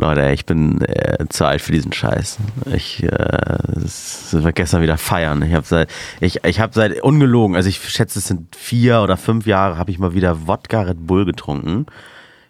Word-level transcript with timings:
Leute, 0.00 0.30
ich 0.30 0.46
bin 0.46 0.80
äh, 0.82 1.26
zu 1.28 1.44
alt 1.44 1.60
für 1.60 1.72
diesen 1.72 1.92
Scheiß. 1.92 2.38
Ich 2.72 3.02
äh, 3.02 3.08
war 3.08 4.52
gestern 4.52 4.80
wieder 4.80 4.96
feiern. 4.96 5.42
Ich 5.42 5.52
habe 5.52 5.66
seit 5.66 5.90
ich, 6.20 6.44
ich 6.44 6.60
habe 6.60 6.72
seit 6.72 7.02
ungelogen, 7.02 7.56
also 7.56 7.68
ich 7.68 7.80
schätze, 7.88 8.20
es 8.20 8.28
sind 8.28 8.54
vier 8.54 9.00
oder 9.00 9.16
fünf 9.16 9.44
Jahre, 9.46 9.76
habe 9.76 9.90
ich 9.90 9.98
mal 9.98 10.14
wieder 10.14 10.46
Wodka 10.46 10.82
Red 10.82 11.04
Bull 11.04 11.24
getrunken. 11.24 11.86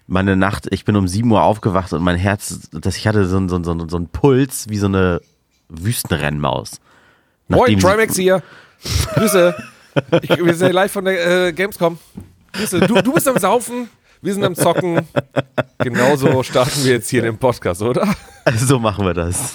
Meine 0.06 0.36
Nacht, 0.36 0.68
ich 0.70 0.84
bin 0.84 0.94
um 0.94 1.08
7 1.08 1.30
Uhr 1.30 1.42
aufgewacht 1.42 1.92
und 1.94 2.02
mein 2.02 2.16
Herz, 2.16 2.68
das 2.70 2.98
ich 2.98 3.08
hatte 3.08 3.26
so, 3.26 3.48
so, 3.48 3.62
so, 3.62 3.88
so 3.88 3.96
einen 3.96 4.08
Puls 4.08 4.66
wie 4.68 4.78
so 4.78 4.86
eine 4.86 5.22
Wüstenrennmaus. 5.70 6.80
Moin, 7.48 7.78
Trimax 7.78 8.16
hier. 8.16 8.42
Grüße. 9.14 9.54
Ich, 10.20 10.30
wir 10.30 10.54
sind 10.54 10.72
live 10.72 10.92
von 10.92 11.06
der 11.06 11.46
äh, 11.46 11.52
Gamescom. 11.52 11.98
Grüße. 12.52 12.80
Du, 12.80 13.00
du 13.00 13.14
bist 13.14 13.26
am 13.26 13.38
Saufen. 13.38 13.88
Wir 14.20 14.34
sind 14.34 14.44
am 14.44 14.54
Zocken. 14.54 15.00
Genauso 15.78 16.42
starten 16.42 16.84
wir 16.84 16.92
jetzt 16.92 17.08
hier 17.08 17.22
den 17.22 17.38
Podcast, 17.38 17.82
oder? 17.82 18.14
So 18.56 18.78
machen 18.78 19.04
wir 19.04 19.14
das. 19.14 19.54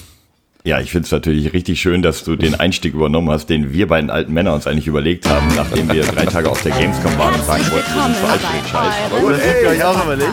Ja, 0.65 0.79
ich 0.79 0.91
finde 0.91 1.05
es 1.05 1.11
natürlich 1.11 1.51
richtig 1.51 1.81
schön, 1.81 2.01
dass 2.01 2.23
du 2.23 2.38
den 2.38 2.55
Einstieg 2.55 2.93
übernommen 2.93 3.29
hast, 3.29 3.47
den 3.49 3.73
wir 3.73 3.88
beiden 3.88 4.09
alten 4.09 4.31
Männer 4.31 4.53
uns 4.53 4.65
eigentlich 4.65 4.88
überlegt 4.88 5.27
haben, 5.27 5.53
nachdem 5.55 5.91
wir 5.91 6.03
drei 6.03 6.25
Tage 6.25 6.49
auf 6.49 6.61
der 6.63 6.71
Gamescom 6.71 7.17
waren 7.17 7.33
und 7.33 7.45
sagen 7.45 7.63
wollten, 7.69 7.93
wir 7.93 8.03
sind 8.03 8.15
zu 8.15 8.27
alt 8.27 8.39
für 8.39 8.57
den 8.57 8.67
Scheiß. 8.67 8.93
Aber 9.11 9.19
gut, 9.19 9.35
ihr 9.61 9.69
euch 9.69 9.83
auch 9.83 10.03
überlegt? 10.05 10.31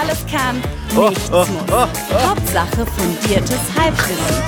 Alles 0.00 0.24
kann, 0.30 0.56
nichts 1.10 1.30
muss. 1.30 1.48
Hauptsache 2.26 2.86
fundiertes 2.86 3.60
Halbwissen. 3.78 4.42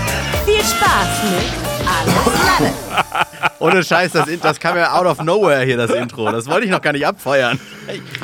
Viel 0.47 0.63
Spaß 0.65 1.23
mit 1.31 1.47
Alles 1.87 2.25
Lalle. 2.59 3.25
Ohne 3.59 3.83
Scheiß, 3.83 4.13
das, 4.13 4.27
das 4.43 4.61
kam 4.61 4.77
ja 4.77 4.93
out 4.99 5.07
of 5.07 5.23
nowhere 5.23 5.63
hier, 5.65 5.77
das 5.77 5.91
Intro. 5.91 6.31
Das 6.31 6.47
wollte 6.49 6.65
ich 6.67 6.71
noch 6.71 6.81
gar 6.81 6.93
nicht 6.93 7.07
abfeuern. 7.07 7.59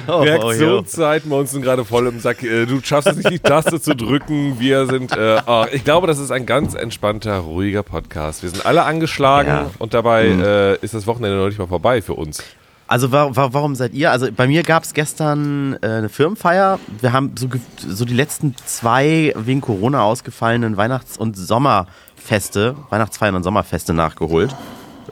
Oh, 0.07 0.19
Reaktionszeiten 0.23 1.31
bei 1.31 1.37
uns 1.37 1.51
sind 1.51 1.63
gerade 1.63 1.85
voll 1.85 2.07
im 2.07 2.21
Sack. 2.21 2.43
Äh, 2.43 2.67
Du 2.67 2.81
schaffst 2.83 3.09
es 3.09 3.17
nicht, 3.17 3.31
die 3.31 3.39
Taste 3.39 3.81
zu 3.81 3.95
drücken. 3.97 4.59
Wir 4.61 4.87
sind, 4.87 5.17
äh, 5.17 5.41
oh, 5.47 5.65
ich 5.73 5.85
glaube, 5.85 6.07
das 6.07 6.19
ist 6.19 6.31
ein 6.31 6.47
ganz 6.47 6.75
entspannter, 6.75 7.39
ruhiger 7.39 7.83
Podcast. 7.83 8.43
Wir 8.43 8.51
sind 8.51 8.65
alle 8.67 8.85
angeschlagen 8.85 9.49
Ja. 9.49 9.71
und 9.79 9.95
dabei 9.95 10.27
äh, 10.27 10.77
ist 10.85 10.95
das 10.95 11.07
Wochenende 11.07 11.37
noch 11.39 11.47
nicht 11.47 11.59
mal 11.59 11.67
vorbei 11.67 12.03
für 12.03 12.15
uns. 12.15 12.43
Also 12.87 13.11
wa 13.13 13.31
wa 13.35 13.49
warum 13.53 13.75
seid 13.75 13.95
ihr? 13.95 14.11
Also 14.11 14.29
bei 14.31 14.47
mir 14.47 14.63
gab 14.63 14.85
es 14.85 14.93
gestern 14.93 15.79
äh, 15.81 15.87
eine 15.87 16.09
Firmenfeier. 16.11 16.79
Wir 17.01 17.13
haben 17.15 17.33
so, 17.39 17.49
so 17.79 18.05
die 18.05 18.13
letzten 18.13 18.55
zwei 18.67 19.33
wegen 19.37 19.63
Corona 19.63 20.03
ausgefallenen 20.03 20.77
Weihnachts- 20.77 21.17
und 21.17 21.35
Sommerfeste, 21.35 22.77
Weihnachtsfeiern 22.91 23.35
und 23.37 23.43
Sommerfeste 23.43 23.95
nachgeholt. 23.95 24.55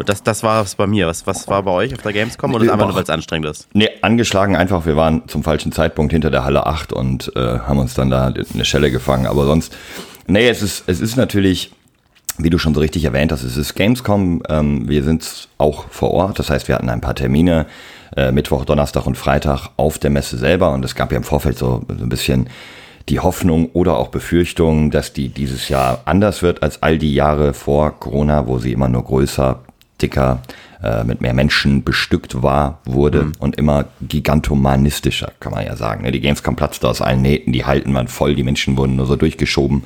Das, 0.05 0.23
das 0.23 0.43
war 0.43 0.62
es 0.62 0.75
bei 0.75 0.87
mir. 0.87 1.07
Was, 1.07 1.27
was 1.27 1.48
war 1.48 1.62
bei 1.62 1.71
euch 1.71 1.95
auf 1.95 2.03
der 2.03 2.12
Gamescom 2.12 2.55
oder 2.55 2.65
ist 2.65 2.71
einfach 2.71 2.87
nur, 2.87 2.97
weil 2.97 3.03
es 3.03 3.11
anstrengend 3.11 3.48
ist? 3.48 3.69
Nee, 3.73 3.89
angeschlagen 4.03 4.57
einfach, 4.57 4.87
wir 4.87 4.97
waren 4.97 5.29
zum 5.29 5.43
falschen 5.43 5.73
Zeitpunkt 5.73 6.12
hinter 6.12 6.31
der 6.31 6.45
Halle 6.45 6.67
8 6.67 6.93
und 6.93 7.33
äh, 7.37 7.41
haben 7.41 7.79
uns 7.79 7.95
dann 7.95 8.11
da 8.11 8.27
eine 8.27 8.65
Schelle 8.65 8.91
gefangen. 8.91 9.27
Aber 9.27 9.45
sonst, 9.45 9.77
nee, 10.27 10.49
es 10.49 10.62
ist, 10.62 10.84
es 10.87 11.01
ist 11.01 11.17
natürlich, 11.17 11.73
wie 12.39 12.51
du 12.51 12.59
schon 12.59 12.75
so 12.75 12.81
richtig 12.81 13.05
erwähnt 13.05 13.33
hast, 13.33 13.43
es 13.43 13.57
ist 13.57 13.75
Gamescom, 13.75 14.43
ähm, 14.49 14.89
wir 14.89 15.03
sind 15.03 15.49
auch 15.59 15.87
vor 15.91 16.12
Ort, 16.12 16.39
das 16.39 16.51
heißt, 16.51 16.69
wir 16.69 16.75
hatten 16.75 16.89
ein 16.89 17.01
paar 17.01 17.15
Termine, 17.15 17.67
äh, 18.17 18.33
Mittwoch, 18.33 18.65
Donnerstag 18.65 19.06
und 19.06 19.17
Freitag 19.17 19.69
auf 19.77 19.99
der 19.99 20.11
Messe 20.11 20.37
selber 20.37 20.73
und 20.73 20.84
es 20.84 20.95
gab 20.95 21.12
ja 21.12 21.19
im 21.19 21.25
Vorfeld 21.25 21.59
so, 21.59 21.83
so 21.89 22.05
ein 22.05 22.09
bisschen 22.09 22.49
die 23.09 23.21
Hoffnung 23.21 23.71
oder 23.73 23.97
auch 23.97 24.09
Befürchtung, 24.09 24.91
dass 24.91 25.12
die 25.12 25.29
dieses 25.29 25.69
Jahr 25.69 26.03
anders 26.05 26.43
wird 26.43 26.62
als 26.62 26.83
all 26.83 26.99
die 26.99 27.15
Jahre 27.15 27.55
vor 27.55 27.99
Corona, 27.99 28.47
wo 28.47 28.59
sie 28.59 28.73
immer 28.73 28.89
nur 28.89 29.05
größer, 29.05 29.61
dicker, 30.03 30.42
äh, 30.83 31.05
mit 31.05 31.20
mehr 31.20 31.33
Menschen 31.33 31.84
bestückt 31.84 32.42
war, 32.42 32.81
wurde 32.84 33.33
und 33.39 33.56
immer 33.56 33.84
gigantomanistischer, 34.00 35.33
kann 35.39 35.53
man 35.53 35.64
ja 35.64 35.77
sagen. 35.77 36.03
ne? 36.03 36.11
Die 36.11 36.20
Gamescom 36.20 36.56
platzte 36.56 36.89
aus 36.89 37.00
allen 37.00 37.22
Nähten, 37.22 37.53
die 37.53 37.64
halten 37.64 37.92
man 37.92 38.09
voll, 38.09 38.34
die 38.34 38.42
Menschen 38.42 38.77
wurden 38.77 38.97
nur 38.97 39.06
so 39.06 39.17
durchgeschoben. 39.17 39.84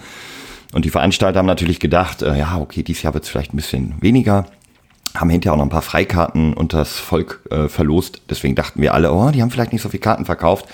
Und 0.73 0.85
die 0.85 0.91
Veranstalter 0.91 1.39
haben 1.39 1.47
natürlich 1.47 1.81
gedacht, 1.81 2.23
äh, 2.23 2.39
ja, 2.39 2.59
okay, 2.59 2.83
dieses 2.83 3.03
Jahr 3.03 3.15
wird 3.15 3.25
es 3.25 3.31
vielleicht 3.31 3.53
ein 3.53 3.57
bisschen 3.57 3.95
weniger. 4.01 4.47
Haben 5.15 5.31
hinterher 5.31 5.55
auch 5.55 5.59
noch 5.59 5.67
ein 5.67 5.71
paar 5.71 5.83
Freikarten 5.83 6.55
unter 6.55 6.79
das 6.79 6.99
Volk 6.99 7.41
äh, 7.51 7.69
verlost. 7.69 8.23
Deswegen 8.29 8.55
dachten 8.55 8.83
wir 8.83 8.93
alle, 8.93 9.13
oh, 9.13 9.31
die 9.31 9.43
haben 9.43 9.51
vielleicht 9.51 9.73
nicht 9.73 9.83
so 9.83 9.89
viele 9.89 10.01
Karten 10.01 10.25
verkauft. 10.25 10.67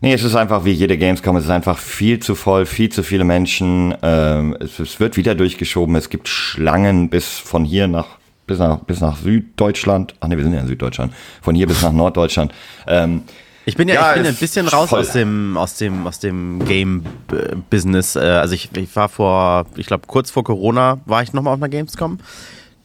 Nee, 0.00 0.12
es 0.12 0.22
ist 0.22 0.36
einfach 0.36 0.64
wie 0.64 0.70
jede 0.70 0.96
Gamescom, 0.96 1.36
es 1.36 1.44
ist 1.44 1.50
einfach 1.50 1.78
viel 1.78 2.20
zu 2.20 2.36
voll, 2.36 2.66
viel 2.66 2.88
zu 2.88 3.02
viele 3.02 3.24
Menschen. 3.24 3.94
Ähm, 4.02 4.56
es, 4.60 4.78
es 4.78 5.00
wird 5.00 5.16
wieder 5.16 5.34
durchgeschoben, 5.34 5.96
es 5.96 6.08
gibt 6.08 6.28
Schlangen 6.28 7.08
bis 7.08 7.38
von 7.38 7.64
hier 7.64 7.88
nach 7.88 8.17
bis 8.48 8.58
nach 8.58 8.78
bis 8.80 9.00
nach 9.00 9.16
Süddeutschland. 9.16 10.14
Ach 10.18 10.26
nee, 10.26 10.36
wir 10.36 10.42
sind 10.42 10.54
ja 10.54 10.60
in 10.60 10.66
Süddeutschland. 10.66 11.12
Von 11.40 11.54
hier 11.54 11.68
bis 11.68 11.80
nach 11.82 11.92
Norddeutschland. 11.92 12.52
Ähm, 12.88 13.22
Ich 13.66 13.76
bin 13.76 13.86
ja, 13.88 13.94
Ja, 13.94 14.10
ich 14.10 14.16
bin 14.22 14.26
ein 14.26 14.34
bisschen 14.34 14.66
raus 14.66 14.88
voll. 14.88 15.00
aus 15.00 15.12
dem, 15.12 15.56
aus 15.56 15.76
dem, 15.76 16.06
aus 16.06 16.18
dem 16.18 16.64
Game-Business. 16.64 18.16
Also 18.16 18.54
ich, 18.54 18.70
ich 18.76 18.96
war 18.96 19.08
vor, 19.08 19.66
ich 19.76 19.86
glaube 19.86 20.04
kurz 20.06 20.30
vor 20.30 20.42
Corona 20.44 20.98
war 21.06 21.22
ich 21.22 21.32
nochmal 21.32 21.54
auf 21.54 21.60
einer 21.60 21.68
Gamescom. 21.68 22.18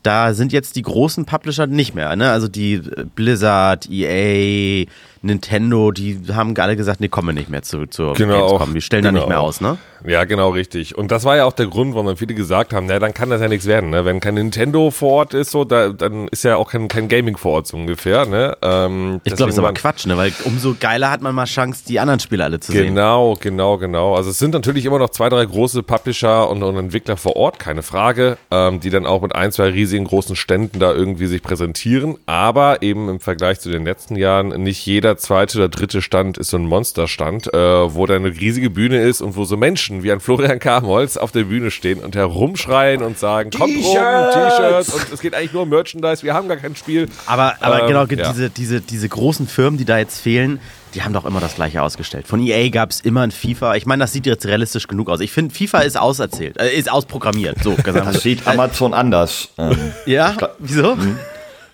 Da 0.04 0.34
sind 0.34 0.52
jetzt 0.52 0.76
die 0.76 0.82
großen 0.82 1.24
Publisher 1.26 1.66
nicht 1.68 1.96
mehr, 1.96 2.14
ne? 2.18 2.30
Also 2.32 2.50
die 2.50 2.74
äh, 2.74 3.06
Blizzard, 3.16 3.90
EA, 3.90 4.86
Nintendo, 5.24 5.92
die 5.92 6.20
haben 6.34 6.54
alle 6.58 6.76
gesagt, 6.76 7.00
nee, 7.00 7.08
kommen 7.08 7.30
wir 7.30 7.34
nicht 7.34 7.50
mehr 7.50 7.64
zu, 7.64 7.86
zur 7.88 8.14
Genau. 8.14 8.48
Gamescom. 8.58 8.74
Die 8.74 8.82
stellen 8.82 9.04
da 9.04 9.10
Genau. 9.10 9.22
nicht 9.22 9.30
mehr 9.30 9.40
aus, 9.42 9.62
ne? 9.62 9.78
Ja, 10.06 10.26
genau, 10.26 10.50
richtig. 10.50 10.98
Und 10.98 11.12
das 11.12 11.24
war 11.24 11.38
ja 11.38 11.46
auch 11.46 11.54
der 11.54 11.68
Grund, 11.68 11.94
warum 11.94 12.08
dann 12.08 12.18
viele 12.18 12.34
gesagt 12.34 12.74
haben, 12.74 12.88
na, 12.88 13.00
dann 13.00 13.14
kann 13.14 13.30
das 13.30 13.40
ja 13.40 13.48
nichts 13.48 13.66
werden. 13.66 13.90
Ne? 13.90 14.04
Wenn 14.04 14.20
kein 14.20 14.34
Nintendo 14.34 14.92
vor 14.92 15.12
Ort 15.12 15.34
ist, 15.34 15.52
so, 15.52 15.64
da, 15.64 15.90
dann 15.90 16.28
ist 16.28 16.44
ja 16.44 16.58
auch 16.58 16.70
kein, 16.70 16.90
kein 16.90 17.08
Gaming 17.08 17.38
vor 17.38 17.54
Ort 17.54 17.68
so 17.68 17.78
ungefähr. 17.78 18.26
Ne? 18.26 18.58
Ähm, 18.62 19.22
Ich 19.24 19.34
glaube, 19.34 19.52
das 19.52 19.56
ist 19.56 19.60
aber 19.60 19.74
Quatsch, 19.74 20.06
ne? 20.06 20.18
Weil 20.18 20.34
umso 20.44 20.76
geiler 20.78 21.10
hat 21.10 21.22
man 21.22 21.34
mal 21.34 21.46
Chance, 21.46 21.84
die 21.88 22.02
anderen 22.02 22.20
Spiele 22.20 22.44
alle 22.44 22.60
zu 22.60 22.74
sehen. 22.74 22.88
Genau, 22.88 23.38
genau, 23.40 23.78
genau. 23.78 24.16
Also 24.16 24.32
es 24.32 24.40
sind 24.40 24.54
natürlich 24.54 24.84
immer 24.84 25.00
noch 25.00 25.10
zwei, 25.12 25.30
drei 25.30 25.46
große 25.46 25.84
Publisher 25.84 26.50
und, 26.50 26.64
und 26.64 26.76
Entwickler 26.76 27.16
vor 27.16 27.38
Ort, 27.38 27.60
keine 27.60 27.82
Frage, 27.82 28.38
ähm, 28.52 28.82
die 28.82 28.90
dann 28.90 29.06
auch 29.06 29.22
mit 29.22 29.34
ein, 29.34 29.54
zwei 29.54 29.70
riesigen 29.70 30.04
großen 30.04 30.36
Ständen 30.36 30.80
da 30.80 30.92
irgendwie 30.94 31.28
sich 31.28 31.42
präsentieren. 31.42 32.18
Aber 32.26 32.82
eben 32.82 33.08
im 33.08 33.22
Vergleich 33.22 33.62
zu 33.62 33.70
den 33.72 33.86
letzten 33.86 34.18
Jahren, 34.18 34.50
nicht 34.64 34.86
jeder 34.86 35.13
zweite 35.18 35.58
oder 35.58 35.70
dritte 35.70 36.02
Stand 36.02 36.38
ist 36.38 36.50
so 36.50 36.58
ein 36.58 36.66
Monsterstand, 36.66 37.54
äh, 37.54 37.58
wo 37.94 38.06
da 38.06 38.16
eine 38.16 38.30
riesige 38.30 38.70
Bühne 38.70 39.02
ist 39.02 39.22
und 39.22 39.36
wo 39.36 39.46
so 39.46 39.58
Menschen 39.58 40.04
wie 40.04 40.12
ein 40.12 40.20
Florian 40.20 40.60
Kamholz 40.60 41.18
auf 41.18 41.32
der 41.32 41.44
Bühne 41.46 41.72
stehen 41.72 42.00
und 42.00 42.16
herumschreien 42.16 43.02
und 43.04 43.18
sagen, 43.18 43.50
kommt 43.52 43.76
rum, 43.76 43.84
T-Shirts 43.84 44.94
und 44.94 45.14
es 45.14 45.20
geht 45.22 45.34
eigentlich 45.36 45.54
nur 45.54 45.64
um 45.64 45.70
Merchandise, 45.70 46.24
wir 46.24 46.34
haben 46.34 46.48
gar 46.48 46.58
kein 46.58 46.76
Spiel. 46.76 47.08
Aber, 47.26 47.56
aber 47.60 47.82
Ähm, 47.82 47.88
genau, 47.88 48.06
ja. 48.06 48.32
diese, 48.32 48.50
diese, 48.50 48.82
diese 48.82 49.10
großen 49.10 49.48
Firmen, 49.48 49.78
die 49.78 49.86
da 49.86 49.98
jetzt 49.98 50.20
fehlen, 50.20 50.60
die 50.94 51.04
haben 51.04 51.14
doch 51.14 51.26
immer 51.26 51.40
das 51.40 51.56
gleiche 51.56 51.82
ausgestellt. 51.82 52.28
Von 52.28 52.40
EA 52.40 52.70
gab 52.70 52.92
es 52.92 53.02
immer 53.02 53.22
ein 53.22 53.32
FIFA. 53.32 53.76
Ich 53.76 53.86
meine, 53.86 54.04
das 54.04 54.14
sieht 54.14 54.26
jetzt 54.26 54.46
realistisch 54.46 54.88
genug 54.88 55.10
aus. 55.10 55.20
Ich 55.22 55.32
finde, 55.32 55.54
FIFA 55.54 55.80
ist 55.80 55.98
auserzählt, 55.98 56.60
äh, 56.60 56.70
ist 56.70 56.92
ausprogrammiert. 56.92 57.64
So, 57.64 57.76
gesagt. 57.84 58.08
das 58.08 58.22
sieht 58.22 58.48
Amazon 58.48 58.94
anders. 58.94 59.50
Ähm, 59.58 59.76
ja? 60.06 60.36
Wieso? 60.60 60.96
Ja, 60.96 60.98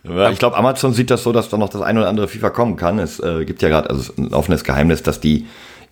ich 0.04 0.40
glaube, 0.40 0.56
Amazon 0.56 0.94
sieht 0.94 1.12
das 1.12 1.24
so, 1.24 1.32
dass 1.32 1.50
da 1.50 1.58
noch 1.58 1.70
das 1.70 1.82
eine 1.82 2.00
oder 2.00 2.10
andere 2.10 2.28
FIFA 2.28 2.50
kommen 2.52 2.76
kann. 2.78 3.00
Es 3.00 3.20
äh, 3.20 3.46
gibt 3.46 3.62
ja 3.62 3.70
gerade, 3.70 3.90
also 3.90 4.14
ein 4.18 4.34
offenes 4.34 4.64
Geheimnis, 4.64 5.04
dass 5.04 5.20
die 5.20 5.48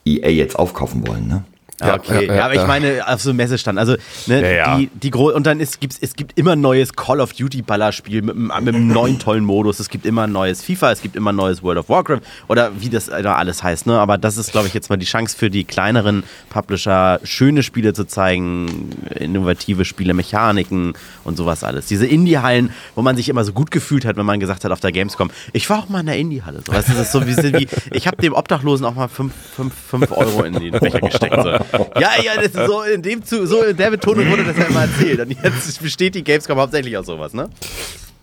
EA 0.06 0.29
jetzt 0.29 0.57
aufkaufen 0.57 1.07
wollen, 1.07 1.28
ne? 1.28 1.44
Ja, 1.79 1.95
okay. 1.95 2.25
ja, 2.27 2.35
Ja, 2.35 2.45
aber 2.45 2.55
ich 2.55 2.65
meine, 2.67 3.07
auf 3.07 3.21
so 3.21 3.29
einem 3.29 3.38
Messestand. 3.38 3.77
Also, 3.77 3.95
ne. 4.25 4.41
Die, 4.77 4.88
die 4.93 5.11
gro 5.11 5.29
und 5.31 5.45
dann 5.45 5.59
ist, 5.59 5.79
gibt's, 5.79 5.97
es 6.01 6.15
gibt 6.15 6.38
immer 6.38 6.53
ein 6.53 6.61
neues 6.61 6.93
Call 6.95 7.19
of 7.21 7.33
Duty 7.33 7.61
Ballerspiel 7.61 8.21
mit, 8.23 8.35
einem- 8.35 8.65
mit 8.65 8.75
einem 8.75 8.88
neuen 8.88 9.19
tollen 9.19 9.43
Modus. 9.43 9.79
Es 9.79 9.89
gibt 9.89 10.05
immer 10.05 10.23
ein 10.23 10.31
neues 10.31 10.63
FIFA, 10.63 10.91
es 10.91 11.01
gibt 11.01 11.15
immer 11.15 11.31
ein 11.31 11.35
neues 11.35 11.61
World 11.61 11.77
of 11.79 11.89
Warcraft 11.89 12.21
oder 12.47 12.71
wie 12.79 12.89
das 12.89 13.05
da 13.05 13.35
alles 13.35 13.61
heißt. 13.61 13.85
Ne? 13.85 13.99
Aber 13.99 14.17
das 14.17 14.38
ist, 14.38 14.51
glaube 14.51 14.67
ich, 14.67 14.73
jetzt 14.73 14.89
mal 14.89 14.97
die 14.97 15.05
Chance 15.05 15.38
für 15.38 15.49
die 15.51 15.65
kleineren 15.65 16.23
Publisher, 16.49 17.19
schöne 17.23 17.61
Spiele 17.61 17.94
zu 17.94 18.05
zeigen, 18.05 18.89
innovative 19.19 19.85
Spiele, 19.85 20.13
Mechaniken 20.15 20.94
und 21.23 21.38
sowas 21.38 21.63
alles. 21.63 21.85
Diese 21.88 22.07
Indie-Hallen, 22.07 22.71
wo 22.95 23.01
man 23.03 23.15
sich 23.15 23.29
immer 23.29 23.44
so 23.44 23.53
gut 23.53 23.69
gefühlt 23.69 24.05
hat, 24.05 24.17
wenn 24.17 24.25
man 24.25 24.39
gesagt 24.39 24.63
hat 24.63 24.71
auf 24.71 24.79
der 24.79 24.91
Gamescom, 24.91 25.29
ich 25.53 25.69
war 25.69 25.79
auch 25.79 25.89
mal 25.89 25.99
in 25.99 26.07
der 26.07 26.17
Indie-Halle. 26.17 26.61
So, 26.65 26.73
weißt 26.73 26.89
du, 26.89 26.94
das 26.94 27.01
ist 27.03 27.11
so 27.11 27.23
wie, 27.27 27.67
ich 27.91 28.07
habe 28.07 28.17
dem 28.17 28.33
Obdachlosen 28.33 28.85
auch 28.85 28.95
mal 28.95 29.07
5 29.07 29.31
fünf, 29.55 29.73
fünf 29.73 30.11
Euro 30.11 30.44
in 30.44 30.53
den 30.53 30.71
Becher 30.71 30.99
gesteckt. 31.01 31.35
So. 31.44 31.57
Ja, 32.00 32.22
ja, 32.22 32.36
das 32.36 32.47
ist 32.47 32.65
so 32.68 32.81
in 32.83 33.01
dem 33.01 33.21
so 33.24 33.63
in 33.63 33.75
der 33.77 33.91
Betonung 33.91 34.30
wurde 34.30 34.44
das 34.44 34.57
ja 34.57 34.65
immer 34.65 34.81
erzählt. 34.81 35.19
Und 35.19 35.31
jetzt 35.31 35.81
besteht 35.81 36.15
die 36.15 36.24
Gamescom 36.24 36.57
hauptsächlich 36.57 36.97
aus 36.97 37.06
sowas, 37.06 37.33
ne? 37.33 37.50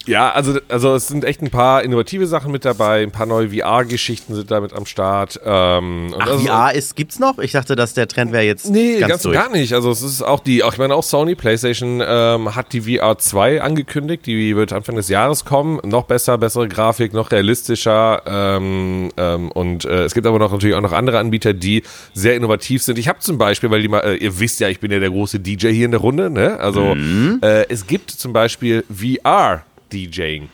Ja, 0.07 0.31
also, 0.33 0.59
also 0.69 0.95
es 0.95 1.09
sind 1.09 1.25
echt 1.25 1.41
ein 1.41 1.51
paar 1.51 1.83
innovative 1.83 2.27
Sachen 2.27 2.53
mit 2.53 2.65
dabei, 2.65 3.03
ein 3.03 3.11
paar 3.11 3.27
neue 3.27 3.49
VR-Geschichten 3.51 4.35
sind 4.35 4.51
da 4.51 4.61
mit 4.61 4.73
am 4.75 4.85
Start. 4.87 5.41
Ähm, 5.45 6.15
Ach, 6.19 6.27
also- 6.27 6.39
VR 6.45 6.75
ist, 6.75 6.95
gibt's 6.97 7.19
noch? 7.19 7.39
Ich 7.39 7.53
dachte, 7.53 7.75
dass 7.77 7.95
der 7.95 8.07
Trend 8.09 8.33
wäre 8.33 8.45
jetzt 8.45 8.69
Nee, 8.71 8.99
ganz, 8.99 9.11
ganz, 9.11 9.23
durch. 9.23 9.35
gar 9.35 9.51
nicht. 9.51 9.73
Also 9.73 9.91
es 9.91 10.03
ist 10.03 10.23
auch 10.23 10.41
die, 10.41 10.63
auch, 10.63 10.73
ich 10.73 10.79
meine 10.79 10.95
auch 10.95 11.03
Sony 11.03 11.35
PlayStation 11.35 12.03
ähm, 12.07 12.55
hat 12.55 12.73
die 12.73 12.83
VR 12.99 13.17
2 13.19 13.63
angekündigt, 13.63 14.27
die 14.27 14.55
wird 14.57 14.73
Anfang 14.73 14.97
des 14.97 15.09
Jahres 15.09 15.45
kommen. 15.45 15.81
Noch 15.85 16.05
besser, 16.05 16.37
bessere 16.39 16.69
Grafik, 16.69 17.13
noch 17.15 17.31
realistischer. 17.33 18.23
Ähm, 18.27 19.11
ähm, 19.17 19.51
und 19.53 19.85
äh, 19.85 20.05
es 20.05 20.15
gibt 20.15 20.27
aber 20.27 20.39
noch 20.39 20.53
natürlich 20.53 20.75
auch 20.77 20.81
noch 20.83 20.93
andere 20.93 21.19
Anbieter, 21.19 21.53
die 21.55 21.83
sehr 22.13 22.37
innovativ 22.37 22.83
sind. 22.83 22.99
Ich 22.99 23.09
habe 23.09 23.21
zum 23.21 23.39
Beispiel, 23.39 23.71
weil 23.71 23.81
die 23.83 23.89
mal, 23.89 24.01
äh, 24.01 24.17
ihr 24.17 24.39
wisst 24.39 24.61
ja, 24.61 24.69
ich 24.69 24.81
bin 24.81 24.91
ja 24.91 24.99
der 24.99 25.11
große 25.11 25.41
DJ 25.41 25.69
hier 25.69 25.87
in 25.87 25.93
der 25.93 26.01
Runde, 26.01 26.31
ne? 26.31 26.59
Also 26.61 26.95
Mhm. 26.95 27.39
äh, 27.43 27.65
es 27.69 27.87
gibt 27.87 28.11
zum 28.11 28.33
Beispiel 28.33 28.85
VR 28.95 29.63
DJing. 29.91 30.49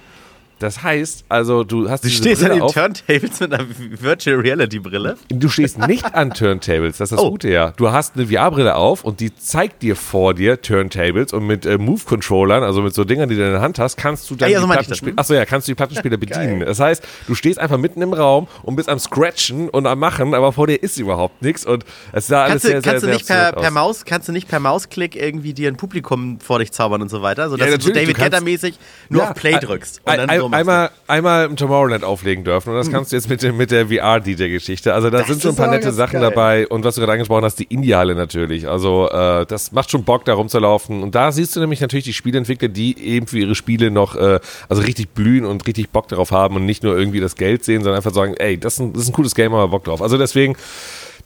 Das 0.61 0.83
heißt, 0.83 1.25
also 1.29 1.65
du 1.65 1.89
hast 1.91 2.05
Du 2.05 2.09
stehst 2.11 2.43
an 2.43 2.49
Brille 2.51 2.61
den 2.61 2.62
auf. 2.62 2.73
Turntables 2.75 3.41
mit 3.41 3.53
einer 3.53 3.65
Virtual 4.01 4.37
Reality 4.39 4.79
Brille. 4.79 5.17
Du 5.31 5.49
stehst 5.49 5.79
nicht 5.89 6.15
an 6.15 6.33
Turntables, 6.33 6.99
das 6.99 7.11
ist 7.11 7.19
das 7.19 7.25
Oh. 7.25 7.31
Gute 7.31 7.49
ja. 7.49 7.73
Du 7.77 7.91
hast 7.91 8.15
eine 8.17 8.27
VR-Brille 8.27 8.77
auf 8.77 9.03
und 9.03 9.21
die 9.21 9.35
zeigt 9.35 9.83
dir 9.83 9.97
vor 9.97 10.35
dir 10.35 10.61
Turntables 10.61 11.33
und 11.33 11.47
mit 11.47 11.67
äh, 11.67 11.79
Move-Controllern, 11.79 12.62
also 12.62 12.83
mit 12.83 12.95
so 12.95 13.05
Dingern, 13.05 13.29
die 13.29 13.37
du 13.37 13.45
in 13.45 13.53
der 13.53 13.61
Hand 13.62 13.79
hast, 13.79 13.97
kannst 13.97 14.31
du 14.31 14.37
dann 14.37 14.49
Ah, 14.49 14.53
ja, 14.53 14.59
so 14.61 14.67
die 14.67 14.69
meinte 14.69 14.83
ich 14.83 14.89
das, 14.89 14.99
Plattenspiele, 15.01 15.12
hm? 15.12 15.19
achso 15.19 15.35
ja, 15.35 15.45
kannst 15.47 15.67
du 15.67 15.71
die 15.73 15.77
Plattenspieler 15.77 16.17
bedienen. 16.19 16.61
Das 16.61 16.79
heißt, 16.79 17.03
du 17.27 17.35
stehst 17.35 17.59
einfach 17.59 17.79
mitten 17.79 18.03
im 18.03 18.12
Raum 18.12 18.47
und 18.62 18.77
bist 18.77 18.89
am 18.91 18.99
Scratchen 18.99 19.69
und 19.71 19.87
am 19.87 19.99
Machen, 19.99 20.35
aber 20.35 20.53
vor 20.53 20.67
dir 20.67 20.83
ist 20.83 20.99
überhaupt 20.99 21.41
nichts 21.43 21.65
und 21.65 21.85
es 22.12 22.27
sah 22.27 22.43
alles 22.45 22.51
Kannst 22.53 22.65
du, 22.65 22.69
sehr, 22.69 22.83
sehr, 22.83 22.93
kannst 22.93 23.03
du 23.03 23.07
sehr 23.07 23.15
nicht 23.17 23.27
per, 23.27 23.53
per 23.53 23.69
aus. 23.69 23.71
Maus, 23.75 24.05
kannst 24.05 24.29
du 24.29 24.33
nicht 24.33 24.47
per 24.49 24.61
Mausklick 24.61 25.17
irgendwie 25.17 25.55
dir 25.55 25.69
ein 25.69 25.77
Publikum 25.77 26.39
vor 26.39 26.59
dich 26.59 26.71
zaubern 26.73 27.01
und 27.01 27.09
so 27.09 27.23
weiter, 27.23 27.49
sodass 27.49 27.67
Ja, 27.71 27.77
du 27.79 27.83
so 27.83 27.91
David 27.93 28.09
du 28.11 28.12
kannst- 28.12 28.33
Guetta-mäßig 28.33 28.79
nur 29.09 29.23
Ja, 29.23 29.31
auf 29.31 29.35
Play 29.35 29.55
ein- 29.55 29.61
drückst. 29.61 30.01
Und 30.05 30.12
Ein, 30.12 30.19
dann 30.19 30.29
ein, 30.31 30.41
so 30.41 30.49
du. 30.49 30.50
Einmal, 30.52 30.91
einmal 31.06 31.47
im 31.47 31.56
Tomorrowland 31.56 32.05
auflegen 32.05 32.44
dürfen 32.44 32.70
und 32.70 32.76
das 32.76 32.91
kannst 32.91 33.12
du 33.12 33.17
jetzt 33.17 33.29
mit, 33.29 33.43
mit 33.56 33.70
der 33.70 33.87
VR-DJ-Geschichte. 33.88 34.94
Also 34.94 35.11
da 35.11 35.19
Das 35.19 35.29
sind 35.29 35.43
so 35.43 35.50
ein 35.50 35.56
paar 35.56 35.70
nette 35.70 35.93
Sachen 35.93 36.20
geil. 36.20 36.31
dabei 36.31 36.69
und 36.69 36.85
was 36.85 36.94
du 36.94 37.00
gerade 37.00 37.12
angesprochen 37.12 37.44
hast, 37.44 37.56
die 37.56 37.64
Indie-Halle 37.64 38.14
natürlich. 38.14 38.69
Also 38.69 39.08
äh, 39.11 39.47
das 39.47 39.73
macht 39.73 39.91
schon 39.91 40.05
Bock, 40.05 40.25
da 40.25 40.35
rumzulaufen 40.35 41.02
und 41.02 41.14
da 41.14 41.32
siehst 41.32 41.56
du 41.56 41.61
nämlich 41.61 41.81
natürlich 41.81 42.05
die 42.05 42.12
Spieleentwickler, 42.12 42.69
die 42.69 42.99
eben 42.99 43.26
für 43.26 43.38
ihre 43.38 43.55
Spiele 43.55 43.91
noch 43.91 44.17
äh, 44.17 44.41
also 44.69 44.82
richtig 44.82 45.11
blühen 45.11 45.44
und 45.44 45.67
richtig 45.67 45.91
Bock 45.91 46.08
darauf 46.08 46.31
haben 46.31 46.56
und 46.56 46.67
nicht 46.67 46.82
nur 46.82 46.97
irgendwie 46.97 47.20
das 47.20 47.37
Geld 47.37 47.64
sehen, 47.64 47.82
sondern 47.82 47.97
einfach 47.97 48.14
sagen, 48.14 48.35
ey, 48.38 48.58
das 48.58 48.75
ist 48.75 48.81
ein, 48.81 48.93
das 48.93 49.02
ist 49.02 49.08
ein 49.11 49.12
cooles 49.12 49.35
Game, 49.35 49.52
aber 49.55 49.69
Bock 49.69 49.85
drauf. 49.85 50.02
Also 50.02 50.19
deswegen 50.19 50.56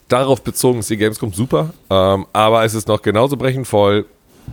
darauf 0.09 0.43
bezogen 0.43 0.81
ist 0.81 0.91
die 0.91 0.97
Gamescom 0.97 1.33
super, 1.33 1.71
ähm, 1.91 2.27
aber 2.33 2.65
es 2.65 2.75
ist 2.75 2.89
noch 2.89 3.01
genauso 3.03 3.37
brechend 3.37 3.67
voll, 3.67 4.05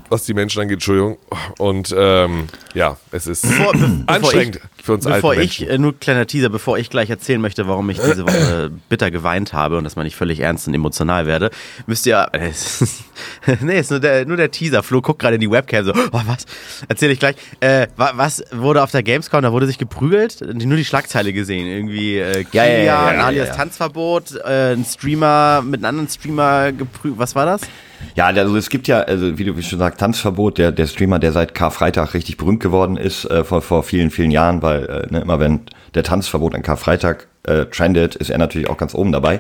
was 0.09 0.25
die 0.25 0.33
Menschen 0.33 0.61
angeht, 0.61 0.75
Entschuldigung. 0.75 1.17
Und 1.57 1.93
ähm, 1.97 2.47
ja, 2.73 2.97
es 3.11 3.27
ist 3.27 3.43
Bevor- 3.45 3.71
be- 3.73 3.79
bevor 3.79 4.15
anstrengend 4.15 4.55
ich- 4.57 4.85
für 4.85 4.93
uns 4.93 5.05
Bevor 5.05 5.31
alten 5.31 5.43
ich, 5.43 5.69
äh, 5.69 5.77
nur 5.77 5.97
kleiner 5.99 6.25
Teaser, 6.25 6.49
bevor 6.49 6.77
ich 6.79 6.89
gleich 6.89 7.09
erzählen 7.09 7.39
möchte, 7.39 7.67
warum 7.67 7.89
ich 7.91 7.99
diese 7.99 8.25
Woche 8.25 8.71
bitter 8.89 9.11
geweint 9.11 9.53
habe 9.53 9.77
und 9.77 9.83
dass 9.83 9.95
man 9.95 10.05
nicht 10.05 10.15
völlig 10.15 10.39
ernst 10.39 10.67
und 10.67 10.73
emotional 10.73 11.27
werde, 11.27 11.51
müsst 11.85 12.05
ihr, 12.07 12.27
äh, 12.33 12.49
es 12.49 12.81
ist- 12.81 13.03
nee, 13.61 13.79
ist 13.79 13.91
nur 13.91 13.99
der, 13.99 14.25
nur 14.25 14.37
der 14.37 14.49
Teaser. 14.51 14.81
Flo 14.83 15.01
guckt 15.01 15.19
gerade 15.19 15.35
in 15.35 15.41
die 15.41 15.51
Webcam 15.51 15.85
so, 15.85 15.93
oh, 15.93 16.21
was? 16.25 16.45
Erzähle 16.87 17.13
ich 17.13 17.19
gleich. 17.19 17.35
Äh, 17.59 17.87
wa- 17.95 18.13
was 18.15 18.43
wurde 18.51 18.81
auf 18.83 18.91
der 18.91 19.03
Gamescom, 19.03 19.41
da 19.43 19.51
wurde 19.51 19.67
sich 19.67 19.77
geprügelt? 19.77 20.41
Nur 20.41 20.77
die 20.77 20.85
Schlagzeile 20.85 21.31
gesehen. 21.31 21.67
Irgendwie 21.67 22.17
äh, 22.17 22.43
Ja, 22.51 22.65
ja, 22.65 22.71
ja, 22.71 22.75
Kilian, 22.75 22.85
ja, 22.85 23.13
ja, 23.13 23.23
alias 23.25 23.47
ja. 23.49 23.55
Tanzverbot, 23.55 24.35
äh, 24.43 24.73
ein 24.73 24.83
Streamer 24.83 25.61
mit 25.61 25.81
einem 25.81 25.85
anderen 25.99 26.09
Streamer 26.09 26.71
geprügelt. 26.71 27.19
Was 27.19 27.35
war 27.35 27.45
das? 27.45 27.61
Ja, 28.15 28.25
also 28.25 28.55
es 28.57 28.69
gibt 28.69 28.87
ja, 28.87 28.99
also 29.01 29.37
wie 29.37 29.43
du 29.43 29.61
schon 29.61 29.79
sagst, 29.79 29.99
Tanzverbot, 29.99 30.57
der, 30.57 30.71
der 30.71 30.87
Streamer, 30.87 31.19
der 31.19 31.31
seit 31.31 31.55
Karfreitag 31.55 32.13
richtig 32.13 32.37
berühmt 32.37 32.59
geworden 32.59 32.97
ist, 32.97 33.25
äh, 33.25 33.43
vor, 33.43 33.61
vor 33.61 33.83
vielen, 33.83 34.11
vielen 34.11 34.31
Jahren, 34.31 34.61
weil 34.61 34.85
äh, 34.85 35.11
ne, 35.11 35.21
immer 35.21 35.39
wenn 35.39 35.61
der 35.93 36.03
Tanzverbot 36.03 36.55
an 36.55 36.61
Karfreitag 36.61 37.27
äh, 37.43 37.65
trendet, 37.65 38.15
ist 38.15 38.29
er 38.29 38.37
natürlich 38.37 38.69
auch 38.69 38.77
ganz 38.77 38.93
oben 38.93 39.11
dabei. 39.11 39.39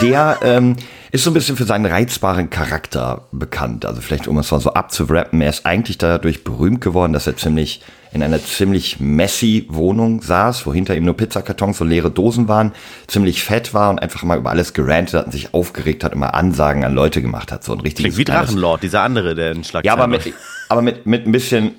Der 0.00 0.38
ähm, 0.42 0.76
ist 1.10 1.24
so 1.24 1.30
ein 1.30 1.34
bisschen 1.34 1.56
für 1.56 1.64
seinen 1.64 1.86
reizbaren 1.86 2.50
Charakter 2.50 3.26
bekannt. 3.32 3.84
Also 3.84 4.00
vielleicht, 4.00 4.28
um 4.28 4.38
es 4.38 4.50
mal 4.50 4.60
so 4.60 4.72
abzuwrappen, 4.74 5.40
er 5.40 5.50
ist 5.50 5.66
eigentlich 5.66 5.98
dadurch 5.98 6.44
berühmt 6.44 6.80
geworden, 6.80 7.12
dass 7.12 7.26
er 7.26 7.36
ziemlich 7.36 7.82
in 8.12 8.22
einer 8.22 8.42
ziemlich 8.42 9.00
messy 9.00 9.66
Wohnung 9.68 10.22
saß, 10.22 10.66
wo 10.66 10.74
hinter 10.74 10.94
ihm 10.94 11.04
nur 11.04 11.16
Pizzakartons 11.16 11.80
und 11.80 11.88
leere 11.88 12.10
Dosen 12.10 12.46
waren, 12.46 12.72
ziemlich 13.06 13.42
fett 13.42 13.72
war 13.72 13.90
und 13.90 13.98
einfach 14.00 14.22
mal 14.22 14.38
über 14.38 14.50
alles 14.50 14.74
gerantet 14.74 15.14
hat 15.14 15.26
und 15.26 15.32
sich 15.32 15.54
aufgeregt 15.54 16.04
hat, 16.04 16.12
immer 16.12 16.34
Ansagen 16.34 16.84
an 16.84 16.94
Leute 16.94 17.22
gemacht 17.22 17.52
hat. 17.52 17.64
So 17.64 17.72
ein 17.72 17.80
richtiges 17.80 18.14
Klingt 18.14 18.28
wie 18.28 18.32
Drachenlord, 18.32 18.82
dieser 18.82 19.02
andere, 19.02 19.34
der 19.34 19.52
in 19.52 19.64
Schlagzeilen 19.64 19.84
ja, 19.84 19.94
aber 19.94 20.06
mit, 20.06 20.34
aber 20.68 20.82
mit, 20.82 21.06
mit 21.06 21.26
ein 21.26 21.32
bisschen 21.32 21.72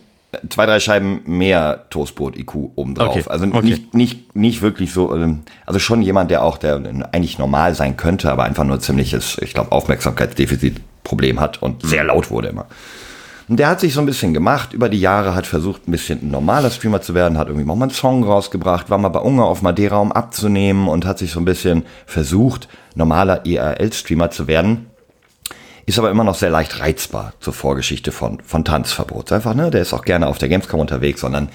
zwei, 0.49 0.65
drei 0.65 0.79
Scheiben 0.79 1.21
mehr 1.25 1.85
Toastbrot-IQ 1.89 2.71
obendrauf. 2.75 3.15
Okay, 3.15 3.23
Also 3.27 3.45
okay. 3.45 3.61
nicht, 3.61 3.93
nicht, 3.93 4.35
nicht 4.35 4.61
wirklich 4.61 4.91
so, 4.91 5.15
ähm, 5.15 5.43
also 5.65 5.79
schon 5.79 6.01
jemand, 6.01 6.31
der 6.31 6.43
auch, 6.43 6.57
der 6.57 6.81
eigentlich 7.11 7.37
normal 7.37 7.75
sein 7.75 7.97
könnte, 7.97 8.31
aber 8.31 8.43
einfach 8.43 8.63
nur 8.63 8.79
ziemliches, 8.79 9.37
ich 9.41 9.53
glaube, 9.53 9.71
Aufmerksamkeitsdefizitproblem 9.71 11.39
hat 11.39 11.61
und 11.61 11.85
sehr 11.85 12.03
laut 12.03 12.31
wurde 12.31 12.49
immer. 12.49 12.65
Und 13.53 13.57
der 13.57 13.67
hat 13.67 13.81
sich 13.81 13.93
so 13.93 13.99
ein 13.99 14.07
bisschen 14.07 14.33
gemacht 14.33 14.73
über 14.73 14.89
die 14.89 14.99
Jahre, 14.99 15.35
hat 15.35 15.45
versucht, 15.45 15.87
ein 15.87 15.91
bisschen 15.91 16.23
ein 16.23 16.31
normaler 16.31 16.71
Streamer 16.71 17.03
zu 17.03 17.13
werden, 17.13 17.37
hat 17.37 17.49
irgendwie 17.49 17.69
auch 17.69 17.75
mal 17.75 17.85
einen 17.85 17.93
Song 17.93 18.23
rausgebracht, 18.23 18.89
war 18.89 18.97
mal 18.97 19.09
bei 19.09 19.19
Unge 19.19 19.43
auf 19.43 19.61
Madeira, 19.61 19.97
um 19.97 20.11
abzunehmen 20.11 20.87
und 20.87 21.05
hat 21.05 21.19
sich 21.19 21.29
so 21.29 21.39
ein 21.39 21.45
bisschen 21.45 21.85
versucht, 22.07 22.67
normaler 22.95 23.45
IRL-Streamer 23.45 24.31
zu 24.31 24.47
werden 24.47 24.87
ist 25.85 25.99
aber 25.99 26.09
immer 26.09 26.23
noch 26.23 26.33
sehr 26.33 26.49
leicht 26.49 26.79
reizbar 26.79 27.33
zur 27.39 27.53
Vorgeschichte 27.53 28.11
von, 28.11 28.39
von 28.43 28.65
Tanzverbot. 28.65 29.31
Einfach, 29.31 29.53
ne, 29.53 29.69
der 29.69 29.83
ist 29.83 29.93
auch 29.93 30.03
gerne 30.03 30.25
auf 30.25 30.39
der 30.39 30.49
Gamescom 30.49 30.79
unterwegs, 30.79 31.21
sondern 31.21 31.49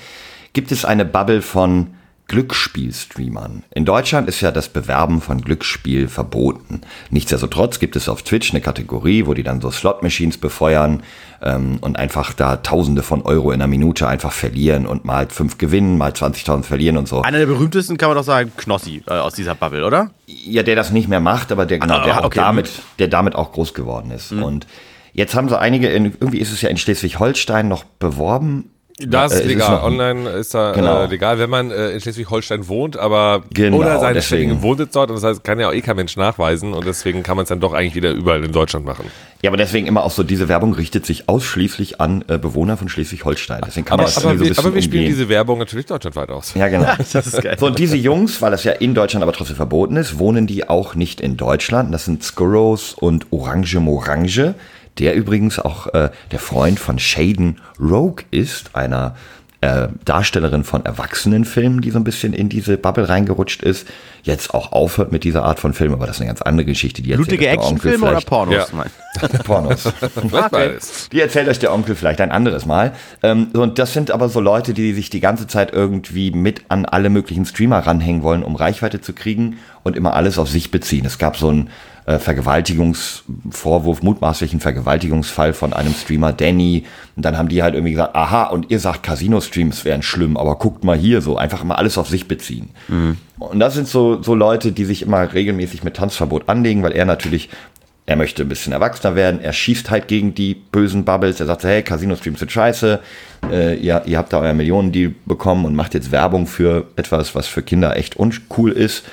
gibt 0.53 0.71
es 0.71 0.85
eine 0.85 1.05
Bubble 1.05 1.43
von 1.43 1.95
Glücksspielstreamern. 2.29 3.65
In 3.75 3.85
Deutschland 3.85 4.29
ist 4.29 4.41
ja 4.43 4.51
das 4.51 4.69
Bewerben 4.69 5.21
von 5.21 5.41
Glücksspiel 5.41 6.09
verboten. 6.09 6.83
Nichtsdestotrotz 7.11 7.79
gibt 7.79 7.97
es 7.97 8.09
auf 8.09 8.23
Twitch 8.23 8.51
eine 8.51 8.61
Kategorie, 8.61 9.27
wo 9.27 9.35
die 9.35 9.43
dann 9.43 9.61
so 9.61 9.71
Slot-Machines 9.71 10.39
befeuern 10.39 11.03
ähm, 11.43 11.79
und 11.81 11.99
einfach 11.99 12.35
da 12.35 12.57
Tausende 12.57 13.03
von 13.03 13.23
Euro 13.23 13.51
in 13.51 13.61
einer 13.61 13.67
Minute 13.67 14.07
einfach 14.07 14.33
verlieren 14.33 14.87
und 14.87 15.05
mal 15.05 15.27
fünf 15.31 15.59
gewinnen, 15.59 15.97
mal 15.99 16.13
20.000 16.13 16.63
verlieren 16.65 16.99
und 16.99 17.09
so. 17.09 17.23
Einer 17.23 17.39
der 17.39 17.47
berühmtesten 17.47 17.97
kann 17.97 18.11
man 18.11 18.17
doch 18.17 18.25
sagen, 18.25 18.53
Knossi 18.57 19.03
äh, 19.07 19.15
aus 19.15 19.35
dieser 19.35 19.55
Bubble, 19.55 19.85
oder? 19.85 20.11
Ja, 20.27 20.63
der 20.63 20.77
das 20.77 20.91
nicht 20.93 21.09
mehr 21.09 21.21
macht, 21.21 21.51
aber 21.51 21.65
der, 21.67 21.79
genau, 21.79 21.95
Ah, 21.95 22.05
der, 22.05 22.21
auch 22.21 22.27
okay. 22.27 22.41
damit, 22.41 22.71
der 22.99 23.09
damit 23.09 23.35
auch 23.35 23.53
groß 23.53 23.73
geworden 23.73 24.11
ist. 24.11 24.33
Und 24.33 24.67
jetzt 25.15 25.35
haben 25.35 25.49
so 25.49 25.57
einige, 25.57 25.89
in, 25.89 26.05
irgendwie 26.05 26.39
ist 26.39 26.53
es 26.53 26.61
ja 26.61 26.69
in 26.69 26.77
Schleswig-Holstein 26.77 27.69
noch 27.69 27.85
beworben. 27.85 28.71
Das 29.07 29.33
Äh, 29.33 29.35
ist 29.37 29.41
es 29.41 29.41
ist 29.47 29.47
legal. 29.53 29.71
noch- 29.77 29.83
Online 29.85 30.29
ist 30.31 30.55
da 30.55 30.73
Genau. 30.73 31.03
äh, 31.03 31.07
legal, 31.07 31.39
wenn 31.39 31.51
man 31.51 31.71
äh, 31.71 31.91
in 31.91 32.01
Schleswig-Holstein 32.01 32.67
wohnt, 32.69 32.97
aber 32.97 33.43
Genau, 33.55 33.77
oder 33.79 34.01
seinen 34.01 34.15
deswegen. 34.15 34.41
ständigen 34.43 34.63
Wohnsitz 34.63 34.93
dort. 34.93 35.11
Und 35.11 35.17
das 35.17 35.25
heißt, 35.25 35.45
kann 35.45 35.61
ja 35.61 35.69
auch 35.69 35.73
eh 35.73 35.81
kein 35.83 35.97
Mensch 35.97 36.17
nachweisen 36.17 36.73
und 36.73 36.85
deswegen 36.87 37.23
kann 37.23 37.37
man 37.37 37.45
es 37.45 37.49
dann 37.49 37.61
doch 37.61 37.73
eigentlich 37.75 37.95
wieder 37.95 38.11
überall 38.11 38.43
in 38.45 38.51
Deutschland 38.53 38.85
machen. 38.85 39.05
Ja, 39.41 39.51
aber 39.51 39.57
deswegen 39.57 39.87
immer 39.87 40.03
auch 40.03 40.11
so, 40.11 40.25
diese 40.25 40.49
Werbung 40.49 40.73
richtet 40.75 41.07
sich 41.07 41.29
ausschließlich 41.29 42.01
an 42.01 42.25
äh, 42.27 42.39
Bewohner 42.39 42.77
von 42.77 42.89
Schleswig-Holstein. 42.89 43.61
Deswegen 43.65 43.85
kann 43.87 44.01
Aber, 44.01 44.03
man 44.09 44.13
das 44.15 44.25
aber, 44.25 44.41
wir, 44.41 44.53
so 44.55 44.61
ein 44.63 44.67
aber 44.67 44.75
wir 44.75 44.83
spielen 44.83 45.05
umgehen. 45.05 45.17
diese 45.17 45.29
Werbung 45.29 45.59
natürlich 45.61 45.87
deutschlandweit 45.87 46.31
aus. 46.31 46.55
Ja, 46.55 46.67
genau. 46.69 46.87
Das 47.13 47.27
ist 47.27 47.41
geil. 47.41 47.57
So, 47.59 47.67
und 47.67 47.79
diese 47.79 47.97
Jungs, 47.97 48.43
weil 48.43 48.51
das 48.51 48.65
ja 48.65 48.73
in 48.73 48.95
Deutschland 48.95 49.23
aber 49.23 49.33
trotzdem 49.33 49.55
verboten 49.57 49.95
ist, 49.97 50.19
wohnen 50.19 50.49
die 50.49 50.69
auch 50.69 50.97
nicht 50.97 51.21
in 51.21 51.37
Deutschland. 51.37 51.95
Das 51.95 52.05
sind 52.05 52.25
Skurros 52.25 52.95
und 52.95 53.27
Orange 53.31 53.79
Morange, 53.79 54.55
der 54.99 55.15
übrigens 55.15 55.59
auch 55.59 55.87
äh, 55.89 56.11
der 56.31 56.39
Freund 56.39 56.79
von 56.79 56.99
Shaden 56.99 57.61
Rogue 57.81 58.25
ist, 58.31 58.75
einer 58.75 59.15
äh, 59.61 59.89
Darstellerin 60.05 60.63
von 60.63 60.85
Erwachsenenfilmen, 60.85 61.81
die 61.81 61.91
so 61.91 61.99
ein 61.99 62.05
bisschen 62.05 62.33
in 62.33 62.49
diese 62.49 62.77
Bubble 62.77 63.09
reingerutscht 63.09 63.63
ist, 63.63 63.89
jetzt 64.23 64.55
auch 64.55 64.71
aufhört 64.71 65.11
mit 65.11 65.25
dieser 65.25 65.43
Art 65.43 65.59
von 65.59 65.73
Film, 65.73 65.93
aber 65.93 66.07
das 66.07 66.17
ist 66.17 66.21
eine 66.21 66.29
ganz 66.29 66.43
andere 66.43 66.65
Geschichte. 66.65 67.03
Die 67.03 67.11
erzählt 67.11 67.29
Blutige 67.29 67.47
euch 67.47 67.57
der 67.57 67.59
Onkel 67.59 67.75
Actionfilme 67.75 68.03
oder 68.03 68.11
vielleicht. 68.11 68.29
Pornos? 68.29 68.55
Ja. 68.55 68.67
Nein. 68.77 69.41
Pornos. 69.45 69.93
Beides. 70.51 71.09
Die 71.11 71.21
erzählt 71.21 71.49
euch 71.49 71.59
der 71.59 71.73
Onkel 71.73 71.97
vielleicht 71.97 72.21
ein 72.21 72.31
anderes 72.31 72.67
Mal. 72.67 72.93
Ähm, 73.25 73.49
so, 73.53 73.63
und 73.63 73.81
das 73.81 73.93
sind 73.93 74.13
aber 74.13 74.29
so 74.29 74.39
Leute, 74.39 74.75
die 74.75 74.93
sich 74.93 75.11
die 75.11 75.21
ganze 75.21 75.49
Zeit 75.49 75.73
irgendwie 75.73 76.31
mit 76.31 76.63
an 76.69 76.85
alle 76.85 77.11
möglichen 77.11 77.45
Streamer 77.45 77.81
ranhängen 77.81 78.23
wollen, 78.23 78.45
um 78.45 78.55
Reichweite 78.55 79.01
zu 79.01 79.13
kriegen 79.13 79.59
und 79.83 79.97
immer 79.97 80.15
alles 80.15 80.39
auf 80.39 80.49
sich 80.49 80.71
beziehen. 80.71 81.05
Es 81.07 81.19
gab 81.19 81.37
so 81.37 81.49
einen 81.49 81.71
äh, 82.07 82.19
Vergewaltigungsvorwurf, 82.19 84.03
mutmaßlichen 84.03 84.61
Vergewaltigungsfall 84.61 85.53
von 85.53 85.73
einem 85.73 85.93
Streamer, 85.93 86.33
Danny. 86.33 86.85
Und 87.17 87.25
dann 87.25 87.37
haben 87.37 87.49
die 87.49 87.63
halt 87.63 87.75
irgendwie 87.75 87.93
gesagt, 87.93 88.17
aha, 88.17 88.45
und 88.45 88.71
ihr 88.71 88.81
sagt, 88.81 89.03
Casino-Streams 89.03 89.85
wären 89.85 90.03
schlimm, 90.03 90.37
aber 90.37 90.57
guckt 90.57 90.85
mal 90.85 90.97
hier 90.97 91.21
so, 91.21 91.37
einfach 91.37 91.63
immer 91.63 91.79
alles 91.79 91.99
auf 91.99 92.09
sich 92.09 92.27
beziehen. 92.27 92.71
Und 93.39 93.61
das 93.61 93.75
sind 93.75 93.89
so, 93.89 94.23
so 94.23 94.35
Leute, 94.35 94.73
die 94.73 94.85
sich 94.87 95.03
immer 95.03 95.33
regelmäßig 95.33 95.85
mit 95.85 95.97
Tanzverbot 95.97 96.49
anlegen, 96.49 96.83
weil 96.83 96.93
er 96.93 97.05
natürlich 97.05 97.51
er 98.09 98.17
möchte 98.17 98.41
ein 98.41 98.49
bisschen 98.49 98.73
erwachsener 98.73 99.17
werden, 99.17 99.43
er 99.43 99.53
schießt 99.53 99.91
halt 99.91 100.09
gegen 100.09 100.35
die 100.35 100.55
bösen 100.55 101.05
Bubbles, 101.05 101.41
er 101.41 101.47
sagt, 101.47 101.65
hey, 101.65 101.83
Casino-Streams 101.83 102.39
sind 102.39 102.51
scheiße, 102.51 103.01
äh, 103.53 103.75
ihr, 103.77 104.01
ihr 104.07 104.17
habt 104.17 104.33
da 104.33 104.41
euer 104.41 104.55
Millionendeal 104.55 105.13
bekommen 105.27 105.67
und 105.67 105.75
macht 105.77 105.93
jetzt 105.93 106.11
Werbung 106.11 106.47
für 106.47 106.87
etwas, 106.97 107.35
was 107.35 107.47
für 107.47 107.61
Kinder 107.61 107.99
echt 107.99 108.17
uncool 108.17 108.73
ist. 108.73 109.05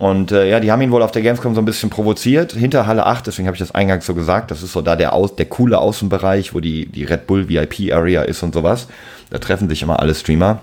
Und 0.00 0.32
äh, 0.32 0.48
ja, 0.48 0.60
die 0.60 0.72
haben 0.72 0.80
ihn 0.80 0.92
wohl 0.92 1.02
auf 1.02 1.10
der 1.10 1.20
Gamescom 1.20 1.54
so 1.54 1.60
ein 1.60 1.66
bisschen 1.66 1.90
provoziert, 1.90 2.52
hinter 2.52 2.86
Halle 2.86 3.04
8, 3.04 3.26
deswegen 3.26 3.46
habe 3.46 3.54
ich 3.54 3.58
das 3.58 3.74
eingangs 3.74 4.06
so 4.06 4.14
gesagt, 4.14 4.50
das 4.50 4.62
ist 4.62 4.72
so 4.72 4.80
da 4.80 4.96
der, 4.96 5.12
Aus, 5.12 5.36
der 5.36 5.44
coole 5.44 5.76
Außenbereich, 5.78 6.54
wo 6.54 6.60
die, 6.60 6.86
die 6.86 7.04
Red 7.04 7.26
Bull 7.26 7.50
VIP-Area 7.50 8.22
ist 8.22 8.42
und 8.42 8.54
sowas. 8.54 8.88
Da 9.28 9.36
treffen 9.36 9.68
sich 9.68 9.82
immer 9.82 10.00
alle 10.00 10.14
Streamer. 10.14 10.62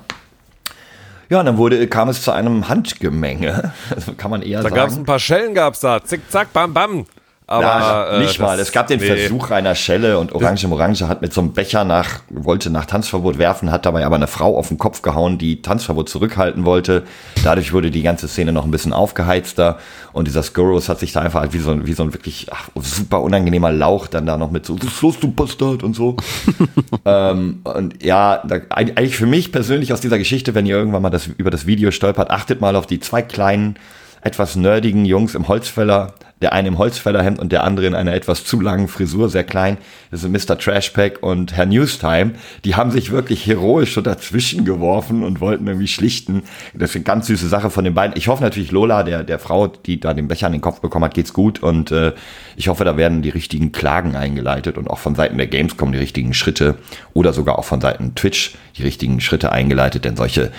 Ja, 1.30 1.42
und 1.42 1.46
dann 1.46 1.58
wurde, 1.58 1.86
kam 1.86 2.10
es 2.10 2.24
zu 2.24 2.32
einem 2.32 2.68
Handgemenge, 2.68 3.74
also 3.96 4.14
kann 4.14 4.32
man 4.32 4.42
eher 4.42 4.64
Da 4.64 4.70
gab 4.70 4.88
es 4.88 4.94
sagen. 4.94 5.04
ein 5.04 5.06
paar 5.06 5.20
Schellen, 5.20 5.54
gab's 5.54 5.82
da. 5.82 6.04
Zick, 6.04 6.22
zack, 6.32 6.52
bam, 6.52 6.74
bam. 6.74 7.06
Aber 7.50 7.62
Na, 7.64 8.08
äh, 8.10 8.20
nicht 8.20 8.40
mal. 8.40 8.60
Es 8.60 8.74
gab 8.74 8.88
den 8.88 9.00
nee. 9.00 9.06
Versuch 9.06 9.52
einer 9.52 9.74
Schelle 9.74 10.20
und 10.20 10.34
Orange 10.34 10.68
Orange 10.70 11.08
hat 11.08 11.22
mit 11.22 11.32
so 11.34 11.40
einem 11.40 11.54
Becher 11.54 11.86
nach, 11.86 12.20
wollte 12.30 12.70
nach 12.70 12.86
Tanzverbot 12.86 13.38
werfen, 13.38 13.72
hat 13.72 13.86
dabei 13.86 14.06
aber 14.06 14.18
eine 14.18 14.28
Frau 14.28 14.58
auf 14.58 14.68
den 14.68 14.78
Kopf 14.78 15.02
gehauen, 15.02 15.38
die 15.38 15.62
Tanzverbot 15.62 16.10
zurückhalten 16.10 16.66
wollte. 16.66 17.04
Dadurch 17.46 17.72
wurde 17.72 17.90
die 17.90 18.02
ganze 18.04 18.28
Szene 18.28 18.52
noch 18.52 18.66
ein 18.66 18.72
bisschen 18.72 18.92
aufgeheizter 18.92 19.78
und 20.12 20.28
dieser 20.28 20.44
Skurrus 20.44 20.90
hat 20.90 21.00
sich 21.00 21.14
da 21.14 21.22
einfach 21.22 21.54
wie 21.54 21.60
so, 21.60 21.72
ein- 21.72 21.88
wie 21.88 21.94
so 21.94 22.04
ein 22.04 22.14
wirklich 22.14 22.48
ach, 22.52 22.68
super 22.76 23.22
unangenehmer 23.22 23.72
Lauch 23.72 24.08
dann 24.08 24.26
da 24.26 24.36
noch 24.36 24.52
mit 24.52 24.66
so, 24.66 24.78
was 24.78 24.88
ist 24.88 25.02
los, 25.02 25.18
du 25.18 25.32
Bastard 25.32 25.84
und 25.84 25.96
so. 25.96 26.18
ähm, 27.06 27.62
und 27.64 28.04
ja, 28.04 28.42
da, 28.46 28.58
eigentlich 28.70 29.16
für 29.16 29.26
mich 29.26 29.54
persönlich 29.54 29.94
aus 29.94 30.02
dieser 30.02 30.18
Geschichte, 30.18 30.54
wenn 30.54 30.66
ihr 30.66 30.76
irgendwann 30.76 31.02
mal 31.02 31.10
das, 31.12 31.28
über 31.28 31.50
das 31.50 31.66
Video 31.66 31.92
stolpert, 31.92 32.30
achtet 32.30 32.60
mal 32.60 32.76
auf 32.76 32.88
die 32.88 33.00
zwei 33.00 33.22
kleinen, 33.22 33.78
etwas 34.22 34.58
nerdigen 34.58 35.06
Jungs 35.06 35.36
im 35.36 35.48
Holzfäller, 35.48 36.14
der 36.42 36.54
eine 36.54 36.68
im 36.68 36.78
Holzfällerhemd 36.78 37.40
und 37.40 37.52
der 37.52 37.64
andere 37.64 37.88
in 37.88 37.96
einer 37.96 38.14
etwas 38.14 38.44
zu 38.44 38.62
langen 38.62 38.88
Frisur, 38.88 39.30
sehr 39.30 39.44
klein. 39.44 39.78
Das 40.12 40.22
sind 40.22 40.32
Mr. 40.32 40.58
Trashpack 40.58 41.24
und 41.24 41.56
Herr 41.56 41.66
Newstime. 41.66 42.34
Die 42.64 42.76
haben 42.76 42.92
sich 42.92 43.12
wirklich 43.12 43.48
heroisch 43.48 43.94
so 43.94 44.02
dazwischen 44.02 44.64
geworfen 44.64 45.24
und 45.24 45.42
wollten 45.42 45.68
irgendwie 45.68 45.88
schlichten. 45.88 46.44
Das 46.74 46.92
ist 46.92 46.96
eine 46.96 47.06
ganz 47.06 47.28
süße 47.28 47.48
Sache 47.48 47.70
von 47.70 47.84
den 47.84 47.94
beiden. 47.94 48.16
Ich 48.16 48.28
hoffe 48.28 48.44
natürlich 48.44 48.72
Lola, 48.72 49.04
der, 49.04 49.24
der 49.24 49.40
Frau, 49.40 49.68
die 49.68 50.00
da 50.00 50.14
den 50.14 50.28
Becher 50.28 50.48
an 50.48 50.54
den 50.54 50.62
Kopf 50.62 50.80
bekommen 50.80 51.06
hat, 51.06 51.14
geht's 51.14 51.34
gut 51.34 51.64
und 51.64 51.92
äh, 51.92 52.14
ich 52.56 52.68
hoffe, 52.68 52.84
da 52.84 52.98
werden 52.98 53.22
die 53.22 53.30
richtigen 53.30 53.72
Klagen 53.72 54.16
eingeleitet 54.16 54.78
und 54.78 54.90
auch 54.90 55.00
von 55.00 55.16
Seiten 55.16 55.38
der 55.38 55.48
Gamescom 55.48 55.92
die 55.92 55.98
richtigen 55.98 56.34
Schritte 56.34 56.76
oder 57.14 57.34
sogar 57.34 57.58
auch 57.58 57.66
von 57.66 57.82
Seiten 57.82 58.14
Twitch 58.16 58.56
die 58.78 58.84
richtigen 58.84 59.20
Schritte 59.22 59.52
eingeleitet, 59.52 60.06
denn 60.06 60.16
solche 60.16 60.52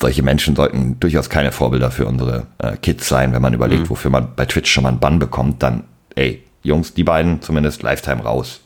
solche 0.00 0.22
Menschen 0.22 0.56
sollten 0.56 0.98
durchaus 1.00 1.30
keine 1.30 1.52
Vorbilder 1.52 1.90
für 1.90 2.06
unsere 2.06 2.46
äh, 2.58 2.76
Kids 2.76 3.08
sein. 3.08 3.32
Wenn 3.32 3.42
man 3.42 3.54
überlegt, 3.54 3.88
wofür 3.90 4.10
man 4.10 4.28
bei 4.36 4.44
Twitch 4.46 4.70
schon 4.70 4.82
mal 4.82 4.90
einen 4.90 4.98
Bann 5.00 5.18
bekommt, 5.18 5.62
dann, 5.62 5.84
ey, 6.14 6.42
Jungs, 6.62 6.94
die 6.94 7.04
beiden 7.04 7.42
zumindest 7.42 7.82
Lifetime 7.82 8.22
raus. 8.22 8.60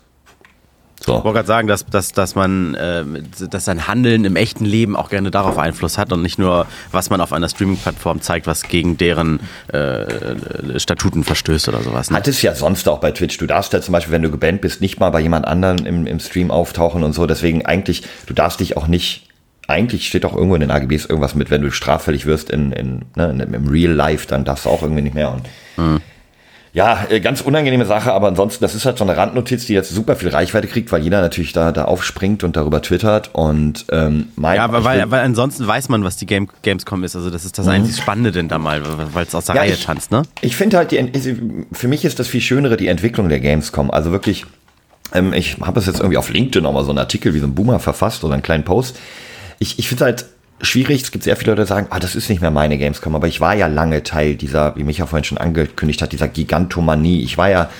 Ich 1.01 1.07
So. 1.07 1.13
wollte 1.13 1.33
gerade 1.33 1.47
sagen, 1.47 1.69
dass, 1.69 1.87
dass, 1.87 2.11
dass 2.11 2.35
man, 2.35 2.75
äh, 2.75 3.05
dass 3.49 3.67
sein 3.67 3.87
Handeln 3.87 4.25
im 4.25 4.35
echten 4.35 4.65
Leben 4.65 4.97
auch 4.97 5.11
gerne 5.11 5.31
darauf 5.31 5.57
Einfluss 5.57 5.97
hat 5.97 6.13
und 6.13 6.23
nicht 6.23 6.41
nur, 6.41 6.67
was 6.91 7.09
man 7.09 7.21
auf 7.21 7.33
einer 7.33 7.49
Streaming-Plattform 7.49 8.21
zeigt, 8.21 8.49
was 8.49 8.63
gegen 8.65 8.97
deren 8.97 9.39
äh, 9.69 10.79
Statuten 10.81 11.23
verstößt 11.23 11.69
oder 11.69 11.83
sowas. 11.83 12.11
Ne? 12.11 12.17
Hat 12.17 12.27
es 12.27 12.43
ja 12.43 12.53
sonst 12.55 12.89
auch 12.89 12.99
bei 12.99 13.13
Twitch. 13.13 13.39
Du 13.39 13.47
darfst 13.47 13.73
ja 13.73 13.81
zum 13.81 13.93
Beispiel, 13.93 14.13
wenn 14.13 14.23
du 14.23 14.31
gebannt 14.33 14.61
bist, 14.61 14.81
nicht 14.81 14.99
mal 14.99 15.11
bei 15.11 15.21
jemand 15.21 15.47
anderen 15.47 15.87
im, 15.87 16.07
im 16.07 16.19
Stream 16.19 16.51
auftauchen 16.51 17.05
und 17.05 17.13
so. 17.13 17.27
Deswegen 17.27 17.65
eigentlich, 17.65 18.03
du 18.27 18.35
darfst 18.35 18.59
dich 18.59 18.77
auch 18.77 18.89
nicht, 18.89 19.28
eigentlich 19.69 20.09
steht 20.09 20.25
auch 20.25 20.35
irgendwo 20.35 20.55
in 20.57 20.61
den 20.63 20.71
AGBs 20.73 21.05
irgendwas 21.07 21.35
mit, 21.37 21.51
wenn 21.51 21.63
du 21.63 21.71
straffällig 21.71 22.27
wirst 22.27 22.51
in, 22.51 22.73
in, 22.73 23.03
ne, 23.15 23.31
in, 23.31 23.41
im 23.55 23.69
Real 23.69 23.93
Life, 23.93 24.27
dann 24.27 24.45
darfst 24.45 24.65
du 24.65 24.71
auch 24.71 24.83
irgendwie 24.83 25.03
nicht 25.03 25.15
mehr. 25.15 25.31
Und 25.31 26.01
Ja, 26.75 27.07
äh, 27.09 27.21
ganz 27.21 27.41
unangenehme 27.41 27.87
Sache, 27.87 28.13
aber 28.13 28.29
ansonsten, 28.29 28.63
das 28.63 28.75
ist 28.75 28.85
halt 28.85 28.99
so 28.99 29.05
eine 29.05 29.17
Randnotiz, 29.17 29.65
die 29.67 29.73
jetzt 29.73 29.91
super 29.91 30.17
viel 30.17 30.29
Reichweite 30.29 30.69
kriegt, 30.69 30.93
weil 30.93 31.03
jeder 31.03 31.21
natürlich 31.23 31.53
da, 31.53 31.73
da 31.73 31.87
aufspringt 31.87 32.45
und 32.45 32.57
darüber 32.57 32.83
twittert 32.83 33.31
und 33.35 33.87
ähm, 33.91 34.29
mein, 34.37 34.57
Ja, 34.57 34.65
aber 34.65 34.85
weil, 34.85 35.11
weil 35.11 35.21
ansonsten 35.23 35.67
weiß 35.67 35.89
man, 35.89 36.05
was 36.05 36.17
die 36.17 36.27
Game, 36.27 36.49
Gamescom 36.63 37.05
ist. 37.05 37.17
Also 37.17 37.31
das 37.31 37.45
ist 37.45 37.59
das 37.59 37.67
einzig 37.69 37.97
Spannende 37.97 38.33
denn 38.33 38.49
da 38.49 38.59
mal, 38.59 38.83
weil 39.15 39.25
es 39.27 39.35
aus 39.35 39.47
der 39.47 39.55
Ja, 39.57 39.61
Reihe 39.63 39.73
ich- 39.73 39.85
tanzt, 39.85 40.11
ne? 40.11 40.23
Ich 40.43 40.57
finde 40.57 40.77
halt, 40.77 40.93
die, 40.93 41.11
für 41.73 41.89
mich 41.89 42.05
ist 42.05 42.19
das 42.19 42.29
viel 42.29 42.41
Schönere, 42.43 42.77
die 42.77 42.89
Entwicklung 42.89 43.29
der 43.29 43.41
Gamescom. 43.41 43.91
Also 43.91 44.13
wirklich, 44.13 44.45
ähm, 45.15 45.33
ich 45.33 45.57
habe 45.61 45.73
das 45.75 45.87
jetzt 45.87 45.99
irgendwie 46.01 46.19
auf 46.19 46.31
LinkedIn 46.31 46.63
nochmal 46.63 46.85
so 46.85 46.91
einen 46.91 46.99
Artikel 46.99 47.33
wie 47.35 47.39
so 47.41 47.47
ein 47.47 47.55
Boomer 47.55 47.81
verfasst 47.81 48.25
oder 48.25 48.35
einen 48.35 48.43
kleinen 48.43 48.65
Post. 48.65 48.99
Ich, 49.59 49.79
ich 49.79 49.89
finde 49.89 50.05
halt 50.05 50.27
schwierig, 50.61 51.03
es 51.03 51.11
gibt 51.11 51.25
sehr 51.25 51.37
viele 51.37 51.53
Leute, 51.53 51.63
die 51.63 51.69
sagen, 51.69 51.89
ah, 51.91 51.99
das 51.99 52.15
ist 52.15 52.29
nicht 52.29 52.41
mehr 52.41 52.51
meine 52.51 52.79
Gamescom, 52.79 53.15
aber 53.15 53.29
ich 53.29 53.41
war 53.41 53.55
ja 53.55 53.67
lange 53.67 54.03
Teil 54.03 54.35
dieser, 54.35 54.77
wie 54.77 54.85
Micha 54.85 55.07
vorhin 55.07 55.25
schon 55.25 55.39
angekündigt 55.39 56.03
hat, 56.03 56.13
dieser 56.13 56.29
Gigantomanie. 56.29 57.23
Ich 57.23 57.39
war 57.39 57.51
ja 57.51 57.71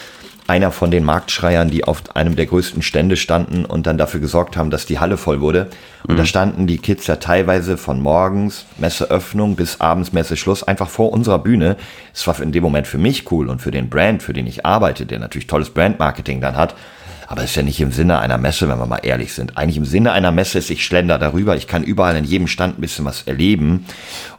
einer 0.49 0.73
von 0.73 0.91
den 0.91 1.05
Marktschreiern, 1.05 1.71
die 1.71 1.85
auf 1.85 2.17
einem 2.17 2.35
der 2.35 2.47
größten 2.47 2.81
Stände 2.81 3.17
standen 3.17 3.67
und 3.67 3.87
dann 3.87 3.99
dafür 3.99 4.19
gesorgt 4.19 4.57
haben, 4.57 4.71
dass 4.71 4.87
die 4.87 4.99
Halle 4.99 5.19
voll 5.19 5.43
wurde. 5.43 5.69
Und 6.07 6.19
da 6.19 6.25
standen 6.25 6.67
die 6.67 6.79
Kids 6.79 7.07
ja 7.07 7.17
teilweise 7.17 7.77
von 7.77 8.01
morgens 8.01 8.65
Messeöffnung 8.79 9.57
bis 9.57 9.81
abends 9.81 10.15
Messeschluss 10.15 10.63
einfach 10.63 10.89
vor 10.89 11.13
unserer 11.13 11.39
Bühne. 11.39 11.77
Es 12.15 12.27
war 12.27 12.41
in 12.41 12.53
dem 12.53 12.63
Moment 12.63 12.87
für 12.87 12.97
mich 12.97 13.31
cool 13.31 13.51
und 13.51 13.61
für 13.61 13.71
den 13.71 13.91
Brand, 13.91 14.23
für 14.23 14.33
den 14.33 14.47
ich 14.47 14.65
arbeite, 14.65 15.05
der 15.05 15.19
natürlich 15.19 15.49
tolles 15.49 15.69
Brandmarketing 15.69 16.41
dann 16.41 16.57
hat. 16.57 16.75
Aber 17.31 17.43
es 17.43 17.51
ist 17.51 17.57
ja 17.57 17.63
nicht 17.63 17.79
im 17.81 17.93
Sinne 17.93 18.21
einer 18.21 18.39
Messe, 18.39 18.71
wenn 18.71 18.79
wir 18.79 18.87
mal 18.87 19.01
ehrlich 19.03 19.35
sind. 19.35 19.59
Eigentlich 19.59 19.77
im 19.77 19.85
Sinne 19.85 20.13
einer 20.13 20.33
Messe 20.33 20.59
ist, 20.59 20.71
ich 20.71 20.83
schlender 20.83 21.19
darüber, 21.19 21.57
ich 21.57 21.67
kann 21.67 21.85
überall 21.85 22.17
in 22.17 22.25
jedem 22.25 22.49
Stand 22.49 22.79
ein 22.79 22.81
bisschen 22.81 23.05
was 23.05 23.23
erleben. 23.23 23.85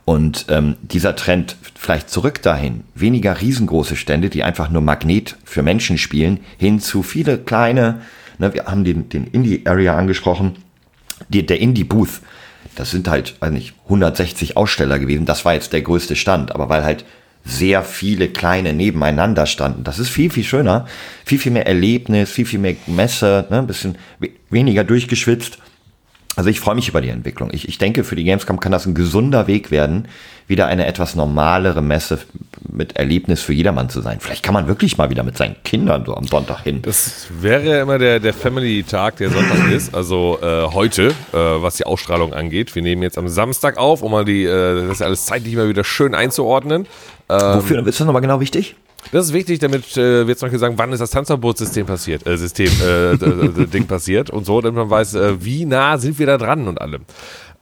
Und 0.06 0.48
ähm, 0.50 0.76
dieser 0.82 1.16
Trend 1.16 1.56
vielleicht 1.76 2.10
zurück 2.10 2.42
dahin, 2.42 2.84
weniger 2.96 3.40
riesengroße 3.40 3.96
Stände, 3.96 4.32
die 4.32 4.44
einfach 4.44 4.72
nur 4.72 4.82
Magnet 4.82 5.38
für 5.46 5.62
Menschen 5.62 6.00
spielen, 6.00 6.40
hin 6.58 6.80
zu 6.80 7.04
viele 7.04 7.38
kleine, 7.38 8.02
ne, 8.40 8.56
wir 8.56 8.66
haben 8.66 8.84
den, 8.84 9.08
den 9.08 9.28
Indie-Area 9.28 9.96
angesprochen, 9.96 10.56
die, 11.28 11.46
der 11.46 11.60
Indie-Booth, 11.60 12.22
das 12.76 12.90
sind 12.90 13.08
halt, 13.08 13.36
nicht, 13.52 13.76
160 13.84 14.58
Aussteller 14.58 14.98
gewesen, 14.98 15.28
das 15.28 15.46
war 15.46 15.54
jetzt 15.54 15.74
der 15.74 15.84
größte 15.84 16.16
Stand, 16.16 16.56
aber 16.56 16.70
weil 16.70 16.84
halt 16.84 17.06
sehr 17.50 17.84
viele 17.84 18.30
kleine 18.30 18.74
nebeneinander 18.74 19.46
standen. 19.46 19.84
Das 19.84 20.00
ist 20.00 20.10
viel, 20.10 20.30
viel 20.30 20.44
schöner, 20.44 20.86
viel, 21.26 21.40
viel 21.40 21.52
mehr 21.52 21.68
Erlebnis, 21.68 22.32
viel, 22.32 22.46
viel 22.46 22.60
mehr 22.60 22.76
Messe, 22.88 23.48
ne, 23.50 23.60
ein 23.60 23.68
bisschen 23.68 23.98
we 24.20 24.30
weniger 24.50 24.84
durchgeschwitzt. 24.84 25.60
Also 26.36 26.50
ich 26.50 26.60
freue 26.60 26.76
mich 26.76 26.88
über 26.88 27.02
die 27.02 27.10
Entwicklung. 27.10 27.50
Ich, 27.52 27.68
ich 27.68 27.80
denke, 27.80 28.04
für 28.04 28.16
die 28.16 28.24
Gamescom 28.24 28.60
kann 28.62 28.72
das 28.72 28.86
ein 28.86 28.94
gesunder 28.94 29.48
Weg 29.48 29.72
werden, 29.72 30.08
wieder 30.48 30.68
eine 30.68 30.86
etwas 30.86 31.16
normalere 31.16 31.82
Messe 31.82 32.20
mit 32.72 32.96
Erlebnis 32.96 33.42
für 33.42 33.52
jedermann 33.52 33.90
zu 33.90 34.00
sein. 34.00 34.20
Vielleicht 34.22 34.42
kann 34.42 34.54
man 34.54 34.68
wirklich 34.68 34.98
mal 34.98 35.10
wieder 35.10 35.24
mit 35.24 35.38
seinen 35.38 35.62
Kindern 35.64 36.06
so 36.06 36.16
am 36.16 36.26
Sonntag 36.26 36.64
hin. 36.64 36.82
Das 36.82 37.28
wäre 37.42 37.66
ja 37.66 37.82
immer 37.82 37.98
der, 37.98 38.22
der 38.22 38.34
Family-Tag, 38.34 39.18
der 39.18 39.32
Sonntag 39.32 39.70
ist, 39.72 39.94
also 39.94 40.40
äh, 40.42 40.64
heute, 40.72 41.10
äh, 41.10 41.14
was 41.34 41.76
die 41.76 41.86
Ausstrahlung 41.86 42.34
angeht. 42.34 42.74
Wir 42.74 42.84
nehmen 42.84 43.04
jetzt 43.04 43.18
am 43.18 43.28
Samstag 43.28 43.78
auf, 43.78 44.02
um 44.02 44.12
mal 44.12 44.24
die, 44.24 44.46
äh, 44.46 44.88
das 44.88 45.02
alles 45.02 45.26
zeitlich 45.26 45.56
mal 45.56 45.68
wieder 45.68 45.84
schön 45.84 46.16
einzuordnen. 46.16 46.88
Wofür 47.30 47.86
ist 47.86 48.00
das 48.00 48.06
nochmal 48.06 48.22
genau 48.22 48.40
wichtig? 48.40 48.76
Das 49.12 49.26
ist 49.28 49.34
wichtig, 49.34 49.60
damit 49.60 49.98
äh, 49.98 50.28
wir 50.28 50.36
zum 50.36 50.48
Beispiel 50.48 50.60
sagen, 50.60 50.78
wann 50.78 50.92
ist 50.92 51.00
das 51.00 51.12
Tanzverbotssystem 51.12 51.86
passiert, 51.86 52.28
äh, 52.28 52.38
System, 52.38 52.68
äh, 52.68 53.66
Ding 53.68 53.88
passiert 53.88 54.30
und 54.30 54.46
so, 54.46 54.62
damit 54.62 54.76
man 54.76 54.90
weiß, 54.90 55.16
äh, 55.16 55.44
wie 55.44 55.66
nah 55.66 55.98
sind 55.98 56.20
wir 56.20 56.28
da 56.28 56.38
dran 56.38 56.68
und 56.68 56.80
allem. 56.82 57.06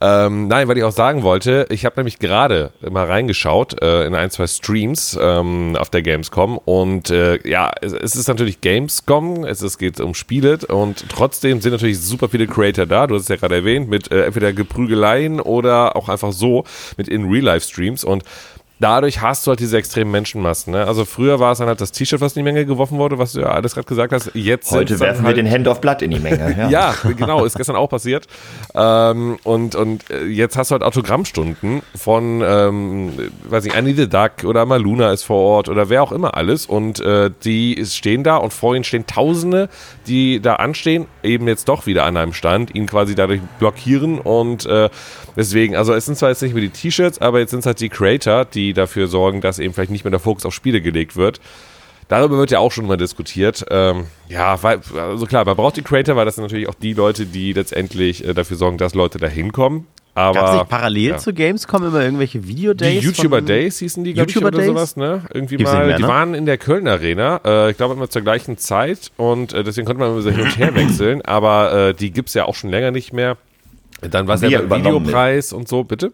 Ähm, 0.00 0.46
nein, 0.46 0.68
weil 0.68 0.78
ich 0.78 0.84
auch 0.84 0.92
sagen 0.92 1.24
wollte, 1.24 1.66
ich 1.70 1.84
habe 1.84 1.96
nämlich 1.96 2.20
gerade 2.20 2.70
mal 2.88 3.06
reingeschaut 3.06 3.82
äh, 3.82 4.04
in 4.04 4.14
ein, 4.14 4.30
zwei 4.30 4.46
Streams 4.46 5.18
ähm, 5.20 5.74
auf 5.76 5.90
der 5.90 6.02
Gamescom 6.02 6.56
und 6.56 7.10
äh, 7.10 7.40
ja, 7.48 7.72
es, 7.80 7.94
es 7.94 8.14
ist 8.14 8.28
natürlich 8.28 8.60
Gamescom, 8.60 9.44
es 9.44 9.60
ist, 9.60 9.76
geht 9.78 10.00
um 10.00 10.14
Spiele 10.14 10.58
und 10.68 11.06
trotzdem 11.08 11.60
sind 11.60 11.72
natürlich 11.72 11.98
super 11.98 12.28
viele 12.28 12.46
Creator 12.46 12.86
da, 12.86 13.08
du 13.08 13.16
hast 13.16 13.22
es 13.22 13.28
ja 13.28 13.36
gerade 13.36 13.56
erwähnt, 13.56 13.88
mit 13.88 14.12
äh, 14.12 14.26
entweder 14.26 14.52
Geprügeleien 14.52 15.40
oder 15.40 15.96
auch 15.96 16.08
einfach 16.08 16.32
so 16.32 16.62
mit 16.96 17.08
in 17.08 17.28
Real-Life-Streams 17.28 18.04
und 18.04 18.22
dadurch 18.80 19.20
hast 19.20 19.46
du 19.46 19.50
halt 19.50 19.60
diese 19.60 19.76
extremen 19.76 20.10
Menschenmassen. 20.10 20.72
Ne? 20.72 20.86
Also 20.86 21.04
früher 21.04 21.40
war 21.40 21.52
es 21.52 21.58
dann 21.58 21.68
halt 21.68 21.80
das 21.80 21.92
T-Shirt, 21.92 22.20
was 22.20 22.36
in 22.36 22.40
die 22.40 22.44
Menge 22.44 22.64
geworfen 22.64 22.98
wurde, 22.98 23.18
was 23.18 23.32
du 23.32 23.40
ja 23.40 23.46
alles 23.46 23.74
gerade 23.74 23.86
gesagt 23.86 24.12
hast. 24.12 24.30
Jetzt 24.34 24.70
Heute 24.70 24.98
werfen 25.00 25.22
wir 25.22 25.28
halt 25.28 25.36
den 25.36 25.50
Hand 25.50 25.66
of 25.68 25.80
Blood 25.80 26.02
in 26.02 26.10
die 26.10 26.20
Menge. 26.20 26.54
Ja. 26.56 26.68
ja, 26.68 26.94
genau, 27.16 27.44
ist 27.44 27.56
gestern 27.56 27.76
auch 27.76 27.88
passiert. 27.88 28.26
Ähm, 28.74 29.38
und, 29.42 29.74
und 29.74 30.10
äh, 30.10 30.24
jetzt 30.26 30.56
hast 30.56 30.70
du 30.70 30.72
halt 30.74 30.82
Autogrammstunden 30.82 31.82
von, 31.96 32.42
ähm, 32.44 33.12
weiß 33.48 33.64
nicht, 33.64 33.76
Annie 33.76 33.94
the 33.94 34.08
Duck 34.08 34.44
oder 34.44 34.64
Maluna 34.66 35.12
ist 35.12 35.24
vor 35.24 35.40
Ort 35.40 35.68
oder 35.68 35.88
wer 35.88 36.02
auch 36.02 36.12
immer 36.12 36.36
alles. 36.36 36.66
Und 36.66 37.00
äh, 37.00 37.30
die 37.44 37.84
stehen 37.84 38.22
da 38.22 38.36
und 38.36 38.52
vor 38.52 38.74
ihnen 38.74 38.84
stehen 38.84 39.06
Tausende, 39.06 39.68
die 40.06 40.40
da 40.40 40.56
anstehen, 40.56 41.06
eben 41.22 41.48
jetzt 41.48 41.68
doch 41.68 41.86
wieder 41.86 42.04
an 42.04 42.16
einem 42.16 42.32
Stand, 42.32 42.74
ihn 42.74 42.86
quasi 42.86 43.14
dadurch 43.14 43.40
blockieren. 43.58 44.20
Und 44.20 44.66
äh, 44.66 44.88
deswegen, 45.36 45.76
also 45.76 45.94
es 45.94 46.06
sind 46.06 46.16
zwar 46.16 46.28
jetzt 46.28 46.42
nicht 46.42 46.54
mehr 46.54 46.62
die 46.62 46.70
T-Shirts, 46.70 47.20
aber 47.20 47.40
jetzt 47.40 47.50
sind 47.50 47.60
es 47.60 47.66
halt 47.66 47.80
die 47.80 47.88
Creator, 47.88 48.44
die 48.44 48.67
dafür 48.72 49.08
sorgen, 49.08 49.40
dass 49.40 49.58
eben 49.58 49.74
vielleicht 49.74 49.90
nicht 49.90 50.04
mehr 50.04 50.10
der 50.10 50.20
Fokus 50.20 50.46
auf 50.46 50.54
Spiele 50.54 50.80
gelegt 50.80 51.16
wird. 51.16 51.40
Darüber 52.08 52.38
wird 52.38 52.50
ja 52.50 52.58
auch 52.58 52.72
schon 52.72 52.86
mal 52.86 52.96
diskutiert. 52.96 53.66
Ähm, 53.70 54.06
ja, 54.28 54.62
weil, 54.62 54.80
also 54.96 55.26
klar, 55.26 55.44
man 55.44 55.56
braucht 55.56 55.76
die 55.76 55.82
Creator, 55.82 56.16
weil 56.16 56.24
das 56.24 56.36
sind 56.36 56.44
natürlich 56.44 56.68
auch 56.68 56.74
die 56.74 56.94
Leute, 56.94 57.26
die 57.26 57.52
letztendlich 57.52 58.26
äh, 58.26 58.32
dafür 58.32 58.56
sorgen, 58.56 58.78
dass 58.78 58.94
Leute 58.94 59.18
da 59.18 59.26
hinkommen. 59.26 59.86
Aber 60.14 60.34
Gab 60.34 60.46
es 60.46 60.52
nicht 60.54 60.68
parallel 60.68 61.10
ja. 61.10 61.18
zu 61.18 61.32
Gamescom 61.32 61.84
immer 61.84 62.02
irgendwelche 62.02 62.48
Videodays? 62.48 63.00
die 63.00 63.06
YouTuber 63.06 63.40
Days 63.40 63.78
hießen 63.78 64.02
die, 64.02 64.14
glaube 64.14 64.30
ich, 64.30 64.36
oder 64.36 64.50
Days? 64.50 64.66
sowas, 64.66 64.96
ne? 64.96 65.22
Irgendwie 65.32 65.58
Gibt's 65.58 65.72
mal, 65.72 65.86
mehr, 65.86 65.96
die 65.96 66.02
ne? 66.02 66.08
waren 66.08 66.34
in 66.34 66.44
der 66.44 66.58
Köln 66.58 66.88
Arena, 66.88 67.40
äh, 67.44 67.70
ich 67.70 67.76
glaube 67.76 67.94
immer 67.94 68.10
zur 68.10 68.22
gleichen 68.22 68.58
Zeit 68.58 69.12
und 69.16 69.52
äh, 69.52 69.62
deswegen 69.62 69.86
konnte 69.86 70.00
man 70.00 70.10
immer 70.10 70.22
so 70.22 70.30
hin 70.30 70.40
und 70.40 70.58
her 70.58 70.74
wechseln, 70.74 71.22
aber 71.22 71.90
äh, 71.90 71.94
die 71.94 72.10
gibt's 72.10 72.34
ja 72.34 72.46
auch 72.46 72.56
schon 72.56 72.70
länger 72.70 72.90
nicht 72.90 73.12
mehr. 73.12 73.36
Dann 74.00 74.26
war 74.26 74.34
es 74.34 74.40
ja 74.42 74.48
der 74.48 74.68
Videopreis 74.68 75.52
und 75.52 75.68
so, 75.68 75.84
bitte? 75.84 76.12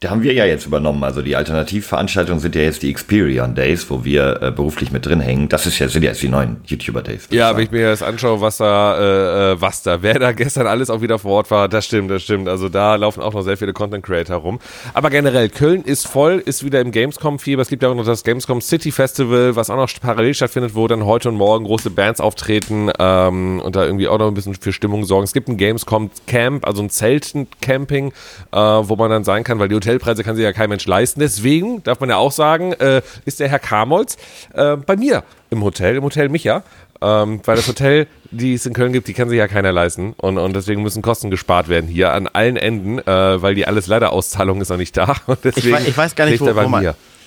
Da 0.00 0.10
haben 0.10 0.22
wir 0.22 0.32
ja 0.32 0.44
jetzt 0.44 0.64
übernommen. 0.64 1.02
Also 1.02 1.22
die 1.22 1.34
Alternativveranstaltungen 1.34 2.38
sind 2.38 2.54
ja 2.54 2.62
jetzt 2.62 2.84
die 2.84 2.90
Experion 2.90 3.56
Days, 3.56 3.90
wo 3.90 4.04
wir 4.04 4.40
äh, 4.40 4.52
beruflich 4.52 4.92
mit 4.92 5.04
drin 5.04 5.18
hängen. 5.18 5.48
Das 5.48 5.66
ist 5.66 5.80
ja, 5.80 5.88
sind 5.88 6.04
ja 6.04 6.10
jetzt 6.10 6.22
die 6.22 6.28
neuen 6.28 6.58
YouTuber 6.66 7.02
Days. 7.02 7.26
Ja, 7.32 7.56
wenn 7.56 7.64
ich 7.64 7.72
mir 7.72 7.88
das 7.90 8.04
anschaue, 8.04 8.40
was 8.40 8.58
da, 8.58 8.96
äh, 8.96 9.52
äh, 9.52 9.60
was 9.60 9.82
da, 9.82 10.00
wer 10.00 10.20
da 10.20 10.30
gestern 10.30 10.68
alles 10.68 10.88
auch 10.88 11.00
wieder 11.00 11.18
vor 11.18 11.32
Ort 11.32 11.50
war, 11.50 11.68
das 11.68 11.84
stimmt, 11.84 12.12
das 12.12 12.22
stimmt. 12.22 12.48
Also 12.48 12.68
da 12.68 12.94
laufen 12.94 13.20
auch 13.20 13.34
noch 13.34 13.42
sehr 13.42 13.56
viele 13.56 13.72
Content 13.72 14.04
Creator 14.04 14.36
rum. 14.36 14.60
Aber 14.94 15.10
generell, 15.10 15.48
Köln 15.48 15.82
ist 15.82 16.06
voll, 16.06 16.40
ist 16.44 16.64
wieder 16.64 16.80
im 16.80 16.92
Gamescom-Fieber. 16.92 17.62
Es 17.62 17.68
gibt 17.68 17.82
ja 17.82 17.88
auch 17.88 17.96
noch 17.96 18.06
das 18.06 18.22
Gamescom 18.22 18.60
City 18.60 18.92
Festival, 18.92 19.56
was 19.56 19.68
auch 19.68 19.76
noch 19.76 19.90
parallel 20.00 20.32
stattfindet, 20.32 20.76
wo 20.76 20.86
dann 20.86 21.06
heute 21.06 21.28
und 21.28 21.34
morgen 21.34 21.64
große 21.64 21.90
Bands 21.90 22.20
auftreten 22.20 22.88
ähm, 23.00 23.60
und 23.60 23.74
da 23.74 23.84
irgendwie 23.84 24.06
auch 24.06 24.18
noch 24.18 24.28
ein 24.28 24.34
bisschen 24.34 24.54
für 24.54 24.72
Stimmung 24.72 25.04
sorgen. 25.06 25.24
Es 25.24 25.32
gibt 25.32 25.48
ein 25.48 25.56
Gamescom 25.56 26.12
Camp, 26.28 26.64
also 26.68 26.82
ein 26.82 26.88
Zeltencamping, 26.88 28.12
äh, 28.52 28.56
wo 28.56 28.94
man 28.94 29.10
dann 29.10 29.24
sein 29.24 29.42
kann, 29.42 29.58
weil 29.58 29.66
die 29.66 29.74
Hotelpreise 29.88 30.22
kann 30.24 30.36
sich 30.36 30.44
ja 30.44 30.52
kein 30.52 30.68
Mensch 30.70 30.86
leisten. 30.86 31.20
Deswegen 31.20 31.82
darf 31.82 32.00
man 32.00 32.08
ja 32.10 32.16
auch 32.16 32.32
sagen, 32.32 32.72
äh, 32.74 33.02
ist 33.24 33.40
der 33.40 33.48
Herr 33.48 33.58
Kamolz 33.58 34.16
äh, 34.54 34.76
bei 34.76 34.96
mir 34.96 35.24
im 35.50 35.62
Hotel, 35.64 35.96
im 35.96 36.04
Hotel 36.04 36.28
Micha. 36.28 36.62
Ähm, 37.00 37.40
weil 37.44 37.54
das 37.54 37.68
Hotel, 37.68 38.08
die 38.32 38.54
es 38.54 38.66
in 38.66 38.72
Köln 38.72 38.92
gibt, 38.92 39.06
die 39.06 39.14
kann 39.14 39.28
sich 39.28 39.38
ja 39.38 39.46
keiner 39.46 39.70
leisten. 39.70 40.14
Und, 40.16 40.36
und 40.36 40.54
deswegen 40.56 40.82
müssen 40.82 41.00
Kosten 41.00 41.30
gespart 41.30 41.68
werden 41.68 41.88
hier 41.88 42.12
an 42.12 42.26
allen 42.26 42.56
Enden, 42.56 42.98
äh, 42.98 43.40
weil 43.40 43.54
die 43.54 43.66
alles 43.68 43.86
leider 43.86 44.12
Auszahlung 44.12 44.60
ist 44.60 44.68
noch 44.70 44.78
nicht 44.78 44.96
da. 44.96 45.14
Und 45.26 45.38
Ich, 45.44 45.54
deswegen 45.54 45.76
wei- 45.76 45.86
ich 45.86 45.96
weiß 45.96 46.16
gar 46.16 46.24
nicht, 46.26 46.40
wo, 46.40 46.46
wo, 46.46 46.68
mein, 46.68 46.82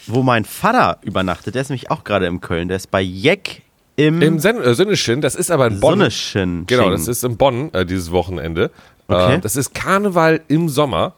wo 0.07 0.23
mein 0.23 0.43
Vater 0.43 0.97
übernachtet. 1.03 1.55
Der 1.55 1.61
ist 1.61 1.69
nämlich 1.69 1.89
auch 1.89 2.03
gerade 2.03 2.25
in 2.25 2.41
Köln. 2.41 2.67
Der 2.67 2.75
ist 2.77 2.91
bei 2.91 3.01
Jeck 3.01 3.61
im, 3.95 4.21
Im 4.21 4.39
Sen 4.39 4.61
äh, 4.61 4.73
Sönneschen, 4.73 5.21
das 5.21 5.35
ist 5.35 5.51
aber 5.51 5.67
in 5.67 5.79
Bonn. 5.79 5.99
Genau, 6.67 6.89
das 6.89 7.07
ist 7.07 7.23
in 7.23 7.37
Bonn 7.37 7.73
äh, 7.73 7.85
dieses 7.85 8.11
Wochenende. 8.11 8.71
Okay. 9.07 9.35
Äh, 9.35 9.39
das 9.39 9.55
ist 9.55 9.73
Karneval 9.73 10.41
im 10.49 10.67
Sommer. 10.69 11.13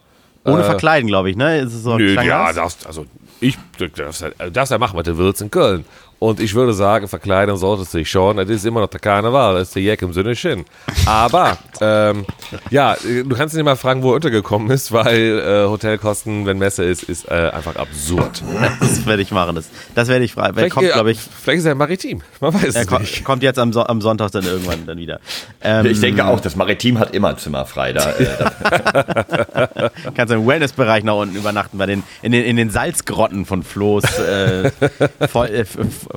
Ohne 0.45 0.61
äh, 0.61 0.65
Verkleiden, 0.65 1.07
glaube 1.07 1.29
ich, 1.29 1.35
ne? 1.37 1.59
Ist 1.59 1.83
so 1.83 1.97
Nö, 1.97 2.15
ja, 2.21 2.47
das? 2.47 2.55
darfst, 2.55 2.87
also 2.87 3.05
ich 3.39 3.57
du 3.77 3.87
darfst, 3.89 4.21
ja- 4.21 4.29
du 4.37 4.51
darfst 4.51 4.71
ja 4.71 4.77
machen, 4.77 4.97
was 4.97 5.03
du 5.05 5.17
willst 5.17 5.41
in 5.41 5.49
Köln. 5.51 5.85
Und 6.23 6.39
ich 6.39 6.55
würde 6.55 6.71
sagen, 6.73 7.09
verkleiden 7.09 7.57
solltest 7.57 7.93
du 7.93 7.97
dich 7.97 8.09
schon. 8.09 8.37
Das 8.37 8.47
ist 8.47 8.65
immer 8.65 8.79
noch 8.79 8.87
der 8.87 9.01
Karneval, 9.01 9.55
das 9.55 9.63
ist 9.67 9.75
der 9.75 9.81
Jack 9.81 10.03
im 10.03 10.13
Sinne 10.13 10.37
Schinn. 10.37 10.63
Aber, 11.05 11.57
ähm, 11.81 12.25
ja, 12.69 12.93
äh, 12.93 13.25
du 13.25 13.35
kannst 13.35 13.57
ihn 13.57 13.65
mal 13.65 13.75
fragen, 13.75 14.03
wo 14.03 14.11
er 14.11 14.15
untergekommen 14.15 14.71
ist, 14.71 14.93
weil 14.93 15.37
äh, 15.39 15.67
Hotelkosten, 15.67 16.45
wenn 16.45 16.59
Messe 16.59 16.85
ist, 16.85 17.03
ist 17.03 17.29
äh, 17.29 17.51
einfach 17.53 17.75
absurd. 17.75 18.41
Das 18.79 19.05
werde 19.05 19.21
ich 19.21 19.31
machen. 19.31 19.55
Das, 19.55 19.65
das 19.95 20.07
werde 20.07 20.23
ich 20.23 20.33
fragen. 20.33 20.55
Vielleicht, 20.55 20.73
kommt, 20.73 20.87
äh, 20.87 20.91
glaube 20.91 21.11
ich, 21.11 21.19
vielleicht 21.19 21.59
ist 21.59 21.65
er 21.65 21.75
maritim, 21.75 22.21
man 22.39 22.53
weiß 22.53 22.75
er 22.75 22.83
es 22.83 22.99
nicht. 22.99 23.25
kommt 23.25 23.43
jetzt 23.43 23.59
am, 23.59 23.73
so 23.73 23.83
am 23.83 23.99
Sonntag 23.99 24.31
dann 24.31 24.45
irgendwann 24.45 24.85
dann 24.85 24.97
wieder. 24.97 25.19
Ähm, 25.61 25.85
Ich 25.87 25.99
denke 25.99 26.25
auch, 26.25 26.39
das 26.39 26.55
Maritim 26.55 26.99
hat 26.99 27.13
immer 27.13 27.35
Zimmer 27.37 27.65
frei. 27.65 27.91
Da, 27.91 28.11
äh, 28.11 28.27
da, 28.63 29.91
kannst 30.15 30.31
du 30.31 30.37
im 30.37 30.47
Wellnessbereich 30.47 31.03
nach 31.03 31.15
unten 31.15 31.35
übernachten, 31.35 31.77
bei 31.77 31.85
den, 31.85 32.03
in, 32.21 32.31
den, 32.31 32.45
in 32.45 32.55
den 32.55 32.69
Salzgrotten 32.69 33.45
von 33.45 33.63
Floß. 33.63 34.19
Äh, 34.19 34.71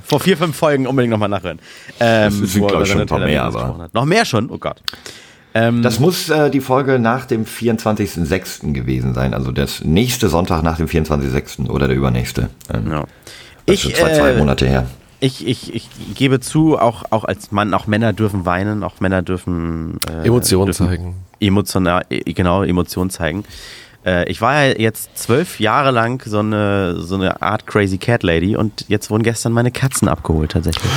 vor, 0.03 0.21
vier, 0.21 0.37
fünf 0.37 0.57
Folgen 0.57 0.87
unbedingt 0.87 1.11
nochmal 1.13 1.29
nachhören. 1.29 1.59
Ähm, 2.01 2.41
Das 2.41 2.51
sind, 2.53 2.63
wo 2.63 2.67
er 2.67 2.71
glaub 2.71 2.83
ich, 2.83 2.89
schon 2.91 3.01
ein 3.01 3.07
paar 3.07 3.19
mehr, 3.21 3.43
aber-. 3.45 3.89
Noch 3.93 4.05
mehr 4.05 4.25
schon? 4.25 4.51
Oh 4.51 4.59
Gott. 4.59 4.83
Ähm, 5.55 5.83
das 5.83 6.01
muss 6.01 6.29
äh, 6.29 6.51
die 6.51 6.61
Folge 6.61 6.99
nach 6.99 7.25
dem 7.25 7.45
24.06. 7.47 8.73
gewesen 8.73 9.15
sein. 9.15 9.33
Also 9.33 9.53
das 9.53 9.83
nächste 9.85 10.29
Sonntag 10.29 10.63
nach 10.63 10.77
dem 10.77 10.87
24.06. 10.87 11.69
oder 11.71 11.89
der 11.89 11.97
übernächste. 11.97 12.51
Ähm, 12.73 12.91
ja. 12.91 13.05
Das 13.65 13.77
ist 13.77 13.85
Ich, 13.87 13.97
schon 13.97 14.07
zwei, 14.07 14.15
zwei 14.19 14.31
äh, 14.33 14.39
Monate 14.39 14.67
her. 14.67 14.87
Ich, 15.19 15.47
ich, 15.47 15.75
ich 15.75 15.89
gebe 16.15 16.41
zu, 16.41 16.79
auch, 16.79 17.05
auch 17.11 17.25
als 17.25 17.51
Mann, 17.53 17.73
auch 17.73 17.87
Männer 17.87 18.13
dürfen 18.13 18.45
weinen, 18.45 18.83
auch 18.83 19.01
Männer 19.01 19.23
dürfen 19.23 19.99
äh, 20.11 20.27
Emotionen 20.27 20.67
dürfen 20.67 20.89
zeigen. 20.89 21.15
Emotional, 21.41 22.05
äh, 22.11 22.33
genau, 22.35 22.63
Emotionen 22.63 23.09
zeigen. 23.09 23.45
Äh, 24.07 24.31
ich 24.31 24.41
war 24.41 24.65
ja 24.65 24.79
jetzt 24.79 25.19
zwölf 25.19 25.61
Jahre 25.61 25.91
lang 25.91 26.23
so 26.25 26.39
eine, 26.39 27.01
so 27.01 27.17
eine 27.17 27.43
Art 27.43 27.67
Crazy 27.67 27.99
Cat 27.99 28.23
Lady 28.23 28.57
und 28.57 28.85
jetzt 28.89 29.11
wurden 29.11 29.25
gestern 29.25 29.53
meine 29.53 29.71
Katzen 29.73 30.09
abgeholt 30.09 30.53
tatsächlich. 30.53 30.91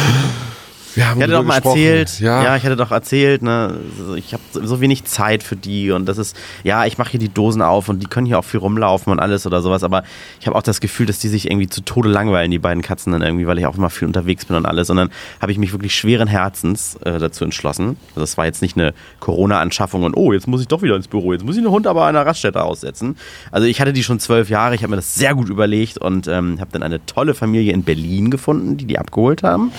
Wir 0.96 1.08
haben 1.08 1.17
Ich 1.17 1.24
hatte 1.24 1.34
doch 1.34 1.43
mal 1.43 1.55
gesprochen. 1.55 1.79
erzählt, 1.79 2.19
ja. 2.19 2.43
Ja, 2.43 2.55
ich 2.55 2.63
hatte 2.63 2.75
doch 2.75 2.91
erzählt, 2.91 3.41
ne, 3.41 3.77
ich 4.15 4.34
habe 4.34 4.43
so 4.51 4.81
wenig 4.81 5.05
Zeit 5.05 5.43
für 5.43 5.55
die 5.55 5.91
und 5.91 6.05
das 6.05 6.17
ist, 6.17 6.36
ja, 6.63 6.86
ich 6.86 6.98
mache 6.98 7.12
hier 7.12 7.19
die 7.19 7.29
Dosen 7.29 7.62
auf 7.62 7.89
und 7.89 8.01
die 8.01 8.08
können 8.08 8.25
hier 8.25 8.39
auch 8.39 8.46
viel 8.46 8.60
rumlaufen 8.60 9.12
und 9.12 9.19
alles 9.19 9.46
oder 9.46 9.62
sowas, 9.62 9.84
aber 9.84 10.03
ich 10.39 10.48
habe 10.48 10.55
auch 10.58 10.63
das 10.63 10.81
Gefühl, 10.81 11.05
dass 11.05 11.19
die 11.19 11.27
sich 11.27 11.50
irgendwie 11.50 11.67
zu 11.67 11.81
Tode 11.81 12.10
langweilen, 12.10 12.51
die 12.51 12.60
beiden 12.60 12.81
Katzen 12.81 13.13
dann 13.13 13.22
irgendwie, 13.22 13.48
weil 13.48 13.58
ich 13.60 13.65
auch 13.65 13.77
immer 13.77 13.89
viel 13.89 14.08
unterwegs 14.08 14.46
bin 14.46 14.55
und 14.55 14.65
alles 14.65 14.89
und 14.89 14.98
dann 14.98 15.10
habe 15.41 15.51
ich 15.51 15.58
mich 15.58 15.72
wirklich 15.72 15.96
schweren 15.96 16.27
Herzens 16.27 16.96
äh, 17.03 17.19
dazu 17.19 17.43
entschlossen. 17.43 17.98
Also 18.10 18.22
das 18.22 18.38
war 18.38 18.46
jetzt 18.46 18.62
nicht 18.62 18.77
eine 18.77 18.93
Corona-Anschaffung 19.19 20.03
und 20.03 20.15
oh, 20.17 20.34
jetzt 20.34 20.48
muss 20.48 20.62
ich 20.62 20.67
doch 20.67 20.81
wieder 20.81 20.96
ins 20.96 21.08
Büro, 21.08 21.34
jetzt 21.34 21.46
muss 21.46 21.55
ich 21.55 21.63
den 21.63 21.72
Hund 21.72 21.88
aber 21.88 22.05
an 22.05 22.15
der 22.15 22.25
Raststätte 22.25 22.63
aussetzen. 22.63 23.15
Also 23.51 23.67
ich 23.67 23.79
hatte 23.81 23.93
die 23.93 24.03
schon 24.03 24.19
zwölf 24.19 24.50
Jahre, 24.50 24.75
ich 24.75 24.81
habe 24.81 24.91
mir 24.91 24.98
das 24.98 25.15
sehr 25.15 25.36
gut 25.36 25.50
überlegt 25.50 25.98
und 25.98 26.27
ähm, 26.27 26.60
habe 26.60 26.72
dann 26.72 26.84
eine 26.84 27.05
tolle 27.05 27.34
Familie 27.34 27.74
in 27.74 27.84
Berlin 27.84 28.31
gefunden, 28.31 28.77
die 28.77 28.86
die 28.86 28.98
abgeholt 28.98 29.43
haben. 29.43 29.72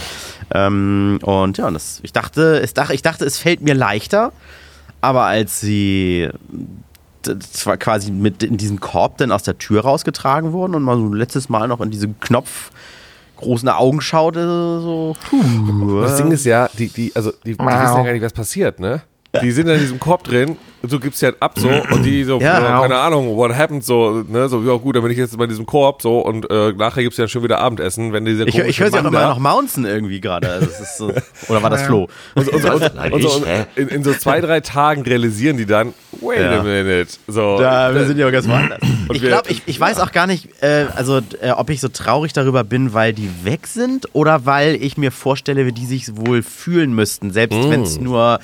Ähm, 0.52 1.18
und 1.22 1.58
ja, 1.58 1.68
und 1.68 1.74
das, 1.74 2.00
ich, 2.02 2.12
dachte, 2.12 2.60
es, 2.60 2.74
ich 2.90 3.02
dachte, 3.02 3.24
es 3.24 3.38
fällt 3.38 3.60
mir 3.60 3.74
leichter, 3.74 4.32
aber 5.00 5.24
als 5.24 5.60
sie 5.60 6.28
zwar 7.22 7.76
quasi 7.76 8.10
mit 8.10 8.42
in 8.42 8.56
diesem 8.56 8.80
Korb 8.80 9.18
dann 9.18 9.30
aus 9.32 9.42
der 9.42 9.58
Tür 9.58 9.82
rausgetragen 9.82 10.52
wurden 10.52 10.74
und 10.74 10.82
mal 10.82 10.96
so 10.96 11.04
ein 11.04 11.12
letztes 11.12 11.48
Mal 11.48 11.68
noch 11.68 11.80
in 11.80 11.90
diesen 11.90 12.18
Knopf 12.20 12.70
großen 13.36 13.68
Augen 13.68 14.00
schaute, 14.00 14.80
so, 14.80 15.16
puh, 15.28 16.02
Das 16.02 16.16
Ding 16.16 16.30
ist 16.30 16.44
ja, 16.44 16.68
die, 16.78 16.88
die, 16.88 17.12
also 17.14 17.32
die, 17.44 17.52
die 17.52 17.58
wissen 17.58 17.68
ja 17.68 18.02
gar 18.02 18.12
nicht, 18.12 18.22
was 18.22 18.32
passiert, 18.32 18.80
ne? 18.80 19.02
Die 19.42 19.52
sind 19.52 19.68
in 19.68 19.78
diesem 19.78 20.00
Korb 20.00 20.24
drin, 20.24 20.56
und 20.82 20.90
du 20.90 20.98
gibst 20.98 21.20
ja 21.22 21.30
ab 21.38 21.52
so 21.56 21.68
und 21.92 22.02
die 22.02 22.24
so, 22.24 22.40
Ja. 22.40 22.60
ja, 22.60 22.80
keine 22.80 22.96
Ahnung, 22.96 23.36
what 23.36 23.54
happened 23.54 23.84
so, 23.84 24.24
ne? 24.26 24.48
So, 24.48 24.60
ja 24.62 24.74
gut, 24.76 24.96
dann 24.96 25.02
bin 25.02 25.12
ich 25.12 25.18
jetzt 25.18 25.36
bei 25.38 25.46
diesem 25.46 25.66
Korb 25.66 26.02
so 26.02 26.18
und 26.20 26.50
äh, 26.50 26.72
nachher 26.72 27.02
gibt's 27.02 27.18
ja 27.18 27.28
schon 27.28 27.42
wieder 27.44 27.60
Abendessen, 27.60 28.12
wenn 28.12 28.24
dieser 28.24 28.46
ich, 28.48 28.58
ich 28.58 28.80
höre 28.80 28.90
sie 28.90 28.98
auch 28.98 29.04
immer 29.04 29.28
noch 29.28 29.38
mounzen 29.38 29.84
irgendwie 29.84 30.20
gerade. 30.20 30.48
Also 30.50 30.68
so, 30.98 31.12
oder 31.48 31.62
war 31.62 31.70
das 31.70 31.82
Flo? 31.82 32.08
Und, 32.34 32.44
so- 32.46 32.52
und, 32.52 32.62
so- 32.62 32.72
und, 32.72 33.22
so- 33.22 33.30
und 33.36 33.46
in, 33.76 33.88
in 33.88 34.02
so 34.04 34.14
zwei, 34.14 34.40
drei 34.40 34.60
Tagen 34.60 35.02
realisieren 35.02 35.58
die 35.58 35.66
dann, 35.66 35.92
wait 36.20 36.40
Ja. 36.40 36.58
a 36.58 36.62
minute. 36.64 37.10
So, 37.28 37.58
Da, 37.58 37.94
wir 37.94 38.06
sind 38.06 38.18
ja 38.18 38.28
ganz 38.30 38.48
woanders. 38.48 38.80
Ich 39.12 39.22
glaube, 39.22 39.50
ich, 39.50 39.62
ich 39.66 39.78
weiß 39.80 39.98
auch 39.98 40.12
gar 40.12 40.28
nicht, 40.28 40.62
äh, 40.62 40.86
also 40.94 41.18
äh, 41.40 41.50
ob 41.50 41.68
ich 41.70 41.80
so 41.80 41.88
traurig 41.88 42.32
darüber 42.32 42.62
bin, 42.62 42.94
weil 42.94 43.12
die 43.12 43.28
weg 43.42 43.66
sind 43.66 44.08
oder 44.14 44.46
weil 44.46 44.76
ich 44.76 44.96
mir 44.96 45.10
vorstelle, 45.10 45.66
wie 45.66 45.72
die 45.72 45.84
sich 45.86 46.16
wohl 46.16 46.42
fühlen 46.44 46.94
müssten, 46.94 47.32
selbst 47.32 47.58
Mm. 47.58 47.70
wenn 47.70 47.82
es 47.82 47.98
nur 48.00 48.38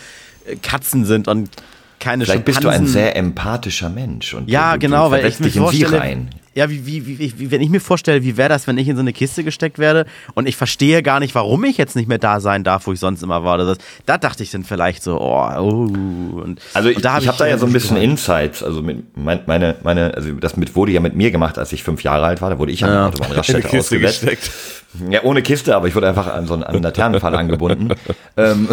Katzen 0.62 1.04
sind 1.04 1.28
und 1.28 1.50
keine 1.98 2.24
Vielleicht 2.24 2.44
bist 2.44 2.62
du 2.62 2.68
ein 2.68 2.74
Schimpansen. 2.74 2.92
sehr 2.92 3.16
empathischer 3.16 3.88
Mensch. 3.88 4.34
Und 4.34 4.48
Ja, 4.50 4.74
du, 4.74 4.80
genau, 4.80 5.06
du 5.06 5.12
weil 5.12 5.26
ich 5.26 5.40
mir 5.40 5.46
dich 5.46 5.56
in 5.56 5.68
sie 5.68 5.82
vorstelle, 5.82 6.00
rein. 6.00 6.30
Ja, 6.56 6.70
wie, 6.70 6.86
wie, 6.86 7.06
wie, 7.06 7.38
wie, 7.38 7.50
wenn 7.50 7.60
ich 7.60 7.68
mir 7.68 7.80
vorstelle, 7.80 8.22
wie 8.22 8.38
wäre 8.38 8.48
das, 8.48 8.66
wenn 8.66 8.78
ich 8.78 8.88
in 8.88 8.96
so 8.96 9.02
eine 9.02 9.12
Kiste 9.12 9.44
gesteckt 9.44 9.78
werde 9.78 10.06
und 10.34 10.48
ich 10.48 10.56
verstehe 10.56 11.02
gar 11.02 11.20
nicht, 11.20 11.34
warum 11.34 11.62
ich 11.64 11.76
jetzt 11.76 11.96
nicht 11.96 12.08
mehr 12.08 12.16
da 12.16 12.40
sein 12.40 12.64
darf, 12.64 12.86
wo 12.86 12.94
ich 12.94 12.98
sonst 12.98 13.22
immer 13.22 13.44
war. 13.44 13.58
Das, 13.58 13.76
da 14.06 14.16
dachte 14.16 14.42
ich 14.42 14.50
dann 14.50 14.64
vielleicht 14.64 15.02
so, 15.02 15.20
oh, 15.20 15.46
oh. 15.58 16.40
Und, 16.40 16.62
Also 16.72 16.88
ich, 16.88 16.96
und 16.96 17.04
da 17.04 17.18
ich 17.18 17.28
habe 17.28 17.36
da 17.36 17.46
ja 17.46 17.58
so 17.58 17.66
ein 17.66 17.74
bisschen 17.74 17.98
in 17.98 18.12
Insights. 18.12 18.62
Also 18.62 18.80
mit, 18.80 19.04
mein, 19.18 19.40
meine, 19.44 19.76
meine, 19.82 20.14
also 20.14 20.32
das 20.32 20.56
mit 20.56 20.74
wurde 20.74 20.92
ja 20.92 21.00
mit 21.00 21.14
mir 21.14 21.30
gemacht, 21.30 21.58
als 21.58 21.74
ich 21.74 21.84
fünf 21.84 22.02
Jahre 22.02 22.24
alt 22.24 22.40
war. 22.40 22.48
Da 22.48 22.58
wurde 22.58 22.72
ich 22.72 22.82
an 22.82 23.08
Autobahnraststätte 23.08 23.60
die 23.60 23.76
Kiste 23.76 23.96
ausgesetzt. 23.96 24.20
gesteckt. 24.22 24.50
Ja, 25.10 25.22
ohne 25.24 25.42
Kiste, 25.42 25.76
aber 25.76 25.88
ich 25.88 25.94
wurde 25.94 26.08
einfach 26.08 26.32
an 26.32 26.46
so 26.46 26.54
einen, 26.54 26.62
an 26.62 26.74
einen 26.74 26.82
Laternenpfahl 26.82 27.34
angebunden. 27.36 27.92
ähm, 28.36 28.68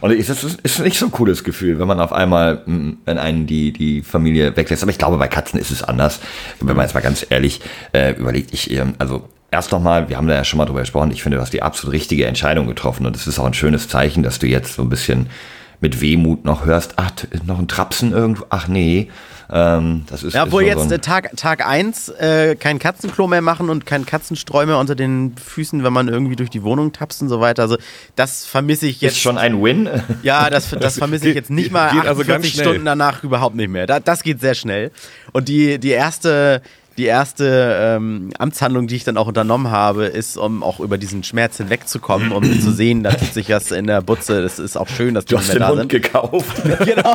und 0.00 0.12
es 0.12 0.30
ist, 0.30 0.60
ist 0.62 0.78
nicht 0.80 0.98
so 0.98 1.06
ein 1.06 1.12
cooles 1.12 1.44
Gefühl, 1.44 1.78
wenn 1.78 1.86
man 1.86 2.00
auf 2.00 2.12
einmal, 2.12 2.62
mm, 2.64 2.92
wenn 3.04 3.18
einen 3.18 3.46
die, 3.46 3.72
die 3.72 4.02
Familie 4.02 4.56
weglässt. 4.56 4.82
Aber 4.82 4.90
ich 4.90 4.98
glaube, 4.98 5.18
bei 5.18 5.28
Katzen 5.28 5.60
ist 5.60 5.70
es 5.70 5.82
anders. 5.82 6.20
Wenn 6.60 6.76
man 6.76 6.86
jetzt 6.86 6.94
mal 6.94 7.00
ganz 7.00 7.17
ehrlich 7.22 7.60
äh, 7.92 8.12
überlegt, 8.12 8.52
ich, 8.52 8.70
ähm, 8.70 8.94
also 8.98 9.28
erst 9.50 9.72
nochmal, 9.72 10.08
wir 10.08 10.16
haben 10.16 10.28
da 10.28 10.34
ja 10.34 10.44
schon 10.44 10.58
mal 10.58 10.66
drüber 10.66 10.80
gesprochen, 10.80 11.10
ich 11.10 11.22
finde, 11.22 11.36
du 11.36 11.42
hast 11.42 11.52
die 11.52 11.62
absolut 11.62 11.94
richtige 11.94 12.26
Entscheidung 12.26 12.66
getroffen 12.66 13.06
und 13.06 13.16
es 13.16 13.26
ist 13.26 13.38
auch 13.38 13.46
ein 13.46 13.54
schönes 13.54 13.88
Zeichen, 13.88 14.22
dass 14.22 14.38
du 14.38 14.46
jetzt 14.46 14.74
so 14.74 14.82
ein 14.82 14.88
bisschen 14.88 15.28
mit 15.80 16.00
Wehmut 16.00 16.44
noch 16.44 16.66
hörst, 16.66 16.94
ach, 16.96 17.10
noch 17.46 17.58
ein 17.58 17.68
Trapsen 17.68 18.12
irgendwo, 18.12 18.44
ach 18.50 18.68
nee, 18.68 19.08
ähm, 19.50 20.04
das 20.08 20.22
ist 20.22 20.34
Ja, 20.34 20.44
obwohl 20.44 20.62
ist 20.62 20.68
jetzt 20.68 20.88
so 20.88 20.94
äh, 20.94 20.98
Tag, 20.98 21.34
Tag 21.36 21.66
1 21.66 22.10
äh, 22.10 22.54
kein 22.56 22.78
Katzenklo 22.78 23.26
mehr 23.26 23.40
machen 23.40 23.70
und 23.70 23.86
kein 23.86 24.04
Katzenstreu 24.04 24.66
mehr 24.66 24.78
unter 24.78 24.94
den 24.94 25.36
Füßen, 25.36 25.82
wenn 25.84 25.92
man 25.92 26.08
irgendwie 26.08 26.36
durch 26.36 26.50
die 26.50 26.62
Wohnung 26.62 26.92
tapst 26.92 27.22
und 27.22 27.30
so 27.30 27.40
weiter. 27.40 27.62
Also 27.62 27.78
das 28.14 28.44
vermisse 28.44 28.86
ich 28.86 28.96
ist 28.96 29.02
jetzt. 29.02 29.20
schon 29.20 29.38
ein 29.38 29.62
Win. 29.62 29.88
ja, 30.22 30.50
das, 30.50 30.70
das 30.70 30.98
vermisse 30.98 31.30
ich 31.30 31.34
jetzt 31.34 31.50
nicht 31.50 31.72
mal 31.72 31.92
geht 31.92 32.00
also 32.00 32.20
48 32.20 32.26
ganz 32.28 32.46
schnell. 32.48 32.64
Stunden 32.66 32.84
danach 32.84 33.24
überhaupt 33.24 33.56
nicht 33.56 33.70
mehr. 33.70 33.86
Da, 33.86 34.00
das 34.00 34.22
geht 34.22 34.40
sehr 34.40 34.54
schnell. 34.54 34.90
Und 35.32 35.48
die, 35.48 35.78
die 35.78 35.90
erste, 35.90 36.60
die 36.98 37.04
erste 37.04 37.78
ähm, 37.80 38.30
Amtshandlung, 38.38 38.88
die 38.88 38.96
ich 38.96 39.04
dann 39.04 39.16
auch 39.16 39.28
unternommen 39.28 39.70
habe, 39.70 40.06
ist, 40.06 40.36
um 40.36 40.64
auch 40.64 40.80
über 40.80 40.98
diesen 40.98 41.22
Schmerz 41.22 41.56
hinwegzukommen, 41.56 42.32
um 42.32 42.60
zu 42.60 42.72
sehen, 42.72 43.04
da 43.04 43.12
tut 43.12 43.32
sich 43.32 43.50
was 43.50 43.70
in 43.70 43.86
der 43.86 44.02
Butze. 44.02 44.42
Das 44.42 44.58
ist 44.58 44.76
auch 44.76 44.88
schön, 44.88 45.14
dass 45.14 45.24
Du 45.24 45.36
nicht 45.36 45.44
hast 45.46 45.54
den 45.54 45.60
da 45.60 45.68
Hund 45.68 45.78
sind. 45.78 45.88
gekauft. 45.88 46.62
Genau. 46.84 47.14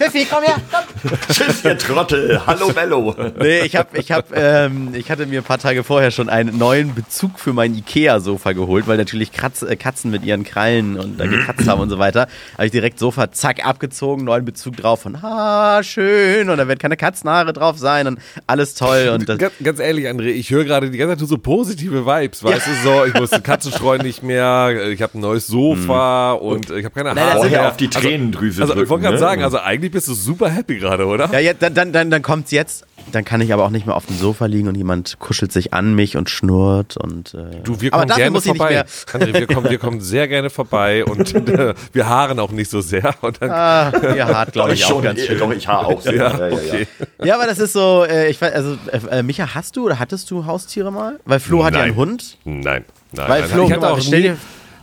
Pfeffi, 0.00 0.20
Steffi, 0.20 0.30
komm 0.30 0.44
her. 0.44 0.56
Komm. 0.70 1.18
Tschüss, 1.30 1.62
ihr 1.62 1.76
Trottel. 1.76 2.40
Hallo, 2.46 2.72
Bello. 2.72 3.14
Nee, 3.38 3.60
ich 3.60 3.76
hab, 3.76 3.94
ich 3.96 4.10
hab, 4.10 4.34
ähm, 4.34 4.94
ich 4.94 5.10
hatte 5.10 5.26
mir 5.26 5.40
ein 5.40 5.44
paar 5.44 5.58
Tage 5.58 5.84
vorher 5.84 6.10
schon 6.10 6.30
einen 6.30 6.56
neuen 6.56 6.94
Bezug 6.94 7.38
für 7.38 7.52
mein 7.52 7.74
Ikea-Sofa 7.74 8.52
geholt, 8.52 8.86
weil 8.88 8.96
natürlich 8.96 9.30
Kratz, 9.30 9.60
äh, 9.60 9.76
Katzen 9.76 10.10
mit 10.10 10.24
ihren 10.24 10.42
Krallen 10.42 10.98
und 10.98 11.20
da 11.20 11.26
gekratzt 11.26 11.68
haben 11.68 11.82
und 11.82 11.90
so 11.90 11.98
weiter. 11.98 12.28
Habe 12.54 12.64
ich 12.64 12.72
direkt 12.72 12.98
Sofa, 12.98 13.30
zack, 13.30 13.66
abgezogen, 13.66 14.24
neuen 14.24 14.46
Bezug 14.46 14.78
drauf 14.78 15.04
und 15.04 15.16
ah, 15.22 15.82
schön 15.82 16.48
und 16.48 16.56
da 16.56 16.66
wird 16.66 16.80
keine 16.80 16.96
Katzenhaare 16.96 17.52
drauf 17.52 17.76
sein 17.76 18.06
und 18.06 18.18
alles 18.46 18.74
toll 18.74 19.10
und 19.14 19.28
das, 19.28 19.36
Ganz, 19.36 19.52
ganz 19.62 19.80
ehrlich, 19.80 20.06
André, 20.06 20.28
ich 20.28 20.50
höre 20.50 20.64
gerade 20.64 20.90
die 20.90 20.96
ganze 20.96 21.18
Zeit 21.18 21.28
so 21.28 21.36
positive 21.36 22.06
Vibes, 22.06 22.42
weißt 22.42 22.66
du, 22.66 22.70
so, 22.82 23.04
ich 23.04 23.12
muss 23.14 23.30
Katzen 23.42 23.70
streuen 23.70 24.00
nicht 24.00 24.22
mehr, 24.22 24.88
ich 24.88 25.02
habe 25.02 25.18
ein 25.18 25.20
neues 25.20 25.46
Sofa 25.46 26.32
und 26.32 26.70
ich 26.70 26.84
habe 26.86 26.94
keine 26.94 27.10
Haare. 27.14 27.36
Vorher 27.36 27.68
auf 27.68 27.76
die 27.76 27.88
Tränendrüse 27.88 28.62
Also, 28.62 28.72
ich 28.74 28.78
wollte 28.78 28.88
drücken, 28.88 29.02
gerade 29.02 29.14
ne? 29.14 29.20
sagen, 29.20 29.44
also 29.44 29.58
eigentlich 29.58 29.89
bist 29.90 30.08
du 30.08 30.14
super 30.14 30.48
happy 30.50 30.78
gerade, 30.78 31.06
oder? 31.06 31.30
Ja, 31.32 31.38
ja 31.38 31.52
dann, 31.52 31.74
dann, 31.74 31.92
dann, 31.92 32.10
dann 32.10 32.22
kommt's 32.22 32.50
jetzt. 32.50 32.84
Dann 33.12 33.24
kann 33.24 33.40
ich 33.40 33.52
aber 33.52 33.64
auch 33.64 33.70
nicht 33.70 33.86
mehr 33.86 33.96
auf 33.96 34.06
dem 34.06 34.16
Sofa 34.16 34.46
liegen 34.46 34.68
und 34.68 34.76
jemand 34.76 35.18
kuschelt 35.18 35.52
sich 35.52 35.72
an 35.72 35.94
mich 35.94 36.16
und 36.16 36.30
schnurrt 36.30 36.96
und. 36.96 37.34
Äh, 37.34 37.60
Du, 37.64 37.80
wir 37.80 37.90
kommen 37.90 38.06
gerne 38.06 38.38
ich 38.38 38.44
vorbei. 38.44 38.84
André, 39.12 39.34
wir 39.34 39.46
kommen, 39.46 39.70
wir 39.70 39.78
kommen 39.78 40.00
sehr 40.00 40.28
gerne 40.28 40.50
vorbei 40.50 41.04
und 41.04 41.34
äh, 41.48 41.74
wir 41.92 42.08
haaren 42.08 42.38
auch 42.38 42.50
nicht 42.52 42.70
so 42.70 42.80
sehr. 42.80 43.14
Und 43.22 43.40
dann, 43.42 43.50
Ah, 43.50 43.92
ihr 44.14 44.26
hart, 44.26 44.52
glaube 44.52 44.74
ich, 44.74 44.84
auch 44.84 45.02
ganz 45.02 45.20
schön. 45.20 45.38
Doch, 45.38 45.50
ich 45.50 45.66
haar 45.66 45.86
auch. 45.86 46.00
sehr. 46.02 46.14
ja, 46.14 46.34
okay. 46.34 46.86
Ja, 47.22 47.34
aber 47.34 47.46
das 47.46 47.58
ist 47.58 47.72
so, 47.72 48.04
äh, 48.04 48.30
ich 48.30 48.40
weiß, 48.40 48.52
also, 48.52 48.76
äh, 49.10 49.22
Micha, 49.22 49.54
hast 49.54 49.76
du 49.76 49.86
oder 49.86 49.98
hattest 49.98 50.30
du 50.30 50.46
Haustiere 50.46 50.92
mal? 50.92 51.18
Weil 51.24 51.40
Flo 51.40 51.64
hat 51.64 51.74
ja 51.74 51.82
einen. 51.82 51.96
Hund. 51.96 52.36
Nein, 52.44 52.84
nein. 53.12 53.28
Weil. 53.28 53.42
Flo, 53.44 53.64
ich 53.64 53.76
mal, 53.80 53.92
auch 53.92 53.98
nie, 53.98 54.32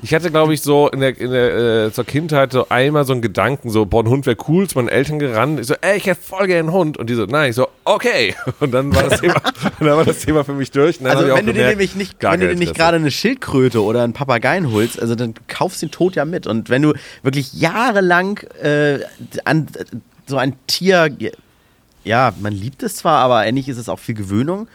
ich 0.02 0.14
hatte, 0.14 0.30
glaube 0.30 0.54
ich, 0.54 0.62
so 0.62 0.90
in 0.90 1.00
der, 1.00 1.18
in 1.18 1.32
der 1.32 1.86
äh, 1.86 1.92
zur 1.92 2.06
Kindheit 2.06 2.52
so 2.52 2.70
einmal 2.70 3.06
so 3.06 3.14
einen 3.14 3.22
Gedanken, 3.22 3.70
so, 3.70 3.86
boah, 3.86 4.04
ein 4.04 4.10
Hund 4.10 4.26
wäre 4.26 4.38
cool, 4.48 4.68
zu 4.68 4.78
meinen 4.78 4.90
Eltern 4.90 5.18
gerannt. 5.18 5.60
Ich 5.60 5.68
so, 5.68 5.76
ey, 5.82 5.98
ich 5.98 6.06
hätte 6.06 6.22
voll 6.22 6.48
gerne 6.48 6.70
einen 6.70 6.72
Hund. 6.72 6.98
Und 6.98 7.10
die 7.10 7.16
so, 7.16 7.26
nein, 7.26 7.50
ich 7.50 7.56
so, 7.56 7.68
okay. 7.84 8.36
Und 8.60 8.72
dann 8.72 8.96
war 8.96 9.04
das 9.04 9.22
Thema, 9.22 9.36
dann 9.80 9.88
war 9.88 10.06
das 10.06 10.20
Thema 10.20 10.44
für 10.44 10.54
mich 10.54 10.72
durch. 10.72 11.04
Also 11.04 11.26
wenn 11.26 11.32
auch 11.32 11.38
du 11.38 11.46
dir 11.46 11.54
gemerkt, 11.54 11.70
nämlich 11.72 11.96
nicht, 11.96 12.22
wenn 12.22 12.40
du 12.40 12.48
dir 12.50 12.56
nicht 12.56 12.76
gerade 12.76 12.98
eine 12.98 13.12
Schildkröte 13.12 13.84
oder 13.84 14.04
einen 14.04 14.14
Papageien 14.14 14.72
holst, 14.72 15.02
also 15.02 15.16
dann 15.16 15.34
kaufst 15.48 15.82
du 15.82 15.88
den 15.88 15.92
Tod 15.92 16.16
ja 16.16 16.26
mit. 16.26 16.46
Und 16.46 16.70
wenn 16.70 16.82
du 16.84 16.94
wirklich 17.24 17.54
jahrelang 17.54 18.40
äh, 18.62 19.00
an 19.46 19.68
so 20.28 20.38
ein 20.38 20.54
Tier, 20.68 21.10
ja, 22.04 22.34
man 22.40 22.54
liebt 22.54 22.84
es 22.84 22.98
zwar, 22.98 23.20
aber 23.20 23.38
eigentlich 23.38 23.68
ist 23.68 23.78
es 23.78 23.90
auch 23.90 24.00
viel 24.00 24.16
Gewöhnung. 24.16 24.68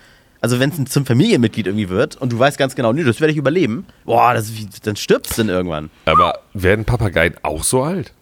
Also 0.43 0.59
wenn 0.61 0.71
es 0.71 0.79
ein- 0.79 0.87
zum 0.87 1.07
Familienmitglied 1.07 1.67
irgendwie 1.69 1.89
wird 1.89 2.17
und 2.17 2.33
du 2.33 2.39
weißt 2.39 2.59
ganz 2.59 2.75
genau, 2.75 2.93
nee, 2.93 3.05
das 3.05 3.21
werde 3.21 3.31
ich 3.33 3.39
überleben, 3.39 3.87
boah, 4.05 4.35
das, 4.35 4.53
dann 4.83 4.97
stirbst 4.97 5.39
du 5.39 5.43
dann 5.43 5.49
irgendwann. 5.49 5.89
Aber 6.05 6.41
werden 6.53 6.85
Papageien 6.85 7.35
auch 7.43 7.63
so 7.65 7.83
alt? 7.85 8.13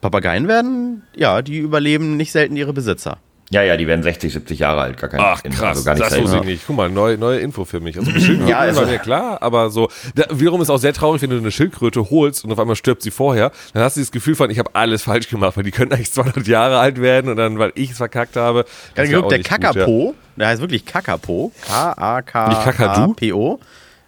Papageien 0.00 0.46
werden, 0.48 1.02
ja, 1.16 1.42
die 1.42 1.58
überleben 1.58 2.16
nicht 2.16 2.30
selten 2.32 2.56
ihre 2.56 2.72
Besitzer. 2.72 3.18
Ja, 3.54 3.62
ja, 3.62 3.76
die 3.76 3.86
werden 3.86 4.02
60, 4.02 4.32
70 4.32 4.58
Jahre 4.58 4.80
alt. 4.80 4.96
Gar 4.98 5.10
kein 5.10 5.20
Ach 5.20 5.40
also 5.44 5.56
krass, 5.56 5.84
gar 5.84 5.94
nicht 5.94 6.04
das 6.04 6.20
wusste 6.20 6.38
ich 6.38 6.44
nicht. 6.44 6.64
Guck 6.66 6.74
mal, 6.76 6.90
neue, 6.90 7.16
neue 7.16 7.38
Info 7.38 7.64
für 7.64 7.78
mich. 7.78 7.96
Also 7.96 8.10
Schildkröten 8.10 8.48
Ja, 8.48 8.58
also- 8.58 8.80
war 8.80 8.88
mir 8.88 8.98
klar, 8.98 9.40
aber 9.42 9.70
so, 9.70 9.88
da, 10.16 10.24
wiederum 10.32 10.60
ist 10.60 10.70
auch 10.70 10.78
sehr 10.78 10.92
traurig, 10.92 11.22
wenn 11.22 11.30
du 11.30 11.36
eine 11.36 11.52
Schildkröte 11.52 12.10
holst 12.10 12.44
und 12.44 12.50
auf 12.50 12.58
einmal 12.58 12.74
stirbt 12.74 13.02
sie 13.02 13.12
vorher, 13.12 13.52
dann 13.72 13.84
hast 13.84 13.96
du 13.96 14.00
das 14.00 14.10
Gefühl 14.10 14.34
von, 14.34 14.50
ich 14.50 14.58
habe 14.58 14.70
alles 14.74 15.04
falsch 15.04 15.28
gemacht, 15.28 15.56
weil 15.56 15.62
die 15.62 15.70
können 15.70 15.92
eigentlich 15.92 16.10
200 16.10 16.48
Jahre 16.48 16.80
alt 16.80 17.00
werden 17.00 17.30
und 17.30 17.36
dann, 17.36 17.60
weil 17.60 17.70
ich 17.76 17.92
es 17.92 17.98
verkackt 17.98 18.34
habe. 18.34 18.64
Ganz 18.96 19.08
ja 19.08 19.20
auch 19.20 19.28
der 19.28 19.38
gut, 19.38 19.46
Kakapo, 19.46 20.14
der 20.34 20.48
heißt 20.48 20.60
wirklich 20.60 20.84
Kakapo? 20.84 21.52
K-A-K-A-P-O. 21.64 23.60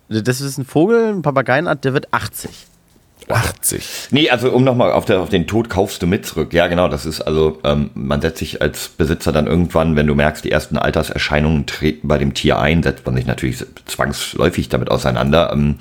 Das 0.09 0.41
ist 0.41 0.59
ein 0.59 0.65
Vogel, 0.65 1.13
ein 1.15 1.23
Papageienart, 1.23 1.85
der 1.85 1.93
wird 1.95 2.13
80. 2.13 2.51
Ja. 3.29 3.35
80. 3.37 4.09
Nee, 4.13 4.31
also 4.31 4.51
um 4.53 4.63
nochmal 4.63 4.93
auf, 4.93 5.05
der- 5.05 5.21
auf 5.21 5.31
den 5.31 5.47
Tod 5.49 5.69
kaufst 5.69 6.01
du 6.01 6.07
mit 6.07 6.25
zurück. 6.27 6.53
Ja, 6.53 6.69
genau, 6.69 6.87
das 6.89 7.07
ist 7.07 7.21
also, 7.21 7.59
ähm, 7.65 7.91
man 7.95 8.21
setzt 8.21 8.39
sich 8.39 8.63
als 8.63 8.89
Besitzer 8.89 9.33
dann 9.33 9.47
irgendwann, 9.49 9.97
wenn 9.97 10.07
du 10.07 10.15
merkst, 10.15 10.45
die 10.45 10.53
ersten 10.53 10.79
Alterserscheinungen 10.79 11.67
treten 11.67 12.07
bei 12.07 12.19
dem 12.19 12.35
Tier 12.35 12.59
ein, 12.61 12.83
setzt 12.85 13.05
man 13.05 13.17
sich 13.17 13.27
natürlich 13.27 13.65
zwangsläufig 13.87 14.69
damit 14.69 14.91
auseinander. 14.91 15.51
Ähm, 15.53 15.77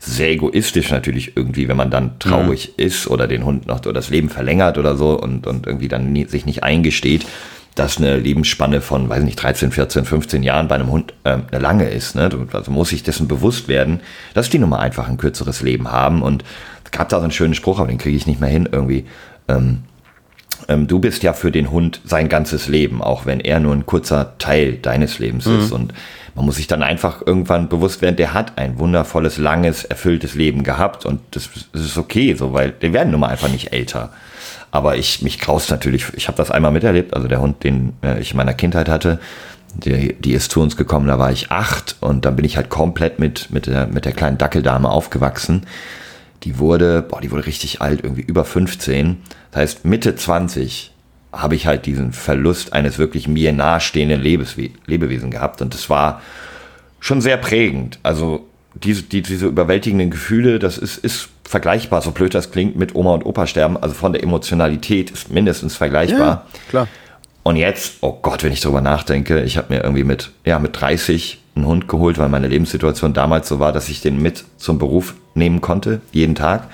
sehr 0.00 0.30
egoistisch 0.30 0.90
natürlich 0.90 1.36
irgendwie, 1.36 1.68
wenn 1.68 1.76
man 1.76 1.90
dann 1.90 2.18
traurig 2.18 2.78
ist 2.78 3.06
oder 3.08 3.28
den 3.28 3.44
Hund 3.44 3.66
noch 3.66 3.80
oder 3.80 3.92
das 3.92 4.10
Leben 4.10 4.28
verlängert 4.28 4.78
oder 4.78 4.96
so 4.96 5.10
und, 5.20 5.46
und 5.46 5.66
irgendwie 5.66 5.88
dann 5.88 6.12
nie, 6.12 6.24
sich 6.26 6.46
nicht 6.46 6.62
eingesteht, 6.64 7.26
dass 7.74 7.98
eine 7.98 8.16
Lebensspanne 8.16 8.80
von, 8.80 9.08
weiß 9.08 9.22
nicht, 9.22 9.40
13, 9.40 9.70
14, 9.70 10.04
15 10.04 10.42
Jahren 10.42 10.66
bei 10.66 10.74
einem 10.74 10.90
Hund 10.90 11.14
ähm, 11.24 11.44
eine 11.52 11.60
lange 11.60 11.88
ist. 11.88 12.16
Ne? 12.16 12.28
Also 12.52 12.72
muss 12.72 12.88
sich 12.88 13.04
dessen 13.04 13.28
bewusst 13.28 13.68
werden, 13.68 14.00
dass 14.34 14.50
die 14.50 14.58
nun 14.58 14.70
mal 14.70 14.80
einfach 14.80 15.08
ein 15.08 15.16
kürzeres 15.16 15.62
Leben 15.62 15.90
haben. 15.92 16.22
Und 16.22 16.42
gab 16.90 17.08
da 17.08 17.18
so 17.18 17.22
einen 17.22 17.32
schönen 17.32 17.54
Spruch, 17.54 17.78
aber 17.78 17.88
den 17.88 17.98
kriege 17.98 18.16
ich 18.16 18.26
nicht 18.26 18.40
mehr 18.40 18.50
hin 18.50 18.68
irgendwie. 18.70 19.06
Ähm, 19.48 19.84
ähm, 20.68 20.86
du 20.86 20.98
bist 20.98 21.22
ja 21.22 21.32
für 21.32 21.50
den 21.50 21.70
Hund 21.70 22.00
sein 22.04 22.28
ganzes 22.28 22.68
Leben, 22.68 23.02
auch 23.02 23.26
wenn 23.26 23.40
er 23.40 23.60
nur 23.60 23.74
ein 23.74 23.86
kurzer 23.86 24.36
Teil 24.38 24.74
deines 24.74 25.18
Lebens 25.18 25.46
ist. 25.46 25.72
Und 25.72 25.94
man 26.34 26.44
muss 26.44 26.56
sich 26.56 26.66
dann 26.66 26.82
einfach 26.82 27.24
irgendwann 27.24 27.68
bewusst 27.68 28.02
werden, 28.02 28.16
der 28.16 28.34
hat 28.34 28.58
ein 28.58 28.78
wundervolles, 28.78 29.38
langes, 29.38 29.84
erfülltes 29.84 30.34
Leben 30.34 30.64
gehabt. 30.64 31.06
Und 31.06 31.20
das, 31.32 31.48
das 31.72 31.82
ist 31.82 31.98
okay, 31.98 32.34
so, 32.34 32.52
weil 32.52 32.72
die 32.72 32.92
werden 32.92 33.10
nun 33.10 33.20
mal 33.20 33.28
einfach 33.28 33.48
nicht 33.48 33.72
älter. 33.72 34.10
Aber 34.70 34.96
ich, 34.96 35.22
mich 35.22 35.38
graust 35.38 35.70
natürlich, 35.70 36.06
ich 36.14 36.28
habe 36.28 36.36
das 36.36 36.50
einmal 36.50 36.72
miterlebt, 36.72 37.14
also 37.14 37.28
der 37.28 37.40
Hund, 37.40 37.64
den 37.64 37.94
äh, 38.02 38.20
ich 38.20 38.32
in 38.32 38.36
meiner 38.36 38.54
Kindheit 38.54 38.88
hatte, 38.88 39.18
die, 39.74 40.14
die 40.14 40.32
ist 40.32 40.50
zu 40.50 40.60
uns 40.60 40.76
gekommen, 40.76 41.06
da 41.06 41.18
war 41.18 41.30
ich 41.30 41.50
acht 41.50 41.96
und 42.00 42.24
dann 42.24 42.36
bin 42.36 42.44
ich 42.44 42.56
halt 42.56 42.68
komplett 42.68 43.18
mit, 43.18 43.50
mit, 43.50 43.66
der, 43.66 43.86
mit 43.86 44.04
der 44.04 44.12
kleinen 44.12 44.38
Dackeldame 44.38 44.90
aufgewachsen. 44.90 45.66
Die 46.48 46.58
wurde, 46.58 47.02
boah, 47.02 47.20
die 47.20 47.30
wurde 47.30 47.44
richtig 47.44 47.82
alt, 47.82 48.02
irgendwie 48.02 48.22
über 48.22 48.42
15. 48.42 49.18
Das 49.50 49.60
heißt, 49.60 49.84
Mitte 49.84 50.16
20 50.16 50.92
habe 51.30 51.54
ich 51.54 51.66
halt 51.66 51.84
diesen 51.84 52.14
Verlust 52.14 52.72
eines 52.72 52.98
wirklich 52.98 53.28
mir 53.28 53.52
nahestehenden 53.52 54.22
Lebeswe 54.22 54.70
Lebewesen 54.86 55.30
gehabt 55.30 55.60
und 55.60 55.74
das 55.74 55.90
war 55.90 56.22
schon 57.00 57.20
sehr 57.20 57.36
prägend. 57.36 57.98
Also 58.02 58.46
diese, 58.72 59.02
die, 59.02 59.20
diese 59.20 59.44
überwältigenden 59.44 60.10
Gefühle, 60.10 60.58
das 60.58 60.78
ist, 60.78 60.96
ist 60.96 61.28
vergleichbar, 61.44 62.00
so 62.00 62.12
blöd 62.12 62.34
das 62.34 62.50
klingt, 62.50 62.76
mit 62.76 62.94
Oma 62.94 63.12
und 63.12 63.26
Opa 63.26 63.46
sterben. 63.46 63.76
Also 63.76 63.94
von 63.94 64.14
der 64.14 64.22
Emotionalität 64.22 65.10
ist 65.10 65.30
mindestens 65.30 65.76
vergleichbar. 65.76 66.46
klar. 66.70 66.88
Und 67.42 67.56
jetzt, 67.56 67.98
oh 68.00 68.18
Gott, 68.22 68.42
wenn 68.42 68.52
ich 68.52 68.60
darüber 68.60 68.80
nachdenke, 68.80 69.42
ich 69.42 69.58
habe 69.58 69.74
mir 69.74 69.82
irgendwie 69.82 70.04
mit, 70.04 70.30
ja, 70.46 70.58
mit 70.58 70.80
30 70.80 71.40
einen 71.58 71.66
Hund 71.66 71.88
geholt, 71.88 72.18
weil 72.18 72.28
meine 72.28 72.48
Lebenssituation 72.48 73.12
damals 73.12 73.48
so 73.48 73.58
war, 73.58 73.72
dass 73.72 73.88
ich 73.88 74.00
den 74.00 74.20
mit 74.20 74.44
zum 74.56 74.78
Beruf 74.78 75.14
nehmen 75.34 75.60
konnte, 75.60 76.00
jeden 76.12 76.34
Tag. 76.34 76.68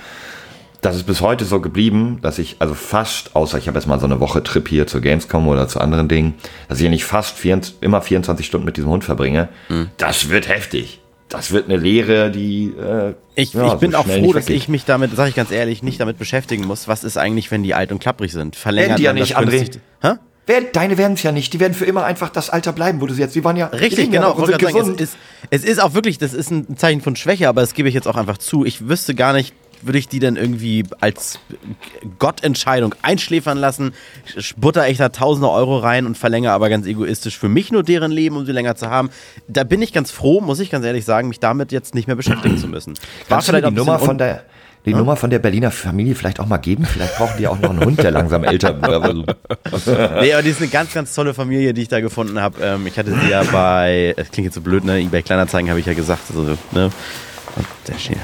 Das 0.81 0.95
ist 0.95 1.03
bis 1.03 1.21
heute 1.21 1.45
so 1.45 1.61
geblieben, 1.61 2.19
dass 2.21 2.37
ich 2.37 2.57
also 2.59 2.75
fast, 2.75 3.35
außer 3.35 3.57
ich 3.57 3.67
habe 3.67 3.77
jetzt 3.77 3.87
mal 3.87 3.99
so 3.99 4.05
eine 4.05 4.19
Woche 4.19 4.43
Trip 4.43 4.67
hier 4.67 4.85
zur 4.85 5.01
Gamescom 5.01 5.47
oder 5.47 5.67
zu 5.67 5.79
anderen 5.79 6.07
Dingen, 6.07 6.35
dass 6.69 6.79
ich 6.79 6.89
nicht 6.89 7.05
fast 7.05 7.37
24, 7.37 7.81
immer 7.81 8.01
24 8.01 8.45
Stunden 8.45 8.65
mit 8.65 8.77
diesem 8.77 8.91
Hund 8.91 9.03
verbringe. 9.03 9.49
Das 9.97 10.29
wird 10.29 10.47
heftig. 10.47 10.99
Das 11.27 11.51
wird 11.51 11.65
eine 11.65 11.77
Lehre, 11.77 12.29
die. 12.29 12.65
Äh, 12.67 13.15
Ich, 13.33 13.53
ja, 13.53 13.65
ich 13.65 13.71
so 13.71 13.77
bin 13.77 13.95
auch 13.95 14.03
schnell 14.05 14.23
froh, 14.23 14.33
dass 14.33 14.47
ich 14.47 14.67
mich 14.69 14.85
damit, 14.85 15.15
sag 15.15 15.27
ich 15.27 15.33
ganz 15.35 15.49
ehrlich, 15.49 15.81
nicht 15.81 15.99
damit 15.99 16.19
beschäftigen 16.19 16.65
muss. 16.67 16.87
Was 16.87 17.03
ist 17.03 17.17
eigentlich, 17.17 17.49
wenn 17.49 17.63
die 17.63 17.73
alt 17.73 17.91
und 17.91 17.97
klapprig 17.99 18.31
sind? 18.31 18.55
Verlängert 18.55 18.99
die 18.99 19.03
ja 19.03 19.13
nicht, 19.13 19.35
André. 19.35 19.79
Hä? 20.01 20.13
Deine 20.73 20.97
werden 20.97 21.13
es 21.13 21.23
ja 21.23 21.31
nicht. 21.31 21.53
Die 21.53 21.59
werden 21.59 21.73
für 21.73 21.85
immer 21.85 22.05
einfach 22.05 22.29
das 22.29 22.51
Alter 22.51 22.71
bleiben, 22.71 23.01
wo 23.01 23.07
du 23.07 23.13
sie 23.15 23.21
jetzt. 23.21 23.35
Die 23.35 23.43
waren 23.43 23.57
ja. 23.57 23.67
Richtig, 23.67 24.11
ja 24.11 24.21
genau. 24.21 24.35
gerade 24.35 24.63
sagen, 24.63 24.95
es, 24.97 25.01
ist, 25.01 25.17
es 25.49 25.63
ist 25.63 25.79
auch 25.81 25.93
wirklich, 25.95 26.19
das 26.19 26.33
ist 26.33 26.51
ein 26.51 26.77
Zeichen 26.77 27.01
von 27.01 27.15
Schwäche, 27.15 27.49
aber 27.49 27.61
das 27.61 27.73
gebe 27.73 27.89
ich 27.89 27.95
jetzt 27.95 28.07
auch 28.07 28.15
einfach 28.15 28.37
zu. 28.37 28.63
Ich 28.63 28.87
wüsste 28.87 29.15
gar 29.15 29.33
nicht, 29.33 29.55
würde 29.81 29.97
ich 29.97 30.07
die 30.07 30.19
denn 30.19 30.35
irgendwie 30.35 30.83
als 30.99 31.39
Gottentscheidung 32.19 32.93
einschläfern 33.01 33.57
lassen, 33.57 33.93
butter 34.55 34.87
ich 34.87 34.97
da 34.97 35.09
tausende 35.09 35.49
Euro 35.49 35.79
rein 35.79 36.05
und 36.05 36.17
verlängere 36.17 36.53
aber 36.53 36.69
ganz 36.69 36.85
egoistisch 36.85 37.37
für 37.37 37.49
mich 37.49 37.71
nur 37.71 37.81
deren 37.81 38.11
Leben, 38.11 38.37
um 38.37 38.45
sie 38.45 38.51
länger 38.51 38.75
zu 38.75 38.89
haben. 38.89 39.09
Da 39.47 39.63
bin 39.63 39.81
ich 39.81 39.93
ganz 39.93 40.11
froh, 40.11 40.41
muss 40.41 40.59
ich 40.59 40.69
ganz 40.69 40.85
ehrlich 40.85 41.05
sagen, 41.05 41.27
mich 41.27 41.39
damit 41.39 41.71
jetzt 41.71 41.95
nicht 41.95 42.07
mehr 42.07 42.15
beschäftigen 42.15 42.57
zu 42.57 42.67
müssen. 42.67 42.93
War 43.27 43.37
Kannst 43.37 43.47
du 43.47 43.53
mir 43.53 43.61
die 43.63 43.71
Nummer 43.71 43.99
von 43.99 44.17
der 44.17 44.43
die 44.85 44.93
Nummer 44.93 45.15
von 45.15 45.29
der 45.29 45.39
Berliner 45.39 45.71
Familie 45.71 46.15
vielleicht 46.15 46.39
auch 46.39 46.45
mal 46.45 46.57
geben? 46.57 46.85
Vielleicht 46.85 47.17
brauchen 47.17 47.37
die 47.37 47.47
auch 47.47 47.59
noch 47.59 47.71
einen 47.71 47.83
Hund, 47.83 48.01
der 48.01 48.11
langsam 48.11 48.43
älter 48.43 48.81
wird. 48.81 49.35
Nee, 50.21 50.33
aber 50.33 50.43
die 50.43 50.49
ist 50.49 50.61
eine 50.61 50.69
ganz, 50.69 50.93
ganz 50.93 51.13
tolle 51.13 51.33
Familie, 51.33 51.73
die 51.73 51.83
ich 51.83 51.87
da 51.87 51.99
gefunden 51.99 52.39
habe. 52.39 52.57
Ähm, 52.61 52.87
ich 52.87 52.97
hatte 52.97 53.11
sie 53.11 53.29
ja 53.29 53.43
bei, 53.43 54.13
es 54.17 54.31
klingt 54.31 54.45
jetzt 54.45 54.55
so 54.55 54.61
blöd, 54.61 54.83
ne? 54.83 54.99
eBay 54.99 55.21
Kleinanzeigen 55.21 55.69
habe 55.69 55.79
ich 55.79 55.85
ja 55.85 55.93
gesagt. 55.93 56.23
Also, 56.29 56.57
ne? 56.71 56.89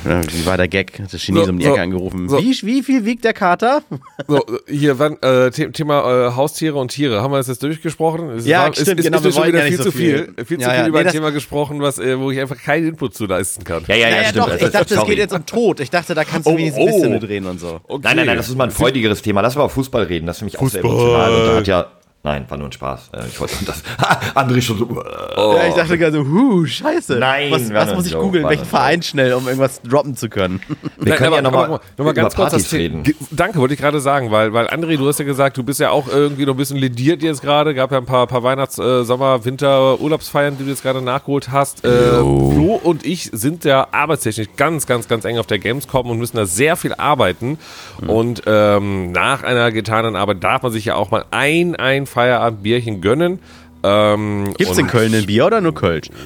Ne, 0.03 0.21
wie 0.31 0.45
war 0.45 0.57
der 0.57 0.67
Gag? 0.67 0.99
Hat 0.99 1.13
Der 1.13 1.19
Chinese 1.19 1.45
So, 1.45 1.51
um 1.51 1.59
die 1.59 1.65
so, 1.65 1.71
Ecke 1.73 1.81
angerufen. 1.81 2.27
so. 2.29 2.39
Wie, 2.39 2.51
wie 2.63 2.81
viel 2.83 3.05
wiegt 3.05 3.23
der 3.23 3.33
Kater? 3.33 3.83
So, 4.27 4.43
hier, 4.67 4.97
wann, 4.99 5.17
äh, 5.21 5.51
The 5.51 5.71
Thema 5.71 6.27
äh, 6.29 6.35
Haustiere 6.35 6.77
und 6.77 6.89
Tiere. 6.89 7.21
Haben 7.21 7.31
wir 7.31 7.37
das 7.37 7.47
jetzt 7.47 7.61
durchgesprochen? 7.63 8.29
Es 8.31 8.45
Ja, 8.45 8.63
war, 8.65 8.73
stimmt, 8.73 8.99
ist, 8.99 9.05
genau, 9.05 9.17
ist, 9.17 9.23
wir 9.23 9.31
schon 9.31 9.47
wieder 9.47 9.59
ja 9.59 9.65
nicht 9.65 9.75
viel 9.75 9.77
so 9.77 9.91
zu 9.91 9.91
viel. 9.91 10.15
viel. 10.35 10.45
Viel 10.45 10.57
zu 10.59 10.65
viel 10.69 10.77
ja, 10.79 10.87
über 10.87 11.01
nee, 11.01 11.07
ein 11.07 11.11
Thema 11.11 11.31
gesprochen, 11.31 11.81
was, 11.81 11.99
äh, 11.99 12.19
wo 12.19 12.31
ich 12.31 12.39
einfach 12.39 12.57
keinen 12.57 12.87
Input 12.89 13.13
zu 13.15 13.25
leisten 13.25 13.63
kann. 13.63 13.83
Ja, 13.87 13.95
ja, 13.95 14.09
ja, 14.09 14.23
stimmt. 14.25 14.37
doch, 14.37 14.49
Das 14.49 14.61
ich 14.61 14.69
dachte, 14.69 14.95
es 14.95 15.05
geht 15.05 15.17
jetzt 15.17 15.33
um 15.33 15.45
Tod. 15.45 15.79
Ich 15.79 15.89
dachte, 15.89 16.13
da 16.15 16.23
kannst 16.23 16.47
du 16.47 16.51
Oh, 16.51 16.57
wenigstens 16.57 16.79
ein 16.81 16.85
bisschen 16.93 17.07
oh. 17.07 17.13
mitreden 17.13 17.49
und 17.49 17.59
so. 17.59 17.81
Okay. 17.87 18.01
Nein, 18.03 18.17
nein, 18.17 18.25
nein, 18.27 18.37
das 18.37 18.49
ist 18.49 18.57
mal 18.57 18.65
ein 18.65 18.71
freudigeres 18.71 19.21
Thema. 19.21 19.41
Lass 19.41 19.55
mal 19.55 19.63
auf 19.63 19.73
Fußball 19.73 20.03
reden. 20.03 20.25
Das 20.27 20.37
ist 20.37 20.41
nämlich 20.41 20.59
auch 20.59 20.69
sehr 20.69 20.81
Fußball. 20.81 21.29
emotional. 21.29 21.31
Und 21.35 21.47
da 21.47 21.55
hat 21.57 21.67
ja 21.67 21.91
Nein, 22.23 22.45
war 22.49 22.57
nur 22.57 22.67
ein 22.67 22.71
Spaß. 22.71 23.09
Äh, 23.13 23.27
Ich 23.29 23.39
wollte 23.39 23.55
das. 23.65 23.81
André 24.35 24.61
schon 24.61 24.77
so. 24.77 24.85
äh, 25.03 25.57
Ja, 25.57 25.67
ich 25.69 25.73
dachte 25.73 25.97
gerade 25.97 26.11
so, 26.13 26.23
huh, 26.23 26.65
scheiße. 26.65 27.15
Nein, 27.17 27.51
was, 27.51 27.73
was 27.73 27.95
muss 27.95 28.05
ich 28.05 28.11
Joke, 28.11 28.25
googeln? 28.25 28.47
Welchen 28.47 28.65
Verein 28.65 29.01
schnell, 29.01 29.33
um 29.33 29.47
irgendwas 29.47 29.81
droppen 29.81 30.15
zu 30.15 30.29
können? 30.29 30.61
Wir 30.99 31.15
können 31.15 31.33
ja 31.33 31.41
nochmal 31.41 31.79
noch 31.97 32.05
mal 32.05 32.13
ganz 32.13 32.35
kurz 32.35 32.51
das 32.51 32.71
reden. 32.73 33.03
Danke, 33.31 33.57
wollte 33.59 33.73
ich 33.73 33.79
gerade 33.79 33.99
sagen, 33.99 34.29
weil, 34.29 34.53
weil 34.53 34.67
André, 34.67 34.97
du 34.97 35.07
hast 35.07 35.17
ja 35.17 35.25
gesagt, 35.25 35.57
du 35.57 35.63
bist 35.63 35.79
ja 35.79 35.89
auch 35.89 36.07
irgendwie 36.07 36.45
noch 36.45 36.53
ein 36.53 36.57
bisschen 36.57 36.77
lediert 36.77 37.23
jetzt 37.23 37.41
gerade. 37.41 37.73
Gab 37.73 37.91
ja 37.91 37.97
ein 37.97 38.05
paar, 38.05 38.27
paar 38.27 38.43
Weihnachts-, 38.43 38.77
äh, 38.77 39.03
Sommer-, 39.03 39.43
Winter-, 39.43 39.99
Urlaubsfeiern, 39.99 40.57
die 40.59 40.63
du 40.63 40.69
jetzt 40.69 40.83
gerade 40.83 41.01
nachgeholt 41.01 41.49
hast. 41.51 41.83
Äh, 41.83 41.89
Flo 42.19 42.79
und 42.83 43.03
ich 43.03 43.29
sind 43.33 43.65
ja 43.65 43.87
arbeitstechnisch 43.91 44.49
ganz, 44.57 44.85
ganz, 44.85 45.07
ganz 45.07 45.25
eng 45.25 45.39
auf 45.39 45.47
der 45.47 45.57
Gamescom 45.57 46.07
und 46.09 46.19
müssen 46.19 46.37
da 46.37 46.45
sehr 46.45 46.75
viel 46.75 46.93
arbeiten. 46.93 47.57
Mhm. 47.99 48.09
Und 48.09 48.43
ähm, 48.45 49.11
nach 49.11 49.41
einer 49.41 49.71
getanen 49.71 50.15
Arbeit 50.15 50.43
darf 50.43 50.61
man 50.61 50.71
sich 50.71 50.85
ja 50.85 50.93
auch 50.95 51.09
mal 51.09 51.25
ein, 51.31 51.75
ein 51.75 52.05
Feierabendbierchen 52.11 53.01
gönnen. 53.01 53.39
Ähm, 53.83 54.53
Gibt's 54.57 54.73
und- 54.77 54.79
in 54.79 54.87
Köln 54.87 55.13
ein 55.15 55.25
Bier 55.25 55.45
oder 55.47 55.61
nur 55.61 55.73
Kölsch? 55.73 56.09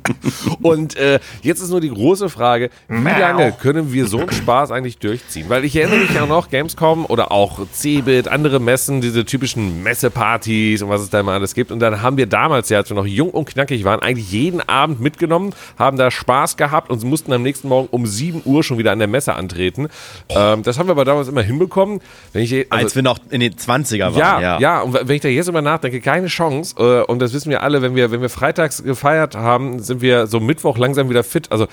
Und 0.62 0.96
äh, 0.96 1.20
jetzt 1.42 1.60
ist 1.60 1.70
nur 1.70 1.80
die 1.80 1.90
große 1.90 2.28
Frage, 2.28 2.70
wie 2.88 3.02
lange 3.02 3.52
können 3.52 3.92
wir 3.92 4.06
so 4.06 4.18
einen 4.18 4.32
Spaß 4.32 4.70
eigentlich 4.70 4.98
durchziehen? 4.98 5.46
Weil 5.48 5.64
ich 5.64 5.76
erinnere 5.76 5.98
mich 6.00 6.14
ja 6.14 6.26
noch, 6.26 6.50
Gamescom 6.50 7.06
oder 7.06 7.32
auch 7.32 7.60
Cebit, 7.72 8.28
andere 8.28 8.60
Messen, 8.60 9.00
diese 9.00 9.24
typischen 9.24 9.82
Messepartys 9.82 10.82
und 10.82 10.88
was 10.88 11.02
es 11.02 11.10
da 11.10 11.20
immer 11.20 11.32
alles 11.32 11.54
gibt. 11.54 11.70
Und 11.72 11.80
dann 11.80 12.02
haben 12.02 12.16
wir 12.16 12.26
damals 12.26 12.68
ja, 12.68 12.78
als 12.78 12.90
wir 12.90 12.96
noch 12.96 13.06
jung 13.06 13.30
und 13.30 13.48
knackig 13.48 13.84
waren, 13.84 14.00
eigentlich 14.00 14.30
jeden 14.30 14.60
Abend 14.60 15.00
mitgenommen, 15.00 15.54
haben 15.78 15.96
da 15.96 16.10
Spaß 16.10 16.56
gehabt 16.56 16.90
und 16.90 17.02
mussten 17.04 17.32
am 17.32 17.42
nächsten 17.42 17.68
Morgen 17.68 17.88
um 17.90 18.06
7 18.06 18.42
Uhr 18.44 18.62
schon 18.62 18.78
wieder 18.78 18.92
an 18.92 18.98
der 18.98 19.08
Messe 19.08 19.34
antreten. 19.34 19.88
Ähm, 20.28 20.62
das 20.62 20.78
haben 20.78 20.88
wir 20.88 20.92
aber 20.92 21.04
damals 21.04 21.28
immer 21.28 21.42
hinbekommen. 21.42 22.00
Ich, 22.34 22.52
also, 22.52 22.84
Als 22.84 22.94
wir 22.96 23.02
noch 23.02 23.18
in 23.30 23.40
den 23.40 23.54
20er 23.54 24.00
waren. 24.00 24.16
ja, 24.16 24.40
Ja, 24.40 24.58
ja, 24.60 24.80
und 24.80 24.94
wenn 24.94 25.16
ich 25.16 25.22
da 25.22 25.28
jetzt 25.28 25.48
immer 25.48 25.62
nachdenke, 25.62 26.00
keine 26.00 26.26
Chance. 26.28 26.74
Äh, 26.78 27.10
und 27.10 27.20
das 27.20 27.32
wissen 27.32 27.50
wir 27.50 27.62
alle, 27.62 27.82
wenn 27.82 27.94
wir, 27.94 28.10
wenn 28.10 28.20
wir 28.20 28.28
freitags 28.28 28.82
gefeiert 28.82 29.34
haben, 29.34 29.80
sind 29.82 30.00
wir 30.00 30.26
so 30.26 30.40
Mittwoch 30.40 30.78
langsam 30.78 31.08
wieder 31.10 31.24
fit. 31.24 31.50
Also, 31.52 31.66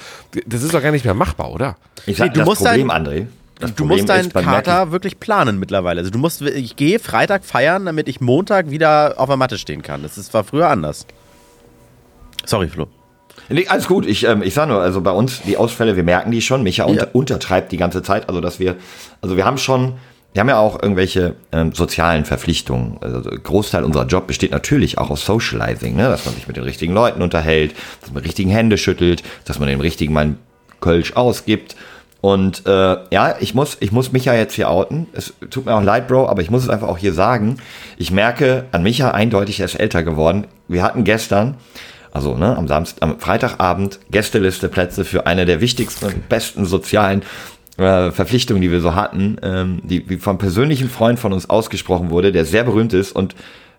das 0.45 0.63
ist 0.63 0.73
doch 0.73 0.81
gar 0.81 0.91
nicht 0.91 1.05
mehr 1.05 1.13
machbar, 1.13 1.51
oder? 1.51 1.77
Ich 2.05 2.17
sag, 2.17 2.27
Nee, 2.27 2.33
du 2.33 2.39
das 2.39 2.45
musst 2.47 2.63
Problem, 2.63 2.87
dein- 2.89 3.05
André. 3.07 3.25
Das 3.59 3.71
Du 3.71 3.83
Problem 3.83 3.97
musst 3.97 4.09
deinen 4.09 4.31
Kater 4.31 4.91
wirklich 4.93 5.19
planen 5.19 5.59
mittlerweile. 5.59 5.99
Also 5.99 6.11
du 6.11 6.17
musst, 6.17 6.41
ich 6.41 6.77
gehe 6.77 6.97
Freitag 6.97 7.43
feiern, 7.43 7.85
damit 7.85 8.07
ich 8.07 8.21
Montag 8.21 8.69
wieder 8.71 9.15
auf 9.17 9.27
der 9.27 9.35
Matte 9.35 9.57
stehen 9.57 9.81
kann. 9.81 10.01
Das 10.01 10.17
ist, 10.17 10.33
war 10.33 10.45
früher 10.45 10.69
anders. 10.69 11.05
Sorry, 12.45 12.69
Flo. 12.69 12.87
Nee, 13.49 13.67
alles 13.67 13.87
gut. 13.87 14.05
Ich, 14.05 14.25
ähm, 14.25 14.43
ich 14.43 14.53
sag 14.53 14.67
nur, 14.69 14.79
also 14.81 15.01
bei 15.01 15.11
uns, 15.11 15.41
die 15.41 15.57
Ausfälle, 15.57 15.95
wir 15.95 16.03
merken 16.03 16.31
die 16.31 16.41
schon. 16.41 16.63
Micha 16.63 16.85
unter, 16.85 17.13
untertreibt 17.13 17.71
die 17.71 17.77
ganze 17.77 18.01
Zeit. 18.03 18.29
Also, 18.29 18.41
dass 18.41 18.59
wir, 18.59 18.75
also 19.21 19.35
wir 19.37 19.45
haben 19.45 19.57
schon, 19.57 19.93
wir 20.33 20.41
haben 20.41 20.49
ja 20.49 20.59
auch 20.59 20.81
irgendwelche 20.81 21.35
ähm, 21.51 21.73
sozialen 21.73 22.23
Verpflichtungen. 22.23 22.97
Also 23.01 23.21
Großteil 23.21 23.83
unserer 23.83 24.05
Job 24.05 24.27
besteht 24.27 24.51
natürlich 24.51 24.97
auch 24.97 25.09
aus 25.09 25.25
Socializing, 25.25 25.95
ne? 25.95 26.03
dass 26.03 26.25
man 26.25 26.35
sich 26.35 26.47
mit 26.47 26.55
den 26.55 26.63
richtigen 26.63 26.93
Leuten 26.93 27.21
unterhält, 27.21 27.73
dass 28.01 28.11
man 28.11 28.21
richtigen 28.21 28.51
Hände 28.51 28.77
schüttelt, 28.77 29.23
dass 29.45 29.59
man 29.59 29.67
den 29.67 29.81
richtigen 29.81 30.13
mal 30.13 30.21
einen 30.21 30.39
Kölsch 30.81 31.13
ausgibt. 31.13 31.75
Und 32.21 32.65
äh, 32.67 32.97
ja, 33.11 33.35
ich 33.39 33.55
muss, 33.55 33.77
ich 33.79 33.91
muss 33.91 34.11
Micha 34.11 34.33
jetzt 34.33 34.53
hier 34.53 34.69
outen. 34.69 35.07
Es 35.13 35.33
tut 35.49 35.65
mir 35.65 35.73
auch 35.73 35.83
leid, 35.83 36.07
Bro, 36.07 36.27
aber 36.27 36.41
ich 36.41 36.51
muss 36.51 36.63
es 36.63 36.69
einfach 36.69 36.89
auch 36.89 36.97
hier 36.97 37.13
sagen. 37.13 37.57
Ich 37.97 38.11
merke 38.11 38.65
an 38.71 38.83
Micha 38.83 39.11
eindeutig, 39.11 39.59
er 39.61 39.65
ist 39.65 39.75
älter 39.75 40.03
geworden. 40.03 40.45
Wir 40.67 40.83
hatten 40.83 41.05
gestern, 41.05 41.55
also 42.11 42.35
ne, 42.35 42.57
am 42.57 42.67
Samstag, 42.67 43.01
am 43.01 43.19
Freitagabend 43.19 43.99
Gästeliste 44.11 44.67
Plätze 44.67 45.05
für 45.05 45.27
eine 45.27 45.45
der 45.45 45.61
wichtigsten 45.61 46.05
und 46.05 46.29
besten 46.29 46.65
sozialen 46.65 47.23
äh, 47.79 48.11
Verpflichtungen, 48.11 48.61
die 48.61 48.71
wir 48.71 48.81
so 48.81 48.95
hatten, 48.95 49.37
ähm, 49.41 49.81
die, 49.83 50.03
die 50.03 50.17
vom 50.17 50.37
persönlichen 50.37 50.89
Freund 50.89 51.19
von 51.19 51.33
uns 51.33 51.49
ausgesprochen 51.49 52.09
wurde, 52.09 52.31
der 52.31 52.45
sehr 52.45 52.63
berühmt 52.63 52.93
ist. 52.93 53.11
Und 53.11 53.35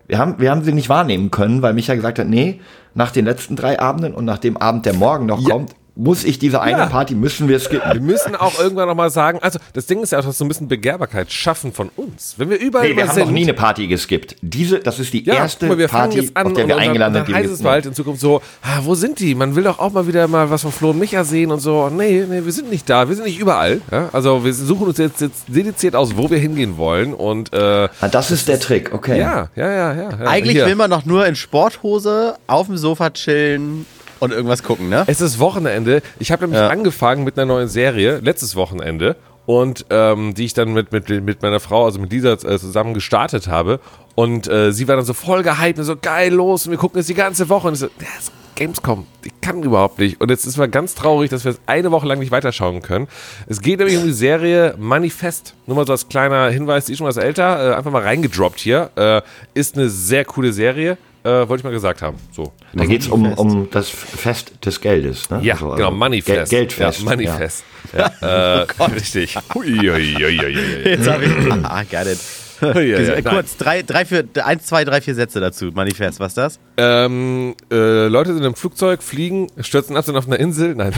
wir 0.07 0.17
haben, 0.17 0.35
wir 0.39 0.51
haben 0.51 0.63
sie 0.63 0.73
nicht 0.73 0.89
wahrnehmen 0.89 1.31
können, 1.31 1.61
weil 1.61 1.73
Micha 1.73 1.95
gesagt 1.95 2.19
hat, 2.19 2.27
nee, 2.27 2.59
nach 2.93 3.11
den 3.11 3.25
letzten 3.25 3.55
drei 3.55 3.79
Abenden 3.79 4.13
und 4.13 4.25
nach 4.25 4.39
dem 4.39 4.57
Abend, 4.57 4.85
der 4.85 4.93
morgen 4.93 5.25
noch 5.25 5.43
kommt, 5.43 5.75
muss 5.95 6.23
ich 6.23 6.39
diese 6.39 6.61
eine 6.61 6.79
Ja. 6.79 6.85
Party, 6.85 7.15
müssen 7.15 7.47
wir 7.49 7.59
skippen. 7.59 7.91
Wir 7.93 8.01
müssen 8.01 8.35
auch 8.35 8.57
irgendwann 8.59 8.87
nochmal 8.87 9.09
sagen, 9.09 9.39
also 9.41 9.59
das 9.73 9.87
Ding 9.87 10.01
ist 10.01 10.11
ja 10.13 10.19
auch, 10.19 10.23
dass 10.25 10.37
so 10.37 10.45
ein 10.45 10.47
bisschen 10.47 10.67
Begehrbarkeit 10.69 11.31
schaffen 11.31 11.73
von 11.73 11.89
uns. 11.97 12.35
Wenn 12.37 12.49
wir 12.49 12.59
überall 12.59 12.87
Nee, 12.89 12.95
wir 12.95 13.07
haben 13.07 13.13
sind, 13.13 13.25
noch 13.25 13.31
nie 13.31 13.43
eine 13.43 13.53
Party 13.53 13.87
geskippt. 13.87 14.37
Diese, 14.41 14.79
das 14.79 14.99
ist 14.99 15.11
die 15.13 15.25
ja, 15.25 15.33
erste 15.35 15.65
mal, 15.67 15.75
Party, 15.87 16.19
jetzt 16.21 16.37
an 16.37 16.47
auf 16.47 16.53
der 16.53 16.67
wir 16.67 16.77
eingeladen 16.77 17.25
sind. 17.25 17.35
heißt 17.35 17.49
es 17.51 17.61
bald 17.61 17.85
in 17.85 17.93
Zukunft 17.93 18.21
so, 18.21 18.41
ah, 18.61 18.79
wo 18.83 18.95
sind 18.95 19.19
die? 19.19 19.35
Man 19.35 19.55
will 19.55 19.63
doch 19.65 19.79
auch 19.79 19.91
mal 19.91 20.07
wieder 20.07 20.27
mal 20.29 20.49
was 20.49 20.61
von 20.61 20.71
Flo 20.71 20.91
und 20.91 20.99
Micha 20.99 21.23
sehen 21.25 21.51
und 21.51 21.59
so. 21.59 21.89
Nee, 21.89 22.23
nee, 22.27 22.41
wir 22.45 22.51
sind 22.53 22.69
nicht 22.71 22.89
da, 22.89 23.09
wir 23.09 23.15
sind 23.15 23.25
nicht 23.25 23.39
überall. 23.39 23.81
Ja? 23.91 24.09
Also 24.13 24.45
wir 24.45 24.53
suchen 24.53 24.87
uns 24.87 24.97
jetzt, 24.97 25.19
jetzt 25.21 25.43
dediziert 25.47 25.95
aus, 25.95 26.15
wo 26.15 26.29
wir 26.29 26.37
hingehen 26.37 26.77
wollen 26.77 27.13
und 27.13 27.51
äh, 27.53 27.89
Ah, 27.99 28.07
das 28.09 28.31
ist 28.31 28.47
der 28.47 28.59
Trick, 28.59 28.93
okay. 28.93 29.19
ja, 29.19 29.49
ja, 29.55 29.71
ja, 29.71 29.93
ja. 29.93 30.09
ja. 30.11 30.17
Eigentlich 30.27 30.55
Hier. 30.55 30.65
will 30.67 30.75
man 30.75 30.89
doch 30.89 31.03
nur 31.05 31.25
in 31.25 31.35
Sporthose 31.35 32.35
auf 32.47 32.67
dem 32.67 32.77
Sofa 32.77 33.09
chillen 33.09 33.85
und 34.21 34.31
irgendwas 34.31 34.63
gucken, 34.63 34.87
ne? 34.87 35.03
Es 35.07 35.19
ist 35.19 35.39
Wochenende. 35.39 36.01
Ich 36.19 36.31
habe 36.31 36.43
nämlich 36.43 36.59
Ja. 36.61 36.69
angefangen 36.69 37.23
mit 37.25 37.37
einer 37.37 37.45
neuen 37.45 37.67
Serie, 37.67 38.19
letztes 38.23 38.55
Wochenende, 38.55 39.17
und 39.45 39.85
ähm, 39.89 40.33
die 40.35 40.45
ich 40.45 40.53
dann 40.53 40.71
mit, 40.71 40.91
mit, 40.93 41.09
mit 41.09 41.41
meiner 41.41 41.59
Frau, 41.59 41.85
also 41.85 41.99
mit 41.99 42.11
Lisa 42.11 42.33
äh, 42.33 42.37
zusammen 42.37 42.93
gestartet 42.93 43.47
habe. 43.47 43.79
Und 44.15 44.47
äh, 44.47 44.71
sie 44.71 44.87
war 44.87 44.95
dann 44.95 45.05
so 45.05 45.13
voll 45.13 45.41
gehypt 45.43 45.79
und 45.79 45.85
so 45.85 45.95
geil 45.95 46.31
los 46.33 46.65
und 46.65 46.71
wir 46.71 46.77
gucken 46.77 46.99
jetzt 46.99 47.09
die 47.09 47.13
ganze 47.15 47.49
Woche. 47.49 47.67
Und 47.67 47.73
ich 47.73 47.79
so, 47.79 47.87
das 47.97 48.31
Gamescom, 48.55 49.07
ich 49.23 49.31
kann 49.41 49.63
überhaupt 49.63 49.97
nicht. 49.97 50.21
Und 50.21 50.29
jetzt 50.29 50.45
ist 50.45 50.57
mal 50.57 50.69
ganz 50.69 50.93
traurig, 50.93 51.31
dass 51.31 51.43
wir 51.43 51.51
es 51.53 51.61
eine 51.65 51.89
Woche 51.91 52.05
lang 52.07 52.19
nicht 52.19 52.31
weiterschauen 52.31 52.81
können. 52.83 53.07
Es 53.47 53.61
geht 53.61 53.79
nämlich 53.79 53.97
um 53.97 54.03
die 54.03 54.11
Serie 54.13 54.75
Manifest. 54.77 55.55
Nur 55.65 55.77
mal 55.77 55.87
so 55.87 55.93
als 55.93 56.07
kleiner 56.07 56.49
Hinweis, 56.49 56.85
die 56.85 56.91
ist 56.91 56.99
schon 56.99 57.07
was 57.07 57.17
älter, 57.17 57.71
äh, 57.71 57.75
einfach 57.75 57.91
mal 57.91 58.03
reingedroppt 58.03 58.59
hier. 58.59 58.91
Äh, 58.95 59.21
ist 59.55 59.75
eine 59.75 59.89
sehr 59.89 60.25
coole 60.25 60.53
Serie, 60.53 60.97
äh, 61.23 61.29
wollte 61.29 61.55
ich 61.57 61.63
mal 61.63 61.71
gesagt 61.71 62.01
haben. 62.01 62.17
So. 62.31 62.51
Da 62.73 62.85
geht 62.85 63.01
es 63.01 63.07
um, 63.07 63.31
um 63.33 63.69
das 63.71 63.89
Fest 63.89 64.53
des 64.65 64.81
Geldes. 64.81 65.29
Ne? 65.29 65.39
Ja, 65.43 65.53
Also, 65.55 65.69
genau, 65.71 65.85
also 65.87 65.97
Moneyfest. 65.97 66.49
Gel 66.49 66.59
Geldfest. 66.59 66.99
Ja, 66.99 67.09
Moneyfest. 67.09 67.63
Ja. 67.97 68.61
äh, 68.79 68.83
richtig. 68.93 69.37
Hui, 69.53 69.77
hui, 69.77 70.15
hui, 70.15 70.37
hui. 70.37 70.89
Jetzt 70.89 71.07
habe 71.09 71.25
ich. 71.25 71.31
Ah, 71.63 71.83
got 71.83 72.07
it. 72.07 72.19
Ja, 72.61 72.79
ja, 72.79 72.97
Äh. 73.15 73.21
Kurz, 73.23 73.57
drei, 73.57 73.81
drei, 73.81 74.05
vier, 74.05 74.23
eins, 74.43 74.67
zwei, 74.67 74.85
drei, 74.85 75.01
vier 75.01 75.15
Sätze 75.15 75.39
dazu. 75.39 75.71
Manifest, 75.73 76.19
was 76.19 76.29
ist 76.33 76.37
das? 76.37 76.59
Ähm, 76.77 77.55
äh, 77.71 78.07
Leute 78.07 78.33
sind 78.35 78.43
im 78.43 78.53
Flugzeug, 78.53 79.01
fliegen, 79.01 79.47
stürzen 79.61 79.97
ab, 79.97 80.05
sind 80.05 80.15
auf 80.15 80.27
einer 80.27 80.39
Insel. 80.39 80.75
Nein. 80.75 80.93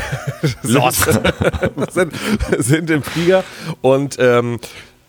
Lost. 0.63 1.09
sind, 1.91 2.13
sind 2.57 2.89
im 2.89 3.01
Flieger 3.01 3.45
und 3.81 4.17
ähm, 4.19 4.59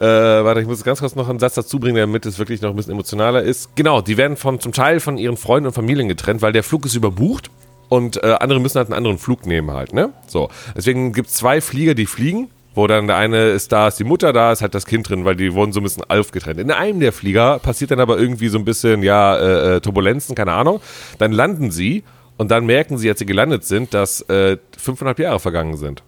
äh, 0.05 0.45
warte, 0.45 0.61
ich 0.61 0.67
muss 0.67 0.85
ganz 0.85 1.01
kurz 1.01 1.15
noch 1.15 1.29
einen 1.29 1.39
Satz 1.39 1.55
dazu 1.55 1.79
bringen, 1.79 1.97
damit 1.97 2.27
es 2.27 2.39
wirklich 2.39 2.61
noch 2.61 2.71
ein 2.71 2.77
bisschen 2.77 2.93
emotionaler 2.93 3.43
ist. 3.43 3.75
Genau, 3.75 4.03
die 4.03 4.17
werden 4.17 4.37
von, 4.37 4.61
zum 4.61 4.73
Teil 4.73 5.01
von 5.01 5.17
ihren 5.17 5.37
Freunden 5.37 5.69
und 5.69 5.73
Familien 5.73 6.09
getrennt, 6.09 6.43
weil 6.43 6.53
der 6.53 6.63
Flug 6.63 6.85
ist 6.85 6.95
überbucht 6.95 7.51
und 7.89 8.23
äh, 8.23 8.37
andere 8.41 8.61
müssen 8.61 8.77
halt 8.79 8.89
einen 8.89 8.97
anderen 8.97 9.19
Flug 9.19 9.47
nehmen 9.47 9.71
halt, 9.71 9.93
ne? 9.93 10.11
So. 10.27 10.51
Deswegen 10.77 11.13
gibt 11.13 11.29
es 11.29 11.35
zwei 11.35 11.61
Flieger, 11.61 11.95
die 11.95 12.07
fliegen, 12.07 12.51
wo 12.75 12.87
dann 12.87 13.07
der 13.07 13.17
eine 13.17 13.51
ist 13.51 13.73
da, 13.73 13.89
ist 13.89 13.99
die 13.99 14.05
Mutter, 14.05 14.33
da 14.33 14.53
ist 14.53 14.63
halt 14.63 14.75
das 14.75 14.85
Kind 14.85 15.09
drin, 15.09 15.25
weil 15.25 15.37
die 15.37 15.55
wurden 15.55 15.73
so 15.73 15.81
ein 15.81 15.85
bisschen 15.85 16.05
aufgetrennt. 16.05 16.61
In 16.61 16.71
einem 16.71 17.01
der 17.01 17.13
Flieger 17.13 17.59
passiert 17.59 17.91
dann 17.91 18.01
aber 18.01 18.19
irgendwie 18.19 18.49
so 18.49 18.59
ein 18.59 18.65
bisschen, 18.65 19.03
ja, 19.03 19.37
äh, 19.37 19.77
äh, 19.77 19.81
Turbulenzen, 19.81 20.35
keine 20.35 20.53
Ahnung. 20.53 20.81
Dann 21.19 21.33
landen 21.33 21.71
sie 21.71 22.05
und 22.37 22.51
dann 22.51 22.67
merken 22.67 22.99
sie, 22.99 23.09
als 23.09 23.21
sie 23.21 23.27
gelandet 23.27 23.65
sind, 23.65 23.95
dass 23.95 24.23
äh, 24.23 24.59
fünfeinhalb 24.77 25.19
Jahre 25.19 25.41
vergangen 25.41 25.77
sind. 25.77 26.03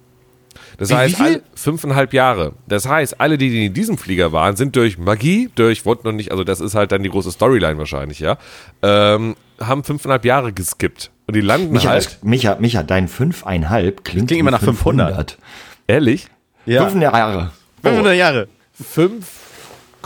Das 0.79 0.91
Wie 0.91 0.95
heißt, 0.95 1.21
all, 1.21 1.43
fünfeinhalb 1.55 2.13
Jahre. 2.13 2.53
Das 2.69 2.89
heißt, 2.89 3.21
alle, 3.21 3.39
die, 3.39 3.51
die 3.51 3.67
in 3.67 3.75
diesem 3.75 3.99
Flieger 3.99 4.33
waren, 4.33 4.57
sind 4.57 4.77
durch 4.77 4.99
Magie, 4.99 5.51
durch, 5.55 5.85
wurde 5.85 6.05
noch 6.05 6.13
nicht, 6.13 6.31
also 6.31 6.45
das 6.45 6.61
ist 6.61 6.75
halt 6.75 6.93
dann 6.93 7.03
die 7.03 7.09
große 7.11 7.31
Storyline 7.31 7.79
wahrscheinlich, 7.79 8.21
ja, 8.21 8.39
ähm, 8.83 9.37
haben 9.61 9.85
fünfeinhalb 9.85 10.25
Jahre 10.25 10.53
geskippt. 10.53 11.11
Und 11.27 11.35
die 11.35 11.41
landen 11.41 11.73
Micha, 11.73 11.91
halt, 11.91 12.19
Micha, 12.23 12.57
Micha, 12.61 12.83
dein 12.83 13.09
5,5 13.09 13.43
klingt, 13.43 14.05
klingt 14.05 14.31
wie 14.31 14.39
immer 14.39 14.51
nach 14.51 14.61
500. 14.63 15.39
ehrlich, 15.87 16.27
Ja. 16.67 16.83
500 16.83 17.13
Jahre. 17.15 17.51
500 17.83 18.15
Jahre. 18.15 18.49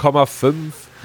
5,5 0.01 0.55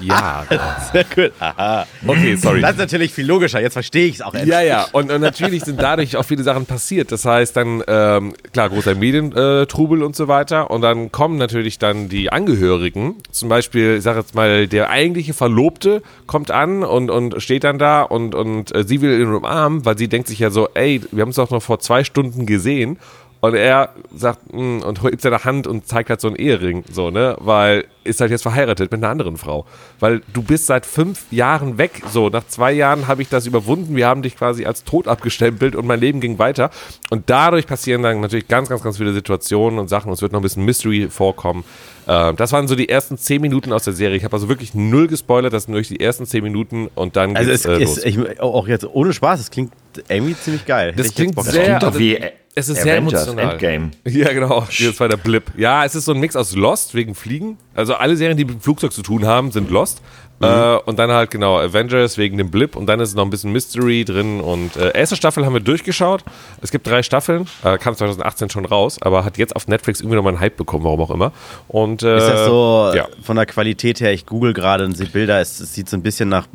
Jahre. 0.00 0.60
Sehr 0.92 1.04
cool. 1.16 1.32
Aha. 1.38 1.86
Okay, 2.06 2.36
sorry. 2.36 2.60
Das 2.60 2.72
ist 2.72 2.78
natürlich 2.78 3.12
viel 3.12 3.26
logischer. 3.26 3.60
Jetzt 3.60 3.74
verstehe 3.74 4.06
ich 4.06 4.16
es 4.16 4.22
auch 4.22 4.34
endlich. 4.34 4.52
Ja, 4.52 4.60
ja, 4.60 4.86
und, 4.92 5.10
und 5.10 5.20
natürlich 5.20 5.64
sind 5.64 5.80
dadurch 5.80 6.16
auch 6.16 6.24
viele 6.24 6.42
Sachen 6.42 6.66
passiert. 6.66 7.12
Das 7.12 7.24
heißt 7.24 7.56
dann, 7.56 7.82
ähm, 7.86 8.34
klar, 8.52 8.68
großer 8.68 8.94
Medientrubel 8.94 10.02
und 10.02 10.14
so 10.14 10.28
weiter. 10.28 10.70
Und 10.70 10.82
dann 10.82 11.12
kommen 11.12 11.38
natürlich 11.38 11.78
dann 11.78 12.08
die 12.08 12.30
Angehörigen. 12.30 13.16
Zum 13.30 13.48
Beispiel, 13.48 13.96
ich 13.96 14.02
sage 14.02 14.20
jetzt 14.20 14.34
mal, 14.34 14.66
der 14.66 14.90
eigentliche 14.90 15.34
Verlobte 15.34 16.02
kommt 16.26 16.50
an 16.50 16.82
und, 16.82 17.10
und 17.10 17.42
steht 17.42 17.64
dann 17.64 17.78
da 17.78 18.02
und, 18.02 18.34
und 18.34 18.74
äh, 18.74 18.84
sie 18.84 19.00
will 19.00 19.20
ihn 19.20 19.32
umarmen, 19.32 19.84
weil 19.84 19.96
sie 19.96 20.08
denkt 20.08 20.28
sich 20.28 20.38
ja 20.38 20.50
so, 20.50 20.68
ey, 20.74 21.00
wir 21.10 21.22
haben 21.22 21.30
uns 21.30 21.36
doch 21.36 21.50
noch 21.50 21.62
vor 21.62 21.78
zwei 21.80 22.04
Stunden 22.04 22.46
gesehen. 22.46 22.98
Und 23.46 23.54
er 23.54 23.90
sagt, 24.14 24.52
mm, 24.52 24.80
und 24.80 25.02
hebt 25.02 25.20
seine 25.20 25.44
Hand 25.44 25.66
und 25.66 25.86
zeigt 25.86 26.10
halt 26.10 26.20
so 26.20 26.28
einen 26.28 26.36
Ehering, 26.36 26.84
so, 26.90 27.10
ne? 27.10 27.36
Weil 27.40 27.84
ist 28.04 28.20
halt 28.20 28.30
jetzt 28.30 28.42
verheiratet 28.42 28.92
mit 28.92 29.02
einer 29.02 29.10
anderen 29.10 29.36
Frau. 29.36 29.66
Weil 29.98 30.22
du 30.32 30.40
bist 30.40 30.66
seit 30.66 30.86
fünf 30.86 31.24
Jahren 31.32 31.76
weg. 31.76 32.02
So, 32.12 32.28
nach 32.28 32.46
zwei 32.46 32.70
Jahren 32.72 33.08
habe 33.08 33.20
ich 33.20 33.28
das 33.28 33.46
überwunden. 33.46 33.96
Wir 33.96 34.06
haben 34.06 34.22
dich 34.22 34.36
quasi 34.36 34.64
als 34.64 34.84
tot 34.84 35.08
abgestempelt 35.08 35.74
und 35.74 35.86
mein 35.88 35.98
Leben 35.98 36.20
ging 36.20 36.38
weiter. 36.38 36.70
Und 37.10 37.28
dadurch 37.28 37.66
passieren 37.66 38.02
dann 38.04 38.20
natürlich 38.20 38.46
ganz, 38.46 38.68
ganz, 38.68 38.82
ganz 38.84 38.98
viele 38.98 39.12
Situationen 39.12 39.80
und 39.80 39.88
Sachen. 39.88 40.06
Und 40.08 40.14
es 40.14 40.22
wird 40.22 40.30
noch 40.30 40.38
ein 40.38 40.42
bisschen 40.44 40.64
Mystery 40.64 41.08
vorkommen. 41.10 41.64
Äh, 42.06 42.34
das 42.34 42.52
waren 42.52 42.68
so 42.68 42.76
die 42.76 42.88
ersten 42.88 43.18
zehn 43.18 43.40
Minuten 43.42 43.72
aus 43.72 43.82
der 43.82 43.92
Serie. 43.92 44.16
Ich 44.16 44.22
habe 44.24 44.36
also 44.36 44.48
wirklich 44.48 44.72
null 44.74 45.08
gespoilert. 45.08 45.52
Das 45.52 45.64
sind 45.64 45.72
nur 45.72 45.82
die 45.82 45.98
ersten 45.98 46.26
zehn 46.26 46.44
Minuten 46.44 46.88
und 46.94 47.16
dann 47.16 47.36
Also 47.36 47.50
geht's 47.50 47.64
es 47.64 47.70
äh, 47.78 47.82
ist, 47.82 47.96
los. 47.96 48.26
ich, 48.28 48.40
auch 48.40 48.68
jetzt 48.68 48.86
ohne 48.86 49.12
Spaß, 49.12 49.40
es 49.40 49.50
klingt 49.50 49.72
irgendwie 50.08 50.36
ziemlich 50.36 50.64
geil. 50.64 50.94
Das 50.96 51.12
klingt 51.12 51.42
sehr- 51.42 51.64
klingt 51.64 51.82
doch 51.82 51.88
also, 51.88 51.98
wie 51.98 52.20
es 52.58 52.70
ist 52.70 52.82
sehr 52.82 52.94
Avengers 52.94 53.26
emotional. 53.28 53.52
Endgame. 53.52 53.90
Ja, 54.06 54.32
genau. 54.32 54.60
Das 54.60 54.98
war 54.98 55.08
der 55.08 55.18
Blip. 55.18 55.44
Ja, 55.58 55.84
es 55.84 55.94
ist 55.94 56.06
so 56.06 56.12
ein 56.12 56.20
Mix 56.20 56.34
aus 56.36 56.56
Lost 56.56 56.94
wegen 56.94 57.14
Fliegen. 57.14 57.58
Also 57.74 57.94
alle 57.94 58.16
Serien, 58.16 58.36
die 58.36 58.46
mit 58.46 58.54
dem 58.54 58.60
Flugzeug 58.60 58.92
zu 58.92 59.02
tun 59.02 59.26
haben, 59.26 59.52
sind 59.52 59.70
Lost. 59.70 60.00
Äh, 60.40 60.76
und 60.84 60.98
dann 60.98 61.10
halt 61.10 61.30
genau 61.30 61.58
Avengers 61.58 62.18
wegen 62.18 62.36
dem 62.36 62.50
Blip 62.50 62.76
und 62.76 62.86
dann 62.86 63.00
ist 63.00 63.14
noch 63.14 63.24
ein 63.24 63.30
bisschen 63.30 63.52
Mystery 63.52 64.04
drin 64.04 64.40
und 64.42 64.76
äh, 64.76 64.92
erste 64.92 65.16
Staffel 65.16 65.46
haben 65.46 65.54
wir 65.54 65.60
durchgeschaut. 65.60 66.24
Es 66.60 66.70
gibt 66.70 66.86
drei 66.86 67.02
Staffeln, 67.02 67.46
äh, 67.64 67.78
kam 67.78 67.96
2018 67.96 68.50
schon 68.50 68.66
raus, 68.66 68.98
aber 69.00 69.24
hat 69.24 69.38
jetzt 69.38 69.56
auf 69.56 69.66
Netflix 69.66 70.00
irgendwie 70.00 70.16
nochmal 70.16 70.34
einen 70.34 70.40
Hype 70.40 70.58
bekommen, 70.58 70.84
warum 70.84 71.00
auch 71.00 71.10
immer. 71.10 71.32
Und 71.68 72.02
äh, 72.02 72.18
Ist 72.18 72.28
das 72.28 72.46
so 72.46 72.92
ja. 72.94 73.08
von 73.22 73.36
der 73.36 73.46
Qualität 73.46 74.00
her? 74.00 74.12
Ich 74.12 74.26
google 74.26 74.52
gerade 74.52 74.84
und 74.84 74.94
sehe 74.94 75.06
Bilder. 75.06 75.40
Es, 75.40 75.58
es 75.58 75.72
sieht 75.72 75.88
so 75.88 75.96
ein 75.96 76.02
bisschen 76.02 76.28
nach 76.28 76.46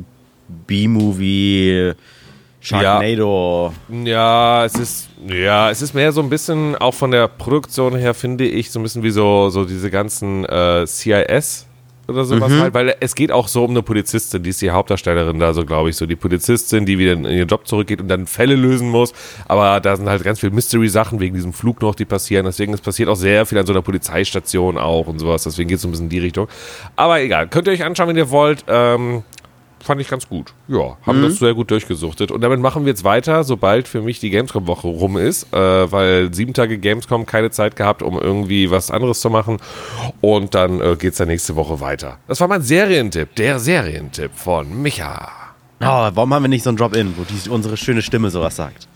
B-Movie, 0.67 1.93
Sharknado. 2.62 3.74
Ja, 3.89 4.63
es 4.65 4.76
ist, 4.76 5.10
ja, 5.28 5.71
es 5.71 5.82
ist 5.82 5.93
mehr 5.93 6.12
so 6.12 6.21
ein 6.21 6.30
bisschen, 6.30 6.76
auch 6.76 6.93
von 6.93 7.12
der 7.12 7.28
Produktion 7.28 7.95
her, 7.95 8.13
finde 8.13 8.45
ich, 8.45 8.71
so 8.71 8.80
ein 8.80 8.84
bisschen 8.84 9.04
wie 9.04 9.10
so, 9.10 9.50
so 9.50 9.65
diese 9.65 9.89
ganzen 9.89 10.45
äh, 10.45 10.86
CIS 10.86 11.65
oder 12.08 12.26
sowas 12.26 12.52
halt, 12.52 12.74
weil 12.74 12.95
es 13.00 13.15
geht 13.15 13.32
auch 13.32 13.47
so 13.47 13.63
um 13.63 13.71
eine 13.71 13.82
Polizistin, 13.82 14.43
die 14.43 14.50
ist 14.50 14.62
die 14.62 14.71
Hauptdarstellerin 14.71 15.39
da, 15.39 15.54
so 15.54 15.65
glaube 15.65 15.89
ich, 15.89 15.95
so 15.95 16.06
die 16.06 16.15
Polizistin, 16.15 16.86
die 16.86 16.97
wieder 16.97 17.13
in 17.13 17.26
ihren 17.26 17.47
Job 17.47 17.67
zurückgeht 17.67 18.02
und 18.02 18.08
dann 18.08 18.28
Fälle 18.28 18.56
lösen 18.56 18.89
muss, 18.89 19.13
aber 19.47 19.80
da 19.80 19.95
sind 19.95 20.10
halt 20.10 20.24
ganz 20.24 20.39
viele 20.39 20.52
Mystery-Sachen 20.52 21.19
wegen 21.19 21.36
diesem 21.36 21.54
Flug 21.54 21.82
noch, 21.82 21.95
die 21.95 22.06
passieren, 22.06 22.45
deswegen 22.45 22.74
es 22.74 22.82
passiert 22.82 23.10
auch 23.10 23.15
sehr 23.15 23.45
viel 23.45 23.58
an 23.58 23.65
so 23.65 23.74
einer 23.74 23.82
Polizeistation 23.82 24.78
auch 24.78 25.08
und 25.08 25.19
sowas, 25.19 25.43
deswegen 25.43 25.69
geht 25.69 25.78
es 25.78 25.82
so 25.82 25.88
ein 25.88 25.91
bisschen 25.91 26.06
in 26.06 26.10
die 26.10 26.19
Richtung. 26.19 26.47
Aber 26.95 27.21
egal, 27.21 27.47
könnt 27.47 27.67
ihr 27.67 27.74
euch 27.74 27.84
anschauen, 27.84 28.10
wenn 28.10 28.17
ihr 28.17 28.30
wollt, 28.30 28.65
ähm, 28.67 29.24
fand 29.83 30.01
ich 30.01 30.07
ganz 30.07 30.27
gut. 30.27 30.53
Ja, 30.67 30.97
haben 31.05 31.21
das 31.21 31.39
sehr 31.39 31.53
gut 31.53 31.71
durchgesuchtet. 31.71 32.31
Und 32.31 32.41
damit 32.41 32.59
machen 32.59 32.85
wir 32.85 32.89
jetzt 32.89 33.03
weiter, 33.03 33.43
sobald 33.43 33.87
für 33.87 34.01
mich 34.01 34.19
die 34.19 34.29
Gamescom-Woche 34.29 34.87
rum 34.87 35.17
ist, 35.17 35.53
äh, 35.53 35.91
weil 35.91 36.33
sieben 36.33 36.53
Tage 36.53 36.77
Gamescom 36.77 37.25
keine 37.25 37.51
Zeit 37.51 37.75
gehabt, 37.75 38.01
um 38.01 38.19
irgendwie 38.19 38.71
was 38.71 38.91
anderes 38.91 39.21
zu 39.21 39.29
machen. 39.29 39.57
Und 40.21 40.55
dann 40.55 40.81
äh, 40.81 40.95
geht's 40.95 41.17
dann 41.17 41.27
nächste 41.27 41.55
Woche 41.55 41.79
weiter. 41.79 42.17
Das 42.27 42.39
war 42.39 42.47
mein 42.47 42.61
Serientipp, 42.61 43.35
der 43.35 43.59
Serientipp 43.59 44.31
von 44.35 44.81
Micha. 44.81 45.29
Oh, 45.79 46.09
warum 46.13 46.33
haben 46.33 46.43
wir 46.43 46.49
nicht 46.49 46.63
so 46.63 46.69
ein 46.69 46.77
Drop-In, 46.77 47.15
wo 47.17 47.23
die, 47.23 47.49
unsere 47.49 47.75
schöne 47.75 48.01
Stimme 48.03 48.29
sowas 48.29 48.55
sagt? 48.55 48.87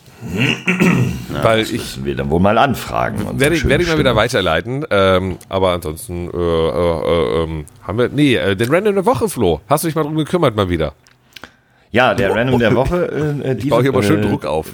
Weil 1.42 1.60
Das 1.62 1.70
ich 1.72 1.82
müssen 1.82 2.06
wir 2.06 2.16
dann 2.16 2.30
wohl 2.30 2.40
mal 2.40 2.58
anfragen. 2.58 3.40
werde 3.40 3.56
ich, 3.56 3.68
werde 3.68 3.84
ich 3.84 3.90
mal 3.90 3.98
wieder 4.00 4.16
weiterleiten. 4.16 4.86
Ähm, 4.90 5.38
aber 5.50 5.72
ansonsten 5.72 6.30
äh, 6.30 6.38
äh, 6.38 6.40
äh, 6.40 7.44
ähm, 7.44 7.66
haben 7.84 7.98
wir. 7.98 8.10
Nee, 8.10 8.36
äh, 8.36 8.56
den 8.56 8.70
Random 8.74 8.96
der 8.96 9.06
Woche, 9.06 9.30
Flo. 9.30 9.62
Hast 9.68 9.84
du 9.84 9.88
dich 9.88 9.96
mal 9.96 10.04
drum 10.04 10.16
gekümmert 10.16 10.56
mal 10.56 10.70
wieder? 10.70 10.94
Ja, 11.96 12.14
der 12.14 12.36
Random 12.36 12.60
der 12.60 12.76
Woche. 12.76 13.06
Äh, 13.44 13.56
Ich 13.66 13.70
baue 13.70 13.82
hier 13.82 13.94
mal 13.94 14.04
schön 14.04 14.22
äh, 14.22 14.28
Druck 14.28 14.46
auf. 14.46 14.68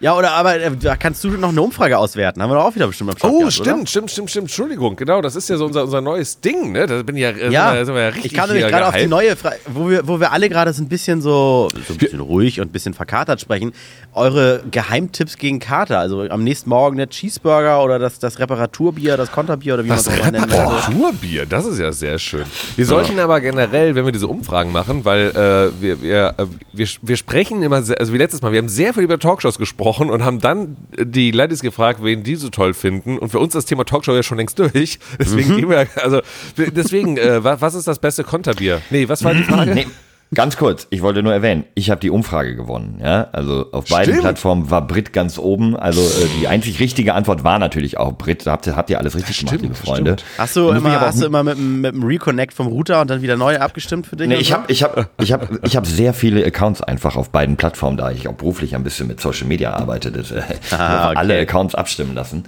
Ja, 0.00 0.16
oder 0.16 0.32
aber 0.32 0.58
äh, 0.58 0.70
da 0.74 0.96
kannst 0.96 1.22
du 1.22 1.28
noch 1.30 1.50
eine 1.50 1.60
Umfrage 1.60 1.98
auswerten. 1.98 2.42
Haben 2.42 2.50
wir 2.50 2.54
doch 2.54 2.64
auch 2.64 2.74
wieder 2.74 2.86
bestimmt 2.86 3.10
am 3.10 3.16
Start 3.18 3.32
Oh, 3.32 3.38
gehabt, 3.40 3.52
stimmt, 3.52 3.68
Oder? 3.68 3.86
stimmt, 3.86 4.10
stimmt, 4.10 4.30
stimmt. 4.30 4.44
Entschuldigung, 4.46 4.96
genau, 4.96 5.20
das 5.20 5.36
ist 5.36 5.48
ja 5.50 5.58
so 5.58 5.66
unser, 5.66 5.84
unser 5.84 6.00
neues 6.00 6.40
Ding, 6.40 6.72
ne? 6.72 6.86
Da 6.86 7.02
bin 7.02 7.16
ich 7.16 7.22
ja, 7.22 7.30
äh, 7.30 7.50
Ja, 7.50 7.68
sind 7.68 7.76
wir, 7.78 7.84
sind 7.86 7.94
wir 7.94 8.02
ja 8.02 8.08
richtig 8.08 8.32
ich 8.32 8.34
kam 8.38 8.48
nämlich 8.48 8.66
gerade 8.66 8.86
auf 8.88 8.96
die 8.96 9.06
neue 9.06 9.36
Frage, 9.36 9.56
wo 9.66 9.90
wir, 9.90 10.08
wo 10.08 10.18
wir 10.18 10.32
alle 10.32 10.48
gerade 10.48 10.72
so 10.72 10.82
ein 10.82 10.88
bisschen 10.88 11.20
so, 11.20 11.68
so 11.86 11.92
ein 11.92 11.98
bisschen 11.98 12.20
ruhig 12.20 12.58
und 12.60 12.68
ein 12.68 12.72
bisschen 12.72 12.94
verkatert 12.94 13.40
sprechen. 13.40 13.72
Eure 14.14 14.62
Geheimtipps 14.70 15.36
gegen 15.36 15.58
Kater, 15.58 15.98
also 15.98 16.22
am 16.22 16.42
nächsten 16.42 16.70
Morgen 16.70 16.96
der 16.96 17.08
Cheeseburger 17.10 17.82
oder 17.84 17.98
das, 17.98 18.18
das 18.18 18.38
Reparaturbier, 18.38 19.18
das 19.18 19.30
Konterbier 19.30 19.74
oder 19.74 19.84
wie 19.84 19.88
man 19.88 19.98
es 19.98 20.08
auch 20.08 20.12
möchte. 20.16 20.42
Reparaturbier, 20.42 21.44
das 21.46 21.66
ist 21.66 21.78
ja 21.78 21.92
sehr 21.92 22.18
schön. 22.18 22.44
Wir 22.76 22.86
sollten 22.86 23.18
aber 23.18 23.40
generell, 23.40 23.94
wenn 23.94 24.06
wir 24.06 24.12
diese 24.12 24.26
Umfragen 24.26 24.72
machen, 24.72 25.04
weil 25.04 25.28
äh, 25.28 25.82
wir, 25.82 26.00
wir, 26.02 26.34
äh, 26.38 26.45
wir, 26.72 26.86
wir 27.02 27.16
sprechen 27.16 27.62
immer, 27.62 27.82
sehr, 27.82 27.98
also 28.00 28.12
wie 28.12 28.18
letztes 28.18 28.42
Mal, 28.42 28.52
wir 28.52 28.58
haben 28.58 28.68
sehr 28.68 28.94
viel 28.94 29.02
über 29.02 29.18
Talkshows 29.18 29.58
gesprochen 29.58 30.10
und 30.10 30.24
haben 30.24 30.40
dann 30.40 30.76
die 30.98 31.30
Ladies 31.30 31.60
gefragt, 31.60 32.00
wen 32.02 32.22
die 32.22 32.36
so 32.36 32.48
toll 32.50 32.74
finden. 32.74 33.18
Und 33.18 33.30
für 33.30 33.38
uns 33.38 33.48
ist 33.48 33.54
das 33.54 33.64
Thema 33.66 33.84
Talkshow 33.84 34.14
ja 34.14 34.22
schon 34.22 34.38
längst 34.38 34.58
durch. 34.58 34.98
Deswegen 35.18 35.50
Mhm. 35.52 35.56
gehen 35.56 35.70
wir, 35.70 35.86
also 36.02 36.20
deswegen, 36.56 37.16
äh, 37.16 37.42
wa- 37.44 37.56
was 37.60 37.74
ist 37.74 37.86
das 37.86 37.98
beste 37.98 38.24
Konterbier? 38.24 38.82
Nee, 38.90 39.08
was 39.08 39.22
war 39.24 39.34
die 39.34 39.42
Frage? 39.44 39.74
Nee, 39.74 39.86
ganz 40.34 40.56
kurz, 40.56 40.86
ich 40.90 41.02
wollte 41.02 41.22
nur 41.22 41.32
erwähnen, 41.32 41.64
ich 41.74 41.90
habe 41.90 42.00
die 42.00 42.10
Umfrage 42.10 42.56
gewonnen. 42.56 42.98
Ja? 43.02 43.28
Also 43.32 43.66
auf 43.72 43.86
beiden 43.86 44.14
Stimmt. 44.14 44.20
Plattformen 44.22 44.70
war 44.70 44.86
Brit 44.86 45.12
ganz 45.12 45.38
oben. 45.38 45.76
Also 45.76 46.00
äh, 46.02 46.26
die 46.40 46.48
einzig 46.48 46.80
richtige 46.80 47.14
Antwort 47.14 47.44
war 47.44 47.58
natürlich 47.58 47.96
auch 47.98 48.12
Brit. 48.12 48.46
Da 48.46 48.52
habt 48.52 48.66
ihr, 48.66 48.76
habt 48.76 48.90
ihr 48.90 48.98
alles 48.98 49.14
richtig 49.14 49.38
gemacht, 49.38 49.60
liebe 49.62 49.74
Freunde. 49.74 50.16
Hast 50.38 50.56
du 50.56 50.70
immer, 50.70 51.00
hast 51.00 51.22
du 51.22 51.26
immer 51.26 51.42
mit, 51.42 51.56
dem- 51.56 51.80
mit 51.80 51.94
dem 51.94 52.02
Reconnect 52.02 52.52
vom 52.52 52.66
Router 52.66 53.00
und 53.00 53.08
dann 53.10 53.22
wieder 53.22 53.36
neu 53.36 53.58
abgestimmt 53.58 54.06
für 54.06 54.16
dich? 54.16 54.28
Nee, 54.28 54.36
ich 54.36 54.52
habe 54.52 54.64
ich 54.70 54.82
hab, 54.82 55.08
ich 55.20 55.32
hab, 55.32 55.48
ich 55.64 55.76
hab 55.76 55.86
sehr 55.86 56.12
viele 56.12 56.44
Accounts 56.44 56.82
einfach 56.82 57.16
auf 57.16 57.30
beiden 57.30 57.56
Plattformen, 57.56 57.96
da 57.96 58.10
ich 58.10 58.28
auch 58.28 58.34
beruflich 58.34 58.74
ein 58.74 58.82
bisschen 58.84 59.06
mit 59.06 59.20
Social 59.20 59.46
Media 59.46 59.72
arbeite. 59.74 60.10
Das, 60.12 60.30
äh, 60.32 60.42
Ah, 60.72 61.06
okay. 61.10 61.16
alle. 61.18 61.38
Accounts 61.40 61.74
abstimmen 61.74 62.14
lassen. 62.14 62.44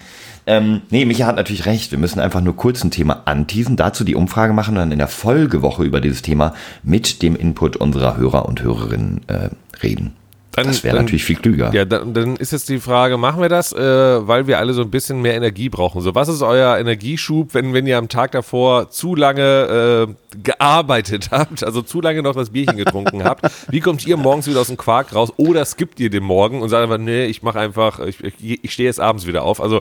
Ähm, 0.49 0.81
nee, 0.89 1.05
Micha 1.05 1.27
hat 1.27 1.37
natürlich 1.37 1.67
recht. 1.67 1.91
Wir 1.91 1.99
müssen 1.99 2.21
einfach 2.21 2.41
nur 2.41 2.57
kurz 2.57 2.83
ein 2.83 2.91
Thema 2.91 3.21
anteasen, 3.27 3.77
dazu 3.77 4.03
die 4.03 4.15
Umfrage 4.15 4.55
machen 4.55 4.71
und 4.71 4.81
dann 4.81 4.93
in 4.93 4.99
der 4.99 5.07
Folgewoche 5.07 5.85
über 5.85 6.01
dieses 6.01 6.23
Thema 6.23 6.55
mit 6.83 7.21
dem 7.21 7.37
Input 7.37 7.77
unserer 7.77 8.17
Hörer 8.17 8.47
und 8.47 8.63
Hörerinnen 8.63 9.21
äh, 9.27 9.51
reden. 9.83 10.15
Dann- 10.53 10.67
das 10.67 10.83
wäre 10.83 10.97
natürlich 10.97 11.23
viel 11.25 11.37
klüger. 11.37 11.71
Ja, 11.73 11.85
dann, 11.85 12.15
dann 12.15 12.37
ist 12.37 12.51
jetzt 12.53 12.69
die 12.69 12.81
Frage, 12.81 13.17
machen 13.17 13.41
wir 13.41 13.49
das, 13.49 13.73
äh, 13.73 13.79
weil 14.27 14.47
wir 14.49 14.59
alle 14.59 14.73
so 14.73 14.83
ein 14.83 14.91
bisschen 14.91 15.23
mehr 15.23 15.35
Energie 15.35 15.69
brauchen. 15.69 16.01
So, 16.01 16.15
was 16.15 16.29
ist 16.29 16.43
euer 16.43 16.79
Energieschub, 16.79 17.55
wenn, 17.55 17.75
wenn 17.75 17.87
ihr 17.87 17.97
am 17.99 18.09
Tag 18.09 18.33
davor 18.33 18.91
zu 18.91 19.15
lange 19.15 20.09
äh, 20.09 20.39
gearbeitet 20.43 21.29
habt, 21.31 21.63
also 21.63 21.83
zu 21.83 22.01
lange 22.01 22.23
noch 22.23 22.35
das 22.35 22.51
Bierchen 22.51 22.77
getrunken 22.77 23.23
habt? 23.25 23.47
Wie 23.71 23.81
kommt 23.81 24.07
ihr 24.07 24.17
morgens 24.17 24.47
wieder 24.49 24.61
aus 24.61 24.67
dem 24.69 24.77
Quark 24.77 25.15
raus 25.15 25.33
oder 25.37 25.65
skippt 25.65 26.01
ihr 26.01 26.11
den 26.11 26.25
Morgen 26.25 26.61
und 26.63 26.69
sagt 26.71 26.83
einfach, 26.83 26.99
nee, 26.99 27.27
ich 27.27 27.43
mache 27.43 27.61
einfach, 27.61 28.01
ich, 28.01 28.23
ich, 28.25 28.65
ich 28.65 28.73
stehe 28.73 28.89
jetzt 28.89 29.01
abends 29.01 29.27
wieder 29.27 29.43
auf. 29.45 29.61
Also 29.61 29.81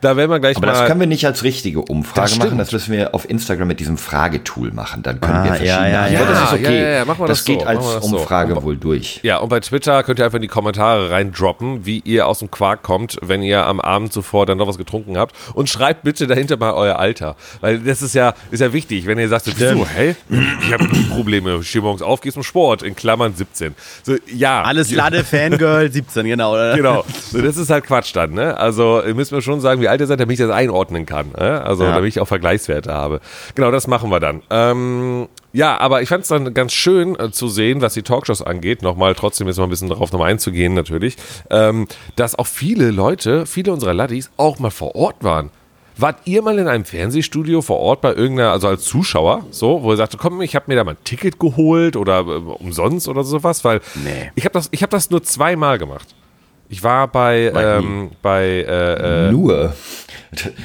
da 0.00 0.16
werden 0.16 0.30
wir 0.30 0.40
gleich 0.40 0.56
Aber 0.56 0.66
mal... 0.68 0.72
das 0.72 0.86
können 0.86 1.00
wir 1.00 1.06
nicht 1.06 1.26
als 1.26 1.42
richtige 1.42 1.82
Umfrage 1.82 2.30
Das 2.30 2.38
machen. 2.38 2.56
Das 2.58 2.72
müssen 2.72 2.92
wir 2.92 3.14
auf 3.14 3.28
Instagram 3.28 3.68
mit 3.68 3.80
diesem 3.80 3.98
Fragetool 3.98 4.70
machen. 4.72 5.02
Dann 5.02 5.20
können 5.20 5.44
wir 5.44 5.52
Ah, 5.52 5.56
ja, 5.56 5.74
verschiedene 5.74 5.90
ja, 5.92 6.02
Antworten. 6.04 6.32
ja. 6.32 6.40
Das 6.40 6.52
ist 6.52 6.52
okay. 6.58 6.62
Ja, 6.80 6.88
ja, 6.88 6.96
ja, 6.98 7.04
machen 7.04 7.20
wir 7.20 7.26
das 7.26 7.44
so, 7.44 7.52
geht 7.52 7.66
als 7.66 7.84
wir 7.84 7.94
das 7.94 8.06
so. 8.08 8.16
Umfrage 8.18 8.54
Und- 8.54 8.62
wohl 8.64 8.76
durch. 8.76 9.20
Ja, 9.22 9.38
und 9.38 9.48
bei 9.48 9.60
Twitter 9.60 10.02
könnt 10.04 10.18
ihr 10.18 10.24
einfach 10.24 10.36
in 10.36 10.42
die 10.42 10.48
Kommentare 10.48 11.10
reindroppen, 11.10 11.84
wie 11.86 12.00
ihr 12.00 12.26
aus 12.26 12.38
dem 12.38 12.50
Quark 12.50 12.82
kommt, 12.82 13.18
wenn 13.22 13.42
ihr 13.42 13.66
am 13.66 13.80
Abend 13.80 14.12
zuvor 14.12 14.46
dann 14.46 14.58
noch 14.58 14.68
was 14.68 14.78
getrunken 14.78 15.16
habt. 15.16 15.34
Und 15.54 15.68
schreibt 15.68 16.02
bitte 16.02 16.26
dahinter 16.26 16.56
mal 16.56 16.72
euer 16.72 16.98
Alter. 16.98 17.36
Weil 17.60 17.80
das 17.80 18.02
ist 18.02 18.14
ja, 18.14 18.34
ist 18.50 18.60
ja 18.60 18.72
wichtig, 18.72 19.06
wenn 19.06 19.18
ihr 19.18 19.28
sagt, 19.28 19.46
so, 19.46 19.86
hey, 19.86 20.16
ich 20.62 20.72
habe 20.72 20.84
Probleme. 21.10 21.58
Ich 21.60 21.70
stehe 21.70 21.82
morgens 21.82 22.02
auf, 22.02 22.20
gehe 22.20 22.32
zum 22.32 22.42
Sport, 22.42 22.82
in 22.82 22.94
Klammern 22.94 23.34
17. 23.34 23.74
So, 24.02 24.16
ja. 24.32 24.62
Alles 24.62 24.90
Lade, 24.90 25.24
Fangirl, 25.24 25.90
17, 25.90 26.26
genau. 26.26 26.54
Oder? 26.54 26.76
Genau. 26.76 27.04
So, 27.30 27.40
das 27.40 27.56
ist 27.56 27.70
halt 27.70 27.84
Quatsch 27.84 28.14
dann, 28.14 28.32
ne? 28.32 28.56
Also, 28.56 29.02
ihr 29.02 29.14
müsst 29.14 29.32
mir 29.32 29.42
schon 29.42 29.60
sagen, 29.60 29.80
wie 29.80 29.88
alt 29.88 30.00
ihr 30.00 30.06
seid, 30.06 30.20
damit 30.20 30.34
ich 30.34 30.46
das 30.46 30.54
einordnen 30.54 31.06
kann. 31.06 31.30
Ne? 31.38 31.62
Also, 31.62 31.84
damit 31.84 32.08
ich 32.08 32.20
auch 32.20 32.28
Vergleichswerte 32.28 32.92
habe. 32.92 33.20
Genau, 33.54 33.70
das 33.70 33.86
machen 33.86 34.10
wir 34.10 34.20
dann. 34.20 34.42
Ähm, 34.50 35.28
ja, 35.54 35.78
aber 35.78 36.02
ich 36.02 36.08
fand 36.10 36.22
es 36.24 36.28
dann 36.28 36.52
ganz 36.52 36.72
schön 36.74 37.18
äh, 37.18 37.30
zu 37.30 37.48
sehen, 37.48 37.80
was 37.80 37.94
die 37.94 38.02
Talkshows 38.02 38.42
angeht, 38.42 38.82
nochmal 38.82 39.14
trotzdem 39.14 39.46
jetzt 39.46 39.56
mal 39.56 39.64
ein 39.64 39.70
bisschen 39.70 39.88
darauf 39.88 40.12
nochmal 40.12 40.30
einzugehen, 40.30 40.74
natürlich, 40.74 41.16
ähm, 41.48 41.86
dass 42.16 42.34
auch 42.38 42.46
viele 42.46 42.90
Leute, 42.90 43.46
viele 43.46 43.72
unserer 43.72 43.94
Laddies 43.94 44.30
auch 44.36 44.58
mal 44.58 44.70
vor 44.70 44.94
Ort 44.94 45.24
waren. 45.24 45.50
Wart 45.96 46.16
ihr 46.24 46.42
mal 46.42 46.58
in 46.58 46.66
einem 46.66 46.84
Fernsehstudio 46.84 47.62
vor 47.62 47.78
Ort 47.78 48.00
bei 48.00 48.12
irgendeiner, 48.12 48.50
also 48.50 48.66
als 48.66 48.82
Zuschauer, 48.82 49.46
so, 49.50 49.84
wo 49.84 49.92
ihr 49.92 49.96
sagt, 49.96 50.18
komm, 50.18 50.42
ich 50.42 50.56
habe 50.56 50.64
mir 50.66 50.74
da 50.74 50.82
mal 50.82 50.94
ein 50.94 51.04
Ticket 51.04 51.38
geholt 51.38 51.94
oder 51.96 52.18
äh, 52.26 52.32
umsonst 52.32 53.06
oder 53.06 53.22
sowas, 53.22 53.64
weil 53.64 53.80
Nee. 54.02 54.32
ich 54.34 54.44
habe 54.44 54.52
das, 54.54 54.68
ich 54.72 54.82
hab 54.82 54.90
das 54.90 55.10
nur 55.10 55.22
zweimal 55.22 55.78
gemacht. 55.78 56.08
Ich 56.74 56.82
war 56.82 57.06
bei, 57.06 57.52
ähm, 57.54 58.10
bei 58.20 58.42
äh, 58.66 59.28
äh, 59.28 59.30
Nur. 59.30 59.74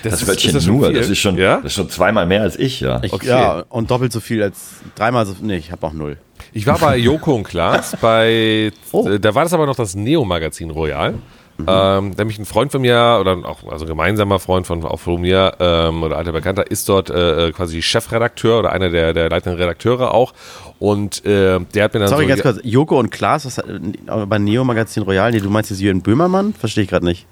Das, 0.01 0.21
ist- 0.23 0.27
Wörtchen 0.27 0.49
ist 0.49 0.55
das 0.55 0.63
schon 0.65 0.77
nur, 0.77 0.91
das 0.91 1.07
ist 1.07 1.19
schon, 1.19 1.37
Ja? 1.37 1.57
das 1.57 1.65
ist 1.65 1.73
schon 1.75 1.87
zweimal 1.91 2.25
mehr 2.25 2.41
als 2.41 2.57
ich, 2.57 2.79
ja. 2.81 2.99
Ich, 3.03 3.13
Okay. 3.13 3.27
Ja, 3.27 3.63
und 3.69 3.91
doppelt 3.91 4.11
so 4.11 4.19
viel 4.19 4.41
als 4.41 4.71
dreimal 4.95 5.27
so. 5.27 5.35
Nee, 5.39 5.57
ich 5.57 5.71
habe 5.71 5.85
auch 5.85 5.93
null. 5.93 6.17
ich 6.51 6.65
war 6.65 6.79
bei 6.79 6.97
Joko 6.97 7.35
und 7.35 7.43
Klaas, 7.43 7.95
bei, 8.01 8.71
Oh. 8.91 9.07
da 9.19 9.35
war 9.35 9.43
das 9.43 9.53
aber 9.53 9.67
noch 9.67 9.75
das 9.75 9.93
Neo-Magazin 9.93 10.71
Royal. 10.71 11.13
Mhm. 11.59 11.65
Ähm, 11.67 12.09
nämlich 12.17 12.39
ein 12.39 12.45
Freund 12.45 12.71
von 12.71 12.81
mir, 12.81 13.17
oder 13.19 13.37
auch 13.43 13.69
also 13.69 13.83
ein 13.85 13.89
gemeinsamer 13.89 14.39
Freund 14.39 14.65
von, 14.65 14.83
auch 14.85 14.99
von 14.99 15.19
mir, 15.19 15.53
ähm, 15.59 16.03
oder 16.03 16.17
alter 16.17 16.31
Bekannter, 16.31 16.71
ist 16.71 16.87
dort 16.87 17.09
äh, 17.09 17.51
quasi 17.51 17.81
Chefredakteur 17.81 18.59
oder 18.59 18.71
einer 18.71 18.89
der, 18.89 19.13
der 19.13 19.29
leitenden 19.29 19.59
Redakteure 19.59 20.13
auch. 20.13 20.33
Und 20.79 21.25
äh, 21.25 21.59
der 21.59 21.83
hat 21.83 21.93
mir 21.93 21.99
dann 21.99 22.07
Sorry, 22.07 22.23
so. 22.23 22.29
ganz 22.29 22.41
kurz. 22.41 22.59
Joko 22.63 22.97
und 22.97 23.09
Klaas, 23.11 23.45
was, 23.45 23.57
äh, 23.57 23.79
bei 24.25 24.37
Neo 24.39 24.63
Magazin 24.63 25.03
Royal, 25.03 25.31
nee, 25.31 25.39
du 25.41 25.49
meinst 25.49 25.69
jetzt 25.69 25.81
Jürgen 25.81 26.01
Böhmermann? 26.01 26.53
Verstehe 26.53 26.85
ich 26.85 26.89
gerade 26.89 27.05
nicht. 27.05 27.27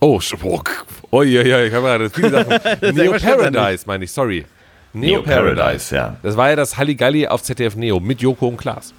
Oh, 0.00 0.18
sch- 0.18 0.36
boah, 0.36 0.62
k- 0.62 0.84
oh 1.10 1.22
ja, 1.22 1.42
ja, 1.42 1.62
ich 1.64 1.72
habe 1.72 1.86
gerade 1.86 2.10
viele 2.10 2.30
Sachen. 2.30 2.60
Neo 2.94 3.12
Paradise, 3.12 3.84
meine 3.86 4.04
ich, 4.04 4.12
sorry. 4.12 4.44
Neo, 4.92 5.20
Neo 5.20 5.22
Paradise, 5.22 5.94
ja. 5.96 6.16
Das 6.22 6.36
war 6.36 6.50
ja 6.50 6.56
das 6.56 6.76
Halligalli 6.76 7.26
auf 7.26 7.42
ZDF 7.42 7.74
Neo 7.74 7.98
mit 7.98 8.20
Joko 8.20 8.46
und 8.46 8.58
Klaas. 8.58 8.94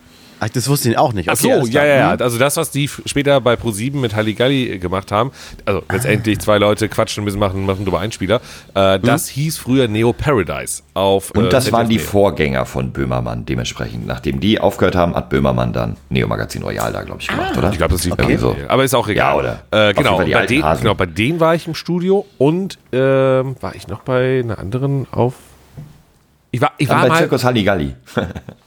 Ach, 0.46 0.50
das 0.50 0.70
wusste 0.70 0.90
ich 0.90 0.98
auch 0.98 1.14
nicht. 1.14 1.30
Ach 1.30 1.36
so, 1.36 1.52
Okay, 1.52 1.72
ja, 1.72 1.86
ja, 1.86 1.96
ja. 1.96 2.12
Hm. 2.14 2.22
Also 2.22 2.38
das, 2.38 2.58
was 2.58 2.70
die 2.70 2.88
später 2.88 3.42
bei 3.42 3.56
Pro7 3.56 3.96
mit 3.96 4.16
Halligalli 4.16 4.78
gemacht 4.80 5.12
haben, 5.12 5.32
also 5.66 5.82
letztendlich 5.92 6.40
zwei 6.40 6.58
Leute 6.58 6.88
quatschen 6.88 7.24
ein 7.24 7.26
bisschen, 7.26 7.40
machen, 7.40 7.66
machen 7.66 7.84
drüber 7.86 8.00
Einspieler, 8.00 8.42
äh, 8.76 9.00
das 9.00 9.28
hieß 9.28 9.58
früher 9.58 9.88
Neo 9.88 10.14
Paradise 10.14 10.84
auf 10.94 11.32
Und 11.32 11.46
äh, 11.46 11.50
das 11.50 11.66
ZDF 11.66 11.74
waren 11.78 11.90
die. 11.90 12.00
Vorgänger 12.00 12.66
von 12.66 12.92
Böhmermann. 12.92 13.46
Dementsprechend, 13.46 14.06
nachdem 14.06 14.40
die 14.40 14.60
aufgehört 14.60 14.96
haben, 14.96 15.16
hat 15.16 15.30
Böhmermann 15.30 15.74
dann 15.74 15.98
Neo 16.10 16.28
Magazin 16.28 16.62
Royal 16.62 16.94
da, 16.94 17.02
glaube 17.02 17.22
ich, 17.22 17.28
gemacht, 17.28 17.58
oder? 17.58 17.72
Ich 17.72 17.78
glaube, 17.78 17.94
das 17.94 18.04
lief 18.04 18.14
Irgendwie 18.14 18.36
bei 18.36 18.40
so. 18.40 18.56
Aber 18.68 18.84
ist 18.84 18.94
auch 18.94 19.08
egal. 19.08 19.34
Ja, 19.34 19.60
oder? 19.72 19.90
Äh, 19.90 19.94
genau, 19.94 20.18
bei 20.18 20.32
Hasen. 20.32 20.84
genau, 20.84 20.94
bei 20.94 21.08
denen 21.08 21.40
war 21.40 21.56
ich 21.56 21.68
im 21.68 21.74
Studio 21.74 22.26
und 22.38 22.78
ähm, 22.92 23.56
war 23.62 23.76
ich 23.76 23.88
noch 23.88 24.02
bei 24.02 24.42
einer 24.44 24.60
anderen 24.60 25.08
auf. 25.12 25.34
Ich 26.52 26.62
war, 26.62 26.72
ich 26.78 26.88
war 26.88 27.02
bei 27.02 27.08
mal. 27.10 27.18
Zirkus 27.18 27.44
Halligalli. 27.44 27.96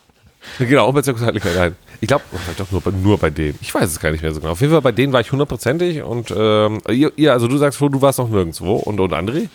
Genau, 0.58 0.86
auch 0.86 0.92
bei 0.94 1.02
Zirkus. 1.02 1.22
Nein. 1.22 1.76
Ich 2.00 2.08
glaube, 2.08 2.24
vielleicht 2.30 2.60
doch 2.60 2.70
nur, 2.70 2.80
bei- 2.80 2.90
nur 2.90 3.18
bei 3.18 3.30
denen. 3.30 3.58
Ich 3.60 3.74
weiß 3.74 3.84
es 3.90 3.98
gar 4.00 4.10
nicht 4.12 4.22
mehr 4.22 4.32
so 4.32 4.40
genau. 4.40 4.52
Auf 4.52 4.60
jeden 4.60 4.72
Fall 4.72 4.82
bei 4.82 4.92
denen 4.92 5.12
war 5.12 5.20
ich 5.20 5.30
hundertprozentig 5.32 6.02
und 6.02 6.32
ähm, 6.36 6.80
ihr, 6.88 7.12
ihr, 7.16 7.32
also 7.32 7.48
du 7.48 7.56
sagst, 7.58 7.78
Flo, 7.78 7.88
du 7.88 8.00
warst 8.00 8.18
noch 8.18 8.28
nirgendwo 8.28 8.74
und, 8.76 9.00
und 9.00 9.12
André? 9.12 9.48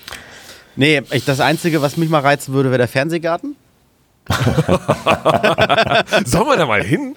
Nee, 0.75 1.01
ich, 1.11 1.23
das 1.25 1.39
Einzige, 1.39 1.81
was 1.81 1.97
mich 1.97 2.09
mal 2.09 2.19
reizen 2.21 2.53
würde, 2.53 2.69
wäre 2.69 2.79
der 2.79 2.87
Fernsehgarten. 2.87 3.55
Sollen 6.25 6.47
wir 6.47 6.57
da 6.57 6.65
mal 6.65 6.83
hin? 6.83 7.15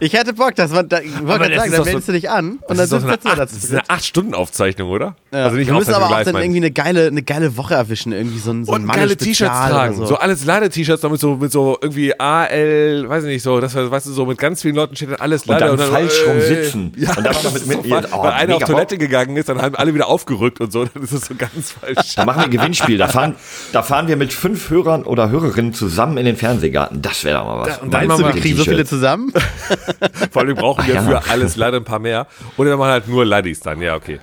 Ich 0.00 0.12
hätte 0.12 0.32
Bock, 0.32 0.54
das 0.54 0.72
war, 0.72 0.82
da, 0.82 1.00
ich 1.00 1.12
wollte 1.12 1.24
Aber 1.34 1.38
gerade 1.38 1.54
das 1.54 1.58
sagen, 1.58 1.70
ist 1.70 1.72
dann 1.72 1.78
doch 1.78 1.84
so- 1.84 1.90
meldest 1.90 2.08
du 2.08 2.12
dich 2.12 2.30
an 2.30 2.50
und 2.52 2.60
dann 2.68 2.76
Das 2.76 2.84
ist, 2.86 2.92
doch 2.92 3.00
sitzen 3.00 3.00
so 3.00 3.06
eine 3.08 3.24
wir 3.24 3.30
acht, 3.30 3.38
da 3.38 3.44
das 3.44 3.52
ist 3.52 3.70
eine 3.72 3.82
8-Stunden-Aufzeichnung, 3.84 4.90
oder? 4.90 5.16
Ja. 5.32 5.44
Also 5.44 5.56
nicht 5.56 5.66
wir 5.68 5.74
müssen 5.74 5.94
aber 5.94 6.06
auch 6.06 6.22
dann 6.22 6.36
irgendwie 6.36 6.58
eine 6.58 6.70
geile, 6.70 7.06
eine 7.08 7.22
geile 7.22 7.56
Woche 7.56 7.74
erwischen, 7.74 8.12
irgendwie 8.12 8.38
so 8.38 8.50
ein, 8.50 8.64
so 8.64 8.72
ein 8.72 8.82
und 8.84 8.92
geile 8.92 9.16
T-Shirts 9.16 9.52
tragen. 9.68 9.96
So. 9.96 10.06
So, 10.06 10.16
alles 10.16 10.44
Lade-T-Shirts, 10.44 11.02
damit 11.02 11.20
so 11.20 11.36
mit 11.36 11.52
so 11.52 11.78
irgendwie 11.80 12.18
AL, 12.18 13.08
weiß 13.08 13.24
ich 13.24 13.28
nicht, 13.30 13.42
so, 13.42 13.60
das 13.60 13.74
weißt 13.74 14.06
du, 14.06 14.12
so 14.12 14.26
mit 14.26 14.38
ganz 14.38 14.62
vielen 14.62 14.74
Leuten 14.76 14.96
steht 14.96 15.10
dann 15.10 15.20
alles 15.20 15.42
Und 15.42 15.58
Lade. 15.60 15.76
dann 15.76 15.90
falsch 15.90 16.22
rum 16.26 16.40
sitzen. 16.40 16.92
Ja, 16.98 17.10
Und 17.10 17.24
dann 17.24 17.34
das 17.42 17.52
mit- 17.52 17.66
mit- 17.66 17.82
so 17.84 17.88
falsch. 17.88 18.06
oh, 18.12 18.22
Weil 18.22 18.32
einer 18.32 18.56
auf 18.56 18.62
Toilette 18.64 18.96
Bock. 18.96 19.00
gegangen 19.00 19.36
ist, 19.36 19.48
dann 19.48 19.60
haben 19.62 19.74
alle 19.74 19.94
wieder 19.94 20.08
aufgerückt 20.08 20.60
und 20.60 20.72
so, 20.72 20.84
dann 20.94 21.02
ist 21.02 21.12
es 21.12 21.26
so 21.26 21.34
ganz 21.36 21.72
falsch. 21.72 22.14
Da 22.16 22.24
machen 22.24 22.38
wir 22.40 22.44
ein 22.44 22.50
Gewinnspiel. 22.50 22.98
Da 22.98 23.08
fahren, 23.08 23.34
da 23.72 23.82
fahren 23.82 24.08
wir 24.08 24.16
mit 24.16 24.32
fünf 24.32 24.70
Hörern 24.70 25.02
oder 25.04 25.28
Hörerinnen 25.30 25.72
zusammen 25.74 26.16
in 26.18 26.24
den 26.24 26.36
Fernsehgarten. 26.36 27.02
Das 27.02 27.24
wäre 27.24 27.38
doch 27.38 27.44
mal 27.46 27.66
was. 27.66 27.78
und 27.78 27.92
dann 27.92 28.08
du, 28.08 28.18
wir 28.18 28.30
kriegen 28.30 28.56
so 28.56 28.64
viele 28.64 28.84
zusammen? 28.84 29.32
Vor 30.30 30.42
allem 30.42 30.56
brauchen 30.56 30.86
wir 30.86 30.94
ja. 30.94 31.02
für 31.02 31.30
alles 31.30 31.56
leider 31.56 31.78
ein 31.78 31.84
paar 31.84 31.98
mehr. 31.98 32.26
Oder 32.56 32.70
wir 32.70 32.76
machen 32.76 32.90
halt 32.90 33.08
nur 33.08 33.24
Laddies 33.24 33.60
dann, 33.60 33.80
ja, 33.80 33.94
okay. 33.94 34.20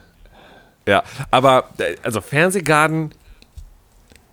Ja, 0.88 1.04
aber, 1.32 1.70
äh, 1.78 1.96
also 2.04 2.22
Fernsehgarten, 2.22 3.12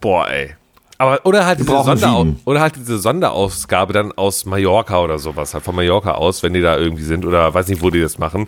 boah, 0.00 0.28
ey. 0.28 0.54
Aber, 1.02 1.18
oder 1.24 1.44
halt, 1.46 1.58
diese 1.58 1.96
sieben. 1.96 2.40
oder 2.44 2.60
halt 2.60 2.76
diese 2.76 2.96
Sonderausgabe 2.96 3.92
dann 3.92 4.12
aus 4.12 4.44
Mallorca 4.44 5.00
oder 5.00 5.18
sowas, 5.18 5.52
halt 5.52 5.64
von 5.64 5.74
Mallorca 5.74 6.12
aus, 6.12 6.44
wenn 6.44 6.52
die 6.52 6.60
da 6.60 6.76
irgendwie 6.76 7.02
sind 7.02 7.24
oder 7.24 7.52
weiß 7.52 7.66
nicht, 7.66 7.82
wo 7.82 7.90
die 7.90 8.00
das 8.00 8.18
machen. 8.18 8.46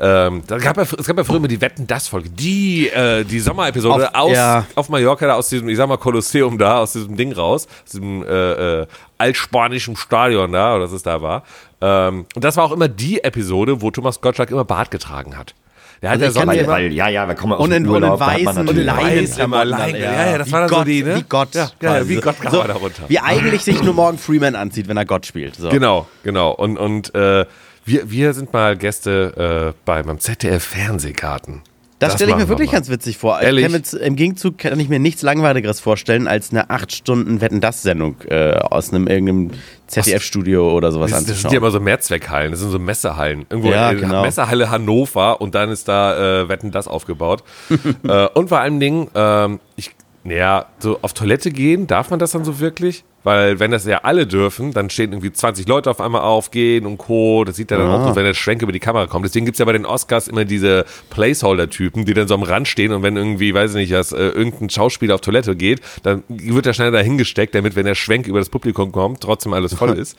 Ähm, 0.00 0.42
da 0.48 0.58
gab 0.58 0.78
ja, 0.78 0.82
es 0.82 1.06
gab 1.06 1.16
ja 1.16 1.22
früher 1.22 1.36
immer 1.36 1.46
die 1.46 1.60
Wetten, 1.60 1.86
das 1.86 2.08
Folge, 2.08 2.28
die, 2.28 2.88
äh, 2.88 3.22
die 3.22 3.38
Sommerepisode 3.38 4.08
Auf- 4.16 4.30
aus, 4.30 4.36
ja. 4.36 4.66
auf 4.74 4.88
Mallorca, 4.88 5.28
da 5.28 5.34
aus 5.34 5.48
diesem, 5.48 5.68
ich 5.68 5.76
sag 5.76 5.88
mal, 5.88 5.96
Kolosseum 5.96 6.58
da, 6.58 6.78
aus 6.78 6.92
diesem 6.94 7.16
Ding 7.16 7.32
raus, 7.32 7.68
aus 7.84 7.92
diesem 7.92 8.24
äh, 8.24 8.80
äh, 8.80 8.86
altspanischen 9.18 9.94
Stadion 9.94 10.50
da, 10.50 10.74
oder 10.74 10.84
was 10.86 10.92
es 10.92 11.04
da 11.04 11.22
war. 11.22 11.44
Ähm, 11.82 12.26
und 12.34 12.44
das 12.44 12.56
war 12.56 12.64
auch 12.64 12.72
immer 12.72 12.88
die 12.88 13.22
Episode, 13.22 13.82
wo 13.82 13.90
Thomas 13.90 14.20
Gottschalk 14.20 14.50
immer 14.50 14.64
Bart 14.64 14.90
getragen 14.90 15.36
hat. 15.36 15.54
Der 16.00 16.10
hat 16.10 16.22
Also 16.22 16.40
ja 16.40 16.46
sonst 16.46 16.56
immer, 16.60 16.78
ja, 16.78 17.08
ja, 17.08 17.28
wir 17.28 17.34
kommen 17.36 17.52
aus 17.52 17.60
Und 17.60 17.72
in, 17.72 17.84
dem 17.84 17.92
und 17.92 17.98
in 17.98 18.04
Urlaub. 18.04 18.18
da 18.18 18.32
hat 18.32 18.42
man 18.42 18.56
weißen 18.66 18.76
Leinen. 18.76 19.22
Weiß 19.22 19.38
immer 19.38 19.64
Leinen. 19.64 20.00
Ja, 20.02 20.30
ja, 20.30 20.38
das 20.38 20.50
war 20.50 20.66
dann 20.66 20.70
wie 20.70 20.72
so 20.72 20.76
Gott, 20.76 20.86
die, 20.88 21.02
ne? 21.04 21.16
Wie 21.16 21.22
Gott. 21.28 21.54
Ja, 21.54 21.60
ja, 21.62 21.70
quasi. 21.78 22.08
wie 22.08 22.16
Gott 22.20 22.40
kam 22.40 22.54
er 22.54 22.68
da 22.68 22.74
runter. 22.74 23.02
Wie 23.08 23.18
eigentlich 23.20 23.62
sich 23.62 23.82
nur 23.82 23.94
Morgan 23.94 24.18
Freeman 24.18 24.56
anzieht, 24.56 24.88
wenn 24.88 24.96
er 24.96 25.04
Gott 25.04 25.26
spielt. 25.26 25.54
So. 25.56 25.68
Genau, 25.68 26.06
genau. 26.24 26.50
Und, 26.52 26.76
und 26.76 27.14
äh, 27.14 27.46
wir, 27.84 28.10
wir 28.10 28.32
sind 28.32 28.52
mal 28.52 28.76
Gäste 28.76 29.72
äh, 29.74 29.78
bei, 29.84 30.02
beim 30.02 30.18
ZDF 30.18 30.64
Fernsehgarten. 30.64 31.62
Das, 32.02 32.14
stelle 32.14 32.30
ich 32.32 32.36
mir 32.36 32.42
wir 32.42 32.48
wirklich 32.48 32.70
mal. 32.70 32.78
ganz 32.78 32.88
witzig 32.88 33.16
vor. 33.18 33.38
Ich 33.40 33.46
Ehrlich? 33.46 33.68
jetzt- 33.70 33.94
Im 33.94 34.16
Gegenzug 34.16 34.58
kann 34.58 34.78
ich 34.78 34.88
mir 34.88 34.98
nichts 34.98 35.22
Langweiligeres 35.22 35.80
vorstellen, 35.80 36.28
als 36.28 36.50
eine 36.50 36.68
8 36.70 36.92
Stunden 36.92 37.40
Wetten-Das-Sendung 37.40 38.16
äh, 38.28 38.52
aus 38.56 38.92
einem 38.92 39.06
irgendeinem 39.06 39.50
ZDF-Studio 39.86 40.72
oder 40.72 40.92
sowas 40.92 41.10
Das, 41.10 41.20
das 41.20 41.26
sind 41.26 41.32
anzuschauen. 41.34 41.52
ja 41.54 41.58
immer 41.58 41.70
so 41.70 41.80
Mehrzweckhallen, 41.80 42.50
das 42.50 42.60
sind 42.60 42.70
so 42.70 42.78
Messehallen. 42.78 43.46
Irgendwo 43.50 43.70
Ja, 43.70 43.90
in 43.90 43.98
der 43.98 44.08
genau. 44.08 44.22
Messehalle 44.22 44.70
Hannover 44.70 45.40
und 45.40 45.54
dann 45.54 45.70
ist 45.70 45.88
da 45.88 46.40
äh, 46.42 46.48
Wetten 46.48 46.70
das 46.70 46.88
aufgebaut. 46.88 47.42
äh, 48.08 48.26
und 48.34 48.48
vor 48.48 48.58
allen 48.60 48.80
Dingen, 48.80 49.08
ähm, 49.14 49.60
ich, 49.76 49.90
naja, 50.24 50.66
so 50.78 50.98
auf 51.02 51.12
Toilette 51.12 51.50
gehen, 51.50 51.86
darf 51.86 52.10
man 52.10 52.18
das 52.18 52.32
dann 52.32 52.44
so 52.44 52.58
wirklich? 52.60 53.04
Weil 53.24 53.60
wenn 53.60 53.70
das 53.70 53.86
ja 53.86 53.98
alle 54.02 54.26
dürfen, 54.26 54.72
dann 54.72 54.90
stehen 54.90 55.12
irgendwie 55.12 55.32
20 55.32 55.68
Leute 55.68 55.90
auf 55.90 56.00
einmal 56.00 56.22
auf, 56.22 56.50
gehen 56.50 56.86
und 56.86 56.98
Co. 56.98 57.44
Das 57.44 57.56
sieht 57.56 57.70
ja 57.70 57.76
dann 57.78 57.86
Ah. 57.88 57.96
auch 58.04 58.08
so, 58.08 58.16
wenn 58.16 58.24
der 58.24 58.34
Schwenk 58.34 58.62
über 58.62 58.72
die 58.72 58.80
Kamera 58.80 59.06
kommt. 59.06 59.24
Deswegen 59.24 59.44
gibt's 59.46 59.58
ja 59.58 59.64
bei 59.64 59.72
den 59.72 59.86
Oscars 59.86 60.26
immer 60.28 60.44
diese 60.44 60.84
Placeholder-Typen, 61.10 62.04
die 62.04 62.14
dann 62.14 62.28
so 62.28 62.34
am 62.34 62.42
Rand 62.42 62.68
stehen 62.68 62.92
und 62.92 63.02
wenn 63.02 63.16
irgendwie, 63.16 63.54
weiß 63.54 63.70
ich 63.70 63.76
nicht, 63.76 63.92
dass 63.92 64.12
äh, 64.12 64.16
irgendein 64.28 64.70
Schauspieler 64.70 65.14
auf 65.14 65.20
Toilette 65.20 65.56
geht, 65.56 65.80
dann 66.02 66.22
wird 66.28 66.66
der 66.66 66.72
schnell 66.72 66.90
da 66.90 66.98
hingesteckt, 66.98 67.54
damit, 67.54 67.76
wenn 67.76 67.86
der 67.86 67.94
Schwenk 67.94 68.26
über 68.26 68.38
das 68.38 68.48
Publikum 68.48 68.92
kommt, 68.92 69.20
trotzdem 69.20 69.52
alles 69.52 69.74
voll 69.74 69.90
ist. 69.98 70.16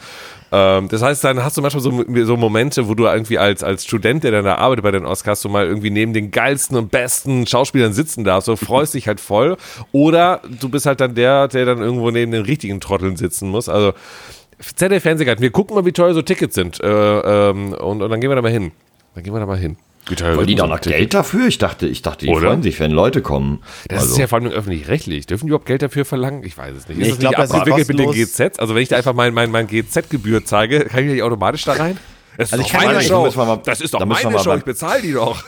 ähm, 0.52 0.88
das 0.90 1.02
heißt, 1.02 1.24
dann 1.24 1.44
hast 1.44 1.58
du 1.58 1.62
manchmal 1.62 1.82
so, 1.84 2.04
so 2.26 2.38
Momente, 2.38 2.88
wo 2.88 2.96
du 2.96 3.06
irgendwie 3.06 3.38
als, 3.38 3.64
als 3.64 3.86
Student, 3.86 4.24
der 4.24 4.32
dann 4.32 4.46
da 4.46 4.56
arbeitet 4.56 4.84
bei 4.84 4.92
den 4.92 5.06
Oscars, 5.06 5.42
so 5.42 5.50
mal 5.50 5.66
irgendwie 5.66 5.90
neben 5.90 6.14
den 6.14 6.32
geilsten 6.32 6.78
und 6.78 6.90
besten 6.92 7.46
Schauspielern 7.48 7.94
sitzen 7.94 8.24
darfst, 8.24 8.46
so 8.46 8.56
freust 8.56 8.94
dich 8.94 9.08
halt 9.08 9.20
voll. 9.20 9.58
Oder 9.92 10.42
du 10.60 10.70
bist 10.70 10.86
halt 10.86 11.02
dann 11.02 11.16
der, 11.16 11.48
der 11.48 11.66
dann 11.66 11.80
irgendwo 11.80 12.12
neben 12.12 12.32
den 12.32 12.44
richtigen 12.44 12.80
Trotteln 12.98 13.16
sitzen 13.18 13.50
muss. 13.50 13.70
Also 13.70 13.94
ZDF 14.76 15.04
Fernsehgarten, 15.04 15.42
wir 15.42 15.52
gucken 15.52 15.76
mal, 15.76 15.86
wie 15.86 15.92
teuer 15.92 16.14
so 16.14 16.22
Tickets 16.22 16.56
sind. 16.56 16.80
Äh, 16.82 16.88
ähm, 16.88 17.74
und, 17.74 18.02
und 18.02 18.10
dann 18.10 18.22
gehen 18.22 18.30
wir 18.30 18.36
da 18.36 18.42
mal 18.42 18.52
hin. 18.52 18.72
Dann 19.16 19.24
gehen 19.24 19.34
wir 19.34 19.40
da 19.40 19.46
mal 19.46 19.58
hin. 19.58 19.78
Wie 20.08 20.16
teuer 20.16 20.36
Wollen 20.36 20.48
die 20.48 20.56
da 20.56 20.68
noch? 20.68 20.82
Geld 20.82 21.14
dafür? 21.14 21.48
Ich 21.48 21.58
dachte, 21.60 21.88
ich 21.88 22.02
dachte, 22.02 22.26
die 22.26 22.32
Oder? 22.32 22.48
freuen 22.48 22.62
sich, 22.64 22.80
wenn 22.80 22.92
Leute 22.92 23.22
kommen. 23.22 23.64
Das 23.88 24.02
Also, 24.02 24.12
ist 24.14 24.18
ja 24.20 24.28
vor 24.28 24.40
allem 24.40 24.52
öffentlich-rechtlich. 24.52 25.28
Dürfen 25.28 25.46
die 25.46 25.50
überhaupt 25.52 25.66
Geld 25.66 25.82
dafür 25.82 26.04
verlangen? 26.04 26.44
Ich 26.44 26.58
weiß 26.58 26.76
es 26.76 26.88
nicht. 26.90 26.98
Nee, 26.98 27.04
ist 27.04 27.08
ich 27.08 27.14
das 27.14 27.20
glaub, 27.20 27.32
nicht 27.32 27.40
das 27.40 27.50
ist 27.50 27.56
abgewickelt 27.56 27.88
mit 27.88 28.00
den 28.00 28.06
kostenlos. 28.08 28.34
GZ? 28.54 28.60
Also 28.60 28.76
wenn 28.76 28.82
ich 28.84 28.90
da 28.90 28.98
einfach 28.98 29.14
mein, 29.14 29.34
mein, 29.34 29.50
mein 29.50 29.68
GZ-Gebühr 29.68 30.44
zeige, 30.46 30.82
kann 30.86 31.06
ich 31.06 31.12
nicht 31.14 31.24
automatisch 31.24 31.64
da 31.64 31.74
rein? 31.74 31.98
Das 32.38 32.48
ist 32.50 32.54
Also 32.54 32.64
doch 32.64 32.68
ich 32.68 32.74
kann 32.74 32.86
meine 32.88 33.02
ja- 33.02 33.46
mal- 33.46 33.62
das 33.64 33.80
ist 33.82 33.94
doch 33.94 34.06
meine 34.06 34.40
Show. 34.40 34.56
Ich 34.56 34.64
bezahle 34.64 35.02
die 35.02 35.14
doch. 35.14 35.44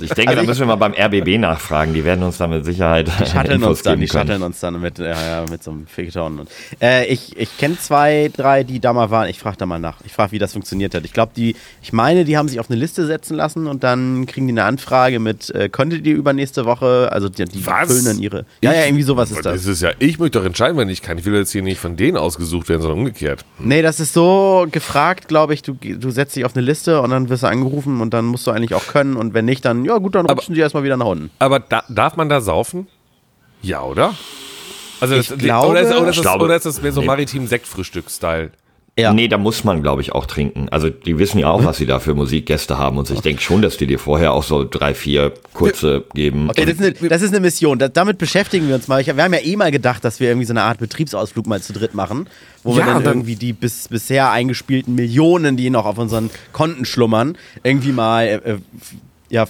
Ich 0.00 0.10
denke, 0.14 0.36
da 0.36 0.42
müssen 0.42 0.60
wir 0.60 0.66
mal 0.66 0.76
beim 0.76 0.92
RBB 0.94 1.38
nachfragen. 1.38 1.94
Die 1.94 2.04
werden 2.04 2.22
uns 2.24 2.38
da 2.38 2.46
mit 2.46 2.64
Sicherheit 2.64 3.08
Die 3.20 3.26
shutteln 3.26 3.62
uns 3.62 3.82
dann, 3.82 4.00
die 4.00 4.08
shutteln 4.08 4.42
uns 4.42 4.60
dann 4.60 4.80
mit, 4.80 4.98
ja, 4.98 5.06
ja, 5.06 5.44
mit 5.50 5.62
so 5.62 5.70
einem 5.70 5.86
Fickton. 5.86 6.40
Und, 6.40 6.50
äh, 6.80 7.06
ich 7.06 7.36
ich 7.36 7.56
kenne 7.58 7.78
zwei, 7.78 8.30
drei, 8.34 8.64
die 8.64 8.80
da 8.80 8.92
mal 8.92 9.10
waren. 9.10 9.28
Ich 9.28 9.38
frage 9.38 9.56
da 9.56 9.66
mal 9.66 9.78
nach. 9.78 9.98
Ich 10.04 10.12
frage, 10.12 10.32
wie 10.32 10.38
das 10.38 10.52
funktioniert 10.52 10.94
hat. 10.94 11.04
Ich 11.04 11.12
glaube, 11.12 11.32
die, 11.36 11.56
ich 11.82 11.92
meine, 11.92 12.24
die 12.24 12.36
haben 12.36 12.48
sich 12.48 12.60
auf 12.60 12.70
eine 12.70 12.78
Liste 12.78 13.06
setzen 13.06 13.36
lassen 13.36 13.66
und 13.66 13.82
dann 13.84 14.26
kriegen 14.26 14.46
die 14.46 14.52
eine 14.52 14.64
Anfrage 14.64 15.18
mit, 15.20 15.50
äh, 15.54 15.68
könntet 15.68 16.06
ihr 16.06 16.14
übernächste 16.14 16.64
Woche, 16.64 17.08
also 17.12 17.28
die, 17.28 17.44
die 17.44 17.66
Was? 17.66 17.88
füllen 17.88 18.04
dann 18.04 18.18
ihre. 18.18 18.44
Ja, 18.62 18.72
ja, 18.72 18.84
irgendwie 18.84 19.02
sowas 19.02 19.30
ist 19.30 19.44
Das 19.44 19.54
das. 19.62 19.66
ist 19.66 19.82
ja, 19.82 19.90
ich 19.98 20.18
möchte 20.18 20.38
doch 20.38 20.46
entscheiden, 20.46 20.76
wenn 20.76 20.88
ich 20.88 21.02
kann. 21.02 21.18
Ich 21.18 21.24
will 21.24 21.34
jetzt 21.34 21.52
hier 21.52 21.62
nicht 21.62 21.80
von 21.80 21.96
denen 21.96 22.16
ausgesucht 22.16 22.68
werden, 22.68 22.82
sondern 22.82 22.98
umgekehrt. 23.00 23.44
Nee, 23.58 23.82
das 23.82 24.00
ist 24.00 24.12
so 24.12 24.66
gefragt, 24.70 25.28
glaube 25.28 25.54
ich. 25.54 25.62
Du, 25.62 25.74
du 25.74 26.10
setzt 26.10 26.36
dich 26.36 26.44
auf 26.44 26.54
eine 26.56 26.64
Liste 26.64 27.00
und 27.00 27.10
dann 27.10 27.28
wirst 27.28 27.42
du 27.42 27.46
angerufen 27.46 28.00
und 28.00 28.12
dann 28.14 28.24
musst 28.26 28.46
du 28.46 28.50
eigentlich 28.50 28.74
auch 28.74 28.86
können. 28.86 29.16
Und 29.16 29.29
wenn 29.34 29.44
nicht, 29.44 29.64
dann, 29.64 29.84
ja 29.84 29.96
gut, 29.98 30.14
dann 30.14 30.26
rutschen 30.26 30.54
sie 30.54 30.60
erstmal 30.60 30.84
wieder 30.84 30.96
nach 30.96 31.06
unten. 31.06 31.30
Aber 31.38 31.60
da, 31.60 31.82
darf 31.88 32.16
man 32.16 32.28
da 32.28 32.40
saufen? 32.40 32.86
Ja, 33.62 33.82
oder? 33.82 34.14
Also 35.00 35.16
Ich 35.16 35.28
das, 35.28 35.38
glaube- 35.38 35.68
oder, 35.68 35.80
ist, 35.80 35.88
oder, 35.94 36.08
ist 36.10 36.16
das, 36.16 36.22
glaube- 36.22 36.44
oder 36.44 36.56
ist 36.56 36.66
das 36.66 36.82
mehr 36.82 36.92
so 36.92 37.00
Nee. 37.00 37.06
maritim 37.06 37.46
Sektfrühstück-Style? 37.46 38.50
Ja. 38.98 39.14
Nee, 39.14 39.28
da 39.28 39.38
muss 39.38 39.64
man, 39.64 39.80
glaube 39.82 40.02
ich, 40.02 40.12
auch 40.12 40.26
trinken. 40.26 40.68
Also 40.68 40.90
die 40.90 41.16
wissen 41.18 41.38
ja 41.38 41.48
auch, 41.48 41.64
was 41.64 41.78
sie 41.78 41.86
da 41.86 42.00
für 42.00 42.12
Musikgäste 42.12 42.76
haben. 42.76 42.98
Und 42.98 43.08
ich 43.08 43.20
denke 43.20 43.40
schon, 43.40 43.62
dass 43.62 43.78
die 43.78 43.86
dir 43.86 43.98
vorher 43.98 44.32
auch 44.34 44.42
so 44.42 44.66
drei, 44.68 44.92
vier 44.94 45.32
kurze 45.54 46.04
geben. 46.12 46.50
Okay, 46.50 46.66
das 46.66 46.74
ist, 46.74 47.00
eine, 47.00 47.08
das 47.08 47.22
ist 47.22 47.30
eine 47.30 47.40
Mission. 47.40 47.78
Da, 47.78 47.88
damit 47.88 48.18
beschäftigen 48.18 48.68
wir 48.68 48.74
uns 48.74 48.88
mal. 48.88 49.00
Ich, 49.00 49.06
wir 49.06 49.22
haben 49.22 49.32
ja 49.32 49.40
eh 49.40 49.56
mal 49.56 49.70
gedacht, 49.70 50.04
dass 50.04 50.20
wir 50.20 50.28
irgendwie 50.28 50.44
so 50.46 50.52
eine 50.52 50.62
Art 50.64 50.80
Betriebsausflug 50.80 51.46
mal 51.46 51.62
zu 51.62 51.72
dritt 51.72 51.94
machen, 51.94 52.28
wo 52.62 52.74
wir 52.74 52.80
Ja, 52.80 52.86
dann, 52.86 52.96
und 52.96 53.04
dann- 53.06 53.12
irgendwie 53.14 53.36
die 53.36 53.52
bis, 53.54 53.88
bisher 53.88 54.32
eingespielten 54.32 54.94
Millionen, 54.96 55.56
die 55.56 55.70
noch 55.70 55.86
auf 55.86 55.96
unseren 55.96 56.28
Konten 56.52 56.84
schlummern, 56.84 57.38
irgendwie 57.62 57.92
mal 57.92 58.24
äh, 58.26 58.34
äh, 58.34 58.58
ja, 59.30 59.46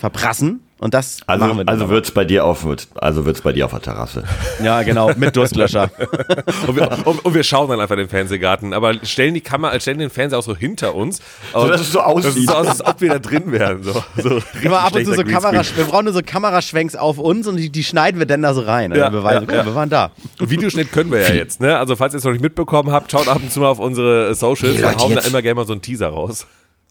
verprassen. 0.00 0.60
Und 0.80 0.92
das 0.92 1.20
also 1.26 1.46
machen 1.46 1.58
wir 1.58 1.68
also 1.68 1.84
aber. 1.84 1.94
wird's 1.94 2.10
bei 2.10 2.24
dir 2.26 2.44
auf, 2.44 2.66
also 2.96 3.24
wird's 3.24 3.40
bei 3.40 3.52
dir 3.52 3.64
auf 3.64 3.70
der 3.70 3.80
Terrasse. 3.80 4.24
Ja, 4.62 4.82
genau, 4.82 5.12
mit 5.16 5.34
Durstlöscher. 5.34 5.90
Und 6.66 6.76
wir, 6.76 6.90
und, 7.06 7.24
und 7.24 7.34
wir 7.34 7.42
schauen 7.42 7.68
dann 7.70 7.80
einfach 7.80 7.96
den 7.96 8.08
Fernsehgarten. 8.08 8.72
Aber 8.74 8.94
stellen 9.04 9.32
die 9.34 9.40
Kamera, 9.40 9.78
stellen 9.80 9.98
den 9.98 10.10
Fernseher 10.10 10.38
auch 10.38 10.42
so 10.42 10.54
hinter 10.54 10.94
uns. 10.94 11.20
So, 11.52 11.68
dass 11.68 11.80
es 11.80 11.92
so 11.92 12.00
aussieht. 12.00 12.26
Das 12.26 12.34
sieht 12.34 12.48
so 12.48 12.54
aus, 12.54 12.66
als 12.66 12.84
ob 12.84 13.00
wir 13.00 13.10
da 13.10 13.18
drin 13.18 13.50
wären. 13.52 13.82
So, 13.82 14.02
so 14.16 14.40
Immer 14.62 14.80
ab 14.80 14.94
und 14.94 15.04
zu 15.04 15.14
so 15.14 15.24
Kamera, 15.24 15.62
wir 15.76 15.84
brauchen 15.84 16.04
nur 16.04 16.12
so 16.12 16.20
Kameraschwenks 16.22 16.96
auf 16.96 17.18
uns 17.18 17.46
und 17.46 17.56
die, 17.56 17.70
die 17.70 17.84
schneiden 17.84 18.18
wir 18.18 18.26
dann 18.26 18.42
da 18.42 18.52
so 18.52 18.60
rein. 18.62 18.90
Ja, 18.92 19.04
dann 19.04 19.12
beweisen, 19.12 19.34
ja, 19.34 19.40
guck 19.40 19.48
mal, 19.48 19.56
ja. 19.56 19.66
wir 19.66 19.74
waren 19.74 19.90
da. 19.90 20.10
Und 20.40 20.50
Videoschnitt 20.50 20.92
können 20.92 21.10
wir 21.10 21.20
ja 21.20 21.32
jetzt, 21.32 21.60
ne? 21.60 21.78
Also 21.78 21.96
falls 21.96 22.14
ihr 22.14 22.18
es 22.18 22.24
noch 22.24 22.32
nicht 22.32 22.42
mitbekommen 22.42 22.90
habt, 22.92 23.10
schaut 23.10 23.28
ab 23.28 23.36
und 23.42 23.50
zu 23.50 23.60
mal 23.60 23.68
auf 23.68 23.78
unsere 23.78 24.34
Socials. 24.34 24.76
Wir 24.78 24.88
hauen 24.96 25.10
da 25.10 25.16
jetzt- 25.20 25.28
immer 25.28 25.40
gerne 25.40 25.54
mal 25.54 25.66
so 25.66 25.72
einen 25.72 25.82
Teaser 25.82 26.08
raus. 26.08 26.46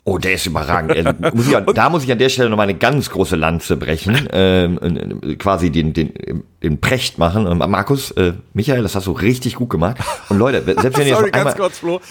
Oh, 0.06 0.18
der 0.18 0.34
ist 0.34 0.46
überragend. 0.46 0.92
Er, 0.94 1.16
muss 1.34 1.48
ich, 1.48 1.56
an- 1.56 1.66
da 1.74 1.90
muss 1.90 2.04
ich 2.04 2.12
an 2.12 2.18
der 2.18 2.28
Stelle 2.28 2.50
noch 2.50 2.58
mal 2.58 2.64
eine 2.64 2.74
ganz 2.74 3.10
große 3.10 3.38
Lanze 3.38 3.78
brechen, 3.78 4.28
ähm, 4.34 5.22
äh, 5.24 5.36
quasi 5.36 5.70
den, 5.70 5.94
den, 5.94 6.44
den 6.62 6.82
Precht 6.82 7.18
machen. 7.18 7.58
Markus, 7.58 8.12
äh, 8.12 8.34
Michael, 8.54 8.84
das 8.84 8.96
hast 8.96 9.08
du 9.08 9.14
richtig 9.14 9.56
gut 9.56 9.70
gemacht. 9.70 9.98
Und 10.28 10.40
Leute, 10.40 10.62
selbst 10.62 11.00
wenn 11.00 11.08
ihr 11.08 11.16
Sorry, 11.16 11.32
ganz 11.32 11.56
kurz, 11.56 11.80
Flo. 11.80 12.02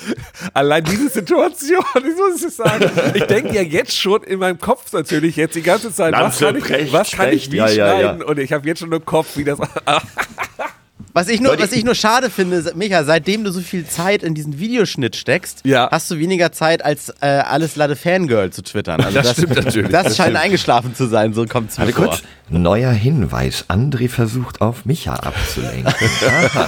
Allein 0.55 0.85
diese 0.85 1.11
Situation, 1.11 1.85
ich 1.97 2.17
muss 2.17 2.43
es 2.43 2.57
sagen. 2.57 2.91
Ich 3.13 3.25
denke 3.25 3.55
ja 3.55 3.63
jetzt 3.63 3.95
schon 3.95 4.23
in 4.23 4.39
meinem 4.39 4.59
Kopf 4.59 4.91
natürlich 4.95 5.37
jetzt 5.37 5.55
die 5.55 5.63
ganze 5.63 5.93
Zeit, 5.93 6.15
was 6.15 6.41
Lanze, 6.41 6.45
kann 6.47 6.57
ich, 6.57 6.65
Precht, 6.65 6.93
was 6.95 7.11
kann 7.11 7.29
ich 7.29 7.51
Precht, 7.51 7.53
wie 7.53 7.57
ja, 7.59 7.69
ja, 7.69 7.75
ja. 7.75 7.99
schneiden? 8.01 8.23
Und 8.23 8.39
ich 8.39 8.55
habe 8.55 8.67
jetzt 8.67 8.79
schon 8.81 8.91
im 8.91 9.05
Kopf, 9.05 9.37
wie 9.37 9.45
das. 9.45 9.59
Was 11.15 11.29
ich, 11.29 11.41
nur, 11.41 11.53
Leute, 11.53 11.65
was 11.65 11.73
ich 11.73 11.85
nur 11.85 11.95
schade 11.95 12.31
finde, 12.31 12.73
Micha, 12.75 13.05
seitdem 13.05 13.45
du 13.45 13.51
so 13.53 13.61
viel 13.61 13.85
Zeit 13.87 14.23
in 14.23 14.35
diesen 14.35 14.59
Videoschnitt 14.59 15.15
steckst, 15.17 15.61
Ja. 15.65 15.89
hast 15.91 16.11
du 16.11 16.19
weniger 16.19 16.53
Zeit 16.53 16.85
als 16.85 17.11
äh, 17.21 17.27
alles 17.27 17.77
Lade 17.77 17.97
Fangirl 17.97 18.51
zu 18.51 18.63
twittern. 18.63 19.01
Also 19.03 19.21
Das 19.21 19.33
stimmt 19.33 19.57
natürlich, 19.57 19.91
Das, 19.91 20.05
das 20.05 20.17
scheint 20.17 20.31
stimmt. 20.31 20.45
eingeschlafen 20.45 20.95
zu 20.95 21.07
sein, 21.07 21.35
so 21.35 21.45
kommt 21.47 21.71
es 21.71 21.79
mir 21.79 21.89
vor. 21.93 22.07
kurz, 22.07 22.23
neuer 22.49 22.91
Hinweis. 22.93 23.67
André 23.69 24.09
versucht 24.09 24.61
auf 24.63 24.85
Micha 24.87 25.15
abzulenken. 25.15 25.93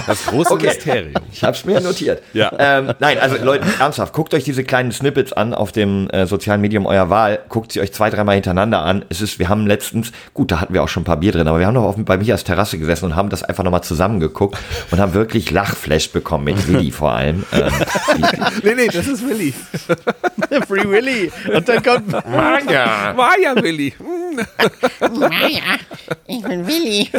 Das 0.07 0.25
große 0.25 0.55
Mysterium. 0.57 1.13
Ich 1.31 1.43
hab's 1.43 1.65
mir 1.65 1.79
notiert. 1.81 2.21
Ja. 2.33 2.51
Ähm, 2.57 2.93
nein, 2.99 3.17
also 3.19 3.37
Leute, 3.43 3.65
ernsthaft, 3.79 4.13
guckt 4.13 4.33
euch 4.33 4.43
diese 4.43 4.63
kleinen 4.63 4.91
Snippets 4.91 5.33
an 5.33 5.53
auf 5.53 5.71
dem 5.71 6.07
äh, 6.11 6.25
sozialen 6.27 6.61
Medium 6.61 6.85
eurer 6.85 7.09
Wahl. 7.09 7.39
Guckt 7.49 7.71
sie 7.71 7.81
euch 7.81 7.91
zwei, 7.93 8.09
dreimal 8.09 8.35
hintereinander 8.35 8.81
an. 8.83 9.05
Es 9.09 9.21
ist, 9.21 9.39
wir 9.39 9.49
haben 9.49 9.65
letztens, 9.67 10.11
gut, 10.33 10.51
da 10.51 10.61
hatten 10.61 10.73
wir 10.73 10.83
auch 10.83 10.87
schon 10.89 11.01
ein 11.01 11.05
paar 11.05 11.17
Bier 11.17 11.31
drin, 11.31 11.47
aber 11.47 11.59
wir 11.59 11.65
haben 11.67 11.73
noch 11.75 11.83
auf, 11.83 11.95
bei 11.97 12.17
Michas 12.17 12.43
Terrasse 12.43 12.77
gesessen 12.77 13.05
und 13.05 13.15
haben 13.15 13.29
das 13.29 13.43
einfach 13.43 13.63
nochmal 13.63 13.83
zusammengeguckt 13.83 14.34
und 14.41 14.99
haben 14.99 15.13
wirklich 15.13 15.51
Lachflash 15.51 16.11
bekommen, 16.11 16.45
mit 16.45 16.67
Willi 16.67 16.91
vor 16.91 17.11
allem. 17.13 17.45
Ähm, 17.51 17.71
Nee, 18.63 18.75
nee, 18.75 18.87
das 18.87 19.07
ist 19.07 19.27
Willi. 19.27 19.53
Free 20.67 20.87
Willy. 20.87 21.31
Und 21.53 21.67
dann 21.67 21.83
kommt. 21.83 22.11
Manga. 22.11 23.15
War 23.15 23.39
ja 23.39 23.55
Willi. 23.61 23.93
Maja, 24.99 25.77
ich 26.27 26.41
bin 26.41 26.67
Willi. 26.67 27.09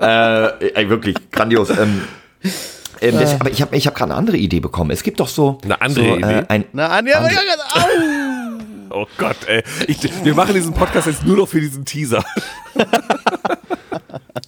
äh, 0.00 0.72
ey, 0.74 0.88
wirklich 0.88 1.16
grandios. 1.30 1.70
Ähm, 1.70 2.02
ähm, 3.00 3.18
das, 3.18 3.40
aber 3.40 3.50
ich 3.50 3.60
habe 3.60 3.76
ich 3.76 3.86
hab 3.86 3.94
gerade 3.94 4.12
eine 4.12 4.18
andere 4.18 4.36
Idee 4.36 4.60
bekommen. 4.60 4.90
Es 4.90 5.02
gibt 5.02 5.20
doch 5.20 5.28
so, 5.28 5.58
Eine 5.64 5.80
andere 5.80 6.04
so, 6.04 6.16
Idee? 6.16 6.38
Äh, 6.38 6.44
ein, 6.48 6.64
Na, 6.72 6.88
Anja, 6.88 7.18
Anja, 7.18 7.40
au! 7.74 7.80
Oh 8.90 9.06
Gott, 9.18 9.36
ey. 9.46 9.62
Ich, 9.88 9.98
wir 10.24 10.34
machen 10.34 10.54
diesen 10.54 10.72
Podcast 10.72 11.06
jetzt 11.06 11.24
nur 11.24 11.36
noch 11.36 11.48
für 11.48 11.60
diesen 11.60 11.84
Teaser. 11.84 12.24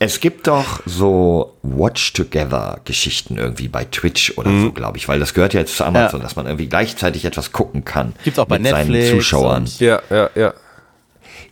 Es 0.01 0.21
gibt 0.21 0.47
doch 0.47 0.81
so 0.87 1.57
Watch-Together-Geschichten 1.63 3.37
irgendwie 3.37 3.69
bei 3.69 3.85
Twitch 3.85 4.33
oder 4.37 4.51
Mhm. 4.51 4.63
so, 4.65 4.73
glaube 4.73 4.97
ich, 4.99 5.09
weil 5.09 5.19
das 5.19 5.35
gehört 5.35 5.55
ja 5.55 5.61
jetzt 5.61 5.77
zu 5.77 5.85
Amazon, 5.85 6.21
dass 6.21 6.37
man 6.37 6.47
irgendwie 6.47 6.69
gleichzeitig 6.69 7.25
etwas 7.25 7.53
gucken 7.53 7.85
kann. 7.85 8.15
Gibt's 8.23 8.39
auch 8.39 8.47
bei 8.47 8.59
mit 8.59 8.71
Netflix 8.73 9.07
seinen 9.09 9.19
Zuschauern. 9.19 9.69
Ja, 9.79 10.01
ja, 10.11 10.31
ja. 10.35 10.55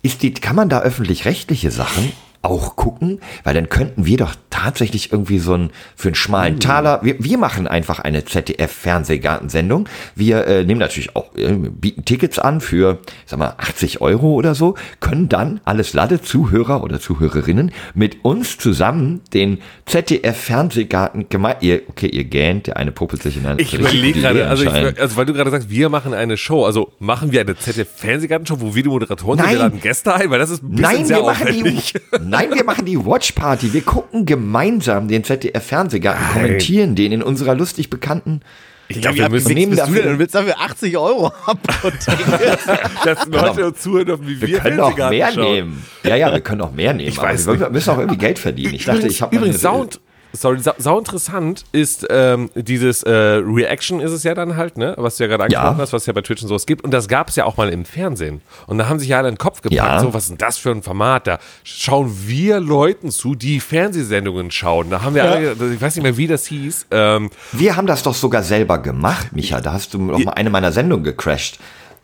Ist 0.01 0.21
die, 0.21 0.33
kann 0.33 0.55
man 0.55 0.69
da 0.69 0.81
öffentlich-rechtliche 0.81 1.71
Sachen 1.71 2.11
auch 2.47 2.75
gucken? 2.75 3.19
Weil 3.43 3.53
dann 3.53 3.69
könnten 3.69 4.05
wir 4.05 4.17
doch 4.17 4.35
tatsächlich 4.49 5.11
irgendwie 5.11 5.39
so 5.39 5.53
ein, 5.53 5.69
für 5.95 6.09
einen 6.09 6.15
schmalen 6.15 6.55
Uh. 6.55 6.59
Taler, 6.59 6.99
wir, 7.03 7.15
wir 7.19 7.37
machen 7.37 7.67
einfach 7.67 7.99
eine 7.99 8.25
ZDF-Fernsehgartensendung. 8.25 9.87
Wir 10.15 10.47
äh, 10.47 10.63
nehmen 10.63 10.79
natürlich 10.79 11.15
auch, 11.15 11.35
äh, 11.35 11.53
bieten 11.53 12.05
Tickets 12.05 12.39
an 12.39 12.61
für, 12.61 12.99
sag 13.25 13.39
mal, 13.39 13.55
80 13.57 14.01
Euro 14.01 14.33
oder 14.33 14.55
so, 14.55 14.75
können 14.99 15.29
dann 15.29 15.59
alles 15.65 15.93
Lade 15.93 16.21
Zuhörer 16.21 16.83
oder 16.83 16.99
Zuhörerinnen 16.99 17.71
mit 17.93 18.23
uns 18.23 18.57
zusammen 18.57 19.21
den 19.33 19.59
ZDF-Fernsehgarten 19.85 21.29
gemeint, 21.29 21.57
ihr, 21.61 21.81
okay, 21.89 22.07
ihr 22.07 22.23
gähnt, 22.23 22.67
der 22.67 22.77
eine 22.77 22.91
puppelt 22.91 23.21
sich 23.21 23.37
in 23.37 23.45
eine 23.45 23.61
Ich 23.61 23.73
überlege 23.73 24.21
gerade, 24.21 24.47
also, 24.47 24.63
ich, 24.63 24.99
also 24.99 25.15
weil 25.15 25.25
du 25.25 25.33
gerade 25.33 25.51
sagst, 25.51 25.69
wir 25.69 25.89
machen 25.89 26.13
eine 26.13 26.37
Show. 26.37 26.65
Also 26.65 26.93
machen 26.99 27.31
wir 27.31 27.41
eine 27.41 27.55
ZDF-Fernsehgartenshow, 27.55 28.59
wo 28.59 28.75
wir 28.75 28.83
die 28.83 28.89
Moderatoren 28.89 29.37
sind, 29.37 29.47
wir 29.47 29.53
Nein. 29.53 29.61
laden 29.61 29.81
Gäste 29.81 30.13
ein, 30.13 30.29
weil 30.29 30.39
das 30.39 30.49
ist 30.49 30.63
ein 30.63 30.71
bisschen 30.71 30.81
Nein, 30.81 31.05
sehr 31.05 31.17
wir 31.17 31.23
machen 31.25 31.47
die, 31.47 31.59
aufwendig. 31.59 31.93
nein, 32.39 32.53
wir 32.53 32.63
machen 32.63 32.85
die 32.85 32.97
Watch 33.05 33.31
Party. 33.33 33.73
Wir 33.73 33.81
gucken 33.81 34.25
gemeinsam 34.25 35.07
den 35.07 35.23
ZDF-Fernsehgarten, 35.23 36.23
kommentieren 36.33 36.95
den 36.95 37.11
in 37.11 37.23
unserer 37.23 37.55
lustig 37.55 37.89
bekannten. 37.89 38.41
Ich 38.89 39.01
glaube, 39.01 39.17
wir 39.17 39.29
müssen 39.29 39.53
nehmen 39.53 39.71
du 39.71 39.77
dafür- 39.77 40.01
denn? 40.03 40.13
Du 40.13 40.19
willst 40.19 40.33
dafür 40.33 40.59
80 40.61 40.97
Euro 40.97 41.33
haben. 41.45 41.59
dass 43.03 43.25
Leute 43.27 43.65
uns 43.67 43.81
zuhören 43.81 44.05
dürfen, 44.05 44.27
wie 44.27 44.39
wir, 44.41 44.47
Wir 44.47 44.59
können 44.59 44.79
auch 44.79 44.97
mehr 45.09 45.31
schauen. 45.31 45.43
nehmen. 45.43 45.85
Ja, 46.03 46.15
ja, 46.15 46.31
wir 46.31 46.39
können 46.41 46.61
auch 46.61 46.71
mehr 46.71 46.93
nehmen. 46.93 47.09
Ich 47.09 47.17
weiß 47.17 47.47
wir 47.47 47.53
nicht. 47.55 47.71
müssen 47.71 47.89
auch 47.89 47.97
irgendwie 47.97 48.17
Geld 48.17 48.39
verdienen. 48.39 48.73
Ich 48.75 48.85
dachte, 48.85 49.07
ich 49.07 49.21
habe 49.21 49.35
Übrigens, 49.35 49.59
Sound, 49.61 49.99
sorry, 50.37 50.59
sau, 50.59 50.71
sau 50.77 50.97
interessant 50.99 51.63
ist 51.71 52.05
ähm, 52.09 52.49
dieses 52.55 53.03
äh, 53.03 53.11
Reaction 53.11 53.99
ist 53.99 54.11
es 54.11 54.23
ja 54.23 54.33
dann 54.33 54.55
halt, 54.55 54.77
ne, 54.77 54.93
was 54.97 55.17
du 55.17 55.23
ja 55.23 55.27
gerade 55.27 55.43
angesprochen 55.43 55.77
Ja. 55.77 55.81
hast, 55.81 55.93
was 55.93 56.05
ja 56.05 56.13
bei 56.13 56.21
Twitch 56.21 56.41
und 56.43 56.47
sowas 56.47 56.65
gibt. 56.65 56.83
Und 56.83 56.91
das 56.91 57.07
gab 57.07 57.29
es 57.29 57.35
ja 57.35 57.45
auch 57.45 57.57
mal 57.57 57.69
im 57.69 57.85
Fernsehen. 57.85 58.41
Und 58.67 58.77
da 58.77 58.87
haben 58.89 58.99
sich 58.99 59.09
ja 59.09 59.17
alle 59.17 59.29
in 59.29 59.35
den 59.35 59.39
Kopf 59.39 59.61
gepackt, 59.61 59.75
Ja. 59.75 59.99
so, 59.99 60.13
was 60.13 60.23
ist 60.23 60.29
denn 60.29 60.37
das 60.37 60.57
für 60.57 60.71
ein 60.71 60.83
Format? 60.83 61.27
Da 61.27 61.39
schauen 61.63 62.13
wir 62.25 62.59
Leuten 62.59 63.11
zu, 63.11 63.35
die 63.35 63.59
Fernsehsendungen 63.59 64.51
schauen. 64.51 64.89
Da 64.89 65.01
haben 65.01 65.15
wir 65.15 65.23
alle, 65.23 65.51
ich 65.73 65.81
weiß 65.81 65.95
nicht 65.95 66.03
mehr, 66.03 66.17
wie 66.17 66.27
das 66.27 66.45
hieß. 66.45 66.87
Ähm, 66.91 67.29
Wir 67.51 67.75
haben 67.75 67.87
das 67.87 68.03
doch 68.03 68.13
sogar 68.15 68.43
selber 68.43 68.77
gemacht, 68.77 69.27
Micha. 69.33 69.61
Da 69.61 69.73
hast 69.73 69.93
du 69.93 69.97
noch 70.01 70.19
mal 70.19 70.33
eine 70.33 70.49
meiner 70.49 70.71
Sendungen 70.71 71.03
gecrashed. 71.03 71.59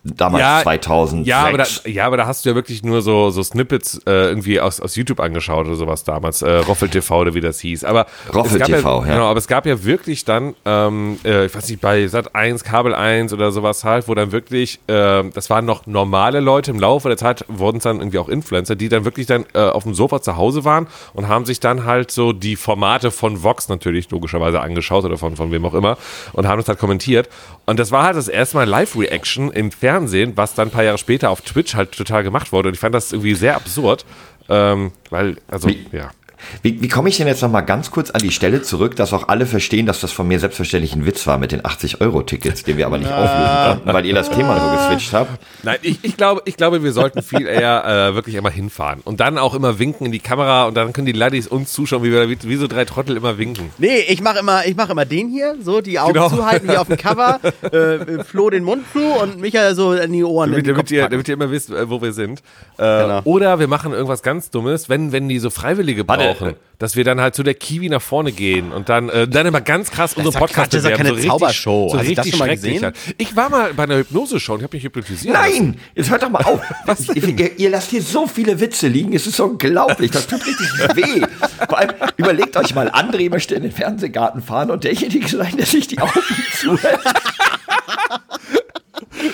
Damals 0.06 0.42
ja, 0.42 0.60
2006. 0.64 1.28
Ja 1.28 1.46
aber, 1.48 1.58
da, 1.60 1.66
ja, 1.86 2.06
aber 2.06 2.18
da 2.18 2.28
hast 2.28 2.44
du 2.44 2.50
ja 2.50 2.56
wirklich 2.56 2.84
nur 2.84 3.02
so, 3.02 3.30
so 3.30 3.42
Snippets 3.42 4.02
äh, 4.06 4.28
irgendwie 4.28 4.60
aus, 4.60 4.82
aus 4.82 4.98
YouTube 4.98 5.22
angeschaut 5.22 5.66
oder 5.66 5.78
sowas 5.78 6.04
damals. 6.04 6.42
Äh, 6.42 6.52
Roffel 6.58 6.90
TV 6.90 7.22
oder 7.22 7.34
wie 7.34 7.40
das 7.40 7.62
hieß. 7.62 7.86
Aber 7.86 8.08
Roffel 8.34 8.62
es 8.62 8.68
TV, 8.68 9.02
ja, 9.02 9.08
ja. 9.08 9.14
Genau, 9.14 9.28
aber 9.28 9.38
es 9.38 9.48
gab 9.48 9.66
ja 9.66 9.82
wirklich 9.86 10.26
dann, 10.26 10.56
ähm, 10.66 11.20
äh, 11.24 11.46
ich 11.46 11.56
weiß 11.56 11.70
nicht, 11.70 11.80
bei 11.80 12.06
Sat 12.08 12.36
1, 12.36 12.66
Kabel 12.66 12.94
1 12.94 13.32
oder 13.32 13.54
sowas 13.54 13.86
halt, 13.86 14.10
wo 14.10 14.14
dann 14.14 14.34
wirklich, 14.34 14.82
ähm, 14.90 15.32
das 15.34 15.50
waren 15.50 15.64
noch 15.64 15.88
normale 15.88 16.42
Leute, 16.42 16.72
im 16.72 16.80
Laufe 16.82 17.08
der 17.08 17.18
Zeit 17.18 17.46
wurden 17.48 17.78
es 17.78 17.84
dann 17.84 18.00
irgendwie 18.00 18.20
auch 18.20 18.28
Influencer, 18.28 18.76
die 18.76 18.90
dann 18.90 19.06
wirklich 19.06 19.28
dann 19.28 19.46
äh, 19.54 19.60
auf 19.60 19.84
dem 19.84 19.94
Sofa 19.94 20.22
zu 20.22 20.36
Hause 20.36 20.66
waren 20.66 20.88
und 21.14 21.30
haben 21.30 21.46
sich 21.46 21.62
dann 21.62 21.86
halt 21.86 22.12
so 22.12 22.34
die 22.34 22.58
Formate 22.58 23.10
von 23.10 23.42
Vox 23.42 23.70
natürlich 23.70 24.12
logischerweise 24.12 24.60
angeschaut 24.60 25.06
oder 25.06 25.18
von, 25.18 25.38
von 25.38 25.50
wem 25.52 25.64
auch 25.64 25.74
immer 25.74 25.98
und 26.34 26.46
haben 26.46 26.58
das 26.58 26.68
halt 26.68 26.80
kommentiert. 26.80 27.30
Und 27.66 27.80
das 27.80 27.92
war 27.92 28.04
halt 28.04 28.18
das 28.18 28.28
erste 28.28 28.58
Mal 28.58 28.68
Live-Reaction 28.68 29.50
im 29.52 29.72
Fernsehen, 29.72 29.93
was 30.36 30.54
dann 30.56 30.68
ein 30.68 30.72
paar 30.72 30.84
Jahre 30.84 30.98
später 30.98 31.30
auf 31.30 31.42
Twitch 31.42 31.76
halt 31.76 31.92
total 31.92 32.24
gemacht 32.24 32.52
wurde. 32.52 32.70
Und 32.70 32.74
ich 32.76 32.80
fand 32.80 32.94
das 32.96 33.12
irgendwie 33.12 33.36
sehr 33.36 33.56
absurd, 33.56 34.06
ähm, 34.50 34.92
weil, 35.10 35.38
also, 35.48 35.68
Wie- 35.70 35.86
ja. 35.92 36.12
Wie, 36.62 36.82
wie 36.82 36.88
komme 36.88 37.10
ich 37.10 37.18
denn 37.18 37.28
jetzt 37.28 37.42
noch 37.42 37.50
mal 37.52 37.62
ganz 37.62 37.92
kurz 37.92 38.10
an 38.12 38.22
die 38.22 38.32
Stelle 38.32 38.62
zurück, 38.62 38.96
dass 38.96 39.14
auch 39.14 39.28
alle 39.28 39.46
verstehen, 39.46 39.86
dass 39.86 40.00
das 40.02 40.12
von 40.12 40.28
mir 40.28 40.40
selbstverständlich 40.40 40.94
ein 40.96 41.06
Witz 41.06 41.26
war 41.28 41.38
mit 41.38 41.52
den 41.52 41.62
80-Euro-Tickets, 41.62 42.64
den 42.64 42.78
wir 42.78 42.86
aber 42.86 42.98
nicht 42.98 43.12
auflösen 43.12 43.68
konnten, 43.68 43.94
weil 43.94 44.06
ihr 44.06 44.14
das 44.16 44.30
Thema 44.30 44.60
so 44.60 44.78
geswitcht 44.78 45.14
habt? 45.14 45.32
Nein, 45.64 45.78
ich, 45.82 46.00
ich, 46.04 46.18
glaube, 46.18 46.42
ich 46.46 46.58
glaube, 46.58 46.84
wir 46.84 46.92
sollten 46.92 47.22
viel 47.22 47.48
eher 47.48 47.86
äh, 48.12 48.16
wirklich 48.16 48.36
immer 48.36 48.50
hinfahren 48.50 49.02
und 49.04 49.20
dann 49.20 49.38
auch 49.38 49.54
immer 49.54 49.80
winken 49.80 50.06
in 50.06 50.12
die 50.12 50.20
Kamera 50.20 50.66
und 50.66 50.76
dann 50.76 50.94
können 50.94 51.06
die 51.06 51.12
Laddies 51.14 51.48
uns 51.48 51.72
zuschauen, 51.74 52.04
wie 52.04 52.12
wir 52.12 52.30
wie, 52.30 52.38
wie 52.44 52.56
so 52.56 52.68
drei 52.68 52.86
Trottel 52.86 53.18
immer 53.18 53.38
winken. 53.38 53.70
Nee, 53.78 54.00
ich 54.08 54.22
mache 54.22 54.40
immer, 54.40 54.66
ich 54.66 54.76
mach 54.76 54.90
immer 54.90 55.06
den 55.06 55.30
hier, 55.30 55.56
so 55.62 55.82
die 55.82 56.00
Augen 56.00 56.14
Genau. 56.14 56.30
zuhalten 56.30 56.68
wie 56.70 56.78
auf 56.78 56.88
dem 56.88 56.98
Cover, 56.98 57.40
äh, 57.72 58.24
Flo 58.24 58.50
den 58.50 58.64
Mund 58.64 58.84
zu 58.94 59.00
und 59.00 59.40
Michael 59.40 59.76
so 59.76 59.94
in 59.94 60.12
die 60.14 60.24
Ohren. 60.24 60.52
Damit, 60.52 60.68
damit, 60.68 60.92
ihr, 60.92 61.08
damit 61.10 61.28
ihr 61.28 61.34
immer 61.36 61.50
wisst, 61.52 61.70
äh, 61.72 61.90
wo 61.90 62.02
wir 62.02 62.14
sind. 62.14 62.42
Äh, 62.78 63.04
Genau. 63.04 63.22
Oder 63.26 63.60
wir 63.60 63.68
machen 63.68 63.92
irgendwas 63.92 64.24
ganz 64.24 64.50
Dummes, 64.50 64.88
wenn, 64.88 65.12
wenn 65.12 65.28
die 65.28 65.40
so 65.40 65.50
Freiwillige 65.50 66.08
Warte. 66.08 66.33
Brauchen, 66.34 66.56
dass 66.80 66.96
wir 66.96 67.04
dann 67.04 67.22
halt 67.22 67.36
zu 67.36 67.44
der 67.44 67.54
Kiwi 67.54 67.90
nach 67.90 68.02
vorne 68.02 68.32
gehen 68.32 68.72
und 68.72 68.90
dann, 68.90 69.10
äh, 69.10 69.28
dann 69.28 69.46
immer 69.46 69.62
ganz 69.62 69.90
krass 69.92 70.14
unsere 70.16 70.34
doch 70.34 70.40
Podcasts 70.40 70.72
Quatsch, 70.72 70.84
das 70.84 70.92
ist 70.92 70.98
bewerben. 70.98 71.16
keine 71.18 71.28
Zaubershow. 71.28 71.90
So 71.90 71.98
Hast 71.98 72.10
du 72.10 72.14
das 72.16 72.26
richtig 72.26 72.38
schon 72.38 72.48
mal 72.48 72.54
gesehen? 72.56 72.84
halt. 72.84 72.96
Ich 73.18 73.36
war 73.36 73.50
mal 73.50 73.74
bei 73.74 73.84
einer 73.84 73.98
Hypnose-Show 73.98 74.54
und 74.54 74.60
ich 74.60 74.64
habe 74.64 74.76
mich 74.76 74.84
hypnotisiert. 74.84 75.34
Nein, 75.34 75.80
jetzt 75.96 76.10
hört 76.10 76.24
doch 76.24 76.30
mal 76.30 76.44
auf. 76.44 76.62
ihr, 77.16 77.28
ihr, 77.30 77.60
ihr 77.60 77.70
lasst 77.70 77.90
hier 77.92 78.02
so 78.02 78.28
viele 78.28 78.60
Witze 78.60 78.88
liegen, 78.88 79.14
es 79.14 79.28
ist 79.28 79.40
unglaublich, 79.40 80.12
das 80.12 80.28
tut 80.28 80.46
richtig 80.46 80.68
weh. 80.96 81.26
Vor 81.70 81.78
allem, 81.78 81.92
überlegt 82.18 82.58
euch 82.58 82.76
mal, 82.76 82.90
André 82.90 83.30
möchte 83.30 83.56
in 83.56 83.64
den 83.64 83.72
Fernsehgarten 83.72 84.42
fahren 84.42 84.72
und 84.72 84.84
derjenige 84.84 85.28
sein, 85.28 85.56
der 85.58 85.66
sich 85.66 85.88
die 85.88 86.00
Augen 86.00 86.22
zuhält. 86.60 87.00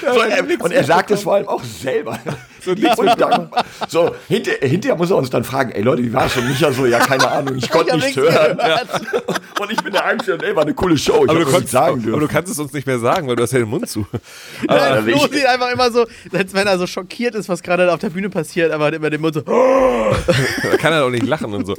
So, 0.02 0.20
er, 0.22 0.64
und 0.64 0.72
er 0.72 0.84
sagt 0.84 1.12
es 1.12 1.24
vor 1.24 1.36
allem 1.36 1.48
auch 1.48 1.64
selber. 1.64 2.20
So, 2.62 2.72
und 2.72 3.22
dann, 3.22 3.50
so 3.88 4.14
hinter, 4.28 4.52
hinterher 4.60 4.98
muss 4.98 5.10
er 5.10 5.16
uns 5.16 5.30
dann 5.30 5.46
fragen, 5.46 5.72
ey 5.72 5.82
Leute, 5.82 6.04
wie 6.04 6.12
war 6.12 6.26
es 6.26 6.34
schon? 6.34 6.46
Micha 6.46 6.70
so, 6.74 6.86
ja, 6.86 7.00
keine 7.00 7.26
Ahnung, 7.32 7.56
ich 7.56 7.70
konnte 7.72 7.96
nichts 7.96 8.18
hören. 8.18 8.58
gehört. 8.58 8.88
Und 9.62 9.72
ich 9.72 9.82
bin 9.82 9.92
der 9.92 10.06
Einzige, 10.06 10.34
und 10.34 10.44
ey, 10.44 10.56
war 10.56 10.64
eine 10.64 10.74
coole 10.74 10.98
Show. 10.98 11.26
Ich 11.26 11.32
aber, 11.32 11.44
du 11.44 11.52
nicht 11.52 11.70
sagen 11.70 12.02
aber 12.08 12.20
du 12.22 12.28
kannst 12.30 12.52
es 12.52 12.60
uns 12.60 12.72
nicht 12.72 12.88
mehr 12.88 13.00
sagen, 13.00 13.28
weil 13.28 13.36
du 13.36 13.44
hast 13.44 13.52
ja 13.52 13.60
den 13.60 13.68
Mund 13.68 13.90
zu. 13.90 14.06
Nein, 14.66 14.78
also 14.78 15.10
Flo 15.10 15.28
sieht 15.34 15.46
einfach 15.46 15.70
immer 15.72 15.92
so, 15.92 16.06
als 16.32 16.54
wenn 16.54 16.66
er 16.66 16.78
so 16.78 16.88
schockiert 16.88 17.36
ist, 17.36 17.50
was 17.50 17.62
gerade 17.62 17.92
auf 17.92 18.00
der 18.00 18.10
Bühne 18.10 18.30
passiert, 18.30 18.72
aber 18.72 18.86
hat 18.86 18.94
immer 18.94 19.10
den 19.10 19.20
Mund 19.20 19.34
so. 19.34 19.42
Da 19.42 20.78
kann 20.78 20.94
er 20.94 21.04
auch 21.04 21.10
nicht 21.10 21.26
lachen 21.26 21.54
und 21.54 21.66
so. 21.66 21.76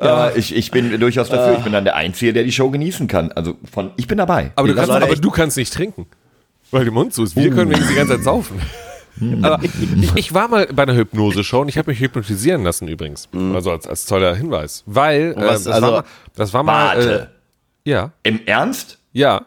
Ja, 0.00 0.30
ich, 0.34 0.54
ich 0.54 0.70
bin 0.70 0.98
durchaus 0.98 1.28
dafür. 1.28 1.58
Ich 1.58 1.64
bin 1.64 1.72
dann 1.74 1.84
der 1.84 1.96
Einzige, 1.96 2.32
der 2.32 2.44
die 2.44 2.52
Show 2.52 2.70
genießen 2.70 3.06
kann. 3.06 3.32
Also 3.32 3.56
von, 3.70 3.90
ich 3.96 4.06
bin 4.06 4.16
dabei. 4.16 4.52
Aber 4.56 4.68
du, 4.68 4.74
kannst, 4.74 4.90
aber 4.90 5.14
du 5.14 5.30
kannst 5.30 5.58
nicht 5.58 5.74
trinken, 5.74 6.06
weil 6.70 6.84
der 6.84 6.92
Mund 6.92 7.12
zu 7.14 7.24
ist. 7.24 7.36
Wir 7.36 7.50
können 7.50 7.70
wenigstens 7.70 7.88
die 7.90 7.94
ganze 7.96 8.14
Zeit 8.16 8.24
saufen. 8.24 8.60
Aber 9.42 9.62
ich, 9.62 9.70
ich 10.16 10.34
war 10.34 10.48
mal 10.48 10.66
bei 10.72 10.84
einer 10.84 10.94
Hypnose-Show 10.94 11.60
und 11.60 11.68
ich 11.68 11.76
habe 11.76 11.90
mich 11.90 12.00
hypnotisieren 12.00 12.64
lassen 12.64 12.88
übrigens. 12.88 13.28
Also 13.34 13.70
als, 13.72 13.86
als 13.86 14.06
toller 14.06 14.34
Hinweis. 14.34 14.82
Weil, 14.86 15.34
äh, 15.36 15.40
das, 15.40 15.66
also- 15.66 15.86
war 15.86 15.92
mal, 15.92 16.04
das 16.36 16.54
war 16.54 16.62
mal... 16.62 16.96
Warte. 16.96 17.28
Äh, 17.84 17.90
ja, 17.90 18.12
Im 18.22 18.40
Ernst? 18.46 18.98
ja. 19.12 19.46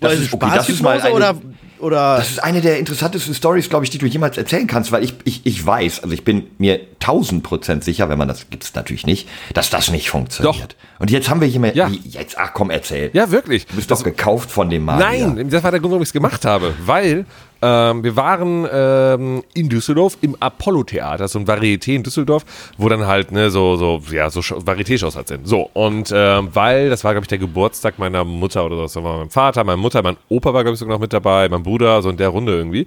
Das 0.00 0.12
Also 0.12 0.22
ist, 0.22 0.32
okay, 0.34 0.50
das 0.54 0.68
ist 0.68 0.82
mal 0.82 1.00
eine, 1.00 1.12
oder 1.14 1.34
Oder 1.80 2.16
Das 2.18 2.30
ist 2.30 2.42
eine 2.42 2.60
der 2.60 2.78
interessantesten 2.78 3.34
Stories, 3.34 3.68
glaube 3.68 3.84
ich, 3.84 3.90
die 3.90 3.98
du 3.98 4.06
jemals 4.06 4.36
erzählen 4.36 4.66
kannst, 4.66 4.92
weil 4.92 5.02
ich, 5.04 5.14
ich, 5.24 5.40
ich 5.44 5.64
weiß, 5.64 6.02
also 6.02 6.12
ich 6.14 6.24
bin 6.24 6.46
mir 6.58 6.80
tausend 7.00 7.42
Prozent 7.42 7.84
sicher, 7.84 8.08
wenn 8.08 8.18
man 8.18 8.28
das 8.28 8.48
gibt's 8.50 8.74
natürlich 8.74 9.06
nicht, 9.06 9.28
dass 9.54 9.70
das 9.70 9.90
nicht 9.90 10.10
funktioniert. 10.10 10.76
Und 10.98 11.10
jetzt 11.10 11.28
haben 11.30 11.40
wir 11.40 11.48
jemanden, 11.48 11.78
Ja. 11.78 11.90
wie, 11.90 12.00
jetzt, 12.08 12.36
ach 12.38 12.52
komm, 12.52 12.70
erzähl. 12.70 13.10
Ja, 13.14 13.30
wirklich. 13.30 13.66
Du 13.66 13.76
bist 13.76 13.90
doch 13.90 14.02
gekauft 14.04 14.50
von 14.50 14.68
dem 14.70 14.84
Magier. 14.84 15.26
Nein, 15.28 15.48
das 15.50 15.62
war 15.62 15.70
der 15.70 15.80
Grund, 15.80 15.92
warum 15.92 16.02
ich 16.02 16.08
es 16.08 16.12
gemacht 16.12 16.44
habe. 16.44 16.74
Weil 16.84 17.24
ähm, 17.62 18.02
wir 18.04 18.16
waren 18.16 18.66
ähm, 18.72 19.42
in 19.54 19.68
Düsseldorf 19.68 20.18
im 20.20 20.36
Apollo-Theater, 20.40 21.28
so 21.28 21.38
ein 21.38 21.46
Varieté 21.46 21.94
in 21.94 22.02
Düsseldorf, 22.02 22.44
wo 22.78 22.88
dann 22.88 23.06
halt 23.06 23.32
ne, 23.32 23.50
so, 23.50 23.76
so, 23.76 24.00
ja, 24.10 24.30
so 24.30 24.40
Varieté-Shows 24.40 25.16
halt 25.16 25.28
sind. 25.28 25.46
So, 25.46 25.68
und 25.72 26.12
ähm, 26.14 26.48
weil, 26.52 26.90
das 26.90 27.04
war, 27.04 27.12
glaube 27.12 27.24
ich, 27.24 27.28
der 27.28 27.38
Geburtstag 27.38 27.98
meiner 27.98 28.24
Mutter 28.24 28.64
oder 28.64 28.76
so, 28.76 28.82
das 28.82 28.96
war 28.96 29.18
mein 29.18 29.30
Vater, 29.30 29.64
meine 29.64 29.76
Mutter, 29.76 30.02
mein 30.02 30.16
Opa 30.28 30.54
war, 30.54 30.62
glaube 30.62 30.74
ich, 30.74 30.80
sogar 30.80 30.94
noch 30.94 31.00
mit 31.00 31.12
dabei, 31.12 31.48
mein 31.48 31.62
Bruder, 31.62 32.02
so 32.02 32.10
in 32.10 32.16
der 32.16 32.28
Runde 32.28 32.56
irgendwie. 32.56 32.86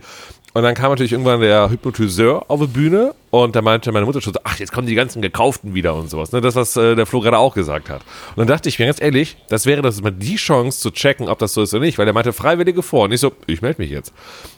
Und 0.53 0.61
dann 0.61 0.75
kam 0.75 0.91
natürlich 0.91 1.11
irgendwann 1.11 1.41
der 1.41 1.69
Hypnotiseur 1.69 2.45
auf 2.47 2.59
die 2.59 2.67
Bühne 2.67 3.15
und 3.31 3.55
da 3.55 3.63
meinte 3.63 3.91
meine 3.91 4.05
Mutter 4.05 4.21
schon 4.21 4.33
so, 4.33 4.39
ach, 4.43 4.59
jetzt 4.59 4.71
kommen 4.71 4.85
die 4.85 4.93
ganzen 4.93 5.23
Gekauften 5.23 5.73
wieder 5.73 5.95
und 5.95 6.11
sowas. 6.11 6.31
Ne? 6.31 6.41
Das, 6.41 6.53
was 6.55 6.77
äh, 6.77 6.95
der 6.95 7.07
Flo 7.07 7.21
gerade 7.21 7.39
auch 7.39 7.55
gesagt 7.55 7.89
hat. 7.89 8.01
Und 8.01 8.37
dann 8.37 8.47
dachte 8.47 8.69
ich 8.69 8.77
mir 8.77 8.85
ganz 8.85 9.01
ehrlich, 9.01 9.35
das 9.49 9.65
wäre 9.65 9.81
das 9.81 9.99
mal 10.03 10.11
die 10.11 10.35
Chance 10.35 10.79
zu 10.79 10.91
checken, 10.91 11.27
ob 11.27 11.39
das 11.39 11.55
so 11.55 11.63
ist 11.63 11.73
oder 11.73 11.83
nicht, 11.83 11.97
weil 11.97 12.05
er 12.05 12.13
meinte 12.13 12.33
Freiwillige 12.33 12.83
vor. 12.83 13.05
Und 13.05 13.11
ich 13.11 13.19
so, 13.19 13.31
ich 13.47 13.63
melde 13.63 13.81
mich 13.81 13.89
jetzt. 13.89 14.13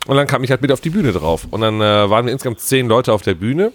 Und 0.06 0.18
dann 0.18 0.28
kam 0.28 0.44
ich 0.44 0.52
halt 0.52 0.62
mit 0.62 0.74
auf 0.74 0.82
die 0.82 0.90
Bühne 0.90 1.14
drauf. 1.14 1.48
Und 1.50 1.62
dann 1.62 1.80
äh, 1.80 2.10
waren 2.10 2.26
wir 2.26 2.34
insgesamt 2.34 2.60
zehn 2.60 2.90
Leute 2.90 3.14
auf 3.14 3.22
der 3.22 3.36
Bühne, 3.36 3.72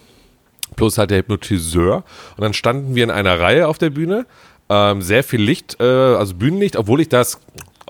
plus 0.76 0.98
halt 0.98 1.10
der 1.10 1.18
Hypnotiseur. 1.18 2.04
Und 2.36 2.42
dann 2.42 2.52
standen 2.52 2.94
wir 2.94 3.04
in 3.04 3.10
einer 3.10 3.40
Reihe 3.40 3.66
auf 3.66 3.78
der 3.78 3.88
Bühne. 3.88 4.26
Ähm, 4.68 5.00
sehr 5.00 5.24
viel 5.24 5.40
Licht, 5.40 5.78
äh, 5.80 5.84
also 5.84 6.34
Bühnenlicht, 6.34 6.76
obwohl 6.76 7.00
ich 7.00 7.08
das 7.08 7.40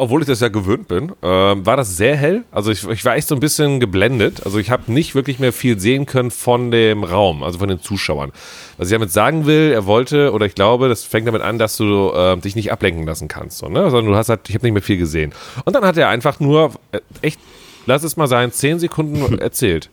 obwohl 0.00 0.22
ich 0.22 0.26
das 0.26 0.40
ja 0.40 0.48
gewöhnt 0.48 0.88
bin, 0.88 1.12
ähm, 1.22 1.66
war 1.66 1.76
das 1.76 1.96
sehr 1.96 2.16
hell. 2.16 2.44
Also 2.50 2.70
ich, 2.70 2.86
ich 2.88 3.04
war 3.04 3.16
echt 3.16 3.28
so 3.28 3.34
ein 3.34 3.40
bisschen 3.40 3.80
geblendet. 3.80 4.44
Also 4.44 4.58
ich 4.58 4.70
habe 4.70 4.90
nicht 4.92 5.14
wirklich 5.14 5.38
mehr 5.38 5.52
viel 5.52 5.78
sehen 5.78 6.06
können 6.06 6.30
von 6.30 6.70
dem 6.70 7.04
Raum, 7.04 7.42
also 7.42 7.58
von 7.58 7.68
den 7.68 7.80
Zuschauern. 7.80 8.32
Was 8.78 8.88
ich 8.88 8.92
damit 8.92 9.12
sagen 9.12 9.46
will, 9.46 9.72
er 9.72 9.86
wollte, 9.86 10.32
oder 10.32 10.46
ich 10.46 10.54
glaube, 10.54 10.88
das 10.88 11.04
fängt 11.04 11.28
damit 11.28 11.42
an, 11.42 11.58
dass 11.58 11.76
du 11.76 12.12
äh, 12.12 12.36
dich 12.38 12.56
nicht 12.56 12.72
ablenken 12.72 13.04
lassen 13.04 13.28
kannst. 13.28 13.58
So, 13.58 13.68
ne? 13.68 13.90
Sondern 13.90 14.12
du 14.12 14.16
hast 14.16 14.28
halt, 14.28 14.48
ich 14.48 14.54
habe 14.54 14.66
nicht 14.66 14.72
mehr 14.72 14.82
viel 14.82 14.98
gesehen. 14.98 15.32
Und 15.64 15.76
dann 15.76 15.84
hat 15.84 15.96
er 15.96 16.08
einfach 16.08 16.40
nur, 16.40 16.72
äh, 16.92 17.00
echt, 17.20 17.38
lass 17.86 18.02
es 18.02 18.16
mal 18.16 18.26
sein, 18.26 18.52
zehn 18.52 18.78
Sekunden 18.78 19.38
erzählt. 19.38 19.90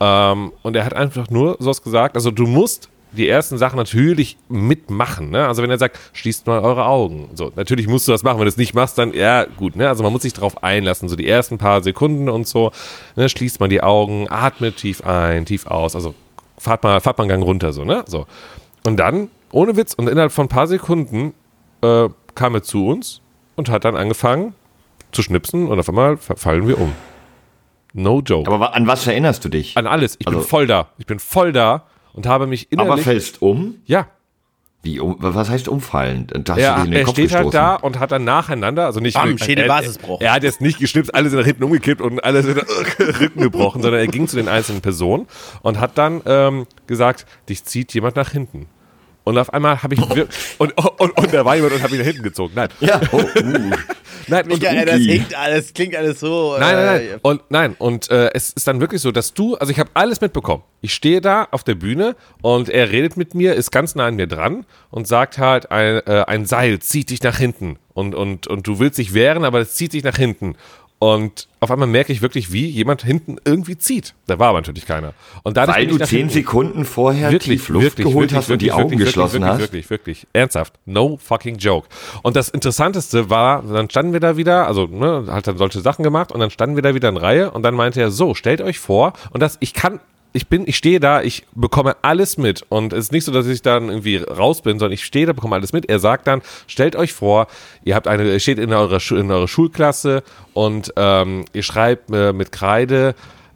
Ähm, 0.00 0.52
und 0.62 0.76
er 0.76 0.84
hat 0.84 0.94
einfach 0.94 1.30
nur 1.30 1.56
sowas 1.58 1.82
gesagt. 1.82 2.16
Also 2.16 2.30
du 2.30 2.46
musst 2.46 2.90
die 3.16 3.28
ersten 3.28 3.58
Sachen 3.58 3.76
natürlich 3.76 4.36
mitmachen. 4.48 5.30
Ne? 5.30 5.46
Also 5.46 5.62
wenn 5.62 5.70
er 5.70 5.78
sagt, 5.78 5.98
schließt 6.12 6.46
mal 6.46 6.60
eure 6.60 6.86
Augen. 6.86 7.30
So, 7.34 7.50
natürlich 7.56 7.88
musst 7.88 8.06
du 8.06 8.12
das 8.12 8.22
machen. 8.22 8.36
Wenn 8.38 8.44
du 8.44 8.50
es 8.50 8.56
nicht 8.56 8.74
machst, 8.74 8.96
dann 8.98 9.12
ja 9.12 9.44
gut. 9.44 9.74
Ne? 9.76 9.88
Also 9.88 10.02
man 10.04 10.12
muss 10.12 10.22
sich 10.22 10.32
darauf 10.32 10.62
einlassen. 10.62 11.08
So 11.08 11.16
die 11.16 11.28
ersten 11.28 11.58
paar 11.58 11.82
Sekunden 11.82 12.28
und 12.28 12.46
so. 12.46 12.70
Ne? 13.16 13.28
Schließt 13.28 13.58
mal 13.60 13.68
die 13.68 13.82
Augen, 13.82 14.26
atmet 14.30 14.76
tief 14.76 15.04
ein, 15.04 15.44
tief 15.46 15.66
aus. 15.66 15.94
Also 15.96 16.14
fahrt 16.58 16.82
mal, 16.84 17.00
fahrt 17.00 17.18
mal 17.18 17.22
einen 17.24 17.30
Gang 17.30 17.42
runter. 17.44 17.72
So, 17.72 17.84
ne? 17.84 18.04
so. 18.06 18.26
Und 18.84 18.96
dann, 18.98 19.28
ohne 19.50 19.76
Witz, 19.76 19.94
und 19.94 20.08
innerhalb 20.08 20.32
von 20.32 20.46
ein 20.46 20.48
paar 20.50 20.66
Sekunden 20.66 21.34
äh, 21.82 22.08
kam 22.34 22.54
er 22.54 22.62
zu 22.62 22.86
uns 22.86 23.20
und 23.56 23.68
hat 23.68 23.84
dann 23.84 23.96
angefangen 23.96 24.54
zu 25.12 25.22
schnipsen 25.22 25.68
und 25.68 25.78
auf 25.78 25.88
einmal 25.88 26.16
fa- 26.18 26.36
fallen 26.36 26.66
wir 26.68 26.78
um. 26.80 26.92
No 27.94 28.20
joke. 28.20 28.50
Aber 28.50 28.74
an 28.74 28.86
was 28.86 29.06
erinnerst 29.06 29.44
du 29.44 29.48
dich? 29.48 29.76
An 29.76 29.86
alles. 29.86 30.16
Ich 30.18 30.26
bin 30.26 30.34
Also- 30.34 30.46
voll 30.46 30.66
da. 30.66 30.88
Ich 30.98 31.06
bin 31.06 31.18
voll 31.18 31.52
da 31.52 31.84
und 32.16 32.26
habe 32.26 32.46
mich 32.48 32.66
Aber 32.72 32.82
innerlich. 32.82 33.04
fällst 33.04 33.40
um? 33.42 33.76
ja, 33.86 34.08
Wie, 34.82 34.98
um, 35.00 35.16
was 35.18 35.48
heißt 35.48 35.68
umfallen? 35.68 36.26
Da 36.44 36.54
hast 36.54 36.60
er, 36.62 36.70
du 36.74 36.76
dich 36.80 36.84
in 36.86 36.90
den 36.92 36.98
er 37.00 37.04
Kopf 37.04 37.14
steht 37.14 37.32
halt 37.32 37.44
gestoßen. 37.46 37.52
da 37.52 37.74
und 37.76 37.98
hat 37.98 38.10
dann 38.12 38.24
nacheinander, 38.24 38.86
also 38.86 39.00
nicht 39.00 39.14
Bam, 39.14 39.36
er, 39.38 39.58
er, 39.58 40.20
er 40.20 40.32
hat 40.32 40.42
jetzt 40.42 40.60
nicht 40.60 40.78
geschnipst, 40.78 41.14
alle 41.14 41.28
sind 41.30 41.38
nach 41.38 41.46
hinten 41.46 41.64
umgekippt 41.64 42.00
und 42.00 42.22
alle 42.24 42.42
sind 42.42 42.58
Rücken 43.20 43.40
gebrochen, 43.40 43.82
sondern 43.82 44.00
er 44.00 44.06
ging 44.08 44.26
zu 44.28 44.36
den 44.36 44.48
einzelnen 44.48 44.80
Personen 44.82 45.26
und 45.62 45.78
hat 45.80 45.98
dann 45.98 46.22
ähm, 46.26 46.66
gesagt, 46.86 47.26
dich 47.48 47.64
zieht 47.64 47.92
jemand 47.94 48.16
nach 48.16 48.30
hinten. 48.30 48.66
Und 49.26 49.36
auf 49.38 49.52
einmal 49.52 49.82
habe 49.82 49.94
ich 49.94 50.00
wir- 50.14 50.28
und, 50.58 50.72
und, 50.78 51.18
und 51.18 51.34
da 51.34 51.44
war 51.44 51.56
jemand 51.56 51.74
und 51.74 51.82
habe 51.82 51.94
ihn 51.94 51.98
nach 51.98 52.06
hinten 52.06 52.22
gezogen. 52.22 52.52
Nein, 52.54 52.68
Ja, 52.78 53.00
oh, 53.10 53.16
uh. 53.16 53.70
nein, 54.28 54.48
und, 54.52 54.62
ja, 54.62 54.84
das 54.84 54.94
klingt 55.00 55.34
alles, 55.36 55.74
klingt 55.74 55.96
alles 55.96 56.20
so. 56.20 56.56
Nein, 56.60 56.76
nein, 56.76 57.00
äh, 57.00 57.08
nein. 57.08 57.18
Und 57.22 57.42
nein, 57.48 57.76
und 57.76 58.08
äh, 58.08 58.30
es 58.34 58.50
ist 58.50 58.68
dann 58.68 58.80
wirklich 58.80 59.02
so, 59.02 59.10
dass 59.10 59.34
du, 59.34 59.56
also 59.56 59.72
ich 59.72 59.80
habe 59.80 59.90
alles 59.94 60.20
mitbekommen. 60.20 60.62
Ich 60.80 60.94
stehe 60.94 61.20
da 61.20 61.48
auf 61.50 61.64
der 61.64 61.74
Bühne 61.74 62.14
und 62.40 62.68
er 62.68 62.92
redet 62.92 63.16
mit 63.16 63.34
mir, 63.34 63.54
ist 63.54 63.72
ganz 63.72 63.96
nah 63.96 64.06
an 64.06 64.14
mir 64.14 64.28
dran 64.28 64.64
und 64.90 65.08
sagt 65.08 65.38
halt, 65.38 65.72
ein, 65.72 66.06
äh, 66.06 66.24
ein 66.28 66.46
Seil 66.46 66.78
zieht 66.78 67.10
dich 67.10 67.20
nach 67.24 67.36
hinten. 67.36 67.80
Und, 67.94 68.14
und, 68.14 68.46
und 68.46 68.64
du 68.68 68.78
willst 68.78 68.98
dich 68.98 69.12
wehren, 69.12 69.44
aber 69.44 69.58
es 69.58 69.74
zieht 69.74 69.92
dich 69.92 70.04
nach 70.04 70.16
hinten. 70.16 70.54
Und 70.98 71.48
auf 71.60 71.70
einmal 71.70 71.88
merke 71.88 72.10
ich 72.10 72.22
wirklich, 72.22 72.52
wie 72.52 72.66
jemand 72.66 73.02
hinten 73.02 73.36
irgendwie 73.44 73.76
zieht. 73.76 74.14
Da 74.26 74.38
war 74.38 74.48
aber 74.48 74.60
natürlich 74.60 74.86
keiner. 74.86 75.12
Und 75.42 75.58
dadurch 75.58 75.76
Weil 75.76 75.86
du 75.88 75.98
zehn. 75.98 76.30
Sekunden 76.30 76.86
vorher 76.86 77.30
Wirklich, 77.30 77.60
tief 77.60 77.68
Luft 77.68 77.84
wirklich, 77.84 78.06
geholt 78.06 78.30
wirklich, 78.30 78.38
hast 78.38 78.50
und 78.50 78.62
die 78.62 78.72
Augen 78.72 78.90
wirklich, 78.92 79.08
geschlossen 79.08 79.42
wirklich, 79.42 79.50
hast. 79.50 79.60
Wirklich, 79.60 79.90
wirklich, 79.90 80.16
wirklich. 80.22 80.26
Ernsthaft. 80.32 80.74
No 80.86 81.18
fucking 81.22 81.58
joke. 81.58 81.88
Und 82.22 82.34
das 82.34 82.48
Interessanteste 82.48 83.28
war, 83.28 83.62
dann 83.62 83.90
standen 83.90 84.14
wir 84.14 84.20
da 84.20 84.38
wieder, 84.38 84.66
also 84.66 84.86
ne, 84.86 85.26
hat 85.28 85.46
dann 85.46 85.58
solche 85.58 85.80
Sachen 85.80 86.02
gemacht 86.02 86.32
und 86.32 86.40
dann 86.40 86.50
standen 86.50 86.76
wir 86.76 86.82
da 86.82 86.94
wieder 86.94 87.10
in 87.10 87.18
Reihe 87.18 87.50
und 87.50 87.62
dann 87.62 87.74
meinte 87.74 88.00
er, 88.00 88.10
so, 88.10 88.34
stellt 88.34 88.62
euch 88.62 88.78
vor, 88.78 89.12
und 89.30 89.42
das, 89.42 89.58
ich 89.60 89.74
kann, 89.74 90.00
ich 90.36 90.48
bin, 90.48 90.64
ich 90.66 90.76
stehe 90.76 91.00
da, 91.00 91.22
ich 91.22 91.44
bekomme 91.54 91.96
alles 92.02 92.36
mit. 92.36 92.64
Und 92.68 92.92
es 92.92 93.06
ist 93.06 93.12
nicht 93.12 93.24
so, 93.24 93.32
dass 93.32 93.46
ich 93.46 93.62
dann 93.62 93.88
irgendwie 93.88 94.16
raus 94.16 94.60
bin, 94.60 94.78
sondern 94.78 94.92
ich 94.92 95.04
stehe 95.04 95.26
da, 95.26 95.32
bekomme 95.32 95.56
alles 95.56 95.72
mit. 95.72 95.88
Er 95.88 95.98
sagt 95.98 96.26
dann, 96.26 96.42
stellt 96.66 96.94
euch 96.94 97.12
vor, 97.12 97.46
ihr 97.84 97.94
habt 97.94 98.06
eine, 98.06 98.30
ihr 98.30 98.38
steht 98.38 98.58
in 98.58 98.72
eurer, 98.72 99.00
in 99.12 99.30
eurer 99.30 99.48
Schulklasse 99.48 100.22
und 100.52 100.92
ähm, 100.96 101.46
ihr 101.54 101.62
schreibt 101.62 102.10
äh, 102.12 102.32
mit 102.32 102.52
Kreide 102.52 103.14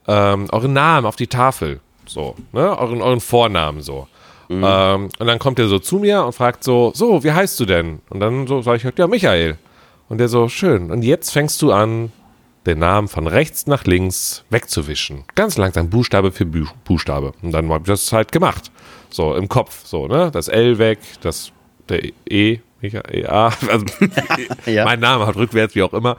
ähm, 0.09 0.49
euren 0.51 0.73
Namen 0.73 1.07
auf 1.07 1.17
die 1.17 1.27
Tafel. 1.27 1.81
So, 2.07 2.35
ne? 2.53 2.79
Euren, 2.79 3.03
euren 3.03 3.21
Vornamen 3.21 3.83
so. 3.83 4.09
Ähm, 4.51 5.11
und 5.17 5.27
dann 5.27 5.39
kommt 5.39 5.61
er 5.61 5.69
so 5.69 5.79
zu 5.79 5.99
mir 5.99 6.25
und 6.25 6.33
fragt 6.33 6.65
so, 6.65 6.91
so, 6.95 7.23
wie 7.23 7.31
heißt 7.31 7.61
du 7.61 7.67
denn? 7.67 8.01
Und 8.09 8.19
dann 8.19 8.49
so 8.49 8.63
sage 8.63 8.79
ich 8.79 8.85
halt, 8.85 8.99
ja, 8.99 9.07
Michael. 9.07 9.59
Und 10.09 10.19
der 10.19 10.29
so, 10.29 10.49
schön. 10.49 10.91
Und 10.91 11.03
jetzt 11.03 11.31
fängst 11.31 11.63
du 11.63 11.71
an, 11.71 12.11
den 12.67 12.79
Namen 12.79 13.09
von 13.09 13.27
rechts 13.27 13.67
nach 13.67 13.85
links 13.85 14.45
wegzuwischen. 14.51 15.25
Ganz 15.35 15.57
langsam, 15.57 15.89
Buchstabe 15.91 16.31
für 16.33 16.45
Bu 16.45 16.67
Buchstabe. 16.85 17.33
Und 17.43 17.53
dann 17.53 17.69
habe 17.71 17.83
ich 17.85 17.87
das 17.89 18.13
halt 18.13 18.33
gemacht. 18.33 18.71
So, 19.11 19.35
im 19.35 19.49
Kopf. 19.49 19.87
So, 19.87 20.07
ne? 20.07 20.31
Das 20.31 20.49
L 20.49 20.79
weg, 20.79 20.99
das 21.23 21.53
der 21.89 22.03
E, 22.31 22.61
Michael, 22.81 23.03
E, 23.15 23.27
A, 23.27 23.47
also 23.69 23.87
Ja. 24.67 24.85
mein 24.85 25.01
Name 25.01 25.27
hat 25.27 25.37
rückwärts, 25.37 25.75
wie 25.75 25.83
auch 25.83 25.93
immer. 25.95 26.19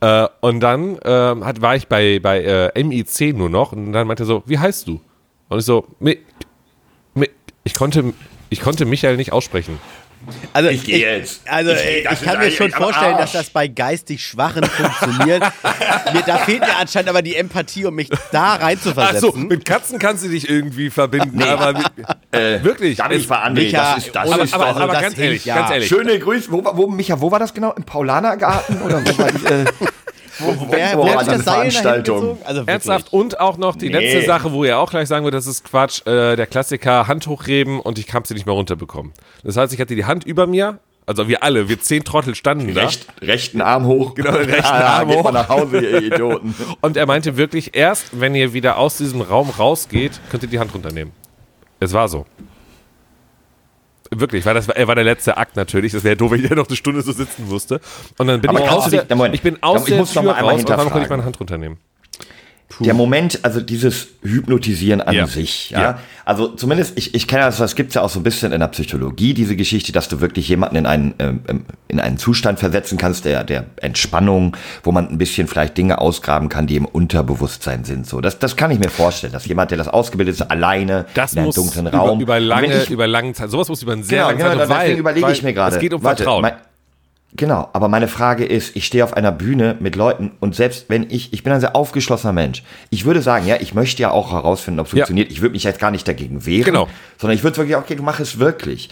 Äh, 0.00 0.26
und 0.40 0.60
dann 0.60 0.98
ähm, 1.04 1.44
hat, 1.44 1.60
war 1.60 1.76
ich 1.76 1.88
bei, 1.88 2.20
bei 2.20 2.42
äh, 2.42 2.82
MIC 2.82 3.36
nur 3.36 3.50
noch 3.50 3.72
und 3.72 3.92
dann 3.92 4.06
meinte 4.06 4.22
er 4.22 4.26
so, 4.26 4.42
wie 4.46 4.58
heißt 4.58 4.86
du? 4.88 5.00
Und 5.48 5.58
ich 5.58 5.64
so, 5.64 5.86
Mi, 5.98 6.18
Mi, 7.14 7.28
ich 7.64 7.74
konnte, 7.74 8.14
ich 8.48 8.60
konnte 8.60 8.86
Michael 8.86 9.16
nicht 9.16 9.32
aussprechen. 9.32 9.78
Also 10.52 10.68
Ich 10.70 10.84
geh 10.84 10.98
jetzt. 11.00 11.42
Also 11.48 11.72
Ich 11.72 11.78
geh, 11.82 12.08
ich, 12.12 12.22
kann 12.22 12.38
mir 12.38 12.50
schon 12.50 12.70
vorstellen, 12.70 13.14
Arsch. 13.14 13.32
dass 13.32 13.44
das 13.46 13.50
bei 13.50 13.68
geistig 13.68 14.24
Schwachen 14.24 14.64
funktioniert. 14.64 15.42
mir, 16.12 16.22
da 16.26 16.38
fehlt 16.38 16.60
mir 16.60 16.76
anscheinend 16.76 17.08
aber 17.10 17.22
die 17.22 17.36
Empathie, 17.36 17.86
um 17.86 17.94
mich 17.94 18.10
da 18.32 18.54
rein 18.54 18.78
zu 18.80 18.92
Ach 18.96 19.14
so, 19.14 19.32
mit 19.32 19.64
Katzen 19.64 19.98
kannst 19.98 20.24
du 20.24 20.28
dich 20.28 20.48
irgendwie 20.48 20.90
verbinden, 20.90 21.42
aber 21.42 21.72
mit, 21.78 21.86
wirklich. 22.64 22.98
Da 22.98 23.08
bin 23.08 23.20
ich 23.20 23.28
André. 23.30 23.52
Micha, 23.52 23.94
das 23.94 24.06
ist, 24.06 24.14
das 24.14 24.28
ohne 24.28 24.42
ist 24.42 24.54
aber, 24.54 24.64
doch, 24.64 24.70
aber, 24.76 24.80
aber 24.84 24.92
das 24.94 25.02
ganz 25.02 25.18
ehrlich, 25.18 25.44
ja. 25.44 25.54
ganz 25.56 25.70
ehrlich. 25.70 25.88
Schöne 25.88 26.18
Grüße. 26.18 26.50
Wo, 26.52 26.64
war- 26.64 26.76
wo, 26.76 26.86
Micha, 26.86 27.20
wo 27.20 27.30
war 27.30 27.38
das 27.38 27.54
genau? 27.54 27.72
Im 27.72 27.84
Paulanergarten? 27.84 28.82
Oder 28.82 29.02
wo 29.04 29.18
war 29.18 29.32
die, 29.32 29.46
äh, 29.46 29.64
wo, 30.40 30.60
wo, 30.60 30.72
Wer, 30.72 30.96
wo 30.98 31.08
hat 31.08 31.26
das 31.26 31.42
Veranstaltung? 31.42 32.38
Also. 32.44 32.62
Ernsthaft 32.66 33.12
und 33.12 33.40
auch 33.40 33.56
noch 33.58 33.76
die 33.76 33.88
Nee. 33.90 33.98
letzte 33.98 34.26
Sache, 34.26 34.52
wo 34.52 34.64
ihr 34.64 34.78
auch 34.78 34.90
gleich 34.90 35.08
sagen 35.08 35.24
würdet, 35.24 35.38
das 35.38 35.46
ist 35.46 35.64
Quatsch, 35.64 36.06
äh, 36.06 36.36
der 36.36 36.46
Klassiker 36.46 37.06
Hand 37.08 37.26
hochreben 37.26 37.80
und 37.80 37.98
ich 37.98 38.12
habe 38.12 38.26
sie 38.26 38.34
nicht 38.34 38.46
mehr 38.46 38.54
runterbekommen. 38.54 39.12
Das 39.44 39.56
heißt, 39.56 39.72
ich 39.72 39.80
hatte 39.80 39.94
die 39.96 40.04
Hand 40.04 40.24
über 40.24 40.46
mir, 40.46 40.78
also 41.06 41.26
wir 41.28 41.42
alle, 41.42 41.68
wir 41.68 41.80
zehn 41.80 42.04
Trottel 42.04 42.34
standen 42.34 42.72
da. 42.74 42.82
Recht, 42.82 43.06
rechten 43.20 43.60
Arm 43.60 43.86
hoch. 43.86 44.14
Genau, 44.14 44.32
den 44.32 44.48
rechten 44.50 44.64
Ah, 44.66 44.98
Arm 44.98 45.08
geht 45.08 45.18
hoch. 45.18 45.24
mal 45.24 45.32
nach 45.32 45.48
Hause, 45.48 45.80
ihr 45.80 46.02
Idioten. 46.12 46.54
Und 46.80 46.96
er 46.96 47.06
meinte 47.06 47.36
wirklich, 47.36 47.74
erst 47.74 48.20
wenn 48.20 48.34
ihr 48.34 48.52
wieder 48.52 48.76
aus 48.78 48.96
diesem 48.98 49.20
Raum 49.20 49.50
rausgeht, 49.50 50.20
könnt 50.30 50.42
ihr 50.44 50.48
die 50.48 50.58
Hand 50.58 50.72
runternehmen. 50.74 51.12
Es 51.80 51.92
war 51.92 52.08
so. 52.08 52.26
Wirklich, 54.10 54.44
weil 54.44 54.54
das 54.54 54.66
war, 54.66 54.76
er 54.76 54.88
war 54.88 54.96
der 54.96 55.04
letzte 55.04 55.36
Akt 55.36 55.56
natürlich. 55.56 55.92
Das 55.92 56.02
wäre 56.02 56.16
doof, 56.16 56.32
wenn 56.32 56.42
ich 56.42 56.50
ja 56.50 56.56
noch 56.56 56.66
eine 56.66 56.76
Stunde 56.76 57.02
so 57.02 57.12
sitzen 57.12 57.48
musste. 57.48 57.80
Und 58.18 58.26
dann 58.26 58.40
bin 58.40 58.50
Aber 58.50 58.60
ich 58.60 58.70
aus 58.70 58.90
der, 58.90 59.04
ich 59.32 59.42
bin 59.42 59.62
aus 59.62 59.88
Ich 59.88 59.94
der 59.94 60.04
Tür 60.04 60.32
raus 60.32 60.60
und 60.60 60.68
dann 60.68 60.90
konnte 60.90 61.02
ich 61.04 61.08
meine 61.10 61.24
Hand 61.24 61.38
runternehmen. 61.38 61.78
Der 62.78 62.94
Moment, 62.94 63.40
also 63.42 63.60
dieses 63.60 64.08
Hypnotisieren 64.22 65.00
an 65.00 65.14
Ja. 65.14 65.26
sich, 65.26 65.70
ja. 65.70 65.80
Ja. 65.82 65.98
Also 66.24 66.48
zumindest, 66.48 66.96
ich, 66.96 67.14
ich 67.14 67.26
kenne 67.26 67.42
das, 67.42 67.58
das 67.58 67.74
gibt's 67.74 67.94
ja 67.94 68.02
auch 68.02 68.08
so 68.08 68.20
ein 68.20 68.22
bisschen 68.22 68.52
in 68.52 68.60
der 68.60 68.68
Psychologie, 68.68 69.34
diese 69.34 69.56
Geschichte, 69.56 69.90
dass 69.92 70.08
du 70.08 70.20
wirklich 70.20 70.48
jemanden 70.48 70.76
in 70.76 70.86
einen, 70.86 71.14
ähm, 71.18 71.40
ähm, 71.48 71.64
in 71.88 71.98
einen 72.00 72.16
Zustand 72.16 72.58
versetzen 72.60 72.96
kannst, 72.96 73.24
der, 73.24 73.42
der 73.44 73.66
Entspannung, 73.76 74.56
wo 74.84 74.92
man 74.92 75.08
ein 75.08 75.18
bisschen 75.18 75.48
vielleicht 75.48 75.76
Dinge 75.76 76.00
ausgraben 76.00 76.48
kann, 76.48 76.66
die 76.68 76.76
im 76.76 76.84
Unterbewusstsein 76.86 77.84
sind. 77.84 78.06
So, 78.06 78.20
das, 78.20 78.38
das 78.38 78.56
kann 78.56 78.70
ich 78.70 78.78
mir 78.78 78.88
vorstellen, 78.90 79.32
dass 79.32 79.44
jemand, 79.46 79.72
der 79.72 79.78
das 79.78 79.88
ausgebildet 79.88 80.36
ist, 80.36 80.42
alleine 80.42 81.06
Das 81.14 81.32
in 81.32 81.40
einem 81.40 81.50
dunklen 81.52 81.86
Raum. 81.88 82.20
über 82.20 82.38
lange, 82.40 82.82
ich- 82.84 82.90
über 82.90 83.06
lange 83.06 83.32
Zeit, 83.34 83.50
sowas 83.50 83.68
muss 83.68 83.82
über 83.82 83.92
einen 83.92 84.04
sehr 84.04 84.18
Genau, 84.18 84.28
langen 84.28 84.38
genau, 84.38 84.50
Zeitraum, 84.66 84.78
deswegen 84.80 84.98
überlege 85.00 85.32
ich 85.32 85.42
mir 85.42 85.52
gerade. 85.52 85.74
Es 85.76 85.80
geht 85.82 85.92
um 85.92 86.02
warte, 86.02 86.22
Vertrauen. 86.22 86.42
mein- 86.42 86.54
Genau, 87.36 87.68
aber 87.72 87.88
meine 87.88 88.08
Frage 88.08 88.44
ist, 88.44 88.74
ich 88.74 88.86
stehe 88.86 89.04
auf 89.04 89.14
einer 89.14 89.30
Bühne 89.30 89.76
mit 89.78 89.94
Leuten 89.94 90.32
und 90.40 90.56
selbst 90.56 90.86
wenn 90.88 91.08
ich, 91.10 91.32
ich 91.32 91.44
bin 91.44 91.52
ein 91.52 91.60
sehr 91.60 91.76
aufgeschlossener 91.76 92.32
Mensch, 92.32 92.64
ich 92.90 93.04
würde 93.04 93.22
sagen, 93.22 93.46
ja, 93.46 93.56
ich 93.60 93.72
möchte 93.72 94.02
ja 94.02 94.10
auch 94.10 94.32
herausfinden, 94.32 94.80
ob 94.80 94.86
es 94.86 94.92
Ja. 94.92 94.96
funktioniert. 94.98 95.30
Ich 95.30 95.40
würde 95.40 95.52
mich 95.52 95.62
jetzt 95.62 95.78
gar 95.78 95.92
nicht 95.92 96.08
dagegen 96.08 96.44
wehren, 96.44 96.64
Genau. 96.64 96.88
sondern 97.18 97.36
ich 97.36 97.44
würde 97.44 97.56
wirklich, 97.58 97.76
okay, 97.76 97.94
du 97.94 98.02
mach 98.02 98.18
es 98.18 98.38
wirklich. 98.40 98.90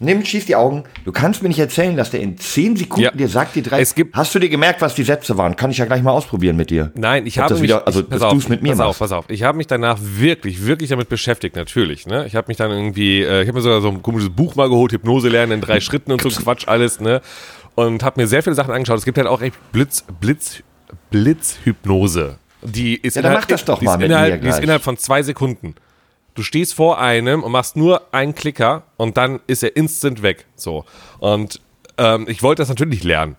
Nimm, 0.00 0.24
schließ 0.24 0.46
die 0.46 0.54
Augen. 0.54 0.84
Du 1.04 1.10
kannst 1.10 1.42
mir 1.42 1.48
nicht 1.48 1.58
erzählen, 1.58 1.96
dass 1.96 2.12
der 2.12 2.20
in 2.20 2.38
zehn 2.38 2.76
Sekunden 2.76 3.02
Ja. 3.02 3.10
dir 3.10 3.26
sagt, 3.26 3.56
die 3.56 3.62
drei. 3.64 3.80
Es 3.80 3.96
gibt- 3.96 4.14
Hast 4.14 4.32
du 4.32 4.38
dir 4.38 4.48
gemerkt, 4.48 4.80
was 4.80 4.94
die 4.94 5.02
Sätze 5.02 5.36
waren? 5.36 5.56
Kann 5.56 5.72
ich 5.72 5.78
ja 5.78 5.86
gleich 5.86 6.04
mal 6.04 6.12
ausprobieren 6.12 6.54
mit 6.56 6.70
dir. 6.70 6.92
Nein, 6.94 7.26
ich 7.26 7.36
Ob 7.38 7.42
habe 7.44 7.54
das 7.54 7.60
mich, 7.60 7.68
wieder, 7.70 7.84
also, 7.84 8.00
ich, 8.02 8.08
pass 8.08 8.20
dass 8.20 8.30
du 8.30 8.38
es 8.38 8.48
mit 8.48 8.62
mir 8.62 8.68
pass 8.68 8.78
machst. 8.78 8.90
auf, 8.90 8.98
pass 9.00 9.10
auf. 9.10 9.24
Ich 9.26 9.42
habe 9.42 9.58
mich 9.58 9.66
danach 9.66 9.98
wirklich, 10.00 10.64
wirklich 10.64 10.90
damit 10.90 11.08
beschäftigt, 11.08 11.56
natürlich. 11.56 12.06
Ne? 12.06 12.26
Ich 12.28 12.36
habe 12.36 12.46
mich 12.46 12.56
dann 12.58 12.70
irgendwie, 12.70 13.22
äh, 13.24 13.42
ich 13.42 13.48
habe 13.48 13.58
mir 13.58 13.62
sogar 13.62 13.80
so 13.80 13.88
ein 13.88 14.00
komisches 14.00 14.30
Buch 14.30 14.54
mal 14.54 14.68
geholt, 14.68 14.92
Hypnose 14.92 15.30
lernen 15.30 15.50
in 15.50 15.60
drei 15.62 15.80
Schritten 15.80 16.12
und 16.12 16.22
so 16.22 16.28
Quatsch 16.28 16.68
alles, 16.68 17.00
ne? 17.00 17.20
Und 17.78 18.02
habe 18.02 18.20
mir 18.20 18.26
sehr 18.26 18.42
viele 18.42 18.56
Sachen 18.56 18.74
angeschaut. 18.74 18.98
Es 18.98 19.04
gibt 19.04 19.18
halt 19.18 19.28
auch 19.28 19.40
echt 19.40 19.54
Blitz, 19.70 20.04
Blitz, 20.20 20.64
Blitzhypnose. 21.10 22.38
Die 22.62 22.96
ist, 22.96 23.14
Ja, 23.14 23.20
innerhalb, 23.20 23.46
die 23.46 23.54
ist 23.54 23.68
innerhalb, 24.00 24.42
Die 24.42 24.48
ist 24.48 24.58
innerhalb 24.58 24.82
von 24.82 24.96
zwei 24.98 25.22
Sekunden. 25.22 25.76
Du 26.34 26.42
stehst 26.42 26.74
vor 26.74 26.98
einem 26.98 27.44
und 27.44 27.52
machst 27.52 27.76
nur 27.76 28.02
einen 28.12 28.34
Klicker 28.34 28.82
und 28.96 29.16
dann 29.16 29.38
ist 29.46 29.62
er 29.62 29.76
instant 29.76 30.22
weg. 30.22 30.46
So. 30.56 30.86
Und 31.20 31.60
ähm, 31.98 32.26
ich 32.28 32.42
wollte 32.42 32.62
das 32.62 32.68
natürlich 32.68 33.04
lernen. 33.04 33.36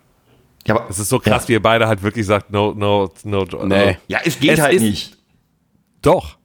Ja, 0.66 0.76
aber 0.76 0.88
Es 0.88 0.98
ist 0.98 1.10
so 1.10 1.18
krass, 1.18 1.46
wie 1.48 1.52
ihr 1.52 1.62
beide 1.62 1.86
halt 1.86 2.02
wirklich 2.02 2.24
sagt, 2.24 2.50
no, 2.50 2.72
no, 2.74 3.12
no. 3.24 3.44
Nee. 3.64 3.98
Ja, 4.08 4.20
es 4.24 4.40
geht 4.40 4.52
Es 4.52 4.60
halt 4.60 4.80
nicht. 4.80 5.18
Doch. 6.00 6.38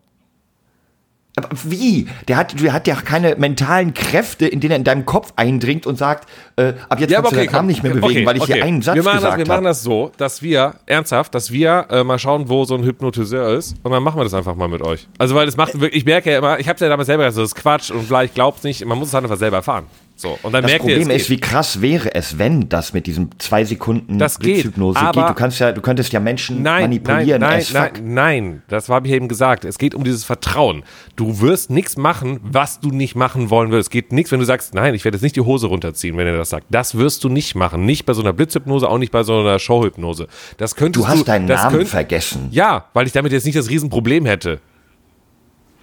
Aber 1.37 1.49
wie? 1.65 2.07
Der 2.29 2.37
hat, 2.37 2.61
der 2.61 2.71
hat 2.71 2.87
ja 2.87 2.95
keine 2.95 3.35
mentalen 3.35 3.93
Kräfte, 3.93 4.47
in 4.47 4.61
denen 4.61 4.71
er 4.71 4.77
in 4.77 4.83
deinem 4.85 5.05
Kopf 5.05 5.33
eindringt 5.35 5.85
und 5.85 5.97
sagt, 5.97 6.29
äh, 6.55 6.73
ab 6.87 6.99
jetzt 6.99 7.13
kannst 7.13 7.31
du 7.33 7.35
deinen 7.35 7.53
Arm 7.53 7.67
nicht 7.67 7.83
mehr 7.83 7.91
bewegen, 7.91 8.05
okay, 8.05 8.25
weil 8.25 8.37
ich 8.37 8.43
okay. 8.43 8.53
hier 8.53 8.63
einen 8.63 8.81
Satz 8.81 8.95
wir 8.95 9.03
machen 9.03 9.15
das, 9.15 9.23
gesagt 9.23 9.37
Wir 9.39 9.47
machen 9.47 9.57
habe. 9.57 9.67
das 9.67 9.83
so, 9.83 10.11
dass 10.15 10.41
wir, 10.41 10.75
ernsthaft, 10.85 11.35
dass 11.35 11.51
wir 11.51 11.87
äh, 11.89 12.05
mal 12.05 12.19
schauen, 12.19 12.47
wo 12.47 12.63
so 12.63 12.75
ein 12.75 12.83
Hypnotiseur 12.83 13.49
ist 13.49 13.75
und 13.83 13.91
dann 13.91 14.01
machen 14.01 14.17
wir 14.17 14.23
das 14.23 14.33
einfach 14.33 14.55
mal 14.55 14.69
mit 14.69 14.81
euch. 14.81 15.07
Also, 15.17 15.35
weil 15.35 15.45
das 15.45 15.57
macht 15.57 15.73
wirklich, 15.73 15.95
ich 15.95 16.05
merke 16.05 16.31
ja 16.31 16.37
immer, 16.37 16.57
ich 16.57 16.69
habe 16.69 16.79
ja 16.79 16.87
damals 16.87 17.07
selber 17.07 17.25
gesagt, 17.25 17.43
das 17.43 17.51
ist 17.51 17.55
Quatsch 17.55 17.91
und 17.91 18.03
vielleicht 18.03 18.35
glaubt's 18.35 18.63
nicht, 18.63 18.85
man 18.85 18.97
muss 18.97 19.09
es 19.09 19.13
halt 19.13 19.25
einfach 19.25 19.37
selber 19.37 19.57
erfahren. 19.57 19.87
So, 20.17 20.39
und 20.43 20.53
dann 20.53 20.61
Das 20.63 20.71
merkt 20.71 20.85
ihr, 20.85 20.95
Problem 20.95 21.09
es 21.13 21.23
ist, 21.23 21.29
wie 21.29 21.39
krass 21.41 21.81
wäre 21.81 22.15
es, 22.15 22.37
wenn 22.37 22.69
das 22.69 22.93
mit 22.93 23.05
diesem 23.05 23.31
zwei 23.37 23.65
Sekunden 23.65 24.17
Das 24.17 24.39
geht, 24.39 24.53
Blitzhypnose 24.53 24.97
aber- 24.97 25.21
geht. 25.23 25.29
Du 25.31 25.33
kannst 25.33 25.59
ja, 25.59 25.73
du 25.73 25.81
könntest 25.81 26.13
ja 26.13 26.21
Menschen 26.21 26.61
Nein, 26.63 26.83
manipulieren. 26.83 27.41
nein, 27.41 27.61
nein, 27.73 27.91
nein, 28.01 28.13
nein, 28.13 28.61
das 28.69 28.87
habe 28.87 29.07
ich 29.07 29.13
eben 29.13 29.27
gesagt. 29.27 29.65
Es 29.65 29.77
geht 29.77 29.93
um 29.93 30.05
dieses 30.05 30.23
Vertrauen. 30.23 30.83
Du 31.17 31.41
wirst 31.41 31.69
nichts 31.69 31.97
machen, 31.97 32.39
was 32.43 32.79
du 32.79 32.91
nicht 32.91 33.15
machen 33.15 33.49
wollen 33.49 33.71
würdest. 33.71 33.87
Es 33.87 33.91
geht 33.91 34.13
nichts, 34.13 34.31
wenn 34.31 34.39
du 34.39 34.45
sagst, 34.45 34.73
nein, 34.73 34.93
ich 34.95 35.03
werde 35.03 35.17
jetzt 35.17 35.23
nicht 35.23 35.35
die 35.35 35.41
Hose 35.41 35.67
runterziehen, 35.67 36.15
wenn 36.15 36.27
er 36.27 36.37
das 36.37 36.49
sagt. 36.49 36.67
Das 36.69 36.95
wirst 36.97 37.21
du 37.25 37.27
nicht 37.29 37.53
machen. 37.55 37.85
Nicht 37.85 38.05
bei 38.05 38.13
so 38.13 38.21
einer 38.21 38.31
Blitzhypnose, 38.31 38.87
auch 38.89 38.97
nicht 38.97 39.11
bei 39.11 39.23
so 39.23 39.37
einer 39.37 39.59
Showhypnose. 39.59 40.27
Das 40.55 40.75
könntest 40.77 41.03
Du 41.03 41.09
hast 41.09 41.27
deinen 41.27 41.47
das 41.47 41.63
Namen 41.63 41.77
könnt- 41.79 41.89
vergessen. 41.89 42.47
Ja, 42.51 42.85
weil 42.93 43.05
ich 43.05 43.11
damit 43.11 43.33
jetzt 43.33 43.45
nicht 43.45 43.57
das 43.57 43.69
Riesenproblem 43.69 44.25
hätte. 44.25 44.61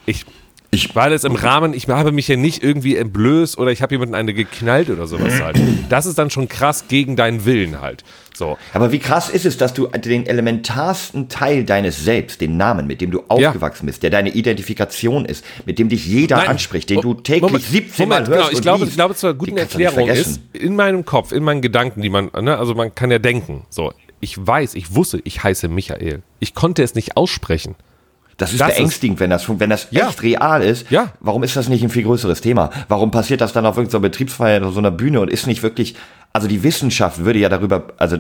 Ich, 0.07 0.25
Ich- 0.75 0.97
weil 0.97 1.13
es 1.13 1.25
im 1.25 1.35
Rahmen, 1.35 1.75
ich 1.75 1.87
habe 1.87 2.13
mich 2.13 2.29
ja 2.29 2.37
nicht 2.37 2.63
irgendwie 2.65 2.97
entblößt 2.97 3.59
oder 3.59 3.71
ich 3.73 3.83
habe 3.83 3.95
jemanden 3.95 4.15
eine 4.15 4.33
geknallt 4.33 4.89
oder 4.89 5.07
sowas 5.07 5.39
halt. 5.43 5.59
Das 5.91 6.07
ist 6.07 6.17
dann 6.19 6.31
schon 6.31 6.49
krass 6.49 6.87
gegen 6.89 7.15
deinen 7.15 7.45
Willen 7.45 7.83
halt. 7.83 8.05
So. 8.35 8.57
Aber 8.73 8.91
wie 8.91 8.99
krass 8.99 9.29
ist 9.29 9.45
es, 9.45 9.59
dass 9.59 9.75
du 9.75 9.87
den 9.89 10.25
elementarsten 10.25 11.29
Teil 11.29 11.65
deines 11.65 12.03
Selbst, 12.03 12.41
den 12.41 12.57
Namen, 12.57 12.87
mit 12.87 13.03
dem 13.03 13.11
du 13.11 13.23
aufgewachsen 13.29 13.85
bist, 13.85 14.03
der 14.03 14.09
deine 14.09 14.31
Identifikation 14.31 15.27
ist, 15.27 15.45
mit 15.67 15.79
dem 15.79 15.91
dich 15.91 16.07
jeder 16.07 16.37
Nein. 16.37 16.49
anspricht, 16.49 16.89
den 16.89 17.03
du 17.03 17.13
täglich 17.13 17.43
Moment, 17.43 17.65
17 17.65 18.09
Moment, 18.09 18.29
Mal 18.29 18.35
hörst 18.35 18.39
genau, 18.39 18.51
ich 18.51 18.57
und 18.57 18.63
glaube, 18.63 18.79
liest, 18.85 18.93
ich 18.93 18.97
glaube, 18.97 19.15
zur 19.15 19.35
guten 19.35 19.59
Erklärung 19.59 20.09
ist, 20.09 20.41
in 20.55 20.75
meinem 20.75 21.05
Kopf, 21.05 21.33
in 21.33 21.45
meinen 21.45 21.61
Gedanken, 21.61 22.01
die 22.01 22.09
man, 22.09 22.31
ne, 22.41 22.57
also 22.57 22.75
man 22.75 22.95
kann 22.95 23.11
ja 23.11 23.19
denken, 23.19 23.67
so, 23.69 23.93
ich 24.21 24.39
weiß, 24.39 24.75
ich 24.75 24.95
wusste, 24.95 25.21
ich 25.25 25.45
heiße 25.45 25.69
Michael. 25.69 26.23
Ich 26.41 26.55
konnte 26.55 26.83
es 26.83 26.95
nicht 26.95 27.19
aussprechen. 27.19 27.75
Das 28.43 28.53
ist 28.53 28.61
Das 28.61 28.71
ist- 28.71 28.77
beängstigend, 28.77 29.21
wenn 29.21 29.31
das, 29.31 29.49
wenn 29.49 29.71
das 29.71 29.89
Ja. 29.91 30.09
echt 30.09 30.23
real 30.23 30.63
ist. 30.63 30.91
Ja. 30.91 31.13
Warum 31.21 31.43
ist 31.43 31.55
das 31.57 31.69
nicht 31.69 31.83
ein 31.83 31.91
viel 31.91 32.03
größeres 32.03 32.41
Thema? 32.41 32.71
Warum 32.89 33.11
passiert 33.11 33.41
das 33.41 33.53
dann 33.53 33.65
auf 33.67 33.77
irgendeiner 33.77 34.03
Betriebsfeier 34.03 34.61
oder 34.61 34.71
so 34.73 34.79
einer 34.79 34.91
Bühne 34.91 35.21
und 35.21 35.31
ist 35.31 35.47
nicht 35.47 35.63
wirklich, 35.63 35.95
also 36.33 36.49
die 36.49 36.63
Wissenschaft 36.63 37.25
würde 37.25 37.39
ja 37.39 37.49
darüber, 37.49 37.85
also 37.99 38.17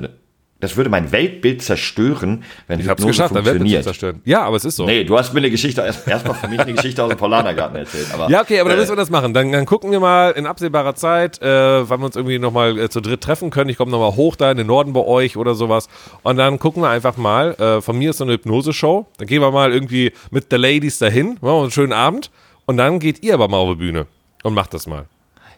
das 0.62 0.76
würde 0.76 0.88
mein 0.88 1.12
Weltbild 1.12 1.60
zerstören, 1.60 2.44
wenn 2.68 2.80
Ich 2.80 2.86
Hypnose 2.88 3.08
geschafft, 3.08 3.34
funktioniert. 3.34 3.84
zerstören. 3.84 4.22
Ja, 4.24 4.42
aber 4.44 4.56
es 4.56 4.64
ist 4.64 4.76
so. 4.76 4.86
Nee, 4.86 5.04
du 5.04 5.18
hast 5.18 5.34
mir 5.34 5.40
eine 5.40 5.50
Geschichte, 5.50 5.82
erst- 5.82 6.08
erstmal 6.08 6.34
für 6.36 6.48
mich 6.48 6.60
eine 6.60 6.72
Geschichte 6.72 7.02
aus 7.02 7.10
dem 7.10 7.18
Paulanergarten 7.18 7.76
erzählt. 7.76 8.06
Aber, 8.14 8.30
Ja, 8.30 8.40
okay, 8.40 8.60
aber 8.60 8.70
dann 8.70 8.78
äh, 8.78 8.80
müssen 8.82 8.92
wir 8.92 8.96
das 8.96 9.10
machen. 9.10 9.34
Dann, 9.34 9.52
dann 9.52 9.66
gucken 9.66 9.90
wir 9.90 10.00
mal 10.00 10.30
in 10.30 10.46
absehbarer 10.46 10.94
Zeit, 10.94 11.42
äh, 11.42 11.46
wann 11.90 12.00
wir 12.00 12.06
uns 12.06 12.16
irgendwie 12.16 12.38
nochmal 12.38 12.78
äh, 12.78 12.88
zu 12.88 13.00
dritt 13.00 13.20
treffen 13.20 13.50
können. 13.50 13.68
Ich 13.70 13.76
komme 13.76 13.90
nochmal 13.90 14.14
hoch 14.16 14.36
da 14.36 14.50
in 14.50 14.56
den 14.56 14.68
Norden 14.68 14.92
bei 14.92 15.00
euch 15.04 15.36
oder 15.36 15.54
sowas. 15.54 15.88
Und 16.22 16.36
dann 16.38 16.58
gucken 16.58 16.82
wir 16.82 16.88
einfach 16.90 17.16
mal. 17.16 17.54
Äh, 17.54 17.80
von 17.82 17.98
mir 17.98 18.10
ist 18.10 18.18
so 18.18 18.24
eine 18.24 18.34
Hypnose-Show. 18.34 19.06
Dann 19.18 19.26
gehen 19.26 19.42
wir 19.42 19.50
mal 19.50 19.72
irgendwie 19.72 20.12
mit 20.30 20.46
the 20.50 20.56
Ladies 20.56 20.98
dahin. 20.98 21.38
Machen 21.40 21.42
wir 21.42 21.62
einen 21.62 21.70
schönen 21.72 21.92
Abend. 21.92 22.30
Und 22.66 22.76
dann 22.76 23.00
geht 23.00 23.22
ihr 23.24 23.34
aber 23.34 23.48
mal 23.48 23.56
auf 23.58 23.70
die 23.70 23.74
Bühne 23.74 24.06
und 24.44 24.54
macht 24.54 24.72
das 24.74 24.86
mal. 24.86 25.06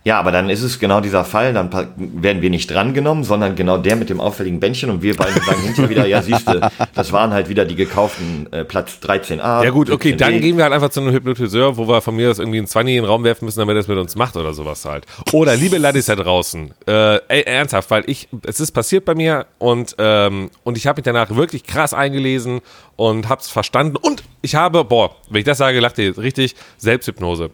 Ja, 0.04 0.18
aber 0.18 0.32
dann 0.32 0.50
ist 0.50 0.62
es 0.62 0.78
genau 0.78 1.00
dieser 1.00 1.24
Fall, 1.24 1.54
dann 1.54 1.70
werden 1.96 2.42
wir 2.42 2.50
nicht 2.50 2.70
drangenommen, 2.70 3.24
sondern 3.24 3.56
genau 3.56 3.78
der 3.78 3.96
mit 3.96 4.10
dem 4.10 4.20
auffälligen 4.20 4.60
Bändchen 4.60 4.90
und 4.90 5.00
wir 5.00 5.16
beiden 5.16 5.42
sagen 5.42 5.62
hinterher 5.62 5.88
wieder, 5.88 6.06
ja 6.06 6.20
siehste, 6.20 6.70
das 6.94 7.10
waren 7.12 7.32
halt 7.32 7.48
wieder 7.48 7.64
die 7.64 7.74
gekauften 7.74 8.52
äh, 8.52 8.64
Platz 8.64 8.98
13a. 9.02 9.64
Ja 9.64 9.70
gut, 9.70 9.88
okay, 9.88 10.10
17D. 10.10 10.16
dann 10.16 10.40
gehen 10.42 10.58
wir 10.58 10.64
halt 10.64 10.74
einfach 10.74 10.90
zu 10.90 11.00
einem 11.00 11.14
Hypnotiseur, 11.14 11.78
wo 11.78 11.88
wir 11.88 12.02
von 12.02 12.14
mir 12.16 12.30
aus 12.30 12.38
irgendwie 12.38 12.58
einen 12.58 12.66
20 12.66 12.96
in 12.96 13.02
den 13.02 13.08
Raum 13.08 13.24
werfen 13.24 13.46
müssen, 13.46 13.60
damit 13.60 13.76
er 13.76 13.78
das 13.78 13.88
mit 13.88 13.96
uns 13.96 14.14
macht 14.14 14.36
oder 14.36 14.52
sowas 14.52 14.84
halt. 14.84 15.06
Oder 15.32 15.56
liebe 15.56 15.78
Ladies 15.78 16.04
da 16.04 16.16
draußen, 16.16 16.74
äh, 16.86 17.16
ey, 17.28 17.42
ernsthaft, 17.44 17.90
weil 17.90 18.04
ich, 18.06 18.28
es 18.46 18.60
ist 18.60 18.72
passiert 18.72 19.06
bei 19.06 19.14
mir 19.14 19.46
und, 19.58 19.96
ähm, 19.96 20.50
und 20.64 20.76
ich 20.76 20.86
habe 20.86 20.98
mich 20.98 21.04
danach 21.04 21.34
wirklich 21.34 21.64
krass 21.64 21.94
eingelesen 21.94 22.60
und 22.96 23.30
hab's 23.30 23.48
verstanden 23.48 23.96
und 23.96 24.22
ich 24.42 24.54
habe, 24.54 24.84
boah, 24.84 25.16
wenn 25.30 25.38
ich 25.38 25.46
das 25.46 25.56
sage, 25.56 25.80
lacht 25.80 25.96
ihr 25.96 26.18
richtig, 26.18 26.56
Selbsthypnose. 26.76 27.52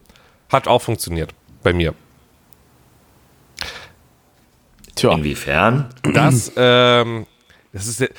Hat 0.48 0.66
auch 0.66 0.82
funktioniert 0.82 1.30
bei 1.62 1.72
mir. 1.72 1.94
Tja. 5.00 5.12
Inwiefern? 5.14 5.86
Das, 6.12 6.52
ähm, 6.56 7.26
das 7.72 7.86
ist, 7.86 8.00
der- 8.00 8.10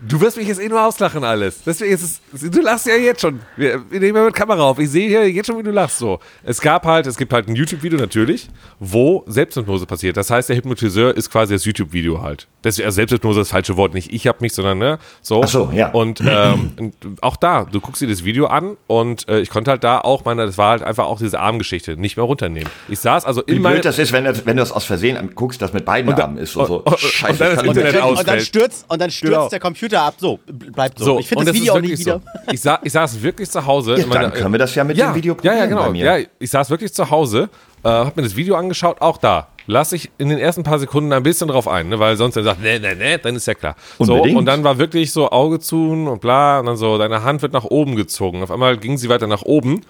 du 0.00 0.20
wirst 0.20 0.36
mich 0.36 0.46
jetzt 0.48 0.60
eh 0.60 0.68
nur 0.68 0.82
auslachen 0.84 1.24
alles. 1.24 1.62
Deswegen 1.64 1.92
ist 1.94 2.20
es, 2.32 2.50
du 2.50 2.60
lachst 2.60 2.86
ja 2.86 2.94
jetzt 2.96 3.20
schon. 3.20 3.40
Wir, 3.56 3.82
wir 3.90 4.00
nehmen 4.00 4.16
ja 4.16 4.24
mit 4.24 4.34
Kamera 4.34 4.62
auf. 4.62 4.78
Ich 4.78 4.90
sehe 4.90 5.08
hier 5.08 5.30
jetzt 5.30 5.46
schon, 5.46 5.58
wie 5.58 5.62
du 5.62 5.70
lachst 5.70 5.98
so. 5.98 6.18
Es 6.44 6.60
gab 6.60 6.84
halt, 6.84 7.06
es 7.06 7.16
gibt 7.16 7.32
halt 7.32 7.48
ein 7.48 7.54
YouTube-Video 7.56 7.98
natürlich, 7.98 8.48
wo 8.78 9.24
Selbsthypnose 9.26 9.86
passiert. 9.86 10.16
Das 10.16 10.30
heißt, 10.30 10.48
der 10.48 10.56
Hypnotiseur 10.56 11.16
ist 11.16 11.30
quasi 11.30 11.54
das 11.54 11.64
YouTube-Video 11.64 12.20
halt. 12.22 12.46
Deswegen, 12.62 12.86
also 12.86 12.96
Selbsthypnose 12.96 13.40
ist 13.40 13.46
das 13.48 13.52
falsche 13.52 13.76
Wort. 13.76 13.94
Nicht 13.94 14.12
ich 14.12 14.26
hab 14.26 14.40
mich, 14.40 14.52
sondern, 14.52 14.78
ne, 14.78 14.98
so. 15.22 15.42
Ach 15.42 15.48
so, 15.48 15.70
ja. 15.72 15.90
Und, 15.90 16.20
ähm, 16.20 16.72
und 16.78 17.22
auch 17.22 17.36
da, 17.36 17.64
du 17.64 17.80
guckst 17.80 18.02
dir 18.02 18.08
das 18.08 18.24
Video 18.24 18.46
an 18.46 18.76
und 18.86 19.28
äh, 19.28 19.40
ich 19.40 19.50
konnte 19.50 19.70
halt 19.70 19.84
da 19.84 20.00
auch 20.00 20.24
meine, 20.24 20.44
das 20.46 20.58
war 20.58 20.70
halt 20.70 20.82
einfach 20.82 21.06
auch 21.06 21.18
diese 21.18 21.40
Armgeschichte, 21.40 21.96
nicht 21.96 22.16
mehr 22.16 22.24
runternehmen. 22.24 22.68
Ich 22.88 22.98
saß 23.00 23.24
also 23.24 23.40
in 23.42 23.56
Wie 23.56 23.58
meinem, 23.60 23.72
blöd 23.74 23.84
das 23.84 23.98
ist, 23.98 24.12
wenn, 24.12 24.24
das, 24.24 24.44
wenn 24.46 24.56
du 24.56 24.62
das 24.62 24.72
aus 24.72 24.84
Versehen 24.84 25.30
guckst, 25.34 25.62
das 25.62 25.72
mit 25.72 25.84
beiden 25.84 26.08
Und 26.10 26.18
da- 26.18 26.24
Armen 26.24 26.38
ist 26.38 26.56
und 26.56 26.66
so. 26.66 26.82
und- 26.82 26.98
Scheiße, 26.98 27.32
und 27.32 27.40
dann 27.40 27.48
das 27.48 27.56
kann 27.56 27.64
ich 27.64 27.70
Internet 27.70 27.92
nicht. 27.94 28.02
aus- 28.02 28.18
und, 28.18 28.28
dann 28.28 28.40
stürzt, 28.40 28.84
und 28.88 29.00
dann 29.00 29.10
stürzt 29.10 29.32
Genau. 29.32 29.48
der 29.48 29.60
Computer 29.60 29.85
ab. 29.94 30.14
So, 30.18 30.38
bleibt 30.46 30.98
so. 30.98 31.04
So, 31.04 31.18
ich 31.18 31.28
finde 31.28 31.44
das 31.44 31.54
ist 31.54 31.60
Video 31.60 31.72
auch 31.74 31.76
wirklich 31.76 31.98
wieder. 32.00 32.20
So. 32.46 32.52
Ich, 32.52 32.60
sa 32.60 32.78
ich 32.82 32.92
saß 32.92 33.22
wirklich 33.22 33.50
zu 33.50 33.64
Hause. 33.64 33.96
Ja, 33.96 34.02
in 34.04 34.08
meiner- 34.08 34.22
dann 34.22 34.32
können 34.32 34.52
wir 34.52 34.58
das 34.58 34.74
ja 34.74 34.84
mit 34.84 34.96
ja, 34.96 35.12
dem 35.12 35.14
Video 35.14 35.36
Ja, 35.42 35.52
ja, 35.52 35.60
probieren 35.60 35.68
genau. 35.70 35.82
bei 35.84 35.90
mir. 35.90 36.04
Ja, 36.20 36.26
ich 36.38 36.50
saß 36.50 36.70
wirklich 36.70 36.92
zu 36.92 37.10
Hause, 37.10 37.48
äh, 37.84 37.88
hab 37.88 38.16
mir 38.16 38.22
das 38.22 38.36
Video 38.36 38.56
angeschaut, 38.56 39.00
auch 39.00 39.18
da. 39.18 39.48
Lass 39.68 39.92
ich 39.92 40.10
in 40.18 40.28
den 40.28 40.38
ersten 40.38 40.62
paar 40.62 40.78
Sekunden 40.78 41.12
ein 41.12 41.24
bisschen 41.24 41.48
drauf 41.48 41.66
ein, 41.66 41.88
ne, 41.88 41.98
weil 41.98 42.16
sonst 42.16 42.36
er 42.36 42.44
sagt, 42.44 42.62
nee, 42.62 42.78
nee, 42.78 42.94
nee, 42.94 43.18
dann 43.18 43.34
ist 43.34 43.46
ja 43.46 43.54
klar. 43.54 43.74
So, 43.98 44.22
und 44.22 44.46
dann 44.46 44.62
war 44.62 44.78
wirklich 44.78 45.12
so 45.12 45.30
Auge 45.30 45.58
zu 45.58 45.90
und 45.90 46.20
bla, 46.20 46.60
und 46.60 46.66
dann 46.66 46.76
so, 46.76 46.98
deine 46.98 47.24
Hand 47.24 47.42
wird 47.42 47.52
nach 47.52 47.64
oben 47.64 47.96
gezogen. 47.96 48.44
Auf 48.44 48.52
einmal 48.52 48.76
ging 48.76 48.96
sie 48.96 49.08
weiter 49.08 49.26
nach 49.26 49.42
oben. 49.42 49.80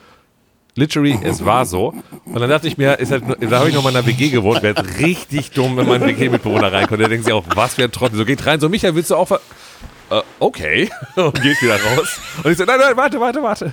Literally, 0.79 1.19
es 1.23 1.43
war 1.43 1.65
so. 1.65 1.95
Und 2.27 2.39
dann 2.39 2.51
dachte 2.51 2.69
ich 2.69 2.77
mir, 2.77 2.99
ist 2.99 3.11
halt, 3.11 3.25
da 3.41 3.59
habe 3.59 3.71
ich 3.71 3.75
noch 3.75 3.83
mal 3.83 3.91
in 3.91 3.97
einer 3.97 4.07
WG 4.07 4.29
gewohnt, 4.29 4.63
wäre 4.63 4.75
jetzt 4.77 4.99
richtig 5.01 5.53
dumm, 5.53 5.77
wenn 5.79 5.89
mein 5.89 6.03
WG-Mitbewohner 6.03 6.71
reinkommt. 6.71 7.01
Der 7.01 7.09
denkt 7.09 7.25
sich 7.25 7.33
auch, 7.33 7.45
was 7.55 7.75
für 7.75 7.85
ein 7.85 7.91
Trottel. 7.91 8.17
So 8.19 8.27
geht 8.27 8.45
rein, 8.45 8.61
so, 8.61 8.69
Michael, 8.69 8.95
willst 8.95 9.11
du 9.11 9.17
auch 9.17 9.27
ver 9.27 9.41
äh, 10.11 10.21
okay. 10.39 10.91
Und 11.17 11.43
geht 11.43 11.61
wieder 11.63 11.83
raus. 11.83 12.21
Und 12.45 12.53
ich 12.53 12.59
so, 12.59 12.65
nein, 12.65 12.79
nein, 12.79 12.97
warte, 12.97 13.19
warte, 13.19 13.43
warte. 13.43 13.73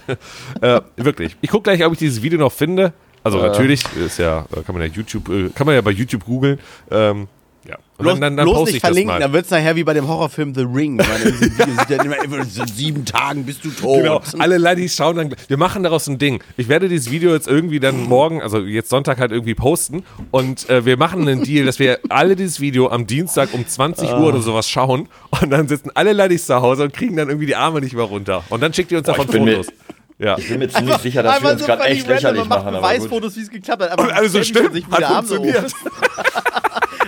Äh, 0.62 0.82
wirklich. 0.96 1.36
Ich 1.42 1.50
gucke 1.50 1.64
gleich, 1.64 1.86
ob 1.86 1.94
ich 1.94 2.00
dieses 2.00 2.22
Video 2.22 2.40
noch 2.40 2.52
finde. 2.52 2.94
Also 3.24 3.40
natürlich, 3.40 3.84
ist 3.96 4.20
ja, 4.20 4.46
äh, 4.56 4.64
kann 4.64 4.76
man 4.76 4.82
ja 4.82 4.88
YouTube, 4.88 5.30
äh, 5.30 5.50
kann 5.50 5.66
man 5.66 5.76
ja 5.76 5.82
bei 5.82 5.92
YouTube 5.92 6.26
googeln. 6.26 6.60
Ähm, 6.90 7.28
ja. 7.68 7.78
Und 7.98 8.06
Bloß, 8.06 8.20
bloß 8.20 8.46
poste 8.46 8.64
nicht 8.66 8.76
ich 8.76 8.82
das 8.82 8.90
verlinken, 8.90 9.20
dann 9.20 9.34
wird 9.34 9.46
es 9.46 9.52
nachher 9.52 9.76
wie 9.76 9.84
bei 9.84 9.94
dem 9.94 10.08
Horrorfilm 10.08 10.54
The 10.54 10.64
Ring. 10.64 11.00
Ich 11.00 11.90
in 11.90 12.44
so 12.50 12.64
sieben 12.66 13.06
Tagen 13.06 13.46
bist 13.46 13.64
du 13.64 13.70
tot. 13.70 14.00
Genau, 14.00 14.22
alle 14.40 14.58
Ladies 14.58 14.96
schauen 14.96 15.16
dann. 15.16 15.36
Wir 15.48 15.58
machen 15.58 15.84
daraus 15.84 16.08
ein 16.08 16.18
Ding. 16.18 16.44
Ich 16.58 16.68
werde 16.68 16.90
dieses 16.90 17.12
Video 17.12 17.34
jetzt 17.34 17.48
irgendwie 17.48 17.80
dann 17.80 18.04
morgen, 18.04 18.42
also 18.42 18.60
jetzt 18.60 18.90
Sonntag 18.90 19.20
halt 19.20 19.32
irgendwie 19.32 19.56
posten 19.56 20.04
und 20.32 20.70
äh, 20.70 20.86
wir 20.86 20.98
machen 20.98 21.22
einen 21.22 21.44
Deal, 21.44 21.66
dass 21.66 21.80
wir 21.80 22.00
alle 22.10 22.36
dieses 22.36 22.60
Video 22.60 22.90
am 22.90 23.08
Dienstag 23.08 23.54
um 23.54 23.66
20 23.66 24.10
Uhr 24.12 24.28
oder 24.28 24.42
sowas 24.42 24.68
schauen 24.68 25.08
und 25.42 25.50
dann 25.52 25.68
sitzen 25.68 25.92
alle 25.94 26.14
Ladies 26.14 26.46
zu 26.48 26.56
Hause 26.62 26.84
und 26.84 26.94
kriegen 26.94 27.16
dann 27.16 27.30
irgendwie 27.30 27.48
die 27.48 27.56
Arme 27.56 27.80
nicht 27.80 27.94
mehr 27.94 28.06
runter. 28.06 28.44
Und 28.50 28.62
dann 28.62 28.74
schickt 28.74 28.92
ihr 28.92 28.98
uns 28.98 29.08
davon 29.08 29.26
ich 29.26 29.32
bin 29.32 29.46
mir- 29.46 29.58
Fotos. 29.58 29.74
Ja. 30.20 30.38
Ich 30.38 30.48
bin 30.48 30.60
mir 30.60 30.70
ziemlich 30.70 30.98
sicher, 30.98 31.24
dass 31.24 31.42
wir 31.42 31.52
uns 31.52 31.66
gerade 31.66 31.82
völlig 31.84 31.98
echt 32.00 32.08
lächerlich 32.08 32.46
machen. 32.46 32.68
Aber 32.68 32.80
gut. 32.80 32.82
Beweisfotos, 32.82 33.36
wie 33.36 33.42
es 33.42 33.50
geklappt 33.50 33.82
hat. 33.82 33.92
Aber 33.92 34.04
Und 34.04 34.12
alles 34.12 34.32
so 34.32 34.44
stimmt, 34.44 34.70
hat 34.92 35.28
so 35.28 35.36
funktioniert. 35.36 35.74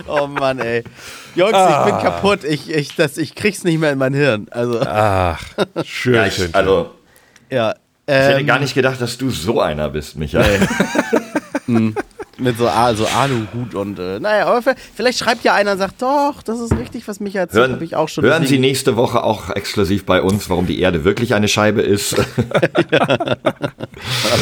Oh 0.08 0.26
Mann, 0.26 0.58
ey. 0.58 0.84
Jungs, 1.34 1.52
ich 1.52 1.84
bin 1.84 1.98
kaputt. 2.02 2.44
Ich, 2.44 2.70
ich, 2.70 2.94
das, 2.96 3.18
ich 3.18 3.34
krieg's 3.34 3.64
nicht 3.64 3.78
mehr 3.78 3.92
in 3.92 3.98
mein 3.98 4.14
Hirn. 4.14 4.46
Also, 4.50 4.80
Ach, 4.80 5.42
schön, 5.84 6.14
Ja, 6.14 6.30
schön. 6.30 6.48
ich, 6.50 6.54
also, 6.54 6.90
ja. 7.50 7.74
ich 8.06 8.14
hätte 8.14 8.40
Ähm, 8.40 8.46
gar 8.46 8.58
nicht 8.58 8.74
gedacht, 8.74 9.00
dass 9.00 9.18
du 9.18 9.30
so 9.30 9.60
einer 9.60 9.88
bist, 9.90 10.16
Michael. 10.16 10.66
mit 12.38 12.58
so, 12.58 12.68
A- 12.68 12.94
so 12.94 13.06
Aluhut 13.06 13.74
und 13.74 13.98
äh, 13.98 14.20
naja, 14.20 14.46
aber 14.46 14.74
vielleicht 14.94 15.18
schreibt 15.18 15.44
ja 15.44 15.54
einer 15.54 15.72
und 15.72 15.78
sagt, 15.78 16.02
doch, 16.02 16.42
das 16.44 16.60
ist 16.60 16.76
richtig, 16.76 17.06
was 17.08 17.20
mich 17.20 17.34
erzählt, 17.36 17.62
Hören, 17.62 17.72
habe 17.72 17.84
ich 17.84 17.96
auch 17.96 18.08
schon. 18.08 18.24
hören 18.24 18.42
Sie 18.42 18.48
deswegen- 18.48 18.62
nächste 18.62 18.96
Woche 18.96 19.22
auch 19.22 19.50
exklusiv 19.50 20.04
bei 20.04 20.20
uns, 20.22 20.48
warum 20.50 20.66
die 20.66 20.80
Erde 20.80 21.04
wirklich 21.04 21.34
eine 21.34 21.48
Scheibe 21.48 21.82
ist. 21.82 22.18
auf 22.18 22.26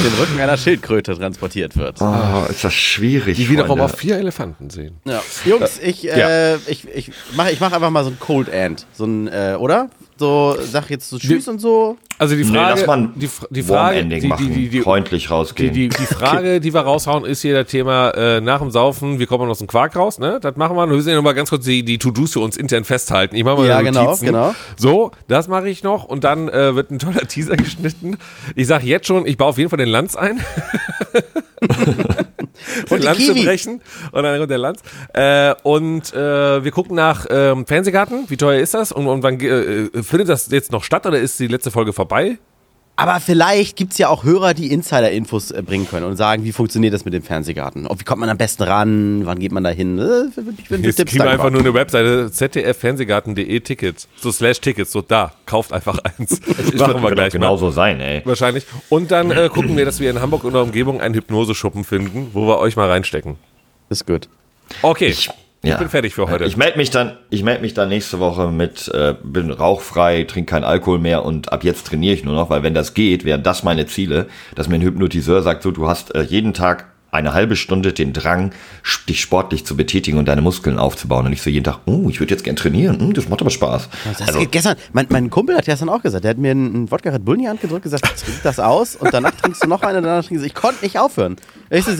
dem 0.02 0.14
Rücken 0.20 0.40
einer 0.40 0.56
Schildkröte 0.56 1.16
transportiert 1.16 1.76
wird. 1.76 2.00
Oh, 2.00 2.44
ist 2.48 2.64
das 2.64 2.74
schwierig. 2.74 3.36
Die 3.36 3.48
wiederum 3.48 3.80
auf 3.80 3.96
vier 3.96 4.16
Elefanten 4.16 4.70
sehen. 4.70 4.96
Ja. 5.04 5.22
Jungs, 5.44 5.78
ich, 5.82 6.08
äh, 6.10 6.56
ich, 6.66 6.88
ich 6.92 7.12
mache 7.36 7.52
ich 7.52 7.60
mach 7.60 7.72
einfach 7.72 7.90
mal 7.90 8.04
so 8.04 8.10
ein 8.10 8.18
Cold 8.18 8.48
End. 8.48 8.86
So 8.92 9.04
ein, 9.04 9.28
äh, 9.28 9.56
oder? 9.58 9.88
So, 10.16 10.56
sag 10.62 10.90
jetzt 10.90 11.08
so 11.10 11.18
Tschüss 11.18 11.48
und 11.48 11.58
so. 11.60 11.96
Also 12.18 12.36
die 12.36 12.44
Nee, 12.44 12.56
Frage, 12.56 12.92
ein 12.92 13.12
die, 13.16 13.28
die 13.50 13.62
Frage, 13.64 14.04
die, 14.04 14.26
machen, 14.28 14.46
die, 14.46 14.54
die, 14.54 14.68
die, 14.68 14.80
freundlich 14.82 15.24
die, 15.24 15.28
rausgehen. 15.28 15.74
die, 15.74 15.88
die 15.88 16.06
Frage, 16.06 16.60
die 16.60 16.72
wir 16.72 16.82
raushauen, 16.82 17.24
ist 17.24 17.42
hier 17.42 17.54
das 17.54 17.68
Thema 17.70 18.10
äh, 18.10 18.40
nach 18.40 18.60
dem 18.60 18.70
Saufen, 18.70 19.18
wie 19.18 19.26
kommt 19.26 19.40
man 19.40 19.50
aus 19.50 19.58
dem 19.58 19.66
Quark 19.66 19.96
raus, 19.96 20.20
ne? 20.20 20.38
Das 20.40 20.54
machen 20.56 20.76
wir. 20.76 20.86
Wir 20.86 20.94
müssen 20.94 21.08
ja 21.08 21.16
nochmal 21.16 21.34
ganz 21.34 21.50
kurz 21.50 21.64
die, 21.64 21.84
die 21.84 21.98
To-Dos 21.98 22.34
für 22.34 22.40
uns 22.40 22.56
intern 22.56 22.84
festhalten. 22.84 23.34
Ich 23.34 23.42
mache 23.42 23.56
mal 23.56 23.66
Ja, 23.66 23.82
genau, 23.82 24.16
genau. 24.16 24.54
So, 24.76 25.10
das 25.26 25.48
mache 25.48 25.68
ich 25.68 25.82
noch 25.82 26.04
und 26.04 26.22
dann 26.22 26.48
äh, 26.48 26.76
wird 26.76 26.92
ein 26.92 27.00
toller 27.00 27.22
Teaser 27.28 27.56
geschnitten. 27.56 28.16
Ich 28.54 28.68
sage 28.68 28.86
jetzt 28.86 29.08
schon, 29.08 29.26
ich 29.26 29.36
baue 29.36 29.48
auf 29.48 29.58
jeden 29.58 29.70
Fall 29.70 29.78
den 29.78 29.88
Lanz 29.88 30.14
ein. 30.14 30.40
und 32.90 33.00
die 33.00 33.04
Lanze 33.04 33.32
Kiwi. 33.32 33.44
brechen 33.44 33.80
und 34.12 34.22
dann 34.22 34.38
kommt 34.38 34.50
der 34.50 34.58
Lanz. 34.58 34.80
Äh, 35.12 35.54
und 35.62 36.12
äh, 36.12 36.64
wir 36.64 36.70
gucken 36.70 36.96
nach 36.96 37.26
ähm, 37.30 37.66
Fernsehgarten. 37.66 38.24
Wie 38.28 38.36
teuer 38.36 38.60
ist 38.60 38.74
das? 38.74 38.92
Und, 38.92 39.06
und 39.06 39.22
wann 39.22 39.40
äh, 39.40 39.46
äh, 39.46 40.02
findet 40.02 40.28
das 40.28 40.50
jetzt 40.50 40.72
noch 40.72 40.84
statt 40.84 41.06
oder 41.06 41.18
ist 41.18 41.38
die 41.40 41.48
letzte 41.48 41.70
Folge 41.70 41.92
vorbei? 41.92 42.38
Aber 42.96 43.18
vielleicht 43.18 43.76
gibt's 43.76 43.98
ja 43.98 44.08
auch 44.08 44.22
Hörer, 44.22 44.54
die 44.54 44.70
Insider-Infos 44.70 45.50
äh, 45.50 45.62
bringen 45.62 45.88
können 45.88 46.06
und 46.06 46.16
sagen, 46.16 46.44
wie 46.44 46.52
funktioniert 46.52 46.94
das 46.94 47.04
mit 47.04 47.12
dem 47.12 47.24
Fernsehgarten? 47.24 47.88
Wie 47.96 48.04
kommt 48.04 48.20
man 48.20 48.28
am 48.28 48.38
besten 48.38 48.62
ran? 48.62 49.26
Wann 49.26 49.40
geht 49.40 49.50
man 49.50 49.64
da 49.64 49.70
hin? 49.70 49.98
Äh, 49.98 50.26
Ich 50.58 50.68
bin 50.68 50.84
Jetzt 50.84 51.04
kriegen 51.04 51.24
wir 51.24 51.30
einfach 51.30 51.50
nur 51.50 51.60
eine 51.60 51.74
Webseite 51.74 52.30
zdffernsehgarten.de 52.30 53.60
Tickets. 53.60 54.06
So 54.20 54.30
slash 54.30 54.60
Tickets, 54.60 54.92
so 54.92 55.00
da. 55.02 55.32
Kauft 55.44 55.72
einfach 55.72 55.98
eins. 55.98 56.40
Das 56.74 56.74
Machen 56.88 57.02
wir 57.02 57.10
gleich 57.10 57.32
genau 57.32 57.52
mal. 57.52 57.58
so 57.58 57.70
sein, 57.70 58.00
ey. 58.00 58.22
Wahrscheinlich. 58.24 58.64
Und 58.90 59.10
dann 59.10 59.30
äh, 59.32 59.48
gucken 59.52 59.76
wir, 59.76 59.84
dass 59.84 59.98
wir 60.00 60.10
in 60.10 60.20
Hamburg 60.20 60.44
und 60.44 60.52
der 60.52 60.62
Umgebung 60.62 61.00
einen 61.00 61.14
Hypnoseschuppen 61.14 61.82
finden, 61.84 62.30
wo 62.32 62.46
wir 62.46 62.58
euch 62.58 62.76
mal 62.76 62.88
reinstecken. 62.88 63.36
Ist 63.90 64.06
gut. 64.06 64.28
Okay. 64.82 65.08
Ich, 65.08 65.28
Ich 65.64 65.70
ja. 65.70 65.78
bin 65.78 65.88
fertig 65.88 66.14
für 66.14 66.28
heute. 66.28 66.44
Ich 66.44 66.58
melde 66.58 66.76
mich 66.76 66.90
dann, 66.90 67.16
ich 67.30 67.42
melde 67.42 67.62
mich 67.62 67.72
dann 67.72 67.88
nächste 67.88 68.18
Woche 68.20 68.50
mit, 68.50 68.88
äh, 68.88 69.14
bin 69.24 69.50
rauchfrei, 69.50 70.24
trinke 70.24 70.50
keinen 70.50 70.64
Alkohol 70.64 70.98
mehr 70.98 71.24
und 71.24 71.52
ab 71.52 71.64
jetzt 71.64 71.86
trainiere 71.86 72.14
ich 72.14 72.22
nur 72.22 72.34
noch, 72.34 72.50
weil 72.50 72.62
wenn 72.62 72.74
das 72.74 72.92
geht, 72.92 73.24
wären 73.24 73.42
das 73.42 73.62
meine 73.62 73.86
Ziele, 73.86 74.26
dass 74.54 74.68
mir 74.68 74.74
ein 74.74 74.82
Hypnotiseur 74.82 75.42
sagt, 75.42 75.62
so, 75.62 75.70
du 75.70 75.88
hast 75.88 76.14
äh, 76.14 76.20
jeden 76.20 76.52
Tag 76.52 76.86
eine 77.14 77.32
halbe 77.32 77.56
Stunde 77.56 77.92
den 77.92 78.12
Drang, 78.12 78.50
dich 79.08 79.20
sportlich 79.20 79.64
zu 79.64 79.76
betätigen 79.76 80.18
und 80.18 80.26
deine 80.26 80.42
Muskeln 80.42 80.78
aufzubauen. 80.78 81.26
Und 81.26 81.32
ich 81.32 81.42
so 81.42 81.48
jeden 81.48 81.64
Tag, 81.64 81.78
oh, 81.86 82.08
ich 82.10 82.20
würde 82.20 82.34
jetzt 82.34 82.42
gern 82.42 82.56
trainieren, 82.56 82.98
hm, 82.98 83.14
das 83.14 83.28
macht 83.28 83.40
aber 83.40 83.50
Spaß. 83.50 83.88
Das 84.04 84.28
Also, 84.28 84.44
gestern, 84.50 84.76
mein, 84.92 85.06
mein 85.08 85.30
Kumpel 85.30 85.56
hat 85.56 85.64
gestern 85.64 85.88
auch 85.88 86.02
gesagt, 86.02 86.24
der 86.24 86.30
hat 86.30 86.38
mir 86.38 86.50
einen 86.50 86.90
Wodka 86.90 87.10
Red 87.10 87.24
Bull 87.24 87.36
in 87.36 87.42
die 87.42 87.48
Hand 87.48 87.60
gedrückt, 87.60 87.84
gesagt, 87.84 88.04
trink 88.04 88.42
das 88.42 88.58
aus 88.58 88.96
und 88.96 89.14
danach 89.14 89.30
trinkst 89.30 89.62
du 89.62 89.68
noch 89.68 89.82
eine, 89.82 90.02
danach 90.02 90.24
trinkst 90.24 90.42
du. 90.42 90.46
Ich 90.46 90.54
konnte 90.54 90.84
nicht 90.84 90.98
aufhören. 90.98 91.36
Ich 91.70 91.84
so, 91.84 91.92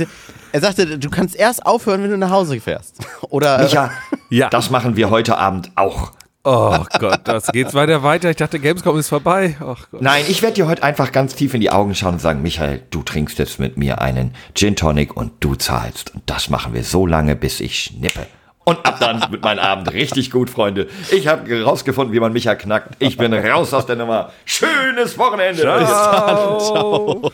Er 0.55 0.61
sagte, 0.61 1.01
du 1.01 1.11
kannst 1.11 1.35
erst 1.35 1.67
aufhören, 1.67 2.05
wenn 2.05 2.11
du 2.11 2.17
nach 2.17 2.31
Hause 2.31 2.61
fährst. 2.61 2.99
Oder 3.29 3.59
Micha, 3.59 3.91
Ja. 4.31 4.49
das 4.51 4.71
machen 4.71 4.95
wir 4.95 5.11
heute 5.11 5.37
Abend 5.37 5.73
auch. 5.75 6.13
oh 6.45 6.79
Gott, 7.01 7.23
das 7.25 7.49
geht's 7.49 7.75
weiter 7.75 8.05
weiter. 8.05 8.31
Ich 8.31 8.37
dachte, 8.37 8.61
Gamescom 8.61 8.97
ist 8.97 9.09
vorbei. 9.09 9.57
Nein, 9.99 10.25
ich 10.29 10.43
werde 10.43 10.55
dir 10.55 10.69
heute 10.69 10.85
einfach 10.85 11.11
ganz 11.11 11.35
tief 11.35 11.55
in 11.55 11.61
die 11.61 11.71
Augen 11.73 11.97
schauen 11.97 12.13
und 12.15 12.21
sagen, 12.21 12.41
Michael, 12.43 12.83
du 12.91 13.03
trinkst 13.03 13.37
jetzt 13.41 13.59
mit 13.59 13.77
mir 13.77 14.01
einen 14.01 14.33
Gin 14.55 14.77
Tonic 14.77 15.17
und 15.17 15.33
du 15.41 15.57
zahlst. 15.57 16.15
Und 16.15 16.23
das 16.27 16.49
machen 16.51 16.73
wir 16.73 16.85
so 16.85 17.05
lange, 17.05 17.35
bis 17.35 17.59
ich 17.59 17.77
schnippe. 17.77 18.25
Und 18.63 18.87
ab 18.87 18.99
dann 19.01 19.25
wird 19.33 19.43
mein 19.43 19.59
Abend 19.59 19.93
richtig 19.93 20.31
gut, 20.31 20.51
Freunde. 20.51 20.87
Ich 21.11 21.27
habe 21.27 21.51
herausgefunden, 21.51 22.15
wie 22.15 22.21
man 22.21 22.33
Micha 22.33 22.55
knackt. 22.55 22.95
Ich 23.01 23.17
bin 23.17 23.35
raus 23.35 23.75
aus 23.75 23.87
der 23.87 23.97
Nummer. 23.97 24.31
Schönes 24.45 25.19
Wochenende. 25.19 25.63
Ciao. 25.63 27.33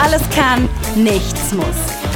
Alles 0.00 0.22
kann, 0.30 0.68
nichts 0.94 1.52
muss. 1.52 1.66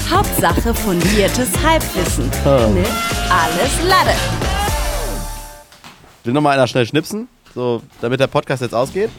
Hauptsache 0.08 0.72
fundiertes 0.72 1.50
Halbwissen 1.64 2.26
mit 2.74 2.86
Alles 3.28 3.82
Lade. 3.88 4.16
will 6.22 6.32
noch 6.32 6.40
mal 6.40 6.50
einer 6.50 6.68
schnell 6.68 6.86
schnipsen, 6.86 7.26
so, 7.54 7.82
damit 8.00 8.20
der 8.20 8.28
Podcast 8.28 8.62
jetzt 8.62 8.74
ausgeht? 8.74 9.10